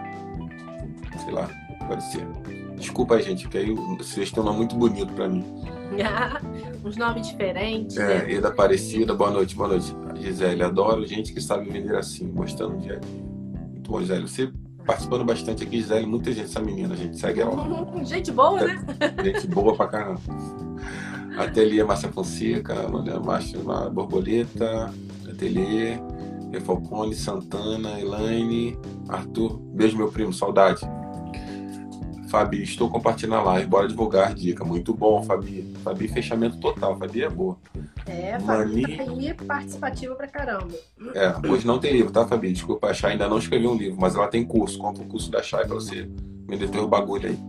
Sei 1.23 1.31
lá, 1.31 1.47
pode 1.87 2.03
ser. 2.11 2.25
Desculpa 2.75 3.21
gente, 3.21 3.47
que 3.47 3.57
aí 3.57 3.71
vocês 3.97 4.31
têm 4.31 4.41
um 4.41 4.45
nome 4.47 4.57
muito 4.57 4.75
bonito 4.75 5.13
pra 5.13 5.29
mim. 5.29 5.45
Uns 6.83 6.97
nomes 6.97 7.27
diferentes. 7.27 7.97
É, 7.97 8.25
né? 8.25 8.33
Eda 8.33 8.49
Aparecida, 8.49 9.13
boa 9.13 9.31
noite, 9.31 9.55
boa 9.55 9.69
noite. 9.69 9.95
Gisele, 10.15 10.63
adoro 10.63 11.05
gente 11.05 11.33
que 11.33 11.41
sabe 11.41 11.69
vender 11.69 11.95
assim, 11.95 12.27
mostrando 12.27 12.75
o 12.75 12.79
dia 12.79 12.97
a 12.97 12.99
dia. 12.99 13.11
Muito 13.71 13.91
bom, 13.91 13.99
Gisele. 13.99 14.27
Você 14.27 14.51
participando 14.85 15.23
bastante 15.23 15.63
aqui, 15.63 15.79
Gisele, 15.79 16.05
muita 16.05 16.31
gente, 16.31 16.45
essa 16.45 16.59
menina, 16.59 16.93
a 16.93 16.97
gente 16.97 17.17
segue 17.17 17.41
ela. 17.41 17.55
gente 18.03 18.31
boa, 18.31 18.61
né? 18.63 18.85
Gente 19.23 19.47
boa 19.47 19.75
pra 19.75 19.87
caramba. 19.87 20.21
Ateliê 21.37 21.83
Márcia 21.83 22.11
Fonseca, 22.11 22.87
Maria 22.89 23.19
Márcia 23.19 23.59
Borboleta, 23.89 24.93
Ateliê, 25.27 25.97
Falcone, 26.63 27.15
Santana, 27.15 27.99
Elaine, 27.99 28.77
Arthur, 29.09 29.57
beijo 29.73 29.97
meu 29.97 30.11
primo, 30.11 30.31
saudade. 30.31 30.81
Fabi, 32.33 32.63
estou 32.63 32.89
compartilhando 32.89 33.35
a 33.35 33.43
live, 33.43 33.67
bora 33.67 33.87
divulgar 33.87 34.33
dica. 34.33 34.65
Muito 34.65 34.91
bom, 34.91 35.21
Fabi. 35.21 35.71
Fabi, 35.83 36.07
fechamento 36.07 36.57
total. 36.57 36.97
Fabi 36.97 37.21
é 37.21 37.29
boa. 37.29 37.59
É, 38.07 38.39
Fabi 38.39 38.81
Mani... 38.81 38.97
tá 38.97 39.03
aí 39.03 39.33
participativa 39.35 40.15
pra 40.15 40.27
caramba. 40.27 40.73
É, 41.13 41.47
hoje 41.47 41.67
não 41.67 41.77
tem 41.77 41.93
livro, 41.93 42.11
tá, 42.11 42.25
Fabi? 42.25 42.51
Desculpa, 42.51 42.87
a 42.87 42.93
Chay 42.93 43.11
ainda 43.11 43.29
não 43.29 43.37
escreveu 43.37 43.69
um 43.69 43.75
livro, 43.75 44.01
mas 44.01 44.15
ela 44.15 44.27
tem 44.27 44.43
curso. 44.43 44.79
Compra 44.79 45.03
o 45.03 45.05
curso 45.05 45.29
da 45.29 45.43
Chay 45.43 45.67
pra 45.67 45.75
você 45.75 46.09
vender 46.49 46.79
o 46.79 46.87
bagulho 46.87 47.29
aí. 47.29 47.39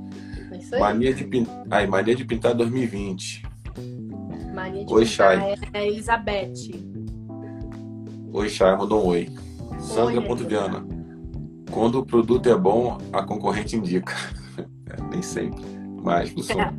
É 0.53 0.59
isso 0.59 0.75
aí. 0.75 0.81
Mania 0.83 1.15
de, 1.15 1.25
pin... 1.25 1.47
Ai, 1.71 1.87
Mania 1.87 2.15
de 2.15 2.25
Pintar 2.27 2.55
2020. 2.55 3.43
Mania 4.53 4.85
de 4.85 4.93
oi, 4.93 5.07
pintar 5.07 5.39
Chay. 5.39 5.55
é 5.73 5.87
Elizabeth. 5.87 6.53
Oi, 8.35 8.49
Chay, 8.51 8.77
mandou 8.77 9.03
um 9.03 9.09
oi. 9.09 9.31
Sandra 9.79 10.21
Ponto 10.21 10.45
Viana. 10.45 10.87
Quando 11.71 12.01
o 12.01 12.05
produto 12.05 12.51
é 12.51 12.55
bom, 12.55 12.99
a 13.15 13.23
concorrente 13.23 13.77
indica. 13.77 14.15
É, 14.91 15.01
nem 15.11 15.23
sempre, 15.23 15.65
mas 16.03 16.31
funciona. 16.31 16.75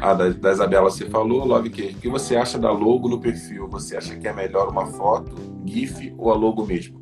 A 0.00 0.12
da, 0.12 0.28
da 0.28 0.52
Isabela 0.52 0.90
você 0.90 1.08
falou, 1.08 1.44
Love 1.44 1.70
que 1.70 1.82
O 1.86 2.00
que 2.00 2.08
você 2.08 2.36
acha 2.36 2.58
da 2.58 2.70
logo 2.70 3.08
no 3.08 3.20
perfil? 3.20 3.68
Você 3.68 3.96
acha 3.96 4.16
que 4.16 4.28
é 4.28 4.32
melhor 4.32 4.68
uma 4.68 4.86
foto, 4.86 5.34
GIF 5.64 6.14
ou 6.18 6.30
a 6.30 6.34
logo 6.34 6.66
mesmo? 6.66 7.00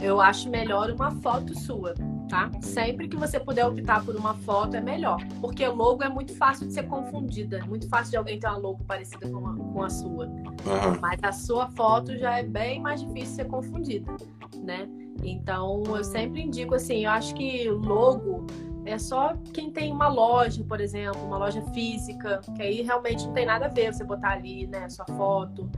Eu 0.00 0.20
acho 0.20 0.50
melhor 0.50 0.90
uma 0.90 1.10
foto 1.10 1.58
sua, 1.58 1.94
tá? 2.28 2.50
Sempre 2.60 3.08
que 3.08 3.16
você 3.16 3.40
puder 3.40 3.66
optar 3.66 4.04
por 4.04 4.14
uma 4.14 4.34
foto 4.34 4.76
é 4.76 4.80
melhor. 4.80 5.18
Porque 5.40 5.66
logo 5.66 6.02
é 6.02 6.08
muito 6.08 6.36
fácil 6.36 6.66
de 6.66 6.74
ser 6.74 6.82
confundida. 6.82 7.58
É 7.58 7.64
muito 7.64 7.88
fácil 7.88 8.10
de 8.10 8.16
alguém 8.18 8.38
ter 8.38 8.46
uma 8.46 8.58
logo 8.58 8.84
parecida 8.84 9.28
com, 9.28 9.38
uma, 9.38 9.56
com 9.56 9.82
a 9.82 9.88
sua. 9.88 10.26
Uhum. 10.26 11.00
Mas 11.00 11.18
a 11.22 11.32
sua 11.32 11.68
foto 11.70 12.16
já 12.18 12.38
é 12.38 12.42
bem 12.42 12.80
mais 12.80 13.00
difícil 13.00 13.30
de 13.30 13.36
ser 13.36 13.44
confundida, 13.46 14.14
né? 14.62 14.86
Então, 15.22 15.82
eu 15.86 16.04
sempre 16.04 16.42
indico 16.42 16.74
assim, 16.74 17.04
eu 17.04 17.10
acho 17.10 17.34
que 17.34 17.68
logo 17.70 18.46
é 18.84 18.98
só 18.98 19.34
quem 19.52 19.70
tem 19.70 19.92
uma 19.92 20.08
loja, 20.08 20.62
por 20.64 20.80
exemplo, 20.80 21.20
uma 21.24 21.38
loja 21.38 21.60
física, 21.74 22.40
que 22.54 22.62
aí 22.62 22.82
realmente 22.82 23.26
não 23.26 23.32
tem 23.32 23.44
nada 23.44 23.66
a 23.66 23.68
ver 23.68 23.92
você 23.92 24.04
botar 24.04 24.30
ali, 24.30 24.66
né, 24.66 24.88
sua 24.88 25.04
foto, 25.06 25.68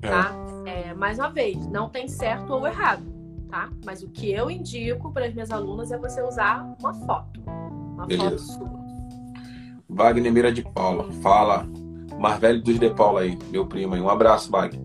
tá? 0.00 0.34
É. 0.66 0.88
É, 0.90 0.94
mais 0.94 1.18
uma 1.18 1.30
vez, 1.30 1.66
não 1.66 1.88
tem 1.88 2.06
certo 2.06 2.52
ou 2.52 2.66
errado, 2.66 3.02
tá? 3.48 3.70
Mas 3.84 4.02
o 4.02 4.08
que 4.08 4.30
eu 4.30 4.50
indico 4.50 5.10
para 5.10 5.26
as 5.26 5.32
minhas 5.32 5.50
alunas 5.50 5.90
é 5.90 5.98
você 5.98 6.22
usar 6.22 6.62
uma 6.78 6.92
foto, 6.92 7.40
uma 7.46 8.06
Beleza. 8.06 8.30
foto 8.30 8.38
sua. 8.38 8.78
Wagner 9.88 10.30
Mira 10.30 10.52
de 10.52 10.62
Paula, 10.62 11.10
fala. 11.22 11.66
Marvelho 12.18 12.60
dos 12.62 12.78
De 12.78 12.90
Paula 12.90 13.20
aí, 13.20 13.38
meu 13.50 13.66
primo 13.66 13.94
aí. 13.94 14.00
Um 14.00 14.10
abraço, 14.10 14.50
Wagner. 14.50 14.82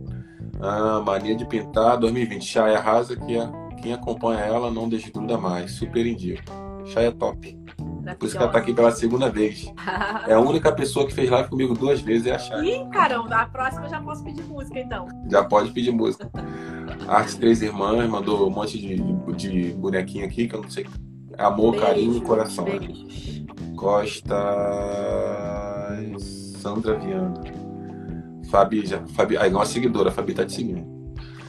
Ah, 0.61 1.01
mania 1.01 1.36
de 1.36 1.45
pintar 1.45 1.97
2020. 1.97 2.45
Chay 2.45 2.76
arrasa 2.76 3.16
que 3.16 3.36
é 3.36 3.49
quem 3.84 3.91
acompanha 3.93 4.39
ela 4.39 4.71
não 4.71 4.88
desgruda 4.88 5.38
mais. 5.38 5.73
Super 5.73 6.05
indico. 6.05 6.41
Chay 6.86 7.07
é 7.07 7.11
top. 7.11 7.59
Por 8.17 8.25
isso 8.25 8.36
que 8.38 8.41
ela 8.41 8.51
tá 8.51 8.59
aqui 8.59 8.73
pela 8.73 8.91
segunda 8.91 9.29
vez. 9.29 9.71
É 10.25 10.34
a 10.34 10.39
única 10.39 10.71
pessoa 10.71 11.05
que 11.05 11.13
fez 11.13 11.29
live 11.29 11.49
comigo 11.49 11.73
duas 11.73 11.99
vezes, 11.99 12.27
é 12.27 12.36
a 12.36 12.39
Chay. 12.39 12.65
Ih, 12.65 12.89
caramba, 12.89 13.36
a 13.36 13.45
próxima 13.45 13.86
eu 13.86 13.89
já 13.89 14.01
posso 14.01 14.23
pedir 14.23 14.43
música, 14.43 14.79
então. 14.79 15.05
Já 15.29 15.43
pode 15.43 15.71
pedir 15.71 15.91
música. 15.91 16.29
Arte 17.07 17.36
Três 17.38 17.61
Irmãs 17.61 18.09
mandou 18.09 18.47
um 18.47 18.49
monte 18.49 18.79
de, 18.79 18.95
de 19.36 19.73
bonequinho 19.73 20.25
aqui, 20.25 20.47
que 20.47 20.55
eu 20.55 20.61
não 20.61 20.69
sei. 20.69 20.88
Amor, 21.38 21.71
beijo, 21.71 21.86
carinho 21.86 22.17
e 22.17 22.21
coração. 22.21 22.63
Beijos. 22.63 23.43
Costa 23.75 24.36
Sandra 26.61 26.97
Viana. 26.97 27.34
Fabi, 28.49 28.86
já, 28.86 29.05
Fabi, 29.07 29.36
aí 29.36 29.51
uma 29.51 29.65
seguidora, 29.65 30.09
a 30.09 30.11
Fabi 30.11 30.34
tá 30.34 30.45
te 30.45 30.53
seguindo. 30.53 30.93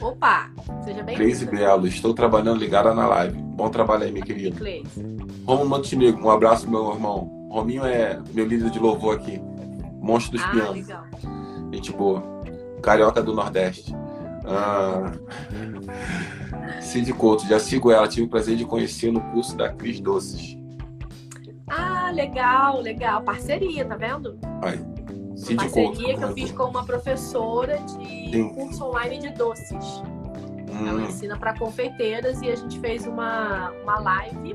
Opa, 0.05 0.51
seja 0.83 1.01
bem-vindo. 1.01 1.15
Cleise 1.15 1.45
Belo, 1.47 1.87
estou 1.87 2.13
trabalhando 2.13 2.59
ligada 2.59 2.93
na 2.93 3.07
live. 3.07 3.41
Bom 3.41 3.69
trabalho 3.69 4.03
aí, 4.03 4.11
minha 4.11 4.23
querida. 4.23 4.55
Cleise. 4.55 5.01
Romulo 5.47 5.67
Montenegro, 5.67 6.23
um 6.23 6.29
abraço, 6.29 6.69
meu 6.69 6.93
irmão. 6.93 7.49
Rominho 7.49 7.83
é 7.83 8.21
meu 8.31 8.45
líder 8.45 8.69
de 8.69 8.77
louvor 8.77 9.15
aqui. 9.15 9.41
Monstro 9.99 10.33
dos 10.33 10.43
ah, 10.43 10.49
pianos. 10.49 10.75
Legal. 10.75 11.05
Gente 11.73 11.91
boa. 11.91 12.23
Carioca 12.83 13.23
do 13.23 13.33
Nordeste. 13.33 13.95
Ah, 14.45 15.11
Cid 16.81 17.11
Couto, 17.13 17.47
já 17.47 17.59
sigo 17.59 17.91
ela. 17.91 18.07
Tive 18.07 18.27
o 18.27 18.29
prazer 18.29 18.55
de 18.55 18.63
conhecer 18.63 19.11
no 19.11 19.21
curso 19.31 19.57
da 19.57 19.73
Cris 19.73 19.99
Doces. 19.99 20.55
Ah, 21.67 22.11
legal, 22.13 22.79
legal. 22.79 23.23
Parceria, 23.23 23.83
tá 23.83 23.95
vendo? 23.95 24.37
Aí. 24.61 24.94
Cid 25.35 25.55
parceria 25.55 26.17
que 26.17 26.23
eu 26.23 26.33
fiz 26.33 26.51
com 26.51 26.63
uma 26.63 26.85
professora 26.85 27.77
de 27.79 28.31
Sim. 28.31 28.53
curso 28.53 28.85
online 28.85 29.19
de 29.19 29.29
doces. 29.31 30.01
Hum. 30.71 30.87
Ela 30.87 31.01
ensina 31.03 31.37
para 31.37 31.57
confeiteiras 31.57 32.41
e 32.41 32.49
a 32.49 32.55
gente 32.55 32.79
fez 32.79 33.05
uma, 33.05 33.71
uma 33.83 33.99
live 33.99 34.53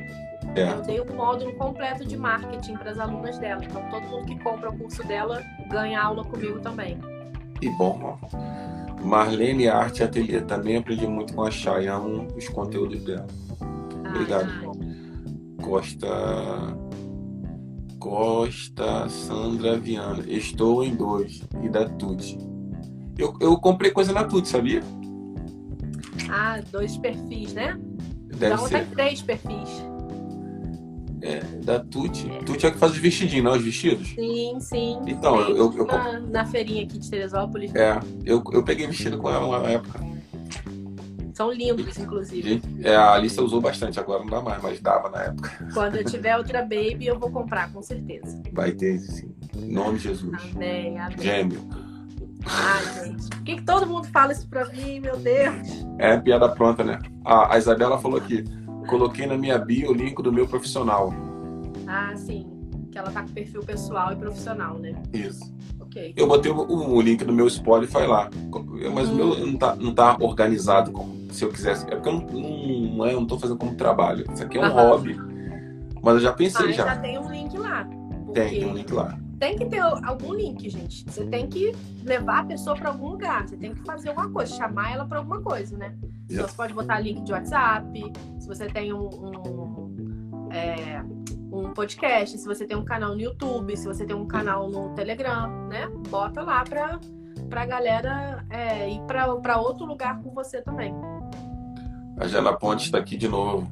é. 0.55 0.73
Eu 0.73 0.83
dei 0.83 1.01
um 1.01 1.15
módulo 1.15 1.53
completo 1.55 2.05
de 2.05 2.17
marketing 2.17 2.75
para 2.75 2.91
as 2.91 2.99
alunas 2.99 3.39
dela. 3.39 3.63
Então, 3.65 3.83
todo 3.89 4.03
mundo 4.09 4.27
que 4.27 4.39
compra 4.41 4.71
o 4.71 4.77
curso 4.77 5.07
dela 5.07 5.43
ganha 5.69 6.03
aula 6.03 6.25
comigo 6.25 6.61
também. 6.61 6.99
E 7.63 7.69
bom, 7.71 8.19
Marlene 9.03 9.69
Arte 9.69 10.03
Ateliê. 10.03 10.41
Também 10.41 10.77
aprendi 10.77 11.07
muito 11.07 11.35
com 11.35 11.43
a 11.43 11.51
Chay. 11.51 11.87
Amo 11.87 12.27
os 12.37 12.49
conteúdos 12.49 13.05
dela. 13.05 13.27
Ah, 13.61 14.09
Obrigado. 14.09 14.49
Ai. 14.49 15.65
Costa. 15.65 16.09
Costa 18.01 19.09
Sandra 19.11 19.79
Viana. 19.79 20.25
Estou 20.27 20.83
em 20.83 20.97
dois. 20.97 21.43
E 21.63 21.69
da 21.69 21.87
Tuti. 21.87 22.39
Eu, 23.17 23.37
eu 23.41 23.57
comprei 23.59 23.91
coisa 23.91 24.13
na 24.13 24.25
Tuti, 24.25 24.49
sabia? 24.49 24.83
Ah, 26.31 26.61
dois 26.73 26.97
perfis, 26.97 27.53
né? 27.53 27.79
Deve 28.39 28.55
então 28.55 28.67
ser. 28.67 28.85
tem 28.85 28.95
três 28.95 29.23
perfis. 29.23 29.69
É, 31.21 31.41
da 31.63 31.79
Tuti. 31.79 32.31
É. 32.31 32.39
Tuti 32.39 32.67
é 32.67 32.71
que 32.71 32.79
faz 32.79 32.93
os 32.93 32.99
vestidinhos, 32.99 33.45
não 33.45 33.53
os 33.53 33.63
vestidos? 33.63 34.09
Sim, 34.09 34.59
sim. 34.61 34.99
Então, 35.07 35.39
eu, 35.43 35.57
eu, 35.57 35.77
eu, 35.77 35.87
na, 35.87 36.21
na, 36.21 36.47
feirinha 36.47 36.85
aqui 36.85 36.99
de 36.99 37.11
Teresópolis. 37.11 37.75
É, 37.75 38.01
eu, 38.25 38.43
eu 38.53 38.63
peguei 38.63 38.87
vestido 38.87 39.19
com 39.19 39.29
ela 39.29 39.61
na 39.61 39.69
época. 39.69 40.10
São 41.41 41.51
lindos, 41.51 41.97
inclusive. 41.97 42.61
É, 42.83 42.95
a 42.95 43.15
Alice 43.15 43.41
usou 43.41 43.63
bastante, 43.63 43.99
agora 43.99 44.21
não 44.21 44.27
dá 44.27 44.43
mais, 44.43 44.63
mas 44.63 44.79
dava 44.79 45.09
na 45.09 45.23
época. 45.23 45.69
Quando 45.73 45.97
eu 45.97 46.05
tiver 46.05 46.37
outra 46.37 46.61
baby, 46.61 47.07
eu 47.07 47.19
vou 47.19 47.31
comprar, 47.31 47.73
com 47.73 47.83
certeza. 47.83 48.43
Vai 48.53 48.73
ter, 48.73 48.99
sim. 48.99 49.35
Em 49.57 49.73
nome 49.73 49.97
de 49.97 50.05
Jesus. 50.05 50.39
Amém, 50.55 50.99
amém. 50.99 51.19
Gêmeo. 51.19 51.67
Ai, 52.45 53.07
gente. 53.07 53.31
Por 53.31 53.43
que, 53.43 53.57
que 53.57 53.63
todo 53.63 53.87
mundo 53.87 54.07
fala 54.09 54.33
isso 54.33 54.47
pra 54.49 54.67
mim, 54.67 55.01
meu 55.01 55.17
Deus? 55.17 55.87
É 55.99 56.15
piada 56.19 56.47
pronta, 56.47 56.85
né? 56.85 56.99
A, 57.25 57.55
a 57.55 57.57
Isabela 57.57 57.97
falou 57.97 58.19
aqui. 58.19 58.45
Coloquei 58.87 59.27
na 59.27 59.39
minha 59.39 59.57
bio 59.59 59.93
o 59.93 59.95
link 59.95 60.23
do 60.23 60.31
meu 60.31 60.47
profissional. 60.47 61.11
Ah, 61.87 62.15
sim. 62.17 62.47
Que 62.93 62.99
ela 62.99 63.11
tá 63.11 63.23
com 63.23 63.29
perfil 63.29 63.63
pessoal 63.63 64.13
e 64.13 64.17
profissional, 64.17 64.79
né? 64.79 64.93
Isso. 65.11 65.51
Ok. 65.81 66.13
Eu 66.19 66.27
botei 66.27 66.53
o, 66.53 66.59
o 66.59 67.01
link 67.01 67.25
do 67.25 67.33
meu 67.33 67.49
Spotify 67.49 68.05
lá. 68.07 68.29
Mas 68.95 69.09
o 69.09 69.15
meu 69.15 69.47
não 69.47 69.57
tá, 69.57 69.75
não 69.75 69.95
tá 69.95 70.19
organizado 70.21 70.93
como 70.93 71.20
se 71.35 71.45
eu 71.45 71.51
quisesse. 71.51 71.87
É 71.87 71.97
porque 71.97 72.09
eu 72.09 72.13
não, 72.13 72.27
não, 72.97 73.07
é, 73.07 73.15
eu 73.15 73.21
não 73.21 73.27
tô 73.27 73.39
fazendo 73.39 73.59
como 73.59 73.75
trabalho. 73.75 74.25
Isso 74.33 74.43
aqui 74.43 74.59
é 74.59 74.61
um 74.61 74.65
uhum. 74.65 74.73
hobby. 74.73 75.17
Mas 76.03 76.15
eu 76.15 76.21
já 76.21 76.33
pensei 76.33 76.67
mas 76.67 76.77
já. 76.77 76.87
já 76.87 76.97
tem 76.97 77.19
um 77.19 77.31
link 77.31 77.57
lá. 77.57 77.89
Tem, 78.33 78.51
tem 78.51 78.65
um 78.67 78.75
link 78.75 78.93
lá. 78.93 79.19
Tem 79.39 79.57
que 79.57 79.65
ter 79.65 79.79
algum 79.79 80.35
link, 80.35 80.69
gente. 80.69 81.05
Você 81.11 81.25
tem 81.25 81.49
que 81.49 81.73
levar 82.05 82.41
a 82.41 82.45
pessoa 82.45 82.77
para 82.77 82.91
algum 82.91 83.09
lugar. 83.09 83.49
Você 83.49 83.57
tem 83.57 83.75
que 83.75 83.81
fazer 83.83 84.11
alguma 84.11 84.31
coisa, 84.31 84.55
chamar 84.55 84.93
ela 84.93 85.07
para 85.07 85.19
alguma 85.19 85.41
coisa, 85.41 85.77
né? 85.79 85.95
Então, 86.31 86.47
você 86.47 86.55
pode 86.55 86.75
botar 86.75 87.01
link 87.01 87.23
de 87.23 87.33
WhatsApp, 87.33 88.13
se 88.39 88.47
você 88.47 88.67
tem 88.67 88.93
um, 88.93 89.09
um, 89.09 90.49
é, 90.53 91.03
um, 91.51 91.73
podcast, 91.73 92.39
se 92.39 92.47
você 92.47 92.67
tem 92.67 92.77
um 92.77 92.85
canal 92.85 93.15
no 93.15 93.21
YouTube, 93.21 93.77
se 93.77 93.87
você 93.87 94.05
tem 94.05 94.15
um 94.15 94.27
canal 94.27 94.69
no 94.69 94.91
Telegram, 94.91 95.69
né? 95.69 95.89
Bota 96.09 96.43
lá 96.43 96.63
pra, 97.51 97.67
pra 97.67 97.67
galera 97.67 98.47
é, 98.49 98.89
ir 98.89 99.01
para 99.03 99.59
outro 99.59 99.85
lugar 99.85 100.23
com 100.23 100.31
você 100.31 100.63
também. 100.63 100.95
A 102.19 102.27
Jana 102.27 102.53
Ponte 102.53 102.85
está 102.85 102.99
aqui 102.99 103.17
de 103.17 103.29
novo, 103.29 103.71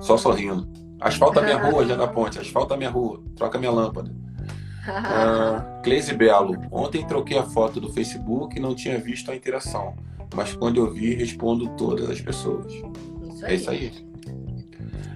só 0.00 0.16
sorrindo. 0.16 0.68
Asfalta 1.00 1.40
minha 1.40 1.56
rua, 1.70 1.86
Jana 1.86 2.08
Ponte, 2.08 2.38
asfalta 2.38 2.76
minha 2.76 2.90
rua, 2.90 3.22
troca 3.36 3.58
minha 3.58 3.70
lâmpada. 3.70 4.10
Uh, 4.10 5.82
Cleise 5.82 6.14
Belo, 6.14 6.56
ontem 6.70 7.06
troquei 7.06 7.38
a 7.38 7.44
foto 7.44 7.80
do 7.80 7.92
Facebook 7.92 8.56
e 8.56 8.60
não 8.60 8.74
tinha 8.74 8.98
visto 8.98 9.30
a 9.30 9.36
interação 9.36 9.94
mas 10.34 10.54
quando 10.54 10.78
eu 10.78 10.90
vi, 10.90 11.14
respondo 11.14 11.68
todas 11.70 12.08
as 12.08 12.20
pessoas. 12.20 12.72
Isso 12.72 13.46
é 13.46 13.54
isso 13.54 13.70
aí. 13.70 13.90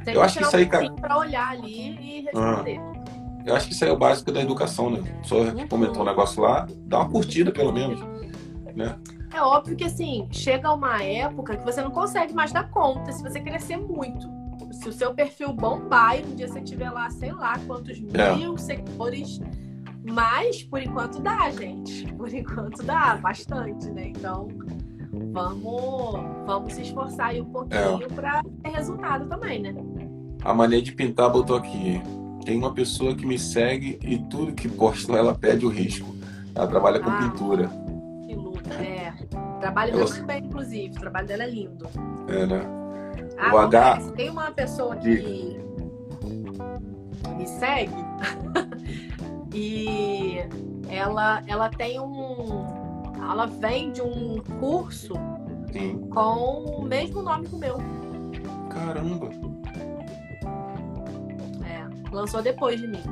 Tem 0.04 0.14
eu 0.14 0.22
acho 0.22 0.38
que 0.38 0.44
isso 0.44 0.56
aí, 0.56 0.66
cara. 0.66 0.90
para 0.92 1.16
olhar 1.16 1.50
ali 1.50 1.96
e 2.00 2.20
responder. 2.22 2.78
Ah. 2.78 3.03
Eu 3.44 3.54
acho 3.54 3.68
que 3.68 3.74
isso 3.74 3.84
aí 3.84 3.90
é 3.90 3.92
o 3.92 3.98
básico 3.98 4.32
da 4.32 4.40
educação, 4.40 4.90
né? 4.90 5.02
Só 5.22 5.36
comentou 5.68 6.02
um 6.02 6.04
negócio 6.04 6.42
lá, 6.42 6.66
dá 6.86 7.00
uma 7.00 7.10
curtida 7.10 7.52
pelo 7.52 7.72
menos, 7.72 8.00
né? 8.74 8.96
É 9.34 9.42
óbvio 9.42 9.76
que 9.76 9.84
assim, 9.84 10.28
chega 10.30 10.72
uma 10.72 11.02
época 11.02 11.56
que 11.56 11.64
você 11.64 11.82
não 11.82 11.90
consegue 11.90 12.32
mais 12.32 12.52
dar 12.52 12.70
conta 12.70 13.12
se 13.12 13.22
você 13.22 13.40
crescer 13.40 13.76
muito. 13.76 14.26
Se 14.72 14.88
o 14.88 14.92
seu 14.92 15.12
perfil 15.12 15.52
bombar 15.52 16.18
e 16.18 16.24
um 16.24 16.34
dia 16.34 16.48
você 16.48 16.60
tiver 16.60 16.90
lá, 16.90 17.10
sei 17.10 17.32
lá, 17.32 17.58
quantos 17.66 18.00
é. 18.14 18.36
mil 18.36 18.56
seguidores. 18.56 19.40
Mas 20.04 20.62
por 20.62 20.80
enquanto 20.80 21.20
dá, 21.20 21.50
gente. 21.50 22.12
Por 22.14 22.32
enquanto 22.32 22.82
dá 22.84 23.16
bastante, 23.16 23.90
né? 23.90 24.08
Então 24.08 24.48
vamos, 25.32 26.46
vamos 26.46 26.72
se 26.72 26.82
esforçar 26.82 27.28
aí 27.28 27.40
um 27.40 27.50
pouquinho 27.50 28.04
é. 28.04 28.08
para 28.14 28.42
ter 28.62 28.70
resultado 28.70 29.26
também, 29.26 29.60
né? 29.60 29.74
A 30.44 30.54
maneira 30.54 30.84
de 30.84 30.92
pintar 30.92 31.30
botou 31.30 31.56
aqui. 31.56 32.00
Tem 32.44 32.58
uma 32.58 32.72
pessoa 32.72 33.14
que 33.14 33.24
me 33.24 33.38
segue 33.38 33.98
e 34.02 34.18
tudo 34.18 34.52
que 34.52 34.68
posta 34.68 35.12
ela 35.14 35.34
pede 35.34 35.64
o 35.64 35.68
risco. 35.68 36.14
Ela 36.54 36.66
trabalha 36.66 37.00
com 37.00 37.10
ah, 37.10 37.18
pintura. 37.18 37.68
Que 38.26 38.34
luta, 38.34 38.74
é. 38.74 39.12
Trabalha 39.60 39.92
ela... 39.92 40.04
muito 40.04 40.24
bem, 40.24 40.44
inclusive. 40.44 40.94
O 40.96 41.00
trabalho 41.00 41.26
dela 41.26 41.44
é 41.44 41.50
lindo. 41.50 41.88
É, 42.28 42.46
né? 42.46 42.60
Ah, 43.38 43.54
o 43.54 43.58
H... 43.58 44.12
Tem 44.14 44.28
uma 44.28 44.50
pessoa 44.50 44.96
que 44.96 45.58
me 47.36 47.46
segue 47.46 47.94
e 49.54 50.38
ela, 50.88 51.42
ela 51.46 51.68
tem 51.70 51.98
um. 51.98 52.84
Ela 53.16 53.46
vende 53.46 54.02
um 54.02 54.38
curso 54.60 55.14
Sim. 55.72 56.08
com 56.10 56.78
o 56.78 56.82
mesmo 56.82 57.22
nome 57.22 57.48
que 57.48 57.54
o 57.54 57.58
meu. 57.58 57.78
Caramba! 58.68 59.53
Lançou 62.14 62.40
depois 62.40 62.80
de 62.80 62.86
mim. 62.86 63.02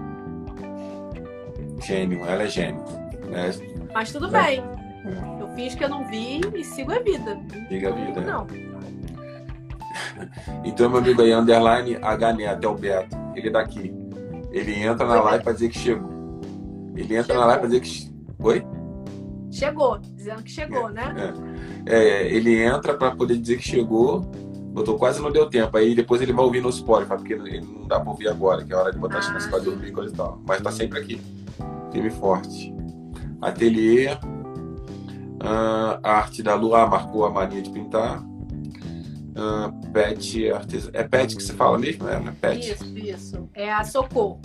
Gênio, 1.81 2.25
ela 2.25 2.45
é 2.45 2.49
gênio. 2.49 2.85
Né? 3.29 3.51
Mas 3.93 4.13
tudo 4.13 4.35
é. 4.37 4.43
bem. 4.43 4.65
Eu 5.41 5.49
fiz 5.57 5.75
que 5.75 5.83
eu 5.83 5.89
não 5.89 6.07
vi 6.09 6.41
e 6.55 6.65
sigo 6.65 6.93
a 6.93 7.01
vida. 7.01 7.37
Siga 7.69 7.89
a 7.89 7.93
vida. 7.93 8.21
Não. 8.21 8.47
então, 10.65 10.89
meu 10.89 11.01
amigo 11.01 11.21
aí, 11.21 11.35
underline 11.35 11.99
H 12.01 12.33
Neto, 12.33 12.65
é 12.65 12.69
o 12.69 12.75
Beto. 12.75 13.17
Ele 13.35 13.49
é 13.49 13.51
daqui. 13.51 13.93
Ele 14.53 14.75
entra 14.75 15.05
na 15.05 15.17
Oi, 15.17 15.25
live 15.25 15.45
para 15.45 15.53
dizer 15.53 15.69
que 15.69 15.79
chegou. 15.79 16.41
Ele 16.95 17.17
entra 17.17 17.35
chegou. 17.35 17.41
na 17.41 17.47
live 17.47 17.61
para 17.61 17.69
dizer 17.69 17.81
que. 17.81 18.13
Oi? 18.39 18.67
Chegou, 19.51 19.99
dizendo 19.99 20.43
que 20.45 20.51
chegou, 20.51 20.89
é, 20.91 20.93
né? 20.93 21.35
É. 21.87 21.97
é 21.97 22.33
ele 22.33 22.63
entra 22.63 22.95
para 22.95 23.11
poder 23.11 23.37
dizer 23.37 23.57
que 23.57 23.65
chegou 23.65 24.31
Botou 24.73 24.99
quase 24.99 25.21
não 25.21 25.31
deu 25.31 25.49
tempo. 25.49 25.77
Aí 25.77 25.95
depois 25.95 26.23
ele 26.23 26.33
vai 26.33 26.45
ouvir 26.45 26.63
no 26.63 26.73
Spotify, 26.73 27.15
porque 27.15 27.35
ele 27.35 27.61
não 27.61 27.87
dá 27.87 28.01
pra 28.01 28.11
ouvir 28.11 28.29
agora, 28.29 28.65
que 28.65 28.73
é 28.73 28.77
hora 28.77 28.91
de 28.91 28.99
botar 28.99 29.19
as 29.19 29.27
crianças 29.27 29.51
pra 29.51 29.59
dormir 29.59 29.89
e 29.89 29.93
coisa 29.93 30.13
e 30.13 30.17
tal. 30.17 30.41
Mas 30.47 30.63
tá 30.63 30.73
sempre 30.73 30.99
aqui. 30.99 31.21
Firme 31.93 32.11
forte. 32.11 32.75
Ateliê. 33.41 34.15
Uh, 35.43 35.99
arte 36.03 36.43
da 36.43 36.55
Lua, 36.55 36.83
ah, 36.83 36.87
marcou 36.87 37.27
a 37.27 37.31
mania 37.31 37.61
de 37.61 37.69
pintar. 37.69 38.23
Uh, 38.23 39.93
pet 39.93 40.51
artes... 40.51 40.89
É 40.93 41.03
pet 41.03 41.37
que 41.37 41.43
se 41.43 41.53
fala 41.53 41.79
mesmo? 41.79 42.09
É, 42.09 42.19
né? 42.19 42.35
Pet. 42.41 42.71
Isso, 42.71 42.99
isso. 42.99 43.51
É 43.53 43.71
a 43.71 43.85
Socorro. 43.85 44.41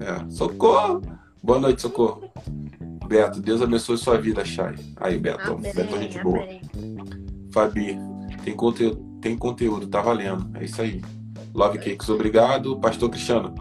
É, 0.00 0.28
Socorro! 0.30 1.02
Boa 1.42 1.60
noite, 1.60 1.82
Socorro. 1.82 2.30
Beto, 3.06 3.40
Deus 3.40 3.62
abençoe 3.62 3.96
sua 3.96 4.18
vida, 4.18 4.44
Chay. 4.44 4.74
Aí, 4.96 5.18
Beto. 5.18 5.52
Amém, 5.52 5.72
Beto, 5.72 5.98
gente 5.98 6.22
boa. 6.22 6.44
Fabi, 7.52 7.98
tem 8.44 8.54
conteúdo 8.54 9.07
tem 9.20 9.36
conteúdo, 9.36 9.86
tá 9.86 10.00
valendo. 10.00 10.48
É 10.56 10.64
isso 10.64 10.80
aí. 10.80 11.02
Love 11.54 11.78
Cakes, 11.78 12.08
obrigado. 12.08 12.78
Pastor 12.78 13.10
Cristiano. 13.10 13.54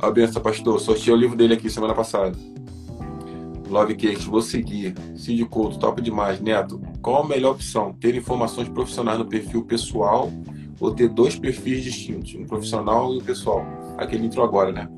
A 0.00 0.10
benção, 0.10 0.42
pastor. 0.42 0.80
Sorteei 0.80 1.12
o 1.12 1.16
livro 1.16 1.36
dele 1.36 1.54
aqui 1.54 1.68
semana 1.70 1.94
passada. 1.94 2.36
Love 3.68 3.94
Cakes, 3.96 4.24
vou 4.24 4.42
seguir. 4.42 4.94
Cid 5.16 5.44
Couto, 5.46 5.78
top 5.78 6.00
demais. 6.00 6.40
Neto, 6.40 6.80
qual 7.02 7.22
a 7.22 7.26
melhor 7.26 7.52
opção? 7.52 7.92
Ter 7.92 8.14
informações 8.14 8.68
profissionais 8.68 9.18
no 9.18 9.26
perfil 9.26 9.64
pessoal 9.64 10.30
ou 10.80 10.94
ter 10.94 11.08
dois 11.08 11.38
perfis 11.38 11.82
distintos? 11.82 12.34
Um 12.34 12.46
profissional 12.46 13.12
e 13.14 13.18
um 13.18 13.24
pessoal? 13.24 13.64
Aquele 13.96 14.26
entrou 14.26 14.44
agora, 14.44 14.72
né? 14.72 14.88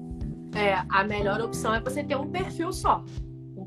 É, 0.54 0.82
a 0.88 1.04
melhor 1.04 1.40
opção 1.40 1.74
é 1.74 1.80
você 1.80 2.02
ter 2.02 2.16
um 2.16 2.28
perfil 2.28 2.72
só 2.72 3.04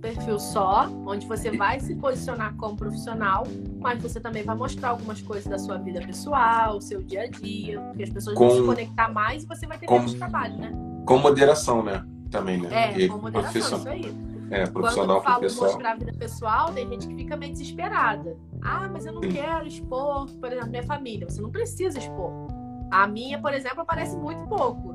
perfil 0.03 0.37
só, 0.37 0.89
onde 1.07 1.25
você 1.25 1.49
vai 1.55 1.79
se 1.79 1.95
posicionar 1.95 2.53
como 2.57 2.75
profissional, 2.75 3.47
mas 3.79 4.03
você 4.03 4.19
também 4.19 4.43
vai 4.43 4.53
mostrar 4.53 4.89
algumas 4.89 5.21
coisas 5.21 5.47
da 5.49 5.57
sua 5.57 5.77
vida 5.77 6.01
pessoal, 6.01 6.81
seu 6.81 7.01
dia 7.01 7.21
a 7.21 7.27
dia, 7.27 7.79
porque 7.79 8.03
as 8.03 8.09
pessoas 8.09 8.37
com, 8.37 8.49
vão 8.49 8.57
se 8.57 8.65
conectar 8.65 9.07
mais 9.07 9.43
e 9.43 9.45
você 9.47 9.65
vai 9.65 9.77
ter 9.77 9.85
com, 9.85 9.99
menos 9.99 10.13
trabalho, 10.15 10.57
né? 10.57 10.73
Com 11.07 11.17
moderação, 11.19 11.81
né? 11.81 12.05
Também, 12.29 12.59
né? 12.61 12.69
É, 12.71 12.99
e 12.99 13.07
com 13.07 13.17
moderação, 13.17 13.77
isso 13.77 13.89
aí. 13.89 14.13
É, 14.51 14.67
profissional 14.67 15.07
Quando 15.07 15.17
eu 15.17 15.23
falo 15.23 15.39
pessoal. 15.39 15.71
mostrar 15.71 15.91
a 15.91 15.95
vida 15.95 16.13
pessoal, 16.13 16.73
tem 16.73 16.89
gente 16.89 17.07
que 17.07 17.15
fica 17.15 17.37
meio 17.37 17.53
desesperada. 17.53 18.37
Ah, 18.61 18.89
mas 18.91 19.05
eu 19.05 19.13
não 19.13 19.21
Sim. 19.21 19.31
quero 19.31 19.65
expor, 19.65 20.29
por 20.29 20.51
exemplo, 20.51 20.69
minha 20.69 20.83
família. 20.83 21.27
Você 21.29 21.41
não 21.41 21.49
precisa 21.49 21.97
expor. 21.97 22.31
A 22.91 23.07
minha, 23.07 23.39
por 23.39 23.53
exemplo, 23.53 23.81
aparece 23.81 24.17
muito 24.17 24.45
pouco 24.47 24.92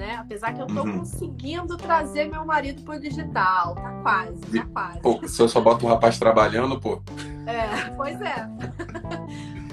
né? 0.00 0.16
Apesar 0.18 0.54
que 0.54 0.62
eu 0.62 0.66
tô 0.66 0.82
uhum. 0.82 1.00
conseguindo 1.00 1.76
trazer 1.76 2.24
meu 2.24 2.44
marido 2.44 2.82
pro 2.82 2.98
digital. 2.98 3.74
Tá 3.74 3.92
quase, 4.02 4.40
tá 4.40 4.66
quase. 4.72 5.00
Pô, 5.00 5.28
se 5.28 5.42
eu 5.42 5.48
só 5.48 5.60
boto 5.60 5.84
um 5.84 5.88
rapaz 5.90 6.18
trabalhando, 6.18 6.80
pô. 6.80 7.02
É, 7.46 7.90
pois 7.90 8.18
é. 8.20 8.48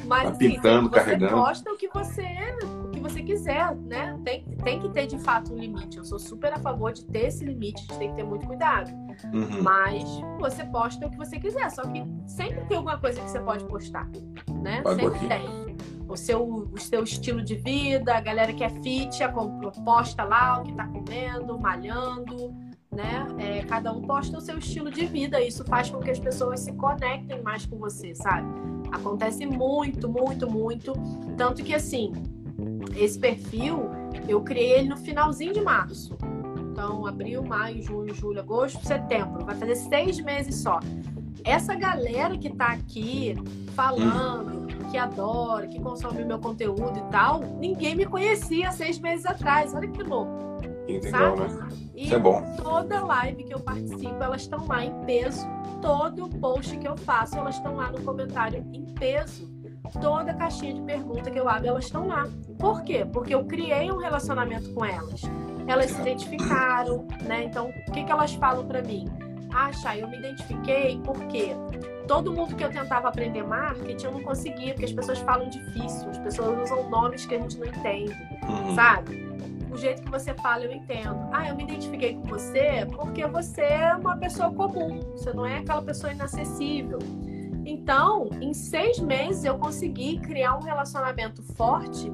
Mas 0.05 0.23
tá 0.23 0.29
assim, 0.29 0.37
pintando, 0.51 0.89
você 0.89 0.95
carregando. 0.95 1.37
mostra 1.37 1.73
o 1.73 1.77
que 1.77 1.87
você 1.87 2.25
o 2.83 2.89
que 2.89 2.99
você 2.99 3.21
quiser, 3.21 3.75
né? 3.75 4.17
Tem, 4.23 4.43
tem 4.63 4.79
que 4.79 4.89
ter 4.89 5.07
de 5.07 5.17
fato 5.19 5.53
um 5.53 5.57
limite. 5.57 5.97
Eu 5.97 6.03
sou 6.03 6.19
super 6.19 6.51
a 6.53 6.57
favor 6.57 6.91
de 6.91 7.05
ter 7.05 7.27
esse 7.27 7.45
limite, 7.45 7.85
de 7.87 7.97
ter 7.97 8.09
que 8.09 8.15
ter 8.15 8.23
muito 8.23 8.45
cuidado. 8.45 8.89
Uhum. 9.33 9.61
Mas 9.61 10.03
você 10.39 10.63
posta 10.65 11.07
o 11.07 11.09
que 11.09 11.17
você 11.17 11.39
quiser, 11.39 11.69
só 11.71 11.83
que 11.83 12.03
sempre 12.25 12.65
tem 12.65 12.77
alguma 12.77 12.97
coisa 12.97 13.21
que 13.21 13.29
você 13.29 13.39
pode 13.39 13.65
postar, 13.65 14.09
né? 14.61 14.81
Sempre 14.85 15.05
aqui. 15.07 15.27
tem 15.27 15.66
o 16.07 16.15
seu, 16.15 16.43
o 16.43 16.79
seu 16.79 17.03
estilo 17.03 17.41
de 17.41 17.55
vida, 17.55 18.15
a 18.15 18.21
galera 18.21 18.53
que 18.53 18.63
é 18.63 18.69
fit, 18.69 19.21
a 19.23 19.29
posta 19.29 20.23
lá 20.23 20.61
o 20.61 20.63
que 20.63 20.73
tá 20.73 20.87
comendo, 20.87 21.59
malhando, 21.59 22.53
né? 22.91 23.27
É, 23.37 23.63
cada 23.63 23.91
um 23.91 24.01
posta 24.01 24.37
o 24.37 24.41
seu 24.41 24.57
estilo 24.57 24.89
de 24.89 25.05
vida. 25.05 25.41
Isso 25.41 25.63
faz 25.65 25.89
com 25.89 25.99
que 25.99 26.09
as 26.09 26.19
pessoas 26.19 26.61
se 26.61 26.71
conectem 26.73 27.41
mais 27.41 27.65
com 27.65 27.77
você, 27.77 28.15
sabe? 28.15 28.47
Acontece 28.91 29.45
muito, 29.45 30.07
muito, 30.07 30.49
muito. 30.49 30.93
Tanto 31.35 31.63
que, 31.63 31.73
assim, 31.75 32.13
esse 32.95 33.19
perfil 33.19 33.89
eu 34.27 34.41
criei 34.41 34.79
ele 34.79 34.89
no 34.89 34.97
finalzinho 34.97 35.53
de 35.53 35.61
março. 35.61 36.17
Então, 36.71 37.05
abril, 37.05 37.43
maio, 37.43 37.81
junho, 37.81 38.13
julho, 38.13 38.39
agosto, 38.39 38.85
setembro. 38.85 39.45
Vai 39.45 39.55
fazer 39.55 39.75
seis 39.75 40.19
meses 40.19 40.55
só. 40.55 40.79
Essa 41.43 41.75
galera 41.75 42.37
que 42.37 42.49
tá 42.49 42.67
aqui 42.67 43.35
falando, 43.75 44.66
que 44.89 44.97
adora, 44.97 45.67
que 45.67 45.79
consome 45.79 46.23
meu 46.23 46.39
conteúdo 46.39 46.97
e 46.97 47.11
tal, 47.11 47.39
ninguém 47.39 47.95
me 47.95 48.05
conhecia 48.05 48.71
seis 48.71 48.99
meses 48.99 49.25
atrás. 49.25 49.73
Olha 49.73 49.87
que 49.87 50.03
louco. 50.03 50.47
Entendeu, 50.87 51.35
né? 51.35 51.67
E 51.93 52.13
é 52.13 52.19
bom. 52.19 52.41
toda 52.61 53.03
live 53.03 53.43
que 53.43 53.53
eu 53.53 53.59
participo, 53.59 54.23
elas 54.23 54.41
estão 54.41 54.65
lá 54.67 54.85
em 54.85 54.93
peso. 55.05 55.45
Todo 55.81 56.29
post 56.39 56.77
que 56.77 56.87
eu 56.87 56.95
faço, 56.97 57.37
elas 57.37 57.55
estão 57.55 57.75
lá 57.75 57.91
no 57.91 58.01
comentário 58.01 58.65
em 58.71 58.85
peso. 58.85 59.51
Toda 60.01 60.33
caixinha 60.33 60.73
de 60.73 60.81
pergunta 60.81 61.29
que 61.29 61.39
eu 61.39 61.47
abro, 61.47 61.67
elas 61.67 61.85
estão 61.85 62.07
lá. 62.07 62.27
Por 62.57 62.83
quê? 62.83 63.05
Porque 63.11 63.33
eu 63.33 63.45
criei 63.45 63.91
um 63.91 63.97
relacionamento 63.97 64.73
com 64.73 64.85
elas. 64.85 65.21
Elas 65.67 65.91
se 65.91 66.01
identificaram, 66.01 67.07
né? 67.23 67.43
Então, 67.43 67.69
o 67.87 67.91
que, 67.91 68.03
que 68.03 68.11
elas 68.11 68.33
falam 68.35 68.65
para 68.65 68.81
mim? 68.81 69.05
Ah, 69.53 69.71
Chay, 69.73 70.01
eu 70.01 70.07
me 70.07 70.17
identifiquei 70.17 70.99
porque 71.03 71.55
todo 72.07 72.33
mundo 72.33 72.55
que 72.55 72.63
eu 72.63 72.69
tentava 72.69 73.09
aprender 73.09 73.43
marketing, 73.43 74.05
eu 74.05 74.11
não 74.13 74.23
conseguia, 74.23 74.73
porque 74.73 74.85
as 74.85 74.93
pessoas 74.93 75.19
falam 75.19 75.49
difícil, 75.49 76.09
as 76.09 76.17
pessoas 76.17 76.63
usam 76.63 76.89
nomes 76.89 77.25
que 77.25 77.35
a 77.35 77.39
gente 77.39 77.57
não 77.57 77.67
entende, 77.67 78.15
uhum. 78.47 78.73
sabe? 78.73 79.27
O 79.69 79.77
jeito 79.77 80.01
que 80.01 80.09
você 80.09 80.33
fala, 80.33 80.63
eu 80.63 80.71
entendo. 80.71 81.29
Ah, 81.31 81.49
eu 81.49 81.55
me 81.55 81.63
identifiquei 81.63 82.15
com 82.15 82.23
você 82.23 82.87
porque 82.95 83.27
você 83.27 83.61
é 83.61 83.95
uma 83.95 84.17
pessoa 84.17 84.51
comum, 84.51 85.01
você 85.11 85.33
não 85.33 85.45
é 85.45 85.57
aquela 85.57 85.81
pessoa 85.81 86.11
inacessível. 86.11 86.99
Então, 87.65 88.29
em 88.39 88.53
seis 88.53 88.97
meses, 88.97 89.43
eu 89.43 89.57
consegui 89.57 90.19
criar 90.19 90.55
um 90.55 90.61
relacionamento 90.61 91.43
forte 91.43 92.09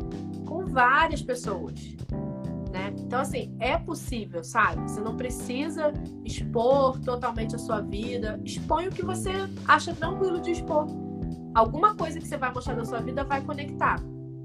com 0.47 0.65
várias 0.65 1.21
pessoas 1.21 1.95
né? 2.73 2.93
Então, 2.97 3.21
assim, 3.21 3.55
é 3.59 3.77
possível, 3.77 4.43
sabe? 4.43 4.81
Você 4.81 4.99
não 4.99 5.15
precisa 5.15 5.93
expor 6.25 6.99
totalmente 6.99 7.55
a 7.55 7.59
sua 7.59 7.79
vida. 7.81 8.41
Expõe 8.43 8.87
o 8.87 8.91
que 8.91 9.05
você 9.05 9.31
acha 9.67 9.93
tranquilo 9.93 10.41
de 10.41 10.51
expor. 10.51 10.87
Alguma 11.53 11.95
coisa 11.95 12.19
que 12.19 12.27
você 12.27 12.35
vai 12.35 12.51
mostrar 12.51 12.73
da 12.73 12.83
sua 12.83 12.99
vida 12.99 13.23
vai 13.23 13.41
conectar. 13.41 14.01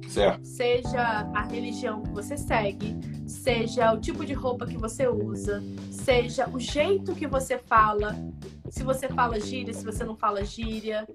Certo. 0.09 0.45
Seja 0.45 1.31
a 1.35 1.43
religião 1.43 2.03
que 2.03 2.11
você 2.11 2.37
segue, 2.37 2.97
seja 3.27 3.93
o 3.93 4.01
tipo 4.01 4.25
de 4.25 4.33
roupa 4.33 4.67
que 4.67 4.77
você 4.77 5.07
usa, 5.09 5.63
seja 5.91 6.49
o 6.49 6.59
jeito 6.59 7.15
que 7.15 7.27
você 7.27 7.59
fala, 7.59 8.17
se 8.71 8.83
você 8.83 9.09
fala 9.09 9.39
gíria, 9.41 9.73
se 9.75 9.85
você 9.85 10.05
não 10.05 10.17
fala 10.17 10.45
gíria. 10.45 11.07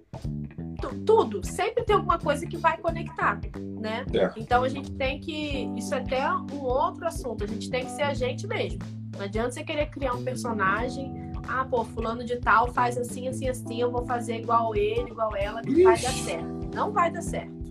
tudo. 1.06 1.46
Sempre 1.46 1.84
tem 1.84 1.96
alguma 1.96 2.20
coisa 2.20 2.46
que 2.46 2.58
vai 2.58 2.78
conectar, 2.78 3.40
né? 3.80 4.06
É. 4.14 4.32
Então 4.38 4.64
a 4.64 4.70
gente 4.70 4.92
tem 4.92 5.20
que. 5.20 5.72
Isso 5.78 5.94
é 5.94 6.00
até 6.00 6.30
um 6.30 6.62
outro 6.62 7.08
assunto. 7.08 7.44
A 7.44 7.48
gente 7.48 7.70
tem 7.70 7.86
que 7.86 7.92
ser 7.92 8.04
a 8.04 8.14
gente 8.14 8.46
mesmo. 8.46 8.80
Não 9.16 9.24
adianta 9.24 9.52
você 9.52 9.64
querer 9.64 9.88
criar 9.88 10.14
um 10.14 10.24
personagem. 10.24 11.32
Ah, 11.48 11.66
pô, 11.66 11.84
fulano 11.84 12.24
de 12.24 12.38
tal 12.38 12.72
faz 12.72 12.98
assim, 12.98 13.28
assim, 13.28 13.50
assim, 13.50 13.82
eu 13.82 13.92
vou 13.92 14.06
fazer 14.06 14.38
igual 14.38 14.76
ele, 14.76 15.12
igual 15.12 15.36
ela, 15.36 15.62
que 15.62 15.84
vai 15.84 16.00
dar 16.00 16.12
certo. 16.12 16.70
Não 16.74 16.92
vai 16.92 17.12
dar 17.12 17.22
certo. 17.22 17.63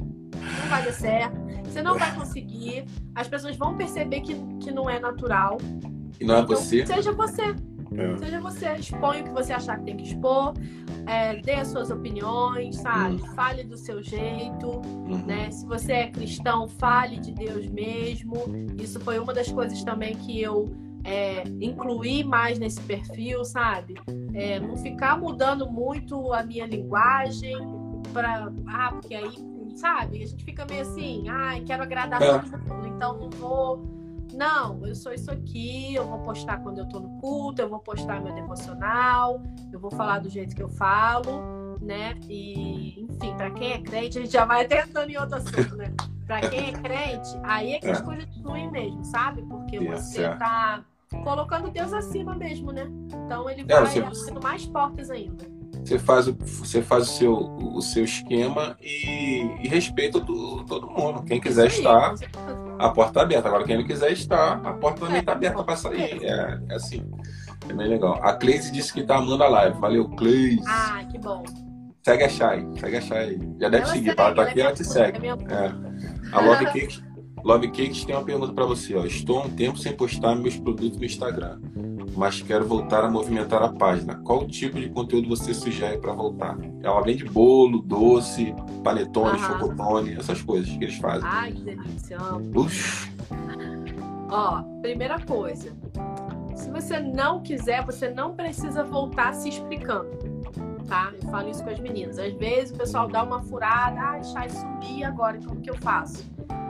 Não 0.43 0.69
vai 0.69 0.85
dar 0.85 0.93
certo. 0.93 1.37
Você 1.65 1.83
não 1.83 1.99
vai 1.99 2.15
conseguir. 2.15 2.85
As 3.15 3.29
pessoas 3.29 3.57
vão 3.57 3.77
perceber 3.77 4.21
que, 4.21 4.35
que 4.61 4.71
não 4.71 4.89
é 4.91 4.99
natural. 5.01 5.59
E 6.21 6.25
não 6.25 6.37
é 6.37 6.41
Então, 6.41 6.57
você. 6.57 6.87
Seja 6.87 7.13
você. 7.13 7.55
É. 7.95 8.17
Seja 8.17 8.41
você, 8.41 8.73
expõe 8.77 9.21
o 9.21 9.25
que 9.25 9.31
você 9.31 9.53
achar 9.53 9.79
que 9.79 9.85
tem 9.85 9.97
que 9.99 10.05
expor, 10.05 10.55
é, 11.07 11.37
dê 11.43 11.53
as 11.53 11.69
suas 11.69 11.91
opiniões, 11.91 12.77
sabe? 12.77 13.19
Fale 13.35 13.65
do 13.65 13.77
seu 13.77 14.03
jeito, 14.03 14.81
Uhum. 14.87 15.23
né? 15.27 15.51
Se 15.51 15.67
você 15.67 15.93
é 15.93 16.07
cristão, 16.11 16.67
fale 16.67 17.19
de 17.19 17.33
Deus 17.33 17.67
mesmo. 17.69 18.35
Isso 18.81 18.99
foi 19.01 19.19
uma 19.19 19.35
das 19.35 19.53
coisas 19.53 19.85
também 19.85 20.15
que 20.17 20.41
eu 20.41 20.75
é, 21.05 21.43
incluí 21.61 22.25
mais 22.25 22.59
nesse 22.59 22.81
perfil, 22.81 23.45
sabe? 23.45 23.95
É, 24.33 24.59
não 24.59 24.75
ficar 24.79 25.19
mudando 25.19 25.71
muito 25.71 26.33
a 26.33 26.43
minha 26.43 26.65
linguagem 26.67 27.57
para 28.13 28.51
ah, 28.69 28.91
porque 28.93 29.15
aí, 29.15 29.29
sabe? 29.77 30.23
A 30.23 30.27
gente 30.27 30.45
fica 30.45 30.65
meio 30.65 30.83
assim, 30.83 31.29
ai, 31.29 31.61
quero 31.63 31.83
agradar 31.83 32.23
É. 32.23 32.39
todo 32.39 32.59
mundo, 32.59 32.87
então 32.89 33.19
não 33.19 33.31
vou 33.31 34.03
não, 34.35 34.87
eu 34.87 34.95
sou 34.95 35.13
isso 35.13 35.31
aqui, 35.31 35.95
eu 35.95 36.07
vou 36.09 36.21
postar 36.21 36.59
quando 36.63 36.79
eu 36.79 36.89
tô 36.89 36.99
no 37.01 37.21
culto, 37.21 37.61
eu 37.61 37.69
vou 37.69 37.81
postar 37.81 38.19
meu 38.23 38.33
devocional, 38.33 39.43
eu 39.71 39.79
vou 39.79 39.91
falar 39.91 40.21
do 40.21 40.31
jeito 40.31 40.57
que 40.57 40.63
eu 40.63 40.71
falo, 40.71 41.77
né? 41.83 42.15
E, 42.31 43.03
enfim, 43.03 43.37
pra 43.37 43.51
quem 43.51 43.73
é 43.73 43.79
crente, 43.83 44.19
a 44.19 44.23
gente 44.23 44.33
já 44.33 44.47
vai 44.47 44.65
até 44.65 44.81
entrando 44.85 45.11
em 45.11 45.19
outro 45.19 45.37
assunto, 45.37 45.77
né? 45.77 45.93
Pra 46.27 46.41
quem 46.41 46.71
é 46.71 46.73
crente, 46.73 47.29
aí 47.43 47.75
é 47.75 47.79
que 47.79 47.89
as 47.91 48.01
É. 48.01 48.03
coisas 48.03 48.25
fluem 48.41 48.71
mesmo, 48.71 49.05
sabe? 49.05 49.43
Porque 49.43 49.77
É, 49.77 49.81
você 49.97 50.15
certo. 50.23 50.39
tá 50.39 50.83
colocando 51.25 51.69
Deus 51.71 51.93
acima 51.93 52.35
mesmo, 52.35 52.73
né? 52.73 52.89
Então 53.27 53.51
ele 53.51 53.67
É, 53.69 53.81
vai 53.81 53.85
você- 53.87 53.99
abrindo 54.31 54.43
mais 54.43 54.65
portas 54.65 55.11
ainda. 55.11 55.45
Você 55.85 55.99
faz, 55.99 56.29
o, 56.29 56.37
você 56.41 56.81
faz 56.83 57.09
o, 57.09 57.13
seu, 57.13 57.35
o 57.75 57.83
seu 57.83 58.05
esquema 58.05 58.77
e, 58.81 59.41
e 59.65 59.69
respeita 59.69 60.21
do- 60.21 60.63
todo 60.65 60.87
mundo. 60.89 61.23
Quem 61.25 61.41
quiser 61.41 61.67
Isso 61.67 61.79
estar, 61.79 62.15
a 62.79 62.89
porta 62.91 63.15
tá 63.15 63.23
aberta. 63.23 63.49
Agora, 63.49 63.65
quem 63.65 63.77
não 63.79 63.85
quiser 63.87 64.13
estar, 64.13 64.61
a 64.65 64.73
porta 64.75 65.01
também 65.01 65.17
É, 65.17 65.21
está 65.21 65.33
aberta 65.33 65.63
para 65.65 65.77
sair. 65.77 66.09
certeza. 66.11 66.25
É, 66.69 66.73
é 66.73 66.77
assim. 66.77 67.03
É 67.69 67.73
bem 67.73 67.89
legal. 67.89 68.19
A 68.23 68.33
Cleise 68.35 68.71
disse 68.71 68.93
que 68.93 69.03
tá 69.03 69.17
amando 69.17 69.43
a 69.43 69.49
live. 69.49 69.79
Valeu, 69.81 70.09
Cleise. 70.11 70.63
Ah, 70.67 71.03
que 71.11 71.19
bom. 71.19 71.43
Segue 72.05 72.25
a 72.25 72.29
Chay. 72.29 72.67
Segue 72.79 72.97
a 72.97 73.01
Chay. 73.01 73.39
Já 73.61 73.69
deve 73.69 73.83
Ela 73.85 73.93
seguir. 73.93 74.05
segue, 74.11 74.21
Ela 74.21 74.35
tá 74.35 74.43
aqui, 74.43 74.61
é 74.61 74.65
ela 74.65 74.73
te 74.73 74.85
segue. 74.85 75.17
é 75.17 75.21
minha. 75.21 75.33
É. 75.49 76.37
A 76.37 76.41
Love 76.41 76.65
Cakes, 76.67 77.03
Love 77.45 77.67
Cakes 77.69 78.05
tem 78.05 78.15
uma 78.15 78.25
pergunta 78.25 78.53
para 78.53 78.65
você. 78.65 78.95
Ó. 78.97 79.05
Estou 79.05 79.39
há 79.41 79.43
um 79.47 79.51
tempo 79.51 79.79
sem 79.79 79.93
postar 79.93 80.35
meus 80.37 80.57
produtos 80.57 80.99
no 80.99 81.05
Instagram, 81.05 81.61
mas 82.17 82.43
quero 82.43 82.67
voltar 82.67 83.05
a 83.05 83.11
movimentar 83.11 83.63
a 83.63 83.69
página. 83.73 84.17
Qual 84.25 84.47
tipo 84.47 84.79
de 84.79 84.89
conteúdo 84.91 85.29
você 85.29 85.53
sugere 85.55 85.99
para 85.99 86.13
voltar? 86.13 86.57
Ela 86.83 87.01
vende 87.03 87.25
bolo, 87.25 87.81
doce, 87.83 88.55
panetone, 88.85 89.39
Aham. 89.39 89.59
chocotone, 89.61 90.15
essas 90.15 90.43
coisas 90.43 90.69
que 90.69 90.85
eles 90.85 90.97
fazem. 90.97 91.29
Ai, 91.31 91.53
que 91.53 91.63
delícia. 91.63 92.19
amo. 92.21 92.61
Ux, 92.61 93.09
Ó, 94.31 94.63
primeira 94.81 95.19
coisa. 95.21 95.73
Se 96.55 96.71
você 96.71 97.01
não 97.01 97.43
quiser, 97.43 97.85
você 97.85 98.09
não 98.09 98.35
precisa 98.35 98.83
voltar 98.83 99.35
se 99.35 99.49
explicando. 99.49 100.09
Tá? 100.89 101.13
Eu 101.23 101.31
falo 101.31 101.49
isso 101.51 101.63
com 101.63 101.71
as 101.71 101.79
meninas. 101.81 102.19
Às 102.19 102.33
vezes 102.35 102.71
o 102.75 102.79
pessoal 102.79 103.09
dá 103.09 103.23
uma 103.23 103.43
furada, 103.43 103.99
ai, 104.01 104.25
Chay, 104.25 104.49
sumi 104.51 105.05
agora, 105.05 105.39
como 105.45 105.61
que 105.61 105.71
eu 105.71 105.77
faço? 105.79 106.25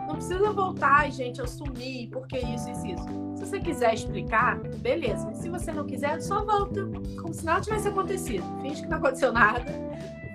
Não 0.09 0.17
precisa 0.17 0.53
voltar, 0.53 1.11
gente, 1.11 1.41
eu 1.41 1.47
sumi, 1.49 2.09
porque 2.13 2.39
isso, 2.39 2.71
isso, 2.71 2.87
isso. 2.87 3.32
Se 3.43 3.49
você 3.49 3.61
quiser 3.61 3.95
explicar, 3.95 4.57
beleza. 4.79 5.27
Mas 5.27 5.39
se 5.39 5.49
você 5.49 5.73
não 5.73 5.85
quiser, 5.85 6.21
só 6.23 6.45
volta. 6.45 6.89
Como 7.21 7.35
se 7.35 7.45
nada 7.45 7.61
tivesse 7.61 7.89
acontecido. 7.89 8.45
Finge 8.63 8.83
que 8.83 8.89
não 8.89 8.99
aconteceu 8.99 9.33
nada. 9.33 9.65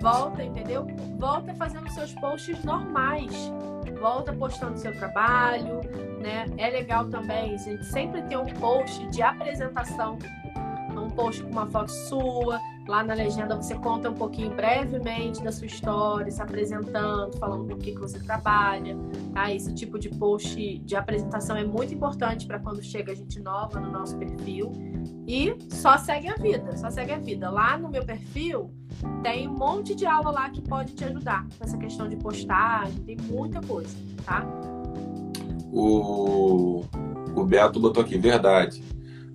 Volta, 0.02 0.44
entendeu? 0.44 0.86
Volta 1.18 1.54
fazendo 1.54 1.88
seus 1.90 2.12
posts 2.16 2.62
normais. 2.64 3.32
Volta 3.98 4.30
postando 4.34 4.78
seu 4.78 4.92
trabalho, 4.92 5.80
né? 6.20 6.44
É 6.58 6.68
legal 6.68 7.06
também, 7.06 7.54
a 7.54 7.56
gente 7.56 7.84
sempre 7.86 8.20
tem 8.22 8.36
um 8.36 8.44
post 8.44 9.08
de 9.08 9.22
apresentação, 9.22 10.18
um 10.94 11.08
post 11.08 11.42
com 11.42 11.50
uma 11.50 11.66
foto 11.66 11.90
sua. 11.90 12.60
Lá 12.88 13.04
na 13.04 13.12
legenda 13.12 13.54
você 13.54 13.74
conta 13.74 14.08
um 14.08 14.14
pouquinho 14.14 14.50
brevemente 14.54 15.42
da 15.42 15.52
sua 15.52 15.66
história, 15.66 16.30
se 16.30 16.40
apresentando, 16.40 17.36
falando 17.36 17.68
com 17.68 17.74
o 17.74 17.76
que, 17.76 17.92
você 17.92 18.18
trabalha. 18.18 18.96
Tá? 19.34 19.52
Esse 19.52 19.74
tipo 19.74 19.98
de 19.98 20.08
post 20.08 20.78
de 20.78 20.96
apresentação 20.96 21.54
é 21.54 21.64
muito 21.64 21.92
importante 21.92 22.46
para 22.46 22.58
quando 22.58 22.82
chega 22.82 23.14
gente 23.14 23.38
nova 23.40 23.78
no 23.78 23.92
nosso 23.92 24.16
perfil. 24.16 24.72
E 25.26 25.54
só 25.68 25.98
segue 25.98 26.28
a 26.28 26.34
vida, 26.34 26.76
só 26.78 26.90
segue 26.90 27.12
a 27.12 27.18
vida. 27.18 27.50
Lá 27.50 27.76
no 27.76 27.90
meu 27.90 28.04
perfil 28.06 28.70
tem 29.22 29.46
um 29.46 29.54
monte 29.54 29.94
de 29.94 30.06
aula 30.06 30.30
lá 30.30 30.48
que 30.48 30.62
pode 30.62 30.94
te 30.94 31.04
ajudar 31.04 31.46
com 31.58 31.64
essa 31.64 31.76
questão 31.76 32.08
de 32.08 32.16
postagem, 32.16 33.02
tem 33.04 33.16
muita 33.16 33.60
coisa, 33.60 33.94
tá? 34.24 34.44
o, 35.72 36.84
o 37.34 37.44
Beto 37.44 37.78
botou 37.78 38.02
aqui, 38.02 38.18
verdade. 38.18 38.82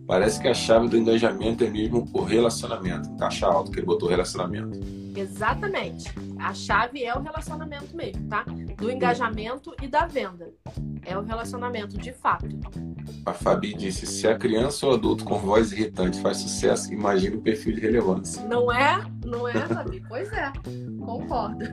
Parece 0.08 0.42
que 0.42 0.48
a 0.48 0.54
chave 0.54 0.90
do 0.90 0.98
engajamento 0.98 1.64
é 1.64 1.70
mesmo 1.70 2.08
o 2.14 2.22
relacionamento. 2.22 3.16
Caixa 3.16 3.48
alto 3.48 3.72
que 3.72 3.80
ele 3.80 3.86
botou 3.86 4.10
relacionamento. 4.10 4.80
Exatamente. 5.16 6.12
A 6.40 6.54
chave 6.54 7.04
é 7.04 7.16
o 7.16 7.22
relacionamento 7.22 7.96
mesmo, 7.96 8.28
tá? 8.28 8.44
Do 8.78 8.92
engajamento 8.92 9.74
e 9.82 9.88
da 9.88 10.06
venda. 10.06 10.52
É 11.06 11.18
o 11.18 11.22
relacionamento, 11.22 11.98
de 11.98 12.12
fato. 12.12 12.48
A 13.26 13.34
Fabi 13.34 13.74
disse: 13.74 14.06
se 14.06 14.28
a 14.28 14.38
criança 14.38 14.86
ou 14.86 14.94
adulto 14.94 15.24
com 15.24 15.38
voz 15.38 15.72
irritante 15.72 16.20
faz 16.20 16.38
sucesso, 16.38 16.94
imagine 16.94 17.38
o 17.38 17.42
perfil 17.42 17.76
de 17.76 17.82
relevância. 17.82 18.44
Não 18.48 18.72
é? 18.72 19.06
Não 19.26 19.48
é, 19.48 19.54
Fabi? 19.54 20.04
Pois 20.08 20.32
é. 20.34 20.52
Concordo. 21.00 21.66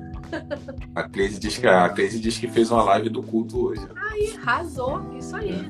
A 0.95 1.03
Cleise 1.05 1.41
diz 1.41 1.59
que 1.59 1.67
a 1.67 1.89
Cleise 1.89 2.21
diz 2.21 2.39
que 2.39 2.47
fez 2.47 2.71
uma 2.71 2.83
live 2.85 3.09
do 3.09 3.23
culto 3.23 3.67
hoje. 3.67 3.83
Aí, 4.11 4.37
arrasou. 4.37 5.17
Isso 5.17 5.35
aí. 5.35 5.69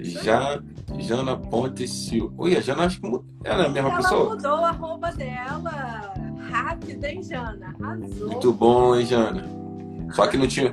Já 0.00 0.62
Jana 0.98 1.36
Ponte 1.36 1.86
Silva. 1.86 2.32
Ui, 2.38 2.56
a 2.56 2.60
Jana 2.60 2.84
acho 2.84 3.00
que 3.00 3.06
ela 3.44 3.64
é 3.64 3.66
a 3.66 3.68
mesma 3.68 3.88
Ela 3.90 3.96
pessoa. 3.98 4.34
mudou 4.34 4.54
a 4.64 4.68
arroba 4.70 5.10
dela. 5.12 6.12
Rápido, 6.50 7.04
hein, 7.04 7.22
Jana? 7.22 7.74
Arrasou. 7.80 8.28
Muito 8.28 8.52
bom, 8.52 8.96
hein, 8.96 9.04
Jana? 9.06 9.44
Só 10.12 10.26
que 10.26 10.36
não 10.36 10.46
tinha. 10.46 10.72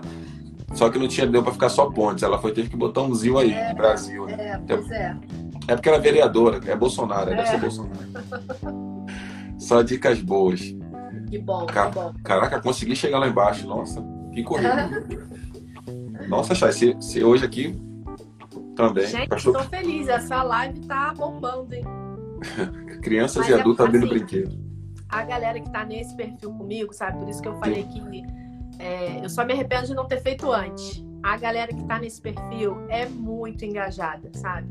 Só 0.74 0.90
que 0.90 0.98
não 0.98 1.08
tinha 1.08 1.28
deu 1.28 1.44
pra 1.44 1.52
ficar 1.54 1.70
só 1.70 1.90
pontes. 1.90 2.24
Ela 2.24 2.38
foi 2.40 2.52
ter 2.52 2.68
que 2.70 2.76
botar 2.76 3.02
um 3.02 3.14
zil 3.14 3.38
aí, 3.38 3.54
Brasil. 3.76 4.26
Né? 4.26 4.36
É, 4.38 4.58
pois 4.58 4.92
é. 4.92 5.16
É 5.68 5.76
porque 5.76 5.90
ela 5.90 5.98
é 5.98 6.02
vereadora, 6.02 6.60
é 6.66 6.76
Bolsonaro, 6.76 7.26
deve 7.30 7.42
É. 7.42 7.46
ser 7.46 7.58
Bolsonaro. 7.60 7.98
Só 9.58 9.82
dicas 9.82 10.22
boas. 10.22 10.62
Que 11.30 11.40
bom, 11.40 11.66
Ca- 11.66 11.88
que 11.90 11.96
bom. 11.96 12.14
Caraca, 12.24 12.62
consegui 12.62 12.96
chegar 12.96 13.20
lá 13.20 13.28
embaixo. 13.28 13.66
Nossa, 13.68 14.04
que 14.34 14.44
corrida. 14.44 14.90
Nossa, 16.30 16.54
Chay, 16.56 16.72
você, 16.72 16.94
você 16.94 17.24
hoje 17.24 17.46
aqui 17.46 17.76
também. 18.76 19.08
Gente, 19.08 19.30
Pastor, 19.30 19.54
tô 19.54 19.64
feliz. 19.64 20.08
Essa 20.08 20.44
live 20.44 20.80
tá 20.82 21.14
bombando, 21.16 21.74
hein? 21.74 21.84
crianças 23.02 23.38
mas 23.38 23.50
e 23.50 23.54
é 23.54 23.60
adultos 23.60 23.86
abrindo 23.86 24.06
assim, 24.06 24.16
brinquedo. 24.16 24.60
a 25.10 25.24
galera 25.24 25.60
que 25.60 25.70
tá 25.70 25.86
nesse 25.86 26.16
perfil 26.16 26.52
comigo, 26.54 26.94
sabe? 26.94 27.20
Por 27.20 27.30
isso 27.30 27.42
que 27.42 27.48
eu 27.48 27.58
falei 27.58 27.84
que 27.84 28.24
é, 28.80 29.24
eu 29.24 29.30
só 29.30 29.46
me 29.46 29.54
arrependo 29.54 29.88
de 29.88 29.94
não 29.94 30.06
ter 30.06 30.22
feito 30.22 30.52
antes. 30.52 31.04
A 31.24 31.38
galera 31.38 31.74
que 31.74 31.84
tá 31.86 32.00
nesse 32.00 32.22
perfil 32.22 32.86
é 32.90 33.06
muito 33.08 33.66
engajada, 33.66 34.30
sabe? 34.34 34.68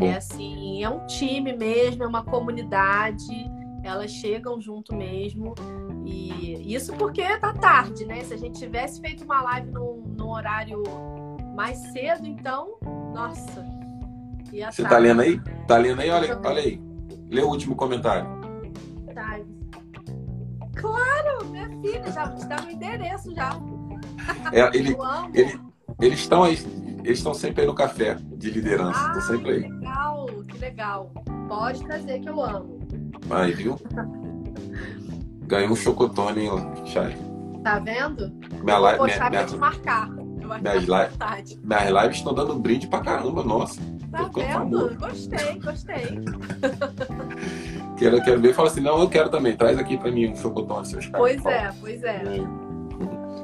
É 0.00 0.14
assim, 0.16 0.82
é 0.84 0.90
um 0.90 1.06
time 1.06 1.56
mesmo, 1.56 2.02
é 2.02 2.06
uma 2.06 2.22
comunidade. 2.22 3.50
Elas 3.82 4.10
chegam 4.10 4.60
junto 4.60 4.94
mesmo. 4.94 5.54
E 6.04 6.74
isso 6.74 6.92
porque 6.94 7.22
tá 7.38 7.54
tarde, 7.54 8.04
né? 8.04 8.22
Se 8.24 8.34
a 8.34 8.36
gente 8.36 8.58
tivesse 8.58 9.00
feito 9.00 9.24
uma 9.24 9.40
live 9.42 9.70
num, 9.70 10.14
num 10.16 10.30
horário 10.30 10.82
mais 11.54 11.78
cedo, 11.92 12.26
então, 12.26 12.78
nossa. 13.18 13.66
Você 14.70 14.82
tá- 14.82 14.98
lendo 14.98 15.20
aí? 15.20 15.40
Tá 15.66 15.76
lendo 15.76 16.00
aí? 16.00 16.10
Olha, 16.10 16.40
olha 16.42 16.60
aí. 16.62 16.80
Lê 17.30 17.42
o 17.42 17.48
último 17.48 17.74
comentário. 17.76 18.26
Tá. 19.14 19.38
Claro, 20.76 21.46
minha 21.50 21.68
filha, 21.68 22.10
já 22.12 22.28
te 22.30 22.46
dar 22.46 22.62
meu 22.64 22.74
endereço 22.74 23.34
já. 23.34 23.50
É, 24.52 24.76
ele, 24.76 24.96
ele- 25.34 25.60
eles 26.00 26.20
estão 26.20 26.44
aí. 26.44 26.58
Eles 27.04 27.18
estão 27.18 27.32
sempre 27.34 27.62
aí 27.62 27.66
no 27.66 27.74
café 27.74 28.16
de 28.36 28.50
liderança. 28.50 29.00
Estão 29.06 29.20
sempre 29.22 29.50
aí. 29.50 29.62
que 29.62 29.68
legal, 29.70 30.26
que 30.48 30.58
legal. 30.58 31.10
Pode 31.48 31.84
trazer 31.84 32.20
que 32.20 32.28
eu 32.28 32.42
amo. 32.42 32.78
Aí, 33.30 33.52
viu? 33.52 33.76
Ganhou 35.46 35.72
um 35.72 35.76
chocotone, 35.76 36.42
hein, 36.46 36.50
Chay? 36.86 37.16
Tá 37.64 37.78
vendo? 37.78 38.30
Minha 38.62 38.74
Vou 38.76 38.82
live, 38.84 39.04
minha, 39.04 39.30
minha, 39.30 39.56
marcar. 39.58 40.08
Eu 40.48 40.54
acho 40.54 40.62
minhas 40.62 40.76
é 40.76 40.80
lives- 40.86 41.10
vontade. 41.12 41.60
minhas 41.62 42.02
lives 42.02 42.16
estão 42.18 42.34
dando 42.34 42.54
brinde 42.54 42.86
pra 42.88 43.00
caramba, 43.00 43.42
nossa. 43.44 43.80
Tá 44.10 44.30
vendo? 44.34 44.96
Gostei, 44.98 45.60
gostei. 45.60 46.18
quero, 47.98 48.22
quero 48.22 48.40
ver, 48.40 48.54
fala 48.54 48.68
assim, 48.68 48.80
não, 48.80 49.00
eu 49.00 49.08
quero 49.08 49.28
também, 49.28 49.56
traz 49.56 49.78
aqui 49.78 49.96
pra 49.96 50.10
mim 50.10 50.28
um 50.32 50.36
chocotone, 50.36 50.86
seus 50.86 51.06
caras. 51.06 51.20
Pois 51.20 51.46
é, 51.46 51.70
pois 51.80 52.02
é. 52.02 52.16
é. 52.16 52.68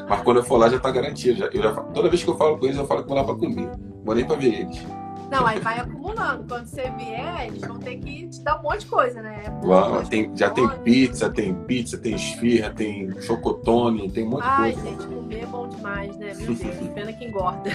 Mas 0.08 0.20
quando 0.22 0.38
eu 0.38 0.44
for 0.44 0.56
lá 0.58 0.68
já 0.68 0.78
tá 0.78 0.90
garantido. 0.90 1.38
Já, 1.38 1.46
eu 1.46 1.62
já, 1.62 1.72
toda 1.72 2.08
vez 2.08 2.22
que 2.22 2.28
eu 2.28 2.36
falo 2.36 2.58
com 2.58 2.66
eles, 2.66 2.76
eu 2.76 2.86
falo 2.86 3.02
que 3.02 3.08
vou 3.08 3.16
lá 3.16 3.24
pra 3.24 3.34
comer. 3.34 3.70
Vou 4.04 4.14
nem 4.14 4.24
pra 4.24 4.36
ver 4.36 4.60
eles. 4.60 4.86
Não, 5.30 5.46
aí 5.46 5.58
vai 5.58 5.80
acumulando. 5.80 6.44
Quando 6.48 6.66
você 6.66 6.90
vier, 6.90 7.46
eles 7.46 7.60
vão 7.60 7.78
ter 7.78 7.96
que 7.96 8.28
te 8.28 8.40
dar 8.42 8.60
um 8.60 8.62
monte 8.62 8.80
de 8.80 8.86
coisa, 8.86 9.22
né? 9.22 9.44
Lá, 9.62 10.02
tem, 10.02 10.30
já 10.36 10.50
tem 10.50 10.68
pizza, 10.80 11.30
tem 11.30 11.54
pizza, 11.54 11.98
tem 11.98 12.14
esfirra, 12.14 12.70
tem 12.70 13.20
chocotone, 13.22 14.10
tem 14.10 14.24
um 14.24 14.30
monte 14.30 14.44
Ai, 14.44 14.72
de 14.72 14.80
coisa. 14.80 14.88
Ai, 14.88 15.02
gente, 15.02 15.14
comer 15.14 15.42
é 15.42 15.46
bom 15.46 15.68
demais, 15.68 16.16
né? 16.16 16.34
Meu 16.34 16.54
Deus, 16.54 16.88
pena 16.94 17.12
que 17.12 17.24
engorda. 17.24 17.70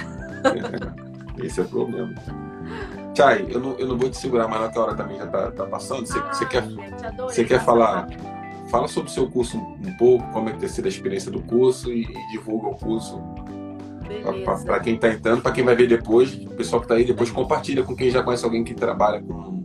Esse 1.44 1.60
é 1.60 1.64
o 1.64 1.68
problema. 1.68 2.14
Chay, 3.16 3.48
eu 3.50 3.60
não, 3.60 3.72
eu 3.74 3.88
não 3.88 3.98
vou 3.98 4.10
te 4.10 4.18
segurar 4.18 4.48
mais 4.48 4.74
na 4.74 4.82
hora 4.82 4.96
também 4.96 5.18
já 5.18 5.28
tá, 5.28 5.52
tá 5.52 5.66
passando. 5.66 6.06
Você, 6.06 6.20
Ai, 6.20 6.34
você 6.34 6.46
quer, 6.46 6.64
gente, 6.64 7.16
você 7.18 7.44
quer 7.44 7.64
falar? 7.64 8.08
Fala 8.70 8.88
sobre 8.88 9.10
o 9.10 9.14
seu 9.14 9.28
curso 9.28 9.58
um 9.58 9.98
pouco, 9.98 10.32
como 10.32 10.50
é 10.50 10.54
que 10.54 10.60
tem 10.60 10.70
sido 10.70 10.86
a 10.86 10.90
experiência 10.90 11.32
do 11.32 11.42
curso 11.42 11.92
e, 11.92 12.04
e 12.04 12.32
divulga 12.32 12.68
o 12.68 12.76
curso 12.76 13.20
para 14.66 14.80
quem 14.80 14.96
está 14.96 15.10
entrando, 15.10 15.42
para 15.42 15.52
quem 15.52 15.64
vai 15.64 15.76
ver 15.76 15.88
depois, 15.88 16.34
o 16.34 16.50
pessoal 16.56 16.82
que 16.82 16.86
está 16.86 16.96
aí 16.96 17.06
depois 17.06 17.30
compartilha 17.30 17.84
com 17.84 17.96
quem 17.96 18.10
já 18.10 18.24
conhece 18.24 18.44
alguém 18.44 18.64
que 18.64 18.74
trabalha 18.74 19.22
com, 19.22 19.64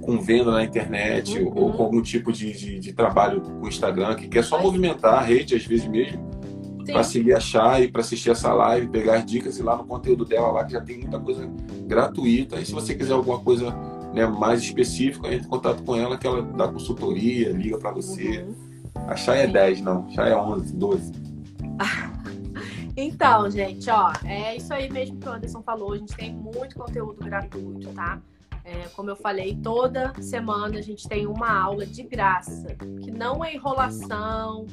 com 0.00 0.20
venda 0.20 0.50
na 0.50 0.64
internet 0.64 1.38
uhum. 1.38 1.52
ou 1.54 1.72
com 1.72 1.82
algum 1.82 2.02
tipo 2.02 2.32
de, 2.32 2.52
de, 2.52 2.78
de, 2.78 2.92
trabalho 2.92 3.40
com 3.40 3.62
o 3.62 3.68
Instagram, 3.68 4.14
que 4.14 4.28
quer 4.28 4.44
só 4.44 4.60
movimentar 4.60 5.14
a 5.14 5.20
rede 5.20 5.54
às 5.54 5.64
vezes 5.64 5.86
mesmo, 5.86 6.30
para 6.86 7.02
seguir 7.02 7.34
a 7.34 7.40
Chay, 7.40 7.88
para 7.88 8.02
assistir 8.02 8.30
essa 8.30 8.52
live, 8.52 8.88
pegar 8.88 9.16
as 9.16 9.26
dicas 9.26 9.58
e 9.58 9.62
lá 9.62 9.76
no 9.76 9.84
conteúdo 9.84 10.24
dela 10.24 10.50
lá 10.52 10.64
que 10.64 10.72
já 10.72 10.80
tem 10.80 10.98
muita 10.98 11.18
coisa 11.18 11.50
gratuita. 11.86 12.60
E 12.60 12.66
se 12.66 12.72
você 12.72 12.94
quiser 12.94 13.14
alguma 13.14 13.40
coisa 13.40 13.74
né, 14.12 14.26
mais 14.26 14.60
específica, 14.60 15.28
entre 15.28 15.46
em 15.46 15.48
contato 15.48 15.82
com 15.82 15.96
ela 15.96 16.18
que 16.18 16.26
ela 16.26 16.42
dá 16.42 16.68
consultoria, 16.68 17.50
liga 17.50 17.78
para 17.78 17.90
você. 17.90 18.42
Uhum. 18.42 18.54
A 19.08 19.16
Chay 19.16 19.40
é 19.40 19.46
10, 19.46 19.80
não, 19.80 20.08
Chay 20.10 20.30
é 20.30 20.36
11, 20.36 20.76
12. 20.76 21.12
Então, 23.04 23.50
gente, 23.50 23.90
ó, 23.90 24.12
é 24.24 24.56
isso 24.56 24.72
aí 24.72 24.90
mesmo 24.90 25.18
que 25.18 25.28
o 25.28 25.32
Anderson 25.32 25.62
falou. 25.62 25.92
A 25.92 25.98
gente 25.98 26.16
tem 26.16 26.32
muito 26.32 26.74
conteúdo 26.74 27.22
gratuito, 27.22 27.92
tá? 27.92 28.18
É, 28.64 28.88
como 28.96 29.10
eu 29.10 29.16
falei, 29.16 29.54
toda 29.62 30.14
semana 30.22 30.78
a 30.78 30.80
gente 30.80 31.06
tem 31.06 31.26
uma 31.26 31.52
aula 31.52 31.84
de 31.84 32.02
graça, 32.02 32.74
que 33.02 33.10
não 33.10 33.44
é 33.44 33.54
enrolação, 33.54 34.64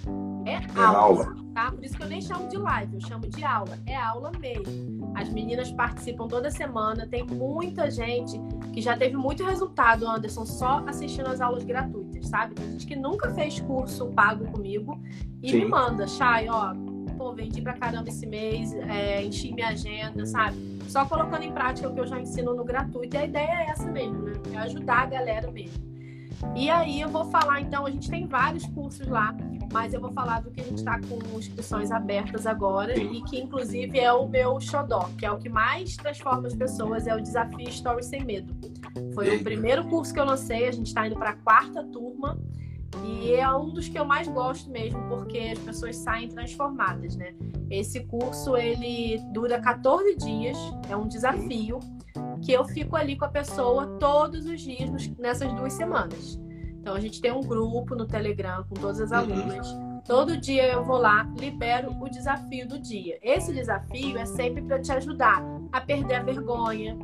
é, 0.46 0.54
é 0.54 0.82
aula, 0.82 0.98
aula, 0.98 1.36
tá? 1.54 1.72
Por 1.74 1.84
isso 1.84 1.98
que 1.98 2.04
eu 2.04 2.08
nem 2.08 2.22
chamo 2.22 2.48
de 2.48 2.56
live, 2.56 2.94
eu 2.94 3.02
chamo 3.02 3.28
de 3.28 3.44
aula. 3.44 3.78
É 3.86 3.98
aula 3.98 4.32
mesmo. 4.40 5.12
As 5.14 5.28
meninas 5.28 5.74
participam 5.74 6.26
toda 6.30 6.50
semana, 6.50 7.06
tem 7.06 7.26
muita 7.26 7.92
gente 7.92 8.40
que 8.72 8.82
já 8.82 8.96
teve 8.96 9.18
muito 9.18 9.44
resultado, 9.44 10.08
Anderson, 10.08 10.46
só 10.46 10.82
assistindo 10.88 11.28
as 11.28 11.42
aulas 11.42 11.66
gratuitas, 11.66 12.30
sabe? 12.30 12.56
Tem 12.56 12.72
gente 12.72 12.88
que 12.88 12.96
nunca 12.96 13.30
fez 13.34 13.60
curso 13.60 14.08
pago 14.12 14.50
comigo 14.54 14.98
e 15.44 15.52
Sim. 15.52 15.58
me 15.58 15.66
manda, 15.66 16.08
Chay, 16.08 16.48
ó, 16.48 16.74
pô, 17.22 17.34
vendi 17.34 17.62
pra 17.62 17.74
caramba 17.74 18.10
esse 18.10 18.26
mês, 18.26 18.74
é, 18.74 19.24
enchi 19.24 19.54
minha 19.54 19.68
agenda, 19.68 20.26
sabe? 20.26 20.58
Só 20.88 21.06
colocando 21.06 21.44
em 21.44 21.52
prática 21.52 21.88
o 21.88 21.94
que 21.94 22.00
eu 22.00 22.08
já 22.08 22.20
ensino 22.20 22.56
no 22.56 22.64
gratuito. 22.64 23.16
E 23.16 23.20
a 23.20 23.26
ideia 23.26 23.52
é 23.52 23.70
essa 23.70 23.92
mesmo, 23.92 24.24
né? 24.24 24.34
É 24.52 24.58
ajudar 24.58 25.04
a 25.04 25.06
galera 25.06 25.52
mesmo. 25.52 25.92
E 26.56 26.68
aí 26.72 27.00
eu 27.00 27.10
vou 27.10 27.26
falar, 27.26 27.62
então, 27.62 27.86
a 27.86 27.92
gente 27.92 28.10
tem 28.10 28.26
vários 28.26 28.66
cursos 28.66 29.08
lá, 29.08 29.36
mas 29.72 29.94
eu 29.94 30.02
vou 30.02 30.12
falar 30.12 30.42
do 30.42 30.50
que 30.50 30.62
a 30.62 30.64
gente 30.64 30.80
está 30.80 31.00
com 31.00 31.38
inscrições 31.38 31.92
abertas 31.92 32.48
agora 32.48 32.98
e 32.98 33.22
que 33.26 33.40
inclusive 33.40 34.00
é 34.00 34.12
o 34.12 34.28
meu 34.28 34.60
xodó, 34.60 35.08
que 35.16 35.24
é 35.24 35.32
o 35.32 35.38
que 35.38 35.48
mais 35.48 35.96
transforma 35.96 36.48
as 36.48 36.56
pessoas, 36.56 37.06
é 37.06 37.16
o 37.16 37.22
desafio 37.22 37.70
Story 37.70 38.04
Sem 38.04 38.26
Medo. 38.26 38.56
Foi 39.14 39.38
o 39.38 39.44
primeiro 39.44 39.88
curso 39.88 40.12
que 40.12 40.20
eu 40.20 40.26
lancei, 40.26 40.68
a 40.68 40.72
gente 40.72 40.88
está 40.88 41.06
indo 41.06 41.16
para 41.16 41.30
a 41.30 41.36
quarta 41.36 41.84
turma. 41.84 42.40
E 43.04 43.34
é 43.34 43.50
um 43.56 43.70
dos 43.70 43.88
que 43.88 43.98
eu 43.98 44.06
mais 44.06 44.28
gosto 44.28 44.70
mesmo, 44.70 45.02
porque 45.08 45.38
as 45.54 45.60
pessoas 45.60 45.96
saem 45.96 46.28
transformadas, 46.28 47.16
né? 47.16 47.34
Esse 47.70 48.02
curso, 48.02 48.58
ele 48.58 49.18
dura 49.32 49.62
14 49.62 50.16
dias, 50.18 50.58
é 50.90 50.96
um 50.96 51.08
desafio, 51.08 51.80
que 52.42 52.52
eu 52.52 52.66
fico 52.66 52.96
ali 52.96 53.16
com 53.16 53.26
a 53.26 53.30
pessoa 53.30 53.88
todos 54.00 54.46
os 54.46 54.60
dias 54.60 54.90
nessas 55.18 55.54
duas 55.54 55.74
semanas. 55.74 56.40
Então, 56.80 56.96
a 56.96 57.00
gente 57.00 57.22
tem 57.22 57.32
um 57.32 57.42
grupo 57.42 57.96
no 57.96 58.06
Telegram 58.06 58.66
com 58.68 58.76
todas 58.76 59.00
as 59.00 59.12
alunas. 59.12 59.68
Todo 60.06 60.36
dia 60.36 60.68
eu 60.68 60.84
vou 60.84 60.98
lá, 60.98 61.32
libero 61.40 61.92
o 62.02 62.10
desafio 62.10 62.68
do 62.68 62.80
dia. 62.80 63.20
Esse 63.22 63.54
desafio 63.54 64.18
é 64.18 64.26
sempre 64.26 64.64
para 64.64 64.82
te 64.82 64.92
ajudar 64.92 65.44
a 65.72 65.80
perder 65.80 66.16
a 66.16 66.24
vergonha, 66.24 66.98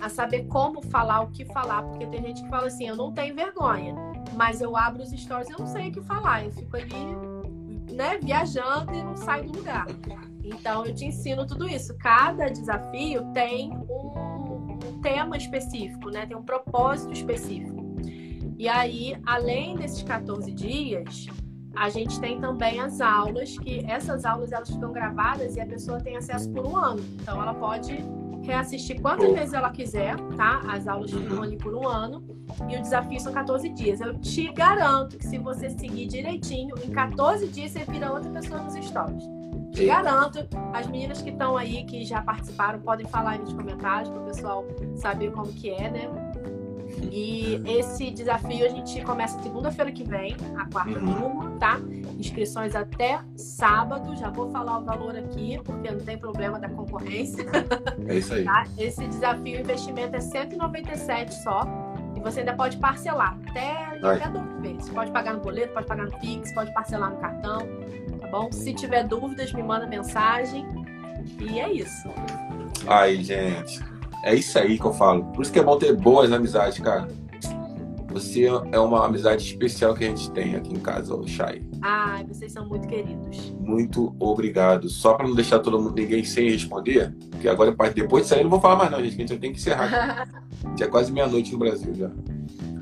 a 0.00 0.08
saber 0.08 0.46
como 0.48 0.82
falar, 0.82 1.20
o 1.22 1.30
que 1.30 1.44
falar, 1.46 1.82
porque 1.84 2.06
tem 2.08 2.22
gente 2.22 2.42
que 2.42 2.48
fala 2.50 2.66
assim: 2.66 2.88
eu 2.88 2.96
não 2.96 3.12
tenho 3.12 3.36
vergonha 3.36 3.94
mas 4.32 4.60
eu 4.60 4.76
abro 4.76 5.02
os 5.02 5.10
stories 5.10 5.48
e 5.48 5.52
eu 5.52 5.58
não 5.58 5.66
sei 5.66 5.88
o 5.88 5.92
que 5.92 6.00
falar. 6.02 6.44
Eu 6.44 6.52
fico 6.52 6.76
ali, 6.76 7.94
né, 7.94 8.18
viajando 8.18 8.94
e 8.94 9.02
não 9.02 9.16
saio 9.16 9.44
do 9.44 9.58
lugar. 9.58 9.86
Então 10.42 10.84
eu 10.84 10.94
te 10.94 11.06
ensino 11.06 11.46
tudo 11.46 11.68
isso. 11.68 11.96
Cada 11.98 12.48
desafio 12.48 13.24
tem 13.32 13.70
um, 13.72 14.88
um 14.88 15.00
tema 15.00 15.36
específico, 15.36 16.10
né? 16.10 16.26
Tem 16.26 16.36
um 16.36 16.42
propósito 16.42 17.12
específico. 17.12 17.84
E 18.58 18.68
aí, 18.68 19.16
além 19.26 19.76
desses 19.76 20.02
14 20.02 20.52
dias, 20.52 21.26
a 21.74 21.88
gente 21.88 22.20
tem 22.20 22.40
também 22.40 22.78
as 22.78 23.00
aulas, 23.00 23.58
que 23.58 23.84
essas 23.86 24.24
aulas 24.24 24.52
elas 24.52 24.70
ficam 24.70 24.92
gravadas 24.92 25.56
e 25.56 25.60
a 25.60 25.66
pessoa 25.66 26.00
tem 26.00 26.16
acesso 26.16 26.50
por 26.50 26.66
um 26.66 26.76
ano. 26.76 27.04
Então 27.20 27.40
ela 27.40 27.54
pode 27.54 28.04
reassistir 28.44 29.00
quantas 29.00 29.32
vezes 29.32 29.54
ela 29.54 29.70
quiser, 29.70 30.16
tá? 30.36 30.60
As 30.68 30.86
aulas 30.86 31.10
ficam 31.10 31.42
ali 31.42 31.56
por 31.56 31.74
um 31.74 31.88
ano 31.88 32.22
e 32.68 32.76
o 32.76 32.80
desafio 32.80 33.18
são 33.20 33.32
14 33.32 33.68
dias. 33.70 34.00
Eu 34.00 34.18
te 34.18 34.52
garanto 34.52 35.16
que 35.16 35.26
se 35.26 35.38
você 35.38 35.70
seguir 35.70 36.06
direitinho, 36.06 36.74
em 36.84 36.90
14 36.90 37.48
dias 37.48 37.72
você 37.72 37.84
vira 37.84 38.12
outra 38.12 38.30
pessoa 38.30 38.60
nos 38.60 38.74
stories. 38.74 39.24
Te 39.72 39.86
garanto, 39.86 40.46
as 40.72 40.86
meninas 40.86 41.20
que 41.20 41.30
estão 41.30 41.56
aí, 41.56 41.84
que 41.84 42.04
já 42.04 42.22
participaram, 42.22 42.80
podem 42.80 43.06
falar 43.06 43.32
aí 43.32 43.38
nos 43.40 43.52
comentários 43.52 44.08
para 44.08 44.20
o 44.20 44.24
pessoal 44.24 44.64
saber 44.94 45.32
como 45.32 45.52
que 45.52 45.70
é, 45.70 45.90
né? 45.90 46.23
E 47.10 47.62
esse 47.66 48.10
desafio 48.10 48.66
a 48.66 48.68
gente 48.68 49.00
começa 49.02 49.40
segunda-feira 49.42 49.92
que 49.92 50.04
vem, 50.04 50.36
a 50.56 50.66
quarta 50.66 50.98
uhum. 50.98 51.14
turma, 51.14 51.50
tá? 51.58 51.80
Inscrições 52.18 52.74
até 52.74 53.20
sábado. 53.36 54.16
Já 54.16 54.30
vou 54.30 54.50
falar 54.50 54.78
o 54.78 54.84
valor 54.84 55.16
aqui, 55.16 55.60
porque 55.64 55.90
não 55.90 56.00
tem 56.00 56.18
problema 56.18 56.58
da 56.58 56.68
concorrência. 56.68 57.44
É 58.06 58.16
isso 58.16 58.34
aí. 58.34 58.44
Tá? 58.44 58.66
Esse 58.78 59.06
desafio, 59.06 59.60
investimento 59.60 60.16
é 60.16 60.20
197 60.20 61.34
só. 61.42 61.66
E 62.16 62.20
você 62.20 62.40
ainda 62.40 62.54
pode 62.54 62.76
parcelar 62.76 63.38
até, 63.48 63.98
até 64.02 64.28
duas 64.28 64.60
vezes. 64.60 64.88
Pode 64.90 65.10
pagar 65.10 65.34
no 65.34 65.40
boleto, 65.40 65.72
pode 65.72 65.86
pagar 65.86 66.06
no 66.06 66.18
Pix, 66.18 66.52
pode 66.52 66.72
parcelar 66.72 67.10
no 67.10 67.16
cartão, 67.16 67.60
tá 68.20 68.28
bom? 68.28 68.52
Se 68.52 68.72
tiver 68.74 69.04
dúvidas, 69.04 69.52
me 69.52 69.62
manda 69.62 69.86
mensagem. 69.86 70.66
E 71.40 71.58
é 71.58 71.72
isso. 71.72 72.08
Ai, 72.86 73.16
gente. 73.22 73.80
É 74.24 74.34
isso 74.34 74.58
aí 74.58 74.78
que 74.78 74.84
eu 74.84 74.92
falo. 74.94 75.22
Por 75.26 75.42
isso 75.42 75.52
que 75.52 75.58
é 75.58 75.62
bom 75.62 75.76
ter 75.76 75.94
boas 75.94 76.32
amizades, 76.32 76.78
cara. 76.78 77.06
Você 78.10 78.46
é 78.72 78.78
uma 78.78 79.04
amizade 79.04 79.44
especial 79.44 79.92
que 79.92 80.04
a 80.04 80.08
gente 80.08 80.30
tem 80.30 80.54
aqui 80.54 80.72
em 80.72 80.78
casa, 80.78 81.14
o 81.14 81.26
Chay. 81.26 81.62
Ai, 81.82 82.24
vocês 82.24 82.52
são 82.52 82.64
muito 82.66 82.88
queridos. 82.88 83.52
Muito 83.60 84.14
obrigado. 84.18 84.88
Só 84.88 85.12
para 85.14 85.26
não 85.26 85.34
deixar 85.34 85.58
todo 85.58 85.78
mundo, 85.78 85.94
ninguém 85.94 86.24
sem 86.24 86.48
responder, 86.48 87.14
porque 87.30 87.48
agora, 87.48 87.74
depois 87.92 88.22
de 88.22 88.28
sair, 88.30 88.38
eu 88.38 88.44
não 88.44 88.50
vou 88.50 88.60
falar 88.60 88.76
mais 88.76 88.90
não, 88.92 89.02
gente, 89.02 89.16
que 89.16 89.22
a 89.22 89.26
gente 89.26 89.40
tem 89.40 89.52
que 89.52 89.58
encerrar. 89.58 90.26
já 90.78 90.86
é 90.86 90.88
quase 90.88 91.12
meia-noite 91.12 91.52
no 91.52 91.58
Brasil 91.58 91.92
já. 91.92 92.10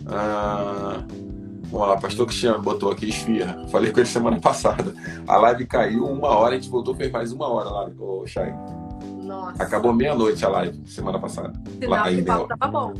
Ah, 0.07 1.03
vamos 1.65 1.89
lá, 1.89 1.97
pastor 1.97 2.27
Cristiano 2.27 2.63
botou 2.63 2.93
aqui 2.93 3.09
esfirra. 3.09 3.67
Falei 3.69 3.91
com 3.91 3.99
ele 3.99 4.09
semana 4.09 4.39
passada. 4.41 4.95
A 5.27 5.39
live 5.39 5.67
caiu 5.67 6.05
uma 6.05 6.29
hora, 6.29 6.55
a 6.55 6.59
gente 6.59 6.71
voltou, 6.71 6.95
fez 6.95 7.11
mais 7.11 7.33
uma 7.33 7.49
hora 7.49 7.69
lá, 7.71 7.91
o 7.99 8.27
Chay. 8.27 8.55
Nossa. 9.33 9.63
Acabou 9.63 9.95
meia-noite 9.95 10.45
a 10.45 10.49
live, 10.49 10.87
semana 10.87 11.19
passada. 11.19 11.55
Sinal 11.73 11.91
lá 11.91 12.05
ainda. 12.05 12.47
Tava 12.47 12.67
bom. 12.69 12.95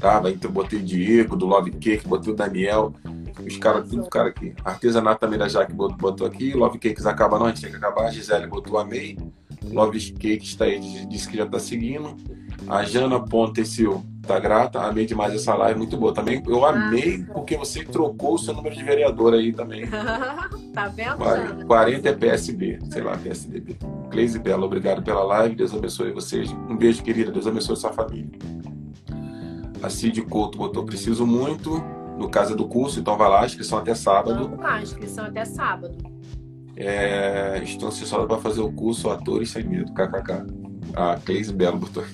Tava, 0.00 0.30
então 0.30 0.50
botei 0.50 0.78
o 0.78 0.82
Diego, 0.82 1.36
do 1.36 1.44
Love 1.44 1.70
Cake, 1.72 2.08
botei 2.08 2.32
o 2.32 2.36
Daniel. 2.36 2.94
Os 3.46 3.58
caras, 3.58 3.86
tudo 3.86 4.08
cara 4.08 4.30
aqui. 4.30 4.54
Artesanato 4.64 5.20
também 5.20 5.38
da 5.38 5.46
Jaque 5.46 5.74
botou 5.74 6.26
aqui. 6.26 6.54
Love 6.54 6.78
Cakes 6.78 7.04
acaba 7.04 7.38
não, 7.38 7.46
a 7.46 7.48
gente 7.50 7.60
tem 7.60 7.70
que 7.70 7.76
acabar. 7.76 8.06
A 8.06 8.10
Gisele 8.10 8.46
botou 8.46 8.78
a 8.78 8.84
May. 8.84 9.18
Love 9.64 10.12
Cakes 10.12 10.48
está 10.48 10.64
aí, 10.64 10.80
disse 11.06 11.28
que 11.28 11.36
já 11.36 11.44
tá 11.44 11.58
seguindo. 11.58 12.16
A 12.68 12.84
Jana 12.84 13.20
Pontecil 13.20 14.04
tá 14.26 14.38
grata. 14.38 14.80
Amei 14.80 15.06
demais 15.06 15.34
essa 15.34 15.54
live, 15.54 15.78
muito 15.78 15.96
boa 15.96 16.12
também. 16.12 16.42
Eu 16.46 16.64
amei 16.64 17.22
porque 17.32 17.56
você 17.56 17.84
trocou 17.84 18.34
o 18.34 18.38
seu 18.38 18.54
número 18.54 18.74
de 18.74 18.82
vereador 18.82 19.34
aí 19.34 19.52
também. 19.52 19.86
tá 20.74 20.88
vendo? 20.88 21.66
40 21.66 22.08
é 22.08 22.12
PSB, 22.12 22.78
sei 22.90 23.02
lá, 23.02 23.16
PSDB. 23.16 23.76
Cleise 24.10 24.38
Bela, 24.38 24.66
obrigado 24.66 25.02
pela 25.02 25.22
live. 25.22 25.54
Deus 25.54 25.72
abençoe 25.72 26.12
vocês. 26.12 26.50
Um 26.50 26.76
beijo, 26.76 27.02
querida. 27.02 27.30
Deus 27.30 27.46
abençoe 27.46 27.76
sua 27.76 27.92
família. 27.92 28.30
A 29.82 29.88
Cid 29.88 30.22
Couto 30.22 30.58
botou 30.58 30.84
preciso 30.84 31.26
muito 31.26 31.82
no 32.18 32.28
caso 32.30 32.56
do 32.56 32.66
curso, 32.66 32.98
então 32.98 33.16
vai 33.16 33.28
lá, 33.28 33.44
inscrição 33.44 33.78
até 33.78 33.94
sábado. 33.94 34.48
Vamos 34.48 34.58
lá, 34.58 34.82
inscrição 34.82 35.26
até 35.26 35.44
sábado. 35.44 35.96
É, 36.74 37.60
estou 37.62 37.88
ansiosa 37.88 38.26
para 38.26 38.38
fazer 38.38 38.60
o 38.60 38.72
curso 38.72 39.10
Atores 39.10 39.50
Sem 39.50 39.64
Medo, 39.64 39.92
kkk. 39.92 40.65
A 40.96 41.16
Cleise 41.16 41.52
Belo 41.52 41.78
botou. 41.78 42.04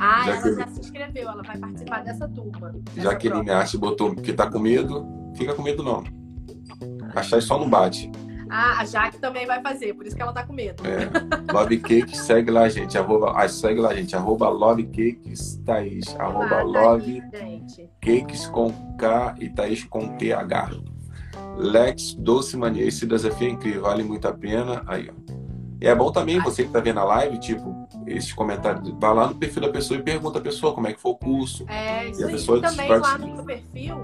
Ah, 0.00 0.24
já 0.24 0.36
ela 0.36 0.54
já 0.54 0.66
se 0.68 0.80
inscreveu, 0.80 1.28
ela 1.28 1.42
vai 1.42 1.58
participar 1.58 2.02
dessa 2.02 2.26
turma. 2.28 2.74
Jaqueline 2.96 3.50
Arte 3.50 3.76
botou 3.76 4.14
que 4.16 4.32
tá 4.32 4.50
com 4.50 4.58
medo. 4.58 5.06
Fica 5.36 5.54
com 5.54 5.62
medo, 5.62 5.82
não. 5.82 6.02
A 7.14 7.22
Chay 7.22 7.40
só 7.40 7.58
não 7.58 7.68
bate. 7.68 8.10
Ah, 8.50 8.80
a 8.80 8.84
Jaque 8.84 9.18
também 9.18 9.46
vai 9.46 9.60
fazer, 9.62 9.94
por 9.94 10.06
isso 10.06 10.14
que 10.14 10.22
ela 10.22 10.32
tá 10.32 10.44
com 10.44 10.52
medo. 10.52 10.82
É. 10.86 11.52
Love 11.52 11.78
Cakes, 11.78 12.18
segue 12.20 12.50
lá, 12.50 12.68
gente. 12.68 12.96
Arroba, 12.96 13.32
ah, 13.36 13.48
segue 13.48 13.80
lá, 13.80 13.94
gente. 13.94 14.14
Arroba 14.14 14.48
Love 14.48 14.84
Cakes 14.84 15.56
Thaís. 15.64 16.14
Arroba 16.18 16.62
Love 16.62 17.22
Cakes 18.00 18.46
com 18.46 18.70
K 18.96 19.34
e 19.38 19.48
Thaís 19.48 19.84
com 19.84 20.16
TH. 20.16 20.70
Lex 21.56 22.14
Doce 22.14 22.56
Mania. 22.56 22.84
Esse 22.84 23.06
desafio 23.06 23.48
é 23.48 23.50
incrível, 23.50 23.82
vale 23.82 24.02
muito 24.02 24.26
a 24.28 24.32
pena. 24.32 24.82
Aí, 24.86 25.10
ó. 25.10 25.23
E 25.84 25.86
é 25.86 25.94
bom 25.94 26.10
também 26.10 26.40
você 26.40 26.62
que 26.62 26.68
está 26.68 26.80
vendo 26.80 26.98
a 26.98 27.04
live, 27.04 27.38
tipo, 27.38 27.86
esses 28.06 28.32
comentários, 28.32 28.88
vai 28.98 29.14
lá 29.14 29.26
no 29.26 29.34
perfil 29.34 29.60
da 29.60 29.68
pessoa 29.68 30.00
e 30.00 30.02
pergunta 30.02 30.38
a 30.38 30.40
pessoa 30.40 30.72
como 30.72 30.86
é 30.86 30.94
que 30.94 30.98
foi 30.98 31.12
o 31.12 31.14
curso. 31.14 31.66
É, 31.68 32.08
isso 32.08 32.22
e 32.22 32.24
a 32.24 32.26
pessoa 32.28 32.56
e 32.56 32.60
também 32.62 32.88
lá 32.88 33.18
no 33.18 33.34
meu 33.34 33.44
perfil 33.44 33.96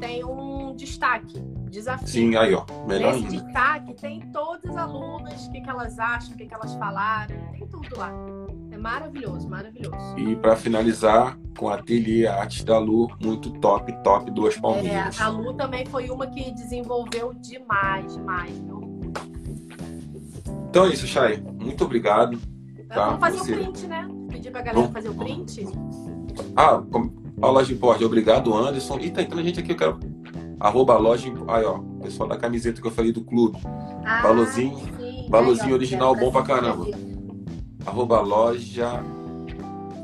tem 0.00 0.24
um 0.24 0.74
destaque, 0.74 1.38
desafio. 1.68 2.08
Sim, 2.08 2.36
aí 2.36 2.54
ó, 2.54 2.64
melhor 2.88 3.12
Nesse 3.12 3.26
ainda. 3.26 3.44
destaque 3.44 3.94
tem 4.00 4.20
todas 4.32 4.70
as 4.70 4.76
alunas, 4.78 5.46
o 5.46 5.52
que, 5.52 5.60
que 5.60 5.68
elas 5.68 5.98
acham, 5.98 6.32
o 6.32 6.38
que, 6.38 6.46
que 6.46 6.54
elas 6.54 6.74
falaram, 6.76 7.36
tem 7.52 7.66
tudo 7.66 7.98
lá. 7.98 8.10
É 8.70 8.78
maravilhoso, 8.78 9.46
maravilhoso. 9.46 10.18
E 10.18 10.36
para 10.36 10.56
finalizar, 10.56 11.38
com 11.58 11.68
a 11.68 11.74
ateliê 11.74 12.26
Arte 12.26 12.64
da 12.64 12.78
Lu, 12.78 13.14
muito 13.22 13.50
top, 13.60 13.92
top, 14.02 14.30
duas 14.30 14.56
palminhas. 14.56 15.20
É, 15.20 15.22
a 15.22 15.28
Lu 15.28 15.52
também 15.52 15.84
foi 15.84 16.08
uma 16.08 16.26
que 16.26 16.50
desenvolveu 16.52 17.34
demais, 17.34 18.14
demais, 18.14 18.58
meu 18.58 18.95
então 20.76 20.88
é 20.88 20.92
isso, 20.92 21.06
Chay. 21.06 21.42
Muito 21.58 21.82
obrigado. 21.84 22.38
Tá? 22.86 23.06
Vamos 23.06 23.20
fazer 23.20 23.38
o 23.38 23.42
um 23.42 23.64
print, 23.64 23.86
né? 23.86 24.08
Pedir 24.28 24.50
pra 24.50 24.60
galera 24.60 24.76
Vamos. 24.76 24.92
fazer 24.92 25.08
o 25.08 25.14
print. 25.14 25.66
Ah, 26.54 26.82
a 27.40 27.46
loja 27.50 27.72
Import. 27.72 28.02
Obrigado, 28.02 28.54
Anderson. 28.54 28.98
E 29.00 29.10
tá 29.10 29.22
entrando 29.22 29.42
gente 29.42 29.58
aqui, 29.58 29.72
eu 29.72 29.76
quero. 29.76 29.98
Arroba 30.60 30.98
loja 30.98 31.32
Aí, 31.48 31.64
ó. 31.64 31.78
Pessoal 32.02 32.28
da 32.28 32.36
camiseta 32.36 32.82
que 32.82 32.86
eu 32.86 32.90
falei 32.90 33.10
do 33.10 33.24
clube. 33.24 33.58
Ah, 34.04 34.20
valorzinho. 34.20 34.76
Sim. 34.98 35.26
Valorzinho 35.30 35.68
aí, 35.68 35.74
original 35.74 36.14
bom 36.14 36.30
pra 36.30 36.42
caramba. 36.42 36.86
Arroba 37.86 38.20
loja 38.20 39.02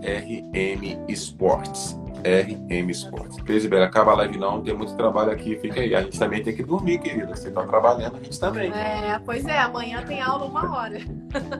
RM 0.01 1.05
Esportes. 1.07 2.01
RM 2.25 2.91
Sports. 2.91 3.41
Crisibel, 3.43 3.83
acaba 3.83 4.13
a 4.13 4.17
live 4.17 4.39
não, 4.39 4.63
tem 4.63 4.75
muito 4.75 4.97
trabalho 4.97 5.31
aqui, 5.31 5.57
fica 5.57 5.81
aí. 5.81 5.95
A 5.95 6.03
gente 6.03 6.19
também 6.19 6.43
tem 6.43 6.55
que 6.55 6.63
dormir, 6.63 6.99
querida. 6.99 7.35
Você 7.35 7.51
tá 7.51 7.67
trabalhando, 7.67 8.17
a 8.17 8.23
gente 8.23 8.39
também. 8.39 8.73
É, 8.73 9.21
pois 9.25 9.45
é, 9.47 9.59
amanhã 9.59 10.03
tem 10.05 10.21
aula 10.21 10.45
uma 10.45 10.77
hora. 10.77 10.99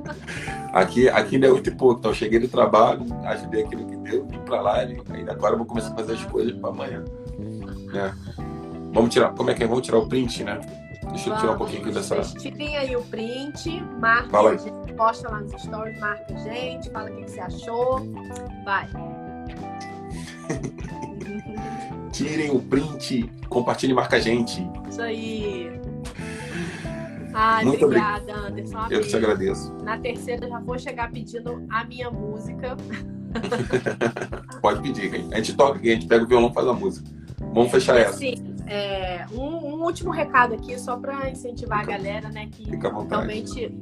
aqui, 0.73 1.09
aqui 1.09 1.37
ainda 1.37 1.47
é 1.47 1.51
oito 1.51 1.69
e 1.69 1.75
pouco, 1.75 1.99
então 1.99 2.11
eu 2.11 2.15
cheguei 2.15 2.39
do 2.39 2.49
trabalho, 2.49 3.05
ajudei 3.25 3.65
aquilo 3.65 3.87
que 3.87 3.97
deu, 3.97 4.27
vim 4.27 4.39
pra 4.39 4.61
live, 4.61 5.03
aí 5.11 5.29
agora 5.29 5.55
eu 5.55 5.59
vou 5.59 5.67
começar 5.67 5.93
a 5.93 5.97
fazer 5.97 6.15
as 6.15 6.25
coisas 6.25 6.53
para 6.53 6.71
amanhã. 6.71 7.05
É. 7.95 8.13
Vamos 8.93 9.13
tirar, 9.13 9.31
como 9.31 9.51
é 9.51 9.55
que 9.55 9.65
é? 9.65 9.67
Vamos 9.67 9.85
tirar 9.85 9.99
o 9.99 10.09
print, 10.09 10.45
né? 10.45 10.61
Deixa 11.11 11.31
eu 11.31 11.37
tirar 11.37 11.53
um 11.53 11.59
pouquinho 11.59 11.83
aqui 11.83 11.91
dessa. 11.93 12.21
Tirem 12.39 12.77
aí 12.77 12.97
o 12.97 13.03
print, 13.03 13.83
marca 13.99 14.29
posta 14.97 15.29
lá 15.29 15.41
nos 15.41 15.61
stories, 15.61 15.99
marca 15.99 16.33
a 16.33 16.39
gente, 16.39 16.91
fala 16.91 17.11
o 17.11 17.17
que, 17.17 17.25
que 17.25 17.31
você 17.31 17.41
achou. 17.41 18.01
Vai. 18.65 18.89
Tirem 22.13 22.51
o 22.51 22.61
print, 22.61 23.31
compartilhem 23.49 23.93
e 23.93 23.97
marca 23.97 24.17
a 24.17 24.21
gente. 24.21 24.67
Isso 24.89 25.01
aí. 25.01 25.81
Ai, 27.35 27.65
Muito 27.65 27.85
obrigada, 27.87 28.35
Anderson. 28.35 28.87
Eu 28.91 29.01
que 29.01 29.09
te 29.09 29.17
agradeço. 29.17 29.73
Na 29.83 29.99
terceira 29.99 30.47
já 30.47 30.61
vou 30.61 30.79
chegar 30.79 31.11
pedindo 31.11 31.65
a 31.71 31.85
minha 31.85 32.11
música. 32.11 32.77
Pode 34.61 34.83
pedir, 34.83 35.27
a 35.33 35.37
gente 35.37 35.55
toca 35.55 35.79
a 35.79 35.83
gente 35.83 36.07
pega 36.07 36.25
o 36.25 36.27
violão 36.29 36.51
e 36.51 36.55
faz 36.55 36.69
a 36.69 36.73
música. 36.75 37.09
Vamos 37.55 37.71
fechar 37.71 37.97
e, 37.97 38.03
essa. 38.03 38.25
É, 38.67 39.27
um, 39.33 39.43
um, 39.43 39.83
último 39.83 40.11
recado 40.11 40.55
aqui, 40.55 40.79
só 40.79 40.97
para 40.97 41.31
incentivar 41.31 41.81
a 41.81 41.85
galera, 41.85 42.29
né? 42.29 42.49
Que 42.51 42.65
realmente, 43.09 43.75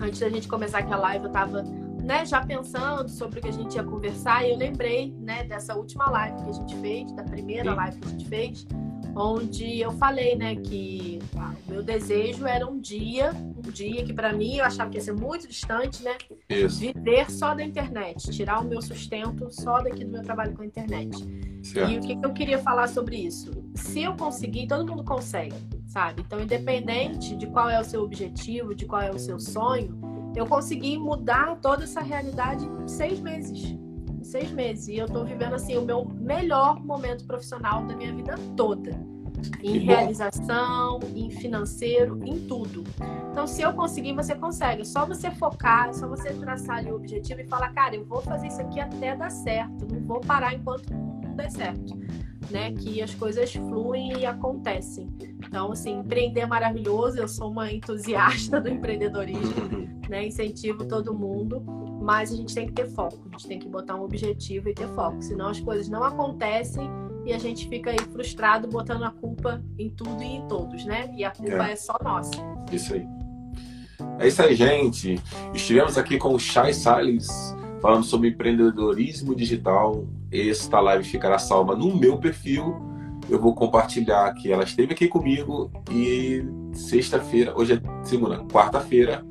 antes 0.00 0.20
da 0.20 0.28
gente 0.28 0.48
começar 0.48 0.78
aqui 0.78 0.92
a 0.92 0.96
live, 0.96 1.26
eu 1.26 1.30
tava 1.30 1.62
né, 2.02 2.24
já 2.24 2.44
pensando 2.44 3.08
sobre 3.08 3.38
o 3.38 3.42
que 3.42 3.48
a 3.48 3.52
gente 3.52 3.74
ia 3.74 3.82
conversar, 3.82 4.48
eu 4.48 4.56
lembrei, 4.56 5.14
né, 5.18 5.44
dessa 5.44 5.74
última 5.74 6.08
live 6.10 6.42
que 6.42 6.50
a 6.50 6.52
gente 6.52 6.76
fez, 6.76 7.12
da 7.12 7.22
primeira 7.22 7.70
Sim. 7.70 7.76
live 7.76 8.00
que 8.00 8.06
a 8.06 8.10
gente 8.10 8.28
fez, 8.28 8.66
onde 9.14 9.80
eu 9.80 9.92
falei, 9.92 10.36
né, 10.36 10.56
que 10.56 11.18
ah, 11.36 11.54
o 11.66 11.70
meu 11.70 11.82
desejo 11.82 12.46
era 12.46 12.66
um 12.66 12.78
dia, 12.80 13.32
um 13.32 13.70
dia 13.70 14.04
que 14.04 14.12
para 14.12 14.32
mim 14.32 14.56
eu 14.56 14.64
achava 14.64 14.90
que 14.90 14.96
ia 14.96 15.02
ser 15.02 15.14
muito 15.14 15.46
distante, 15.46 16.02
né, 16.02 16.16
Isso. 16.48 16.78
viver 16.78 17.30
só 17.30 17.54
da 17.54 17.62
internet, 17.62 18.30
tirar 18.30 18.60
o 18.60 18.64
meu 18.64 18.80
sustento 18.80 19.50
só 19.50 19.80
daqui 19.80 20.04
do 20.04 20.10
meu 20.10 20.22
trabalho 20.22 20.54
com 20.54 20.62
a 20.62 20.66
internet. 20.66 21.16
Certo. 21.62 21.90
E 21.90 21.98
o 21.98 22.00
que, 22.00 22.16
que 22.16 22.24
eu 22.24 22.32
queria 22.32 22.58
falar 22.58 22.88
sobre 22.88 23.16
isso? 23.16 23.50
Se 23.74 24.02
eu 24.02 24.16
conseguir, 24.16 24.66
todo 24.66 24.86
mundo 24.86 25.04
consegue, 25.04 25.56
sabe? 25.86 26.22
Então, 26.22 26.40
independente 26.40 27.36
de 27.36 27.46
qual 27.46 27.68
é 27.68 27.78
o 27.78 27.84
seu 27.84 28.02
objetivo, 28.02 28.74
de 28.74 28.86
qual 28.86 29.02
é 29.02 29.10
o 29.10 29.18
seu 29.18 29.38
sonho, 29.38 30.00
eu 30.34 30.46
consegui 30.46 30.98
mudar 30.98 31.56
toda 31.60 31.84
essa 31.84 32.00
realidade 32.00 32.64
em 32.64 32.88
seis 32.88 33.20
meses. 33.20 33.76
Em 34.18 34.24
seis 34.24 34.50
meses. 34.50 34.88
E 34.88 34.96
eu 34.96 35.06
estou 35.06 35.24
vivendo 35.24 35.54
assim 35.54 35.76
o 35.76 35.82
meu 35.82 36.04
melhor 36.04 36.82
momento 36.84 37.26
profissional 37.26 37.84
da 37.86 37.96
minha 37.96 38.14
vida 38.14 38.34
toda. 38.56 38.90
Em 39.62 39.78
realização, 39.78 41.00
em 41.14 41.30
financeiro, 41.30 42.20
em 42.24 42.40
tudo. 42.46 42.84
Então, 43.30 43.46
se 43.46 43.62
eu 43.62 43.72
conseguir, 43.72 44.12
você 44.12 44.34
consegue. 44.34 44.82
É 44.82 44.84
só 44.84 45.06
você 45.06 45.30
focar, 45.30 45.88
é 45.88 45.92
só 45.92 46.06
você 46.06 46.34
traçar 46.34 46.78
ali 46.78 46.90
o 46.90 46.96
objetivo 46.96 47.40
e 47.40 47.46
falar, 47.46 47.72
cara, 47.72 47.94
eu 47.94 48.04
vou 48.04 48.20
fazer 48.20 48.48
isso 48.48 48.60
aqui 48.60 48.80
até 48.80 49.16
dar 49.16 49.30
certo. 49.30 49.86
Não 49.90 50.00
vou 50.06 50.20
parar 50.20 50.54
enquanto 50.54 50.90
não 50.92 51.34
der 51.34 51.50
certo. 51.50 51.96
Né, 52.50 52.72
que 52.72 53.00
as 53.00 53.14
coisas 53.14 53.52
fluem 53.52 54.18
e 54.18 54.26
acontecem. 54.26 55.08
Então, 55.46 55.70
assim, 55.70 56.00
empreender 56.00 56.40
é 56.40 56.46
maravilhoso. 56.46 57.16
Eu 57.16 57.28
sou 57.28 57.48
uma 57.50 57.72
entusiasta 57.72 58.58
do 58.60 58.68
empreendedorismo. 58.68 59.88
né? 60.08 60.26
Incentivo 60.26 60.84
todo 60.84 61.14
mundo, 61.14 61.62
mas 62.02 62.32
a 62.32 62.36
gente 62.36 62.52
tem 62.52 62.66
que 62.66 62.72
ter 62.72 62.88
foco, 62.88 63.18
a 63.28 63.30
gente 63.30 63.46
tem 63.46 63.58
que 63.60 63.68
botar 63.68 63.94
um 63.94 64.02
objetivo 64.02 64.68
e 64.68 64.74
ter 64.74 64.88
foco, 64.88 65.22
senão 65.22 65.48
as 65.48 65.60
coisas 65.60 65.88
não 65.88 66.02
acontecem 66.02 66.90
e 67.24 67.32
a 67.32 67.38
gente 67.38 67.68
fica 67.68 67.90
aí 67.90 67.98
frustrado 68.12 68.66
botando 68.66 69.04
a 69.04 69.10
culpa 69.10 69.62
em 69.78 69.88
tudo 69.90 70.22
e 70.22 70.26
em 70.26 70.48
todos, 70.48 70.84
né? 70.84 71.12
E 71.16 71.24
a 71.24 71.30
culpa 71.30 71.68
é, 71.68 71.72
é 71.72 71.76
só 71.76 71.96
nossa. 72.02 72.32
Isso 72.72 72.94
aí. 72.94 73.06
É 74.18 74.26
isso 74.26 74.42
aí, 74.42 74.54
gente. 74.54 75.20
Estivemos 75.54 75.96
aqui 75.98 76.18
com 76.18 76.34
o 76.34 76.38
Chay 76.38 76.72
Salles 76.72 77.28
falando 77.80 78.04
sobre 78.04 78.28
empreendedorismo 78.28 79.34
digital. 79.34 80.04
Esta 80.30 80.80
live 80.80 81.04
ficará 81.04 81.38
salva 81.38 81.74
no 81.74 81.96
meu 81.96 82.18
perfil. 82.18 82.76
Eu 83.28 83.40
vou 83.40 83.54
compartilhar 83.54 84.32
que 84.34 84.52
ela 84.52 84.64
esteve 84.64 84.92
aqui 84.92 85.06
comigo 85.06 85.70
e 85.90 86.44
sexta-feira, 86.72 87.56
hoje 87.56 87.74
é 87.74 88.04
segunda, 88.04 88.44
quarta-feira, 88.44 89.24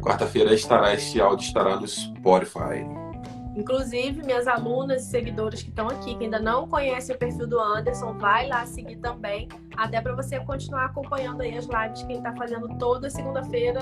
Quarta-feira 0.00 0.54
estará 0.54 0.94
este 0.94 1.20
áudio 1.20 1.44
estará 1.44 1.76
no 1.76 1.86
Spotify. 1.86 2.86
Inclusive, 3.56 4.22
minhas 4.22 4.46
alunas 4.46 5.02
e 5.02 5.10
seguidores 5.10 5.62
que 5.62 5.70
estão 5.70 5.88
aqui, 5.88 6.14
que 6.16 6.24
ainda 6.24 6.38
não 6.38 6.68
conhecem 6.68 7.14
o 7.14 7.18
perfil 7.18 7.46
do 7.48 7.58
Anderson, 7.58 8.14
vai 8.16 8.46
lá 8.46 8.64
seguir 8.64 8.96
também, 8.96 9.48
até 9.76 10.00
para 10.00 10.14
você 10.14 10.38
continuar 10.40 10.86
acompanhando 10.86 11.40
aí 11.40 11.58
as 11.58 11.66
lives 11.66 12.02
que 12.04 12.12
ele 12.12 12.18
está 12.18 12.32
fazendo 12.36 12.68
toda 12.78 13.10
segunda-feira, 13.10 13.80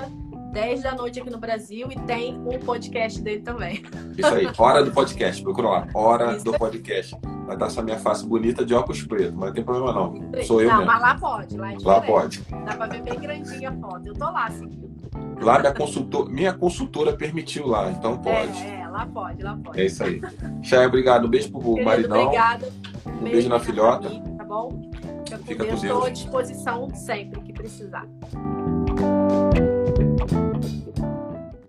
10 0.57 0.81
da 0.81 0.95
noite 0.95 1.19
aqui 1.19 1.29
no 1.29 1.37
Brasil, 1.37 1.87
e 1.91 1.99
tem 2.07 2.35
um 2.35 2.57
podcast 2.57 3.21
dele 3.21 3.41
também. 3.43 3.83
Isso 4.17 4.33
aí, 4.33 4.47
hora 4.57 4.83
do 4.83 4.91
podcast, 4.91 5.43
procura 5.43 5.67
lá, 5.67 5.87
hora 5.93 6.35
Isso. 6.35 6.45
do 6.45 6.53
podcast. 6.53 7.15
Vai 7.45 7.55
estar 7.55 7.67
essa 7.67 7.83
minha 7.83 7.99
face 7.99 8.25
bonita 8.25 8.65
de 8.65 8.73
óculos 8.73 9.03
preto, 9.03 9.35
mas 9.37 9.49
não 9.49 9.53
tem 9.53 9.63
problema 9.63 9.93
não. 9.93 10.15
Sou 10.41 10.59
eu 10.59 10.67
não, 10.67 10.77
mesmo. 10.77 10.91
mas 10.91 10.99
lá 10.99 11.15
pode, 11.15 11.57
lá 11.57 11.71
é 11.71 11.77
Lá 11.79 12.01
pode. 12.01 12.41
Dá 12.65 12.75
para 12.75 12.87
ver 12.87 13.03
bem 13.03 13.19
grandinha 13.19 13.69
a 13.69 13.73
foto. 13.73 14.07
Eu 14.07 14.15
tô 14.15 14.25
lá 14.31 14.49
seguindo. 14.49 14.97
Lá 15.39 15.59
minha, 15.59 15.73
consultor, 15.75 16.27
minha 16.27 16.53
consultora 16.53 17.13
permitiu 17.15 17.67
lá, 17.67 17.91
então 17.91 18.17
pode. 18.17 18.59
É, 18.63 18.81
é, 18.81 18.87
lá 18.87 19.05
pode, 19.05 19.43
lá 19.43 19.55
pode. 19.63 19.79
É 19.79 19.85
isso 19.85 20.03
aí. 20.03 20.19
Chay, 20.63 20.87
obrigado. 20.87 21.27
Um 21.27 21.29
beijo 21.29 21.51
pro 21.51 21.61
Querido, 21.61 21.85
maridão. 21.85 22.23
Obrigada. 22.23 22.67
Um, 23.05 23.11
beijo, 23.11 23.31
beijo 23.31 23.49
na 23.49 23.59
filhota. 23.59 24.09
Família, 24.09 24.35
tá 24.35 24.43
bom? 24.43 24.91
Fica 25.45 25.65
com 25.65 25.69
Deus. 25.69 25.83
Estou 25.83 26.03
à 26.03 26.09
disposição 26.09 26.89
sempre 26.95 27.41
que 27.41 27.53
precisar. 27.53 28.07